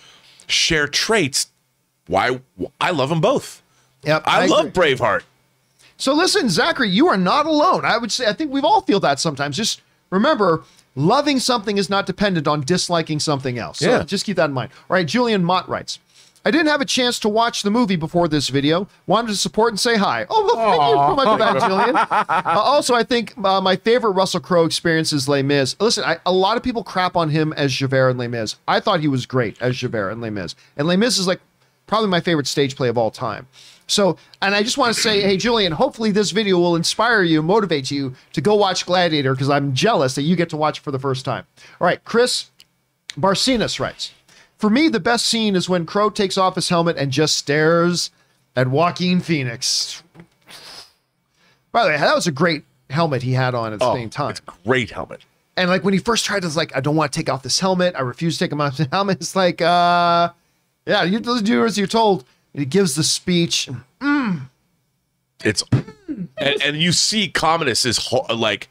share 0.47 0.87
traits, 0.87 1.51
why 2.07 2.39
I 2.81 2.89
love 2.89 3.09
them 3.09 3.21
both. 3.21 3.61
Yep, 4.03 4.23
I, 4.25 4.43
I 4.43 4.45
love 4.47 4.65
agree. 4.67 4.95
Braveheart. 4.95 5.21
So 5.99 6.13
listen, 6.13 6.49
Zachary, 6.49 6.89
you 6.89 7.07
are 7.07 7.17
not 7.17 7.45
alone. 7.45 7.85
I 7.85 7.97
would 7.97 8.11
say 8.11 8.25
I 8.25 8.33
think 8.33 8.51
we've 8.51 8.65
all 8.65 8.81
feel 8.81 8.99
that 9.01 9.19
sometimes. 9.19 9.55
Just 9.57 9.81
remember, 10.09 10.63
loving 10.95 11.39
something 11.39 11.77
is 11.77 11.89
not 11.89 12.05
dependent 12.05 12.47
on 12.47 12.61
disliking 12.61 13.19
something 13.19 13.59
else. 13.59 13.79
So 13.79 13.89
Yeah. 13.89 14.03
just 14.03 14.25
keep 14.25 14.37
that 14.37 14.45
in 14.45 14.53
mind. 14.53 14.71
All 14.89 14.95
right, 14.95 15.05
Julian 15.05 15.43
Mott 15.43 15.69
writes. 15.69 15.99
I 16.45 16.51
didn't 16.51 16.67
have 16.67 16.79
a 16.79 16.85
chance 16.85 17.19
to 17.19 17.29
watch 17.29 17.63
the 17.63 17.69
movie 17.69 17.97
before 17.97 18.29
this 18.29 18.47
video. 18.47 18.87
Wanted 19.07 19.27
to 19.27 19.35
support 19.35 19.73
and 19.73 19.79
say 19.79 19.97
hi. 19.97 20.25
Oh, 20.29 20.45
well, 20.45 20.55
thank 20.55 20.81
you 20.81 20.95
so 20.95 21.15
much 21.15 21.27
for 21.27 21.37
that, 21.59 21.67
Julian. 21.69 21.95
Uh, 22.55 22.59
also, 22.61 22.95
I 22.95 23.03
think 23.03 23.33
uh, 23.43 23.59
my 23.59 23.75
favorite 23.75 24.11
Russell 24.11 24.39
Crowe 24.39 24.63
experience 24.63 25.11
is 25.11 25.27
Les 25.27 25.43
Mis. 25.43 25.75
Listen, 25.81 26.05
I, 26.05 26.17
a 26.25 26.31
lot 26.31 26.55
of 26.55 26.63
people 26.63 26.81
crap 26.81 27.17
on 27.17 27.29
him 27.29 27.51
as 27.53 27.73
Javert 27.73 28.11
in 28.11 28.17
Les 28.17 28.29
Mis. 28.29 28.55
I 28.69 28.79
thought 28.79 29.01
he 29.01 29.09
was 29.09 29.25
great 29.25 29.61
as 29.61 29.75
Javert 29.75 30.11
in 30.11 30.21
Les 30.21 30.29
Mis. 30.29 30.55
And 30.77 30.87
Les 30.87 30.95
Mis 30.95 31.17
is 31.17 31.27
like 31.27 31.41
probably 31.87 32.07
my 32.09 32.21
favorite 32.21 32.47
stage 32.47 32.77
play 32.77 32.87
of 32.87 32.97
all 32.97 33.11
time. 33.11 33.45
So, 33.89 34.17
and 34.41 34.53
I 34.53 34.61
just 34.61 34.77
want 34.77 34.93
to 34.95 35.01
say, 35.01 35.21
hey, 35.21 35.35
Julian, 35.35 35.71
hopefully 35.71 36.11
this 36.11 36.29
video 36.31 36.59
will 36.59 36.75
inspire 36.75 37.23
you, 37.23 37.41
motivate 37.41 37.89
you 37.89 38.13
to 38.33 38.39
go 38.41 38.53
watch 38.53 38.85
Gladiator 38.85 39.33
because 39.33 39.49
I'm 39.49 39.73
jealous 39.73 40.13
that 40.15 40.21
you 40.21 40.35
get 40.35 40.49
to 40.51 40.57
watch 40.57 40.77
it 40.77 40.81
for 40.81 40.91
the 40.91 40.99
first 40.99 41.25
time. 41.25 41.45
All 41.81 41.85
right, 41.85 42.03
Chris 42.05 42.51
Barcinas 43.17 43.79
writes 43.79 44.11
For 44.59 44.69
me, 44.69 44.89
the 44.89 44.99
best 44.99 45.25
scene 45.25 45.55
is 45.55 45.67
when 45.67 45.87
Crowe 45.87 46.11
takes 46.11 46.37
off 46.37 46.53
his 46.55 46.69
helmet 46.69 46.97
and 46.97 47.11
just 47.11 47.35
stares 47.35 48.11
at 48.55 48.67
Joaquin 48.67 49.21
Phoenix. 49.21 50.03
By 51.71 51.83
the 51.83 51.89
way, 51.89 51.97
that 51.97 52.15
was 52.15 52.27
a 52.27 52.31
great 52.31 52.63
helmet 52.89 53.23
he 53.23 53.33
had 53.33 53.53
on 53.55 53.73
at 53.73 53.79
the 53.79 53.85
Oh, 53.85 53.95
same 53.95 54.09
time. 54.09 54.31
it's 54.31 54.39
a 54.47 54.67
great 54.67 54.91
helmet. 54.91 55.21
And 55.57 55.69
like 55.69 55.83
when 55.83 55.93
he 55.93 55.99
first 55.99 56.25
tried 56.25 56.43
to 56.43 56.49
like, 56.49 56.75
I 56.75 56.79
don't 56.79 56.95
want 56.95 57.11
to 57.11 57.19
take 57.19 57.29
off 57.29 57.43
this 57.43 57.59
helmet. 57.59 57.95
I 57.95 58.01
refuse 58.01 58.37
to 58.37 58.47
take 58.47 58.57
off 58.59 58.77
the 58.77 58.87
helmet. 58.91 59.17
It's 59.19 59.35
like, 59.35 59.61
uh, 59.61 60.29
yeah, 60.85 61.03
you 61.03 61.19
do 61.19 61.65
as 61.65 61.77
you're 61.77 61.87
told. 61.87 62.23
And 62.53 62.59
he 62.61 62.65
gives 62.65 62.95
the 62.95 63.03
speech. 63.03 63.69
It's 65.43 65.63
and, 66.37 66.61
and 66.63 66.77
you 66.77 66.91
see 66.91 67.27
Commodus 67.29 67.85
is 67.85 67.97
ho- 67.97 68.25
like 68.35 68.67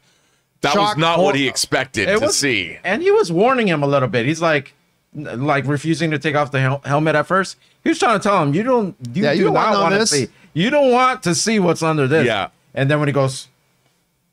that 0.61 0.73
Shock, 0.73 0.95
was 0.95 0.97
not 0.97 1.19
what 1.19 1.35
he 1.35 1.47
expected 1.47 2.07
It 2.09 2.19
to 2.19 2.25
was- 2.27 2.37
see. 2.37 2.77
And 2.83 3.01
he 3.01 3.09
was 3.11 3.31
warning 3.31 3.67
him 3.67 3.81
a 3.81 3.87
little 3.87 4.09
bit. 4.09 4.25
He's 4.25 4.41
like, 4.41 4.73
like 5.13 5.65
refusing 5.65 6.11
to 6.11 6.19
take 6.19 6.35
off 6.35 6.51
the 6.51 6.59
hel- 6.59 6.81
helmet 6.85 7.15
at 7.15 7.25
first. 7.25 7.57
He 7.83 7.89
was 7.89 7.97
trying 7.97 8.19
to 8.19 8.23
tell 8.23 8.43
him, 8.43 8.53
you 8.53 8.61
don't, 8.63 8.95
you, 9.13 9.23
Yeah, 9.23 9.31
you 9.31 9.37
do 9.39 9.43
don't 9.45 9.53
wanna 9.55 9.71
not 9.73 9.81
want 9.91 9.95
to 9.95 10.05
see, 10.07 10.27
you 10.53 10.69
don't 10.69 10.91
want 10.91 11.23
to 11.23 11.33
see 11.33 11.57
what's 11.59 11.81
under 11.81 12.07
this. 12.07 12.25
Yeah. 12.27 12.49
And 12.75 12.91
then 12.91 12.99
when 12.99 13.07
he 13.07 13.13
goes, 13.13 13.47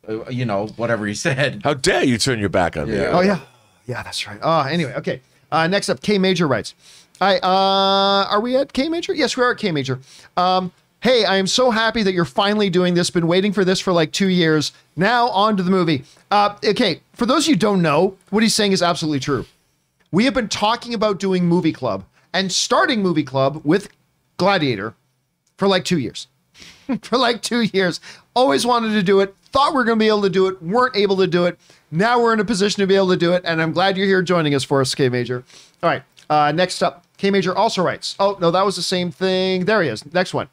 uh, 0.09 0.29
you 0.29 0.45
know, 0.45 0.67
whatever 0.77 1.07
he 1.07 1.15
said. 1.27 1.63
How 1.65 1.73
dare 1.75 2.05
you 2.05 2.19
turn 2.19 2.39
your 2.39 2.49
back 2.51 2.77
on 2.77 2.89
me? 2.91 2.97
Yeah. 2.97 3.11
Oh 3.13 3.21
yeah, 3.21 3.41
yeah, 3.87 4.03
that's 4.03 4.27
right. 4.27 4.39
Uh, 4.43 4.65
anyway, 4.65 4.93
okay. 4.97 5.23
Uh, 5.51 5.67
next 5.69 5.89
up, 5.89 6.03
K 6.03 6.19
Major 6.19 6.47
writes. 6.47 6.75
I 7.21 7.39
uh, 7.39 8.29
are 8.31 8.41
we 8.41 8.57
at 8.57 8.73
K 8.73 8.89
Major? 8.89 9.15
Yes, 9.15 9.37
we 9.37 9.43
are 9.43 9.53
at 9.53 9.59
K 9.59 9.73
Major. 9.73 10.01
Um, 10.37 10.73
hey, 11.01 11.25
I 11.25 11.37
am 11.37 11.47
so 11.47 11.71
happy 11.71 12.03
that 12.03 12.13
you're 12.13 12.25
finally 12.25 12.71
doing 12.71 12.95
this. 12.95 13.11
Been 13.11 13.27
waiting 13.27 13.53
for 13.53 13.65
this 13.65 13.81
for 13.81 13.93
like 13.93 14.13
two 14.13 14.29
years. 14.29 14.73
Now 14.97 15.29
on 15.29 15.57
to 15.57 15.63
the 15.63 15.71
movie. 15.71 16.05
Uh, 16.31 16.57
okay, 16.65 17.01
for 17.15 17.27
those 17.27 17.45
of 17.45 17.49
you 17.49 17.55
who 17.55 17.61
don't 17.61 17.83
know, 17.83 18.17
what 18.31 18.43
he's 18.43 18.55
saying 18.55 18.73
is 18.73 18.83
absolutely 18.83 19.21
true. 19.21 19.47
We 20.11 20.25
have 20.25 20.35
been 20.35 20.49
talking 20.49 20.95
about 20.95 21.19
doing 21.19 21.47
movie 21.47 21.73
club 21.73 22.05
and 22.33 22.53
starting 22.53 23.03
movie 23.03 23.25
club 23.25 23.61
with 23.65 23.89
Gladiator 24.37 24.95
for 25.57 25.69
like 25.69 25.85
two 25.85 25.99
years. 25.99 26.29
for 27.03 27.19
like 27.19 27.43
two 27.43 27.63
years. 27.63 28.01
Always 28.35 28.67
wanted 28.67 28.93
to 28.93 29.03
do 29.03 29.21
it. 29.21 29.35
Thought 29.47 29.75
we 29.75 29.81
are 29.81 29.85
going 29.85 29.99
to 29.99 30.03
be 30.03 30.09
able 30.09 30.23
to 30.23 30.31
do 30.31 30.47
it. 30.47 30.63
Weren't 30.63 30.97
able 30.97 31.17
to 31.17 31.27
do 31.27 31.47
it. 31.47 31.59
Now 31.91 32.21
we're 32.21 32.33
in 32.33 32.41
a 32.41 32.45
position 32.45 32.81
to 32.81 32.87
be 32.87 32.97
able 32.97 33.09
to 33.09 33.17
do 33.17 33.33
it. 33.33 33.43
And 33.45 33.63
I'm 33.63 33.73
glad 33.73 33.97
you're 33.97 34.07
here 34.07 34.23
joining 34.23 34.55
us 34.55 34.65
for 34.65 34.81
us, 34.81 34.95
K 34.95 35.09
Major. 35.09 35.45
All 35.83 35.91
right. 35.91 36.03
Uh, 36.29 36.53
next 36.53 36.83
up, 36.83 37.05
K 37.19 37.31
Major 37.31 37.55
also 37.57 37.83
writes. 37.83 38.15
Oh, 38.19 38.37
no, 38.41 38.51
that 38.51 38.65
was 38.65 38.77
the 38.77 38.83
same 38.83 39.11
thing. 39.11 39.65
There 39.65 39.83
he 39.83 39.89
is. 39.89 40.05
Next 40.13 40.35
one. 40.35 40.49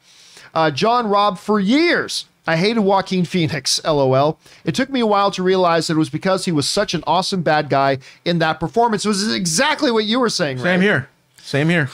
Uh, 0.54 0.70
John 0.70 1.08
Robb, 1.08 1.38
for 1.38 1.58
years, 1.58 2.26
I 2.46 2.56
hated 2.56 2.80
Joaquin 2.80 3.24
Phoenix, 3.24 3.82
lol. 3.84 4.38
It 4.64 4.74
took 4.74 4.88
me 4.90 5.00
a 5.00 5.06
while 5.06 5.30
to 5.32 5.42
realize 5.42 5.88
that 5.88 5.94
it 5.94 5.98
was 5.98 6.10
because 6.10 6.44
he 6.44 6.52
was 6.52 6.68
such 6.68 6.94
an 6.94 7.02
awesome 7.06 7.42
bad 7.42 7.68
guy 7.68 7.98
in 8.24 8.38
that 8.38 8.60
performance. 8.60 9.04
It 9.04 9.08
was 9.08 9.34
exactly 9.34 9.90
what 9.90 10.04
you 10.04 10.20
were 10.20 10.28
saying, 10.30 10.58
Same 10.58 10.80
Ray. 10.80 10.86
here. 10.86 11.08
Same 11.38 11.68
here. 11.68 11.90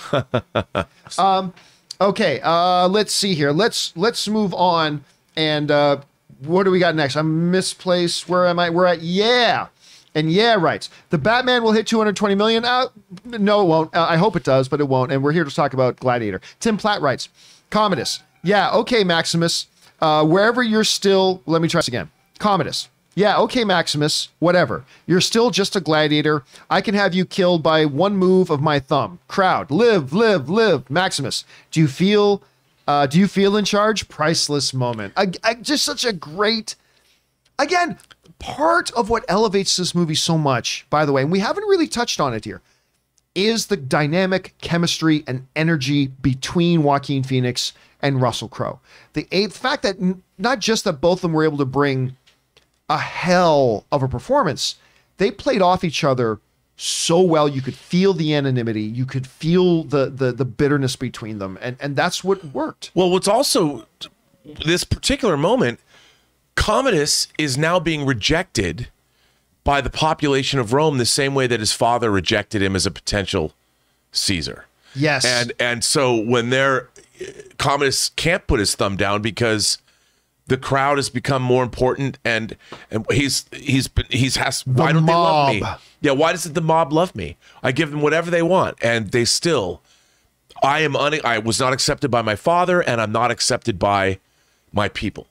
um, 1.19 1.53
Okay, 2.01 2.41
uh, 2.43 2.89
let's 2.89 3.13
see 3.13 3.35
here. 3.35 3.53
Let's 3.53 3.95
let's 3.95 4.27
move 4.27 4.55
on. 4.55 5.05
And 5.37 5.71
uh, 5.71 5.99
what 6.47 6.63
do 6.63 6.71
we 6.71 6.79
got 6.79 6.95
next? 6.95 7.15
I'm 7.17 7.51
misplaced. 7.51 8.27
Where 8.29 8.47
am 8.47 8.59
I? 8.59 8.71
We're 8.71 8.87
at 8.87 9.03
yeah. 9.03 9.67
And 10.15 10.33
yeah 10.33 10.57
writes 10.59 10.91
the 11.11 11.19
Batman 11.19 11.63
will 11.63 11.73
hit 11.73 11.87
220 11.87 12.35
million. 12.35 12.65
Uh, 12.65 12.89
no, 13.25 13.63
it 13.63 13.67
won't. 13.67 13.95
Uh, 13.95 14.07
I 14.09 14.17
hope 14.17 14.37
it 14.37 14.45
does, 14.45 14.69
but 14.69 14.81
it 14.81 14.89
won't. 14.89 15.13
And 15.13 15.23
we're 15.23 15.33
here 15.33 15.45
to 15.45 15.55
talk 15.55 15.73
about 15.73 15.97
Gladiator. 15.97 16.41
Tim 16.59 16.77
Platt 16.77 17.01
writes, 17.01 17.29
Commodus. 17.71 18.21
Yeah, 18.43 18.71
okay, 18.73 19.05
Maximus. 19.05 19.67
Uh, 20.01 20.25
wherever 20.25 20.63
you're 20.63 20.85
still, 20.85 21.43
let 21.47 21.63
me 21.63 21.69
try 21.69 21.79
this 21.79 21.89
again. 21.89 22.11
Commodus. 22.39 22.89
Yeah, 23.15 23.39
okay, 23.41 23.65
Maximus. 23.65 24.29
Whatever. 24.39 24.85
You're 25.07 25.21
still 25.21 25.51
just 25.51 25.77
a 25.77 25.81
gladiator. 25.81 26.45
I 26.71 26.81
can 26.81 26.95
have 26.95 27.13
you 27.13 27.25
killed 27.25 27.63
by 27.63 27.85
one 27.85 28.17
move 28.17 28.51
of 28.51 28.61
my 28.61 28.79
thumb. 28.79 29.19
Crowd, 29.29 29.71
live, 29.71 30.13
live, 30.13 30.49
live. 30.49 30.89
Maximus. 30.89 31.45
Do 31.71 31.81
you 31.81 31.89
feel? 31.89 32.43
Uh, 32.87 33.07
do 33.07 33.19
you 33.19 33.29
feel 33.29 33.57
in 33.57 33.65
charge? 33.65 34.09
Priceless 34.09 34.73
moment. 34.73 35.13
I, 35.17 35.33
I, 35.45 35.55
just 35.55 35.85
such 35.85 36.05
a 36.05 36.13
great. 36.13 36.77
Again, 37.59 37.99
part 38.41 38.91
of 38.93 39.09
what 39.09 39.25
elevates 39.29 39.77
this 39.77 39.95
movie 39.95 40.17
so 40.17 40.37
much, 40.37 40.85
by 40.91 41.05
the 41.05 41.13
way, 41.13 41.23
and 41.23 41.31
we 41.31 41.39
haven't 41.39 41.65
really 41.65 41.87
touched 41.87 42.21
on 42.21 42.35
it 42.35 42.45
here, 42.45 42.61
is 43.37 43.67
the 43.67 43.77
dynamic 43.77 44.55
chemistry 44.61 45.23
and 45.29 45.47
energy 45.55 46.09
between 46.09 46.83
Joaquin 46.83 47.23
Phoenix 47.23 47.73
and 48.03 48.21
Russell 48.21 48.49
Crowe. 48.49 48.81
The, 49.13 49.29
the 49.31 49.47
fact 49.49 49.85
that 49.85 49.99
not 50.39 50.59
just 50.59 50.85
that 50.85 50.95
both 50.95 51.19
of 51.19 51.23
them 51.23 51.33
were 51.33 51.45
able 51.45 51.59
to 51.59 51.65
bring 51.65 52.17
a 52.89 52.99
hell 52.99 53.87
of 53.93 54.03
a 54.03 54.09
performance, 54.09 54.77
they 55.19 55.31
played 55.31 55.63
off 55.63 55.85
each 55.85 56.03
other 56.03 56.41
so 56.77 57.21
well. 57.21 57.47
You 57.47 57.61
could 57.61 57.75
feel 57.77 58.15
the 58.15 58.35
anonymity, 58.35 58.83
you 58.83 59.05
could 59.05 59.27
feel 59.27 59.85
the 59.85 60.11
the, 60.11 60.33
the 60.33 60.47
bitterness 60.47 60.97
between 60.97 61.39
them, 61.39 61.59
and 61.61 61.77
and 61.79 61.95
that's 61.95 62.25
what 62.25 62.43
worked. 62.47 62.91
Well, 62.95 63.11
what's 63.11 63.29
also 63.29 63.87
this 64.65 64.83
particular 64.85 65.37
moment, 65.37 65.79
Commodus 66.61 67.29
is 67.39 67.57
now 67.57 67.81
being 67.81 68.05
rejected 68.05 68.89
by 69.65 69.81
the 69.81 69.89
population 69.89 70.61
of 70.61 70.73
Rome 70.75 70.99
the 70.99 71.07
same 71.07 71.35
way 71.35 71.47
that 71.47 71.59
his 71.59 71.73
father 71.73 72.11
rejected 72.11 72.63
him 72.63 72.77
as 72.77 72.85
a 72.85 72.91
potential 72.91 73.55
Caesar. 74.13 74.67
Yes, 74.95 75.25
And 75.25 75.53
and 75.59 75.83
so 75.83 76.15
when 76.15 76.51
they're 76.51 76.89
Commodus 77.59 78.11
can't 78.11 78.47
put 78.47 78.61
his 78.61 78.75
thumb 78.75 78.97
down 78.97 79.23
because 79.23 79.79
the 80.49 80.57
crowd 80.59 80.99
has 80.99 81.09
become 81.09 81.43
more 81.43 81.63
important 81.63 82.19
and 82.25 82.57
and 82.91 83.07
he's 83.11 83.47
he's 83.53 83.89
he's 84.11 84.37
has 84.37 84.67
why 84.67 84.93
don't 84.93 85.07
they 85.07 85.13
love 85.15 85.55
me? 85.55 85.63
Yeah, 86.03 86.13
why 86.13 86.33
doesn't 86.33 86.55
the 86.55 86.61
mob 86.61 86.93
love 86.93 87.15
me? 87.15 87.37
I 87.63 87.73
give 87.73 87.91
them 87.91 88.03
whatever 88.03 88.31
they 88.31 88.43
want 88.43 88.77
and 88.83 89.13
they 89.13 89.25
still 89.25 89.81
I 90.63 90.81
am 90.81 90.95
un- 90.95 91.21
I 91.25 91.39
was 91.39 91.59
not 91.59 91.73
accepted 91.73 92.11
by 92.11 92.21
my 92.21 92.37
father 92.37 92.83
and 92.83 93.01
I'm 93.01 93.13
not 93.13 93.31
accepted 93.31 93.79
by 93.79 94.19
my 94.73 94.89
people. 94.89 95.27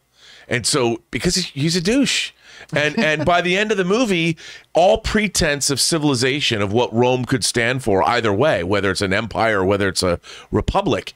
And 0.50 0.66
so 0.66 1.02
because 1.12 1.36
he's 1.36 1.76
a 1.76 1.82
douche. 1.82 2.32
And 2.74 2.98
and 3.00 3.26
by 3.34 3.42
the 3.42 3.58
end 3.58 3.72
of 3.72 3.78
the 3.78 3.86
movie, 3.86 4.38
all 4.74 4.98
pretense 4.98 5.70
of 5.70 5.80
civilization 5.80 6.62
of 6.62 6.74
what 6.74 6.94
Rome 6.94 7.26
could 7.26 7.44
stand 7.44 7.84
for 7.84 8.04
either 8.04 8.34
way, 8.34 8.64
whether 8.64 8.92
it's 8.92 9.02
an 9.02 9.14
empire 9.14 9.62
or 9.62 9.66
whether 9.66 9.88
it's 9.88 10.04
a 10.04 10.20
republic, 10.52 11.14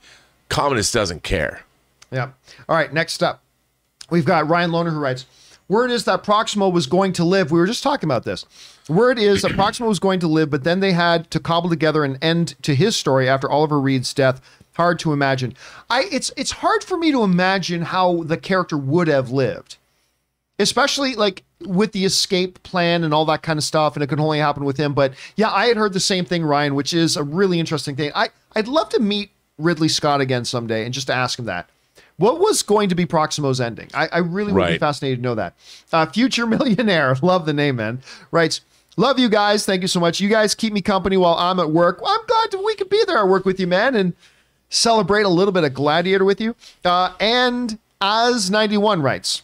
Commodus 0.49 0.91
doesn't 0.91 1.23
care. 1.23 1.63
Yeah. 2.11 2.29
All 2.69 2.75
right. 2.75 2.93
Next 2.93 3.21
up, 3.23 3.41
we've 4.09 4.25
got 4.25 4.47
Ryan 4.47 4.71
Lohner 4.71 4.91
who 4.91 4.99
writes, 4.99 5.25
"Word 5.67 5.91
is 5.91 6.05
that 6.05 6.23
Proximo 6.23 6.69
was 6.69 6.85
going 6.85 7.11
to 7.13 7.25
live. 7.25 7.51
We 7.51 7.59
were 7.59 7.67
just 7.67 7.83
talking 7.83 8.07
about 8.07 8.23
this. 8.23 8.45
Word 8.89 9.17
is 9.17 9.41
that 9.43 9.53
Proximo 9.53 9.87
was 9.87 9.99
going 9.99 10.19
to 10.19 10.27
live, 10.27 10.49
but 10.49 10.63
then 10.63 10.79
they 10.79 10.91
had 10.91 11.31
to 11.31 11.39
cobble 11.39 11.69
together 11.69 12.03
an 12.03 12.17
end 12.21 12.55
to 12.63 12.75
his 12.75 12.95
story 12.95 13.29
after 13.29 13.49
Oliver 13.49 13.79
Reed's 13.79 14.13
death. 14.13 14.41
Hard 14.73 14.99
to 14.99 15.13
imagine. 15.13 15.53
I 15.89 16.07
it's 16.11 16.31
it's 16.35 16.51
hard 16.51 16.83
for 16.83 16.97
me 16.97 17.11
to 17.11 17.23
imagine 17.23 17.83
how 17.83 18.23
the 18.23 18.37
character 18.37 18.77
would 18.77 19.07
have 19.07 19.29
lived, 19.29 19.77
especially 20.57 21.15
like 21.15 21.43
with 21.61 21.91
the 21.91 22.05
escape 22.05 22.61
plan 22.63 23.03
and 23.03 23.13
all 23.13 23.25
that 23.25 23.43
kind 23.43 23.57
of 23.57 23.63
stuff. 23.63 23.95
And 23.95 24.03
it 24.03 24.07
could 24.07 24.19
only 24.19 24.39
happen 24.39 24.65
with 24.65 24.77
him. 24.77 24.93
But 24.93 25.13
yeah, 25.35 25.51
I 25.51 25.67
had 25.67 25.77
heard 25.77 25.93
the 25.93 25.99
same 25.99 26.25
thing, 26.25 26.43
Ryan, 26.43 26.75
which 26.75 26.93
is 26.93 27.15
a 27.15 27.23
really 27.23 27.59
interesting 27.59 27.95
thing. 27.95 28.11
I 28.15 28.29
I'd 28.55 28.67
love 28.67 28.89
to 28.89 28.99
meet 28.99 29.29
Ridley 29.57 29.89
Scott 29.89 30.21
again 30.21 30.45
someday 30.45 30.85
and 30.85 30.93
just 30.93 31.07
to 31.07 31.13
ask 31.13 31.37
him 31.37 31.45
that. 31.45 31.69
What 32.17 32.39
was 32.39 32.61
going 32.61 32.89
to 32.89 32.95
be 32.95 33.05
Proximo's 33.05 33.59
ending? 33.59 33.89
I, 33.93 34.07
I 34.07 34.17
really 34.19 34.53
would 34.53 34.67
be 34.67 34.77
fascinated 34.77 35.19
to 35.19 35.23
know 35.23 35.35
that. 35.35 35.55
Uh, 35.91 36.05
Future 36.05 36.45
Millionaire, 36.47 37.15
love 37.21 37.45
the 37.45 37.53
name, 37.53 37.77
man. 37.77 38.01
Writes, 38.31 38.61
love 38.97 39.17
you 39.17 39.29
guys. 39.29 39.65
Thank 39.65 39.81
you 39.81 39.87
so 39.87 39.99
much. 39.99 40.19
You 40.21 40.29
guys 40.29 40.53
keep 40.53 40.73
me 40.73 40.81
company 40.81 41.17
while 41.17 41.35
I'm 41.35 41.59
at 41.59 41.71
work. 41.71 42.01
Well, 42.01 42.11
I'm 42.11 42.25
glad 42.27 42.63
we 42.63 42.75
could 42.75 42.89
be 42.89 43.03
there 43.05 43.17
at 43.17 43.27
work 43.27 43.45
with 43.45 43.59
you, 43.59 43.67
man, 43.67 43.95
and 43.95 44.13
celebrate 44.73 45.23
a 45.23 45.29
little 45.29 45.51
bit 45.51 45.63
of 45.63 45.73
Gladiator 45.73 46.25
with 46.25 46.41
you. 46.41 46.55
Uh, 46.83 47.13
and 47.19 47.77
As91 48.01 49.01
writes, 49.03 49.43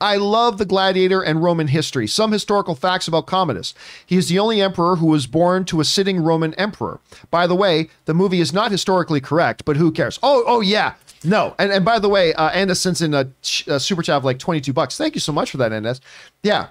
I 0.00 0.16
love 0.16 0.58
the 0.58 0.64
gladiator 0.64 1.22
and 1.22 1.42
Roman 1.42 1.66
history. 1.66 2.06
Some 2.06 2.30
historical 2.30 2.76
facts 2.76 3.08
about 3.08 3.26
Commodus. 3.26 3.74
He 4.06 4.16
is 4.16 4.28
the 4.28 4.38
only 4.38 4.60
emperor 4.60 4.94
who 4.96 5.06
was 5.06 5.26
born 5.26 5.64
to 5.64 5.80
a 5.80 5.84
sitting 5.84 6.20
Roman 6.22 6.54
emperor. 6.54 7.00
By 7.32 7.48
the 7.48 7.56
way, 7.56 7.90
the 8.04 8.14
movie 8.14 8.40
is 8.40 8.52
not 8.52 8.70
historically 8.70 9.20
correct, 9.20 9.64
but 9.64 9.76
who 9.76 9.90
cares? 9.90 10.20
Oh, 10.22 10.44
oh 10.46 10.60
yeah. 10.60 10.94
No. 11.24 11.56
And, 11.58 11.72
and 11.72 11.84
by 11.84 11.98
the 11.98 12.08
way, 12.08 12.32
uh, 12.34 12.48
Andes 12.50 12.78
sends 12.78 13.02
in 13.02 13.12
a, 13.12 13.28
a 13.66 13.80
super 13.80 14.02
chat 14.02 14.14
of 14.18 14.24
like 14.24 14.38
22 14.38 14.72
bucks. 14.72 14.96
Thank 14.96 15.16
you 15.16 15.20
so 15.20 15.32
much 15.32 15.50
for 15.50 15.56
that, 15.56 15.72
Andes. 15.72 16.00
Yeah. 16.44 16.68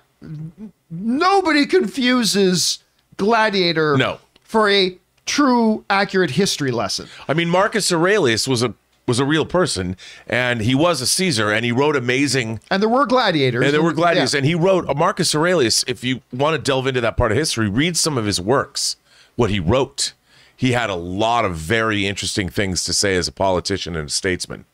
Nobody 0.90 1.66
confuses 1.66 2.80
gladiator 3.18 3.98
No. 3.98 4.20
for 4.44 4.70
a 4.70 4.98
true, 5.28 5.86
accurate 5.90 6.32
history 6.32 6.72
lesson. 6.72 7.08
I 7.28 7.34
mean, 7.36 7.50
Marcus 7.50 7.92
Aurelius 7.92 8.48
was 8.48 8.64
a 8.64 8.74
was 9.06 9.20
a 9.20 9.26
real 9.26 9.46
person, 9.46 9.96
and 10.28 10.60
he 10.62 10.76
was 10.76 11.00
a 11.00 11.08
Caesar, 11.08 11.50
and 11.50 11.64
he 11.64 11.72
wrote 11.72 11.96
amazing. 11.96 12.60
And 12.70 12.82
there 12.82 12.90
were 12.90 13.06
gladiators. 13.06 13.64
And 13.64 13.74
there 13.74 13.82
were 13.82 13.94
gladiators, 13.94 14.34
Yeah. 14.34 14.40
and 14.40 14.46
he 14.46 14.54
wrote 14.54 14.90
uh, 14.90 14.94
Marcus 14.96 15.34
Aurelius. 15.34 15.86
If 15.88 16.04
you 16.04 16.20
want 16.34 16.56
to 16.58 16.62
delve 16.62 16.88
into 16.88 17.00
that 17.00 17.16
part 17.16 17.32
of 17.32 17.38
history, 17.38 17.70
read 17.70 17.96
some 17.96 18.18
of 18.18 18.26
his 18.26 18.42
works. 18.42 18.98
What 19.38 19.50
he 19.50 19.62
wrote, 19.62 20.12
he 20.58 20.74
had 20.74 20.90
a 20.90 20.96
lot 20.96 21.46
of 21.46 21.56
very 21.56 22.06
interesting 22.06 22.50
things 22.50 22.84
to 22.84 22.92
say 22.92 23.16
as 23.16 23.30
a 23.30 23.32
politician 23.32 23.96
and 23.96 24.08
a 24.08 24.12
statesman. 24.12 24.66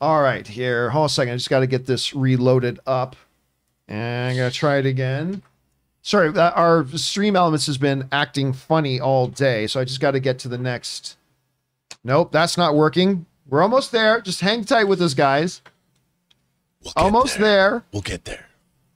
All 0.00 0.22
right, 0.22 0.46
here. 0.46 0.90
Hold 0.90 1.02
on 1.02 1.06
a 1.06 1.08
second. 1.08 1.32
I 1.32 1.36
just 1.36 1.50
got 1.50 1.60
to 1.60 1.66
get 1.66 1.86
this 1.86 2.14
reloaded 2.14 2.78
up. 2.86 3.16
And 3.88 4.38
I'm 4.40 4.50
to 4.50 4.56
try 4.56 4.76
it 4.76 4.86
again. 4.86 5.42
Sorry, 6.02 6.28
uh, 6.28 6.50
our 6.52 6.86
stream 6.96 7.36
elements 7.36 7.66
has 7.66 7.78
been 7.78 8.08
acting 8.10 8.52
funny 8.52 9.00
all 9.00 9.26
day. 9.26 9.66
So 9.66 9.80
I 9.80 9.84
just 9.84 10.00
got 10.00 10.12
to 10.12 10.20
get 10.20 10.38
to 10.40 10.48
the 10.48 10.58
next. 10.58 11.16
Nope, 12.02 12.32
that's 12.32 12.56
not 12.56 12.74
working. 12.74 13.26
We're 13.48 13.62
almost 13.62 13.92
there. 13.92 14.20
Just 14.20 14.40
hang 14.40 14.64
tight 14.64 14.84
with 14.84 15.02
us, 15.02 15.14
guys. 15.14 15.60
We'll 16.82 16.92
Almost 16.96 17.38
there. 17.38 17.84
We'll 17.92 18.02
get 18.02 18.24
there. 18.24 18.46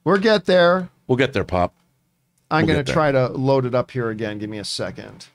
We'll 0.04 0.18
get 0.18 0.46
there. 0.46 0.88
We'll 1.06 1.16
get 1.16 1.32
there, 1.34 1.44
Pop. 1.44 1.74
I'm 2.50 2.64
We'll 2.66 2.76
going 2.76 2.84
to 2.84 2.92
try 2.92 3.12
to 3.12 3.28
load 3.28 3.66
it 3.66 3.74
up 3.74 3.90
here 3.90 4.10
again. 4.10 4.38
Give 4.38 4.48
me 4.48 4.58
a 4.58 4.64
second. 4.64 5.26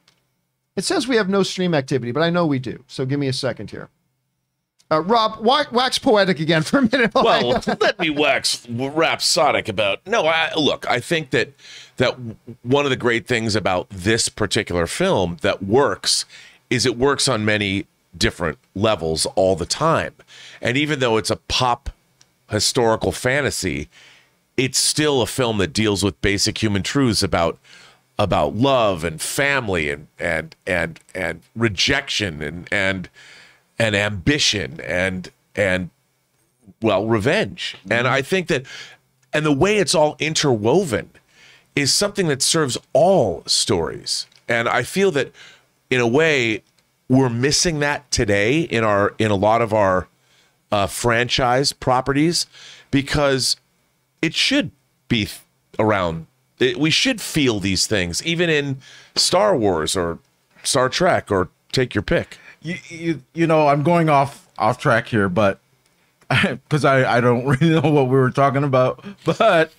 It 0.76 0.84
says 0.84 1.08
we 1.08 1.18
have 1.18 1.30
no 1.30 1.44
stream 1.44 1.76
activity, 1.76 2.12
but 2.12 2.24
I 2.24 2.30
know 2.30 2.46
we 2.46 2.58
do. 2.58 2.84
So 2.88 3.06
give 3.06 3.20
me 3.20 3.28
a 3.28 3.34
second 3.34 3.70
here. 3.72 3.90
Uh, 4.92 5.02
Rob, 5.02 5.40
wax, 5.40 6.00
poetic 6.00 6.40
again 6.40 6.64
for 6.64 6.80
a 6.80 6.82
minute. 6.82 7.12
well, 7.16 7.62
let 7.80 8.00
me 8.00 8.10
wax 8.10 8.68
rhapsodic 8.68 9.70
about. 9.70 10.06
No, 10.08 10.26
I, 10.26 10.52
look, 10.56 10.90
I 10.90 11.00
think 11.00 11.30
that 11.30 11.54
that 11.98 12.18
one 12.64 12.86
of 12.86 12.90
the 12.90 12.98
great 12.98 13.28
things 13.28 13.56
about 13.56 13.88
this 13.90 14.30
particular 14.30 14.88
film 14.88 15.38
that 15.42 15.62
works 15.62 16.26
is 16.72 16.88
it 16.88 16.98
works 16.98 17.28
on 17.28 17.46
many 17.46 17.86
different 18.18 18.58
levels 18.74 19.28
all 19.36 19.56
the 19.56 19.68
time, 19.68 20.16
and 20.60 20.76
even 20.76 21.00
though 21.00 21.18
it's 21.18 21.30
a 21.30 21.36
pop 21.36 21.92
historical 22.50 23.12
fantasy, 23.12 23.90
it's 24.58 24.80
still 24.80 25.22
a 25.22 25.28
film 25.28 25.60
that 25.60 25.72
deals 25.72 26.04
with 26.04 26.20
basic 26.22 26.64
human 26.64 26.82
truths 26.82 27.22
about 27.22 27.60
about 28.18 28.56
love 28.56 29.04
and 29.04 29.22
family 29.22 29.90
and 29.90 30.08
and 30.20 30.56
and 30.66 31.00
and 31.14 31.42
rejection 31.56 32.42
and 32.42 32.68
and 32.72 33.10
and 33.80 33.96
ambition 33.96 34.80
and 34.82 35.32
and 35.56 35.90
well 36.82 37.08
revenge. 37.08 37.76
And 37.90 38.08
i 38.08 38.22
think 38.22 38.48
that 38.48 38.66
and 39.34 39.46
the 39.46 39.52
way 39.52 39.78
it's 39.78 39.96
all 39.96 40.16
interwoven 40.20 41.10
is 41.76 41.94
something 41.94 42.28
that 42.28 42.42
serves 42.42 42.78
all 42.94 43.44
stories. 43.48 44.28
And 44.48 44.68
i 44.68 44.84
feel 44.84 45.12
that 45.12 45.32
in 45.90 46.00
a 46.00 46.08
way 46.08 46.64
we're 47.08 47.30
missing 47.30 47.80
that 47.80 48.10
today 48.12 48.62
in 48.62 48.84
our 48.84 49.16
in 49.18 49.32
a 49.32 49.36
lot 49.36 49.62
of 49.62 49.74
our 49.74 50.08
uh, 50.72 50.86
franchise 50.86 51.74
properties 51.74 52.46
because 52.92 53.58
it 54.22 54.36
should 54.36 54.70
be 55.08 55.26
th- 55.26 55.40
around 55.80 56.28
it, 56.60 56.78
we 56.78 56.92
should 56.92 57.20
feel 57.20 57.60
these 57.60 57.88
things 57.88 58.24
even 58.24 58.50
in 58.50 58.80
star 59.16 59.58
wars 59.58 59.98
or 59.98 60.20
star 60.64 60.90
trek 60.90 61.32
or 61.32 61.50
take 61.72 61.96
your 61.96 62.04
pick 62.04 62.38
you, 62.62 62.78
you, 62.90 63.22
you 63.34 63.48
know, 63.48 63.68
I'm 63.68 63.84
going 63.84 64.10
off 64.10 64.48
off 64.58 64.78
track 64.78 65.08
here, 65.08 65.30
but 65.30 65.60
because 66.30 66.86
I, 66.86 67.18
I 67.18 67.22
don't 67.22 67.46
really 67.62 67.82
know 67.82 67.90
what 67.90 68.04
we 68.04 68.18
were 68.18 68.32
talking 68.32 68.64
about. 68.64 69.04
But 69.26 69.72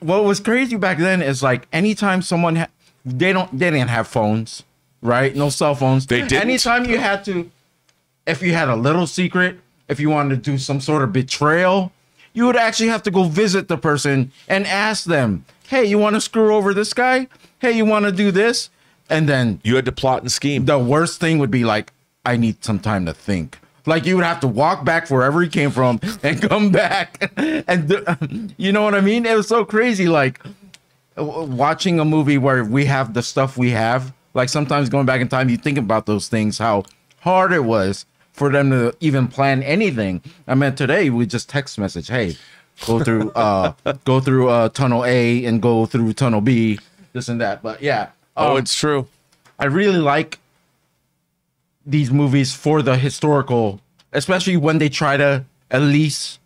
what 0.00 0.24
was 0.24 0.40
crazy 0.40 0.76
back 0.76 0.98
then 0.98 1.22
is 1.22 1.42
like 1.42 1.66
anytime 1.72 2.22
someone 2.22 2.56
ha- 2.56 2.68
they 3.04 3.32
don't 3.32 3.50
they 3.58 3.70
didn't 3.70 3.88
have 3.88 4.06
phones, 4.06 4.62
right? 5.02 5.34
No 5.34 5.48
cell 5.48 5.74
phones. 5.74 6.06
They 6.06 6.20
didn't? 6.20 6.42
Anytime 6.42 6.84
you 6.86 6.98
had 6.98 7.24
to, 7.26 7.50
if 8.26 8.42
you 8.42 8.52
had 8.54 8.68
a 8.68 8.76
little 8.76 9.06
secret, 9.06 9.58
if 9.88 10.00
you 10.00 10.10
wanted 10.10 10.42
to 10.42 10.50
do 10.50 10.58
some 10.58 10.80
sort 10.80 11.02
of 11.02 11.12
betrayal, 11.12 11.92
you 12.32 12.46
would 12.46 12.56
actually 12.56 12.88
have 12.88 13.02
to 13.04 13.10
go 13.10 13.24
visit 13.24 13.68
the 13.68 13.76
person 13.76 14.32
and 14.48 14.66
ask 14.66 15.04
them, 15.04 15.44
"Hey, 15.68 15.84
you 15.84 15.98
want 15.98 16.14
to 16.14 16.20
screw 16.20 16.54
over 16.54 16.72
this 16.72 16.94
guy? 16.94 17.28
Hey, 17.58 17.72
you 17.72 17.84
want 17.84 18.04
to 18.06 18.12
do 18.12 18.30
this?" 18.30 18.70
And 19.10 19.28
then 19.28 19.60
You 19.62 19.76
had 19.76 19.84
to 19.84 19.92
plot 19.92 20.22
and 20.22 20.32
scheme. 20.32 20.64
the 20.64 20.78
worst 20.78 21.20
thing 21.20 21.38
would 21.38 21.50
be 21.50 21.64
like, 21.64 21.92
I 22.24 22.36
need 22.36 22.64
some 22.64 22.78
time 22.78 23.04
to 23.06 23.12
think. 23.12 23.58
Like 23.86 24.06
you 24.06 24.16
would 24.16 24.24
have 24.24 24.40
to 24.40 24.48
walk 24.48 24.84
back 24.84 25.10
wherever 25.10 25.42
he 25.42 25.48
came 25.48 25.70
from 25.70 26.00
and 26.22 26.40
come 26.40 26.70
back, 26.70 27.30
and 27.36 27.86
do- 27.88 28.04
you 28.56 28.72
know 28.72 28.82
what 28.82 28.94
I 28.94 29.02
mean? 29.02 29.26
It 29.26 29.36
was 29.36 29.46
so 29.48 29.64
crazy. 29.66 30.08
Like 30.08 30.40
watching 31.16 32.00
a 32.00 32.04
movie 32.04 32.38
where 32.38 32.64
we 32.64 32.86
have 32.86 33.14
the 33.14 33.22
stuff 33.22 33.56
we 33.56 33.70
have. 33.70 34.12
Like 34.32 34.48
sometimes 34.48 34.88
going 34.88 35.06
back 35.06 35.20
in 35.20 35.28
time, 35.28 35.48
you 35.48 35.56
think 35.56 35.78
about 35.78 36.06
those 36.06 36.28
things, 36.28 36.58
how 36.58 36.84
hard 37.20 37.52
it 37.52 37.64
was 37.64 38.06
for 38.32 38.50
them 38.50 38.70
to 38.70 38.96
even 39.00 39.28
plan 39.28 39.62
anything. 39.62 40.22
I 40.48 40.54
mean, 40.56 40.74
today 40.74 41.10
we 41.10 41.26
just 41.26 41.48
text 41.48 41.78
message, 41.78 42.08
hey, 42.08 42.36
go 42.86 42.98
through, 43.04 43.30
uh, 43.32 43.74
go 44.04 44.18
through 44.18 44.48
uh, 44.48 44.70
tunnel 44.70 45.04
A 45.04 45.44
and 45.44 45.62
go 45.62 45.86
through 45.86 46.14
tunnel 46.14 46.40
B, 46.40 46.80
this 47.12 47.28
and 47.28 47.40
that. 47.40 47.62
But 47.62 47.80
yeah, 47.80 48.08
oh, 48.36 48.52
um, 48.52 48.58
it's 48.58 48.74
true. 48.74 49.06
I 49.58 49.66
really 49.66 49.98
like 49.98 50.38
these 51.86 52.10
movies 52.10 52.54
for 52.54 52.82
the 52.82 52.96
historical, 52.96 53.80
especially 54.12 54.56
when 54.56 54.78
they 54.78 54.88
try 54.88 55.16
to, 55.16 55.44
at 55.70 55.82
least 55.82 56.40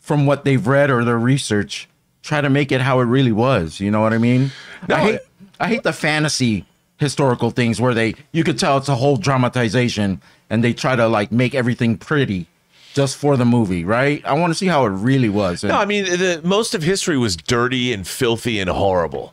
from 0.00 0.26
what 0.26 0.44
they've 0.44 0.66
read 0.66 0.90
or 0.90 1.04
their 1.04 1.18
research, 1.18 1.88
try 2.22 2.40
to 2.40 2.50
make 2.50 2.70
it 2.72 2.80
how 2.80 3.00
it 3.00 3.04
really 3.04 3.32
was. 3.32 3.80
You 3.80 3.90
know 3.90 4.00
what 4.00 4.12
I 4.12 4.18
mean? 4.18 4.50
No, 4.88 4.96
I 4.96 5.00
hate 5.00 5.20
I 5.60 5.68
hate 5.68 5.82
the 5.82 5.92
fantasy 5.92 6.66
historical 6.98 7.50
things 7.50 7.80
where 7.80 7.94
they 7.94 8.14
you 8.32 8.44
could 8.44 8.58
tell 8.58 8.76
it's 8.78 8.88
a 8.88 8.94
whole 8.94 9.16
dramatization 9.16 10.20
and 10.50 10.62
they 10.62 10.72
try 10.72 10.94
to 10.94 11.08
like 11.08 11.32
make 11.32 11.54
everything 11.54 11.96
pretty 11.98 12.46
just 12.94 13.16
for 13.16 13.36
the 13.38 13.44
movie, 13.46 13.84
right? 13.84 14.22
I 14.26 14.34
want 14.34 14.50
to 14.50 14.54
see 14.54 14.66
how 14.66 14.84
it 14.84 14.90
really 14.90 15.30
was. 15.30 15.64
And- 15.64 15.72
No, 15.72 15.78
I 15.78 15.86
mean, 15.86 16.04
the, 16.04 16.40
most 16.44 16.74
of 16.74 16.82
history 16.82 17.16
was 17.16 17.36
dirty 17.36 17.90
and 17.92 18.06
filthy 18.06 18.60
and 18.60 18.68
horrible. 18.68 19.32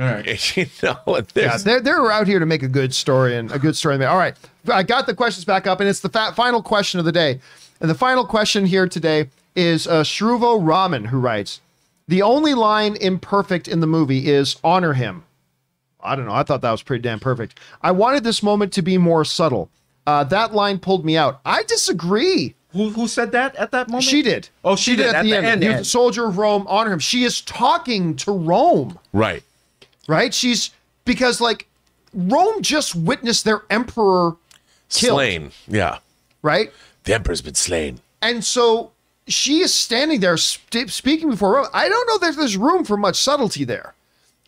Right. 0.00 0.56
You 0.56 0.66
know, 0.82 0.98
Yeah, 1.34 1.56
they're, 1.58 1.80
they're 1.80 2.10
out 2.10 2.26
here 2.26 2.38
to 2.38 2.46
make 2.46 2.62
a 2.62 2.68
good 2.68 2.94
story 2.94 3.36
and 3.36 3.52
a 3.52 3.58
good 3.58 3.76
story. 3.76 4.02
All 4.04 4.16
right. 4.16 4.34
I 4.72 4.82
got 4.82 5.06
the 5.06 5.14
questions 5.14 5.44
back 5.44 5.66
up, 5.66 5.80
and 5.80 5.88
it's 5.88 6.00
the 6.00 6.08
fa- 6.08 6.32
final 6.34 6.62
question 6.62 6.98
of 6.98 7.04
the 7.06 7.12
day. 7.12 7.40
And 7.80 7.88
the 7.90 7.94
final 7.94 8.24
question 8.26 8.64
here 8.66 8.88
today 8.88 9.28
is 9.54 9.86
uh, 9.86 10.02
Shruvo 10.02 10.66
Raman, 10.66 11.06
who 11.06 11.18
writes 11.18 11.60
The 12.08 12.22
only 12.22 12.54
line 12.54 12.96
imperfect 12.96 13.68
in 13.68 13.80
the 13.80 13.86
movie 13.86 14.28
is 14.28 14.56
honor 14.64 14.94
him. 14.94 15.24
I 16.02 16.16
don't 16.16 16.24
know. 16.24 16.32
I 16.32 16.44
thought 16.44 16.62
that 16.62 16.70
was 16.70 16.82
pretty 16.82 17.02
damn 17.02 17.20
perfect. 17.20 17.60
I 17.82 17.90
wanted 17.90 18.24
this 18.24 18.42
moment 18.42 18.72
to 18.74 18.82
be 18.82 18.96
more 18.96 19.24
subtle. 19.24 19.68
Uh, 20.06 20.24
that 20.24 20.54
line 20.54 20.78
pulled 20.78 21.04
me 21.04 21.16
out. 21.18 21.40
I 21.44 21.62
disagree. 21.64 22.54
who 22.72 22.88
who 22.90 23.06
said 23.06 23.32
that 23.32 23.54
at 23.56 23.70
that 23.72 23.88
moment? 23.88 24.04
She 24.04 24.22
did. 24.22 24.48
Oh, 24.64 24.76
she, 24.76 24.96
did, 24.96 25.14
at, 25.14 25.24
the, 25.24 25.34
end. 25.36 25.62
You- 25.62 25.84
Soldier 25.84 26.26
of 26.26 26.38
Rome, 26.38 26.64
honor 26.68 26.92
him. 26.92 26.98
She 27.00 27.24
is 27.24 27.42
talking 27.42 28.16
to 28.16 28.32
Rome. 28.32 28.98
right. 29.12 29.42
Right? 30.10 30.34
She's 30.34 30.70
because 31.04 31.40
like 31.40 31.66
Rome 32.12 32.60
just 32.62 32.94
witnessed 32.94 33.44
their 33.44 33.62
emperor 33.70 34.36
killed, 34.90 35.16
Slain. 35.18 35.50
Yeah. 35.68 35.98
right? 36.42 36.72
The 37.04 37.14
emperor's 37.14 37.40
been 37.40 37.54
slain. 37.54 38.00
And 38.20 38.44
so 38.44 38.90
she 39.28 39.60
is 39.60 39.72
standing 39.72 40.20
there 40.20 40.36
st- 40.36 40.90
speaking 40.90 41.30
before 41.30 41.54
Rome. 41.54 41.66
I 41.72 41.88
don't 41.88 42.06
know 42.08 42.18
that 42.26 42.36
there's 42.36 42.56
room 42.56 42.84
for 42.84 42.96
much 42.96 43.16
subtlety 43.16 43.64
there. 43.64 43.94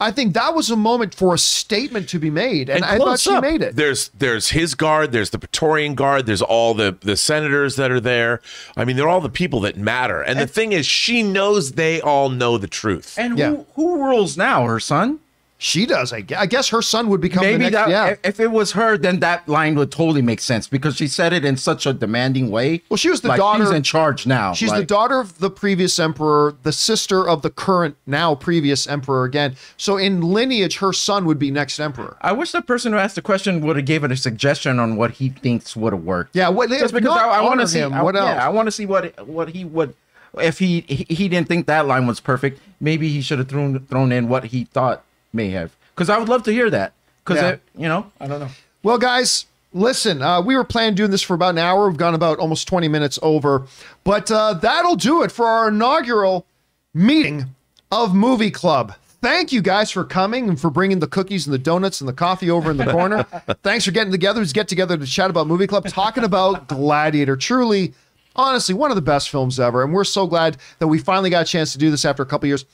I 0.00 0.10
think 0.10 0.34
that 0.34 0.52
was 0.56 0.68
a 0.68 0.74
moment 0.76 1.14
for 1.14 1.32
a 1.32 1.38
statement 1.38 2.08
to 2.08 2.18
be 2.18 2.28
made, 2.28 2.68
and, 2.68 2.84
I 2.84 2.98
thought 2.98 3.20
she 3.20 3.30
up, 3.30 3.42
made 3.42 3.62
it. 3.62 3.76
There's 3.76 4.08
there's 4.08 4.48
his 4.50 4.74
guard, 4.74 5.12
there's 5.12 5.30
the 5.30 5.38
Praetorian 5.38 5.94
guard, 5.94 6.26
there's 6.26 6.42
all 6.42 6.74
the 6.74 6.96
the 7.02 7.16
senators 7.16 7.76
that 7.76 7.92
are 7.92 8.00
there. 8.00 8.40
I 8.76 8.84
mean, 8.84 8.96
they're 8.96 9.08
all 9.08 9.20
the 9.20 9.28
people 9.28 9.60
that 9.60 9.76
matter. 9.76 10.20
And, 10.20 10.40
the 10.40 10.48
thing 10.48 10.72
is, 10.72 10.86
she 10.86 11.22
knows 11.22 11.72
they 11.72 12.00
all 12.00 12.30
know 12.30 12.58
the 12.58 12.66
truth. 12.66 13.16
And 13.16 13.38
Yeah. 13.38 13.50
who 13.50 13.66
who 13.76 14.04
rules 14.04 14.36
now? 14.36 14.64
Her 14.66 14.80
son? 14.80 15.20
She 15.62 15.86
does. 15.86 16.12
I 16.12 16.22
gue- 16.22 16.36
I 16.36 16.46
guess 16.46 16.70
her 16.70 16.82
son 16.82 17.08
would 17.08 17.20
become 17.20 17.44
Maybe 17.44 17.66
the 17.66 17.70
next. 17.70 17.74
that 17.76 17.88
yeah. 17.88 18.14
if 18.24 18.40
it 18.40 18.50
was 18.50 18.72
her, 18.72 18.98
then 18.98 19.20
that 19.20 19.48
line 19.48 19.76
would 19.76 19.92
totally 19.92 20.20
make 20.20 20.40
sense 20.40 20.66
because 20.66 20.96
she 20.96 21.06
said 21.06 21.32
it 21.32 21.44
in 21.44 21.56
such 21.56 21.86
a 21.86 21.92
demanding 21.92 22.50
way. 22.50 22.82
Well, 22.88 22.96
she 22.96 23.08
was 23.08 23.20
the 23.20 23.28
like, 23.28 23.38
daughter- 23.38 23.66
She's 23.66 23.72
in 23.72 23.84
charge 23.84 24.26
now. 24.26 24.54
She's 24.54 24.72
the 24.72 24.84
daughter 24.84 25.20
of 25.20 25.38
the 25.38 25.50
previous 25.50 26.00
emperor, 26.00 26.56
the 26.64 26.72
sister 26.72 27.28
of 27.28 27.42
the 27.42 27.50
current, 27.50 27.94
now 28.08 28.34
previous 28.34 28.88
emperor 28.88 29.22
again. 29.22 29.54
So 29.76 29.96
in 29.98 30.20
lineage, 30.20 30.78
her 30.78 30.92
son 30.92 31.26
would 31.26 31.38
be 31.38 31.52
next 31.52 31.78
emperor. 31.78 32.16
I 32.20 32.32
wish 32.32 32.50
the 32.50 32.60
person 32.60 32.92
who 32.92 32.98
asked 32.98 33.14
the 33.14 33.22
question 33.22 33.60
would 33.60 33.76
have 33.76 33.86
given 33.86 34.10
a 34.10 34.16
suggestion 34.16 34.80
on 34.80 34.96
what 34.96 35.12
he 35.12 35.28
thinks 35.28 35.76
would 35.76 35.92
have 35.92 36.02
worked. 36.02 36.34
Yeah, 36.34 36.48
what, 36.48 36.70
just 36.70 36.92
because 36.92 37.16
I, 37.16 37.28
I 37.28 37.40
want 37.42 37.60
to 37.60 37.68
see 37.68 37.78
him. 37.78 37.92
I, 37.94 38.02
What 38.02 38.16
else? 38.16 38.26
Yeah, 38.26 38.44
I 38.44 38.48
want 38.48 38.66
to 38.66 38.72
see 38.72 38.84
what 38.86 39.28
what 39.28 39.50
he 39.50 39.64
would 39.64 39.94
if 40.40 40.58
he, 40.58 40.80
he 40.88 41.06
he 41.08 41.28
didn't 41.28 41.46
think 41.46 41.66
that 41.66 41.86
line 41.86 42.08
was 42.08 42.18
perfect. 42.18 42.58
Maybe 42.80 43.10
he 43.10 43.20
should 43.20 43.38
have 43.38 43.48
thrown 43.48 43.78
thrown 43.86 44.10
in 44.10 44.28
what 44.28 44.46
he 44.46 44.64
thought 44.64 45.04
may 45.32 45.50
have. 45.50 45.74
Because 45.94 46.08
I 46.10 46.18
would 46.18 46.28
love 46.28 46.42
to 46.44 46.52
hear 46.52 46.70
that. 46.70 46.92
Because 47.24 47.40
Yeah. 47.42 47.56
you 47.76 47.88
know, 47.88 48.10
I 48.20 48.26
don't 48.26 48.40
know. 48.40 48.48
Well, 48.82 48.98
guys, 48.98 49.46
listen, 49.72 50.22
uh, 50.22 50.40
we 50.40 50.56
were 50.56 50.64
planning 50.64 50.94
doing 50.94 51.10
this 51.10 51.22
for 51.22 51.34
about 51.34 51.50
an 51.50 51.58
hour. 51.58 51.88
We've 51.88 51.96
gone 51.96 52.14
about 52.14 52.38
almost 52.38 52.66
20 52.68 52.88
minutes 52.88 53.18
over. 53.22 53.66
But 54.04 54.30
uh, 54.30 54.54
that'll 54.54 54.96
do 54.96 55.22
it 55.22 55.30
for 55.30 55.46
our 55.46 55.68
inaugural 55.68 56.46
meeting 56.94 57.46
of 57.90 58.14
Movie 58.14 58.50
Club. 58.50 58.94
Thank 59.20 59.52
you 59.52 59.62
guys 59.62 59.90
for 59.92 60.02
coming 60.04 60.48
and 60.48 60.60
for 60.60 60.68
bringing 60.68 60.98
the 60.98 61.06
cookies 61.06 61.46
and 61.46 61.54
the 61.54 61.58
donuts 61.58 62.00
and 62.00 62.08
the 62.08 62.12
coffee 62.12 62.50
over 62.50 62.72
in 62.72 62.76
the 62.76 62.86
corner. 62.90 63.22
Thanks 63.62 63.84
for 63.84 63.92
getting 63.92 64.10
together. 64.10 64.40
Let's 64.40 64.52
get 64.52 64.66
together 64.66 64.96
to 64.96 65.06
chat 65.06 65.30
about 65.30 65.46
Movie 65.46 65.68
Club, 65.68 65.86
talking 65.86 66.24
about 66.24 66.66
Gladiator. 66.66 67.36
Truly, 67.36 67.94
honestly, 68.34 68.74
one 68.74 68.90
of 68.90 68.96
the 68.96 69.00
best 69.02 69.30
films 69.30 69.60
ever. 69.60 69.84
And 69.84 69.92
we're 69.92 70.02
so 70.02 70.26
glad 70.26 70.56
that 70.80 70.88
we 70.88 70.98
finally 70.98 71.30
got 71.30 71.42
a 71.42 71.48
chance 71.48 71.70
to 71.70 71.78
do 71.78 71.88
this 71.88 72.04
after 72.04 72.24
a 72.24 72.26
couple 72.26 72.48
years. 72.48 72.64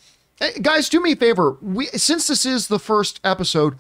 Guys, 0.62 0.89
do 0.89 1.01
me 1.01 1.12
a 1.12 1.16
favor. 1.16 1.56
We 1.60 1.86
since 1.86 2.28
this 2.28 2.47
is 2.47 2.69
the 2.69 2.78
first 2.78 3.20
episode, 3.24 3.77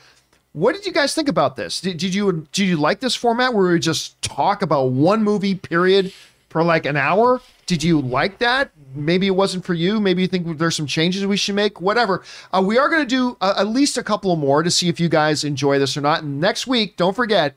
what 0.52 0.74
did 0.74 0.86
you 0.86 0.92
guys 0.92 1.14
think 1.14 1.28
about 1.28 1.56
this? 1.56 1.80
Did, 1.80 1.98
did 1.98 2.14
you 2.14 2.46
did 2.52 2.66
you 2.66 2.76
like 2.76 3.00
this 3.00 3.14
format 3.14 3.54
where 3.54 3.72
we 3.72 3.78
just 3.78 4.20
talk 4.22 4.62
about 4.62 4.90
one 4.90 5.22
movie 5.22 5.54
period 5.54 6.12
for 6.48 6.64
like 6.64 6.84
an 6.84 6.96
hour? 6.96 7.40
Did 7.66 7.82
you 7.84 8.00
like 8.00 8.38
that? 8.38 8.70
Maybe 8.94 9.26
it 9.26 9.36
wasn't 9.36 9.64
for 9.64 9.74
you. 9.74 10.00
Maybe 10.00 10.22
you 10.22 10.28
think 10.28 10.58
there's 10.58 10.74
some 10.74 10.86
changes 10.86 11.24
we 11.26 11.36
should 11.36 11.54
make. 11.54 11.80
Whatever. 11.80 12.24
Uh, 12.52 12.62
we 12.66 12.78
are 12.78 12.88
going 12.88 13.02
to 13.02 13.06
do 13.06 13.36
uh, 13.40 13.54
at 13.58 13.68
least 13.68 13.98
a 13.98 14.02
couple 14.02 14.34
more 14.36 14.62
to 14.62 14.70
see 14.70 14.88
if 14.88 14.98
you 14.98 15.08
guys 15.08 15.44
enjoy 15.44 15.78
this 15.78 15.96
or 15.96 16.00
not. 16.00 16.22
And 16.22 16.40
next 16.40 16.66
week, 16.66 16.96
don't 16.96 17.14
forget 17.14 17.54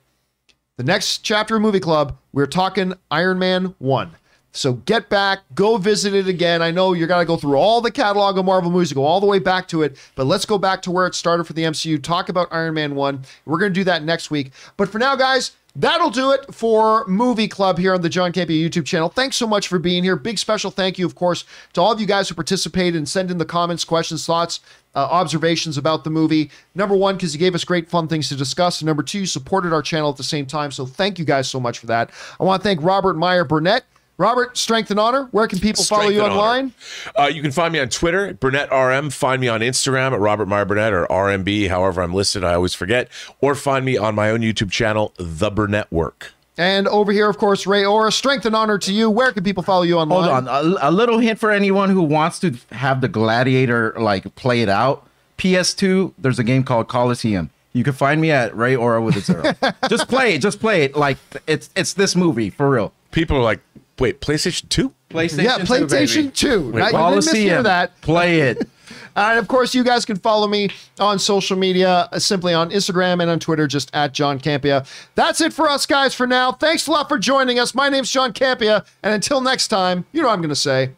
the 0.75 0.83
next 0.83 1.19
chapter 1.19 1.55
of 1.55 1.61
Movie 1.61 1.79
Club. 1.79 2.17
We're 2.33 2.47
talking 2.47 2.93
Iron 3.09 3.39
Man 3.39 3.73
one. 3.79 4.11
So 4.51 4.73
get 4.73 5.09
back, 5.09 5.39
go 5.55 5.77
visit 5.77 6.13
it 6.13 6.27
again. 6.27 6.61
I 6.61 6.71
know 6.71 6.93
you're 6.93 7.07
gonna 7.07 7.25
go 7.25 7.37
through 7.37 7.55
all 7.55 7.79
the 7.81 7.91
catalog 7.91 8.37
of 8.37 8.45
Marvel 8.45 8.69
movies, 8.71 8.89
to 8.89 8.95
go 8.95 9.05
all 9.05 9.19
the 9.19 9.25
way 9.25 9.39
back 9.39 9.67
to 9.69 9.81
it, 9.83 9.97
but 10.15 10.25
let's 10.25 10.45
go 10.45 10.57
back 10.57 10.81
to 10.83 10.91
where 10.91 11.07
it 11.07 11.15
started 11.15 11.45
for 11.45 11.53
the 11.53 11.63
MCU. 11.63 12.01
Talk 12.01 12.29
about 12.29 12.49
Iron 12.51 12.73
Man 12.73 12.95
one. 12.95 13.23
We're 13.45 13.59
gonna 13.59 13.71
do 13.71 13.85
that 13.85 14.03
next 14.03 14.29
week. 14.29 14.51
But 14.75 14.89
for 14.89 14.99
now, 14.99 15.15
guys, 15.15 15.51
that'll 15.75 16.09
do 16.09 16.31
it 16.31 16.53
for 16.53 17.07
Movie 17.07 17.47
Club 17.47 17.77
here 17.77 17.93
on 17.93 18.01
the 18.01 18.09
John 18.09 18.33
Campea 18.33 18.61
YouTube 18.61 18.85
channel. 18.85 19.07
Thanks 19.07 19.37
so 19.37 19.47
much 19.47 19.69
for 19.69 19.79
being 19.79 20.03
here. 20.03 20.17
Big 20.17 20.37
special 20.37 20.69
thank 20.69 20.99
you, 20.99 21.05
of 21.05 21.15
course, 21.15 21.45
to 21.73 21.81
all 21.81 21.93
of 21.93 22.01
you 22.01 22.05
guys 22.07 22.27
who 22.27 22.35
participated 22.35 22.95
and 22.95 23.07
send 23.07 23.31
in 23.31 23.37
the 23.37 23.45
comments, 23.45 23.85
questions, 23.85 24.25
thoughts, 24.25 24.59
uh, 24.95 24.99
observations 24.99 25.77
about 25.77 26.03
the 26.03 26.09
movie. 26.09 26.51
Number 26.75 26.95
one, 26.95 27.15
because 27.15 27.33
you 27.33 27.39
gave 27.39 27.55
us 27.55 27.63
great 27.63 27.89
fun 27.89 28.09
things 28.09 28.27
to 28.29 28.35
discuss. 28.35 28.81
And 28.81 28.87
number 28.87 29.03
two, 29.03 29.19
you 29.19 29.25
supported 29.25 29.71
our 29.71 29.81
channel 29.81 30.09
at 30.09 30.17
the 30.17 30.23
same 30.23 30.45
time. 30.45 30.71
So 30.71 30.85
thank 30.85 31.17
you 31.17 31.23
guys 31.23 31.49
so 31.49 31.59
much 31.59 31.79
for 31.79 31.87
that. 31.87 32.11
I 32.39 32.43
want 32.43 32.61
to 32.61 32.67
thank 32.67 32.83
Robert 32.83 33.15
Meyer 33.15 33.45
Burnett. 33.45 33.85
Robert, 34.21 34.55
Strength 34.55 34.91
and 34.91 34.99
Honor, 34.99 35.23
where 35.31 35.47
can 35.47 35.57
people 35.57 35.83
follow 35.83 36.09
you 36.09 36.21
online? 36.21 36.73
Uh, 37.17 37.25
you 37.25 37.41
can 37.41 37.51
find 37.51 37.73
me 37.73 37.79
on 37.79 37.89
Twitter, 37.89 38.27
at 38.27 38.39
Burnett 38.39 38.71
RM. 38.71 39.09
Find 39.09 39.41
me 39.41 39.47
on 39.47 39.61
Instagram 39.61 40.11
at 40.11 40.19
Robert 40.19 40.47
Meyer 40.47 40.63
Burnett 40.63 40.93
or 40.93 41.07
RMB, 41.07 41.69
however 41.69 42.03
I'm 42.03 42.13
listed. 42.13 42.43
I 42.43 42.53
always 42.53 42.75
forget. 42.75 43.09
Or 43.41 43.55
find 43.55 43.83
me 43.83 43.97
on 43.97 44.13
my 44.13 44.29
own 44.29 44.41
YouTube 44.41 44.69
channel, 44.69 45.11
The 45.17 45.49
Burnett 45.49 45.91
Work. 45.91 46.33
And 46.55 46.87
over 46.87 47.11
here, 47.11 47.27
of 47.27 47.39
course, 47.39 47.65
Ray 47.65 47.83
Ora. 47.83 48.11
Strength 48.11 48.45
and 48.45 48.55
honor 48.55 48.77
to 48.77 48.93
you. 48.93 49.09
Where 49.09 49.31
can 49.31 49.43
people 49.43 49.63
follow 49.63 49.81
you 49.81 49.97
online? 49.97 50.45
Hold 50.45 50.47
on, 50.47 50.77
a, 50.77 50.89
a 50.89 50.91
little 50.91 51.17
hint 51.17 51.39
for 51.39 51.49
anyone 51.49 51.89
who 51.89 52.03
wants 52.03 52.37
to 52.39 52.55
have 52.71 53.01
the 53.01 53.07
gladiator 53.07 53.95
like 53.97 54.35
play 54.35 54.61
it 54.61 54.69
out. 54.69 55.07
PS2, 55.39 56.13
there's 56.19 56.37
a 56.37 56.43
game 56.43 56.63
called 56.63 56.87
Coliseum. 56.87 57.49
You 57.73 57.83
can 57.83 57.93
find 57.93 58.21
me 58.21 58.29
at 58.29 58.55
Ray 58.55 58.75
Aura 58.75 59.01
with 59.01 59.15
a 59.15 59.21
zero. 59.21 59.53
just 59.89 60.07
play 60.07 60.35
it, 60.35 60.39
just 60.39 60.59
play 60.59 60.83
it. 60.83 60.95
Like 60.95 61.17
it's 61.47 61.71
it's 61.75 61.93
this 61.93 62.15
movie 62.15 62.51
for 62.51 62.69
real. 62.69 62.93
People 63.11 63.37
are 63.37 63.41
like, 63.41 63.61
wait, 64.01 64.19
PlayStation 64.19 64.67
2? 64.67 64.93
PlayStation, 65.09 65.43
yeah, 65.43 65.57
PlayStation 65.59 66.33
2. 66.33 66.49
Now, 66.49 66.57
you 66.57 66.71
didn't 66.71 66.83
mishear 66.83 66.91
Coliseum, 66.91 67.63
that. 67.63 68.01
play 68.01 68.41
it. 68.41 68.67
And 69.13 69.37
of 69.39 69.49
course, 69.49 69.75
you 69.75 69.83
guys 69.83 70.05
can 70.05 70.15
follow 70.15 70.47
me 70.47 70.69
on 70.97 71.19
social 71.19 71.57
media, 71.57 72.07
uh, 72.13 72.19
simply 72.19 72.53
on 72.53 72.69
Instagram 72.71 73.21
and 73.21 73.29
on 73.29 73.39
Twitter, 73.39 73.67
just 73.67 73.93
at 73.93 74.13
John 74.13 74.39
Campea. 74.39 74.87
That's 75.15 75.41
it 75.41 75.51
for 75.51 75.69
us, 75.69 75.85
guys, 75.85 76.15
for 76.15 76.25
now. 76.25 76.53
Thanks 76.53 76.87
a 76.87 76.91
lot 76.91 77.09
for 77.09 77.19
joining 77.19 77.59
us. 77.59 77.75
My 77.75 77.89
name's 77.89 78.09
John 78.09 78.31
Campea. 78.31 78.85
And 79.03 79.13
until 79.13 79.41
next 79.41 79.67
time, 79.67 80.05
you 80.13 80.21
know 80.21 80.29
what 80.29 80.33
I'm 80.35 80.39
going 80.39 80.47
to 80.49 80.55
say 80.55 80.91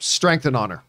strength 0.00 0.46
and 0.46 0.56
honor. 0.56 0.82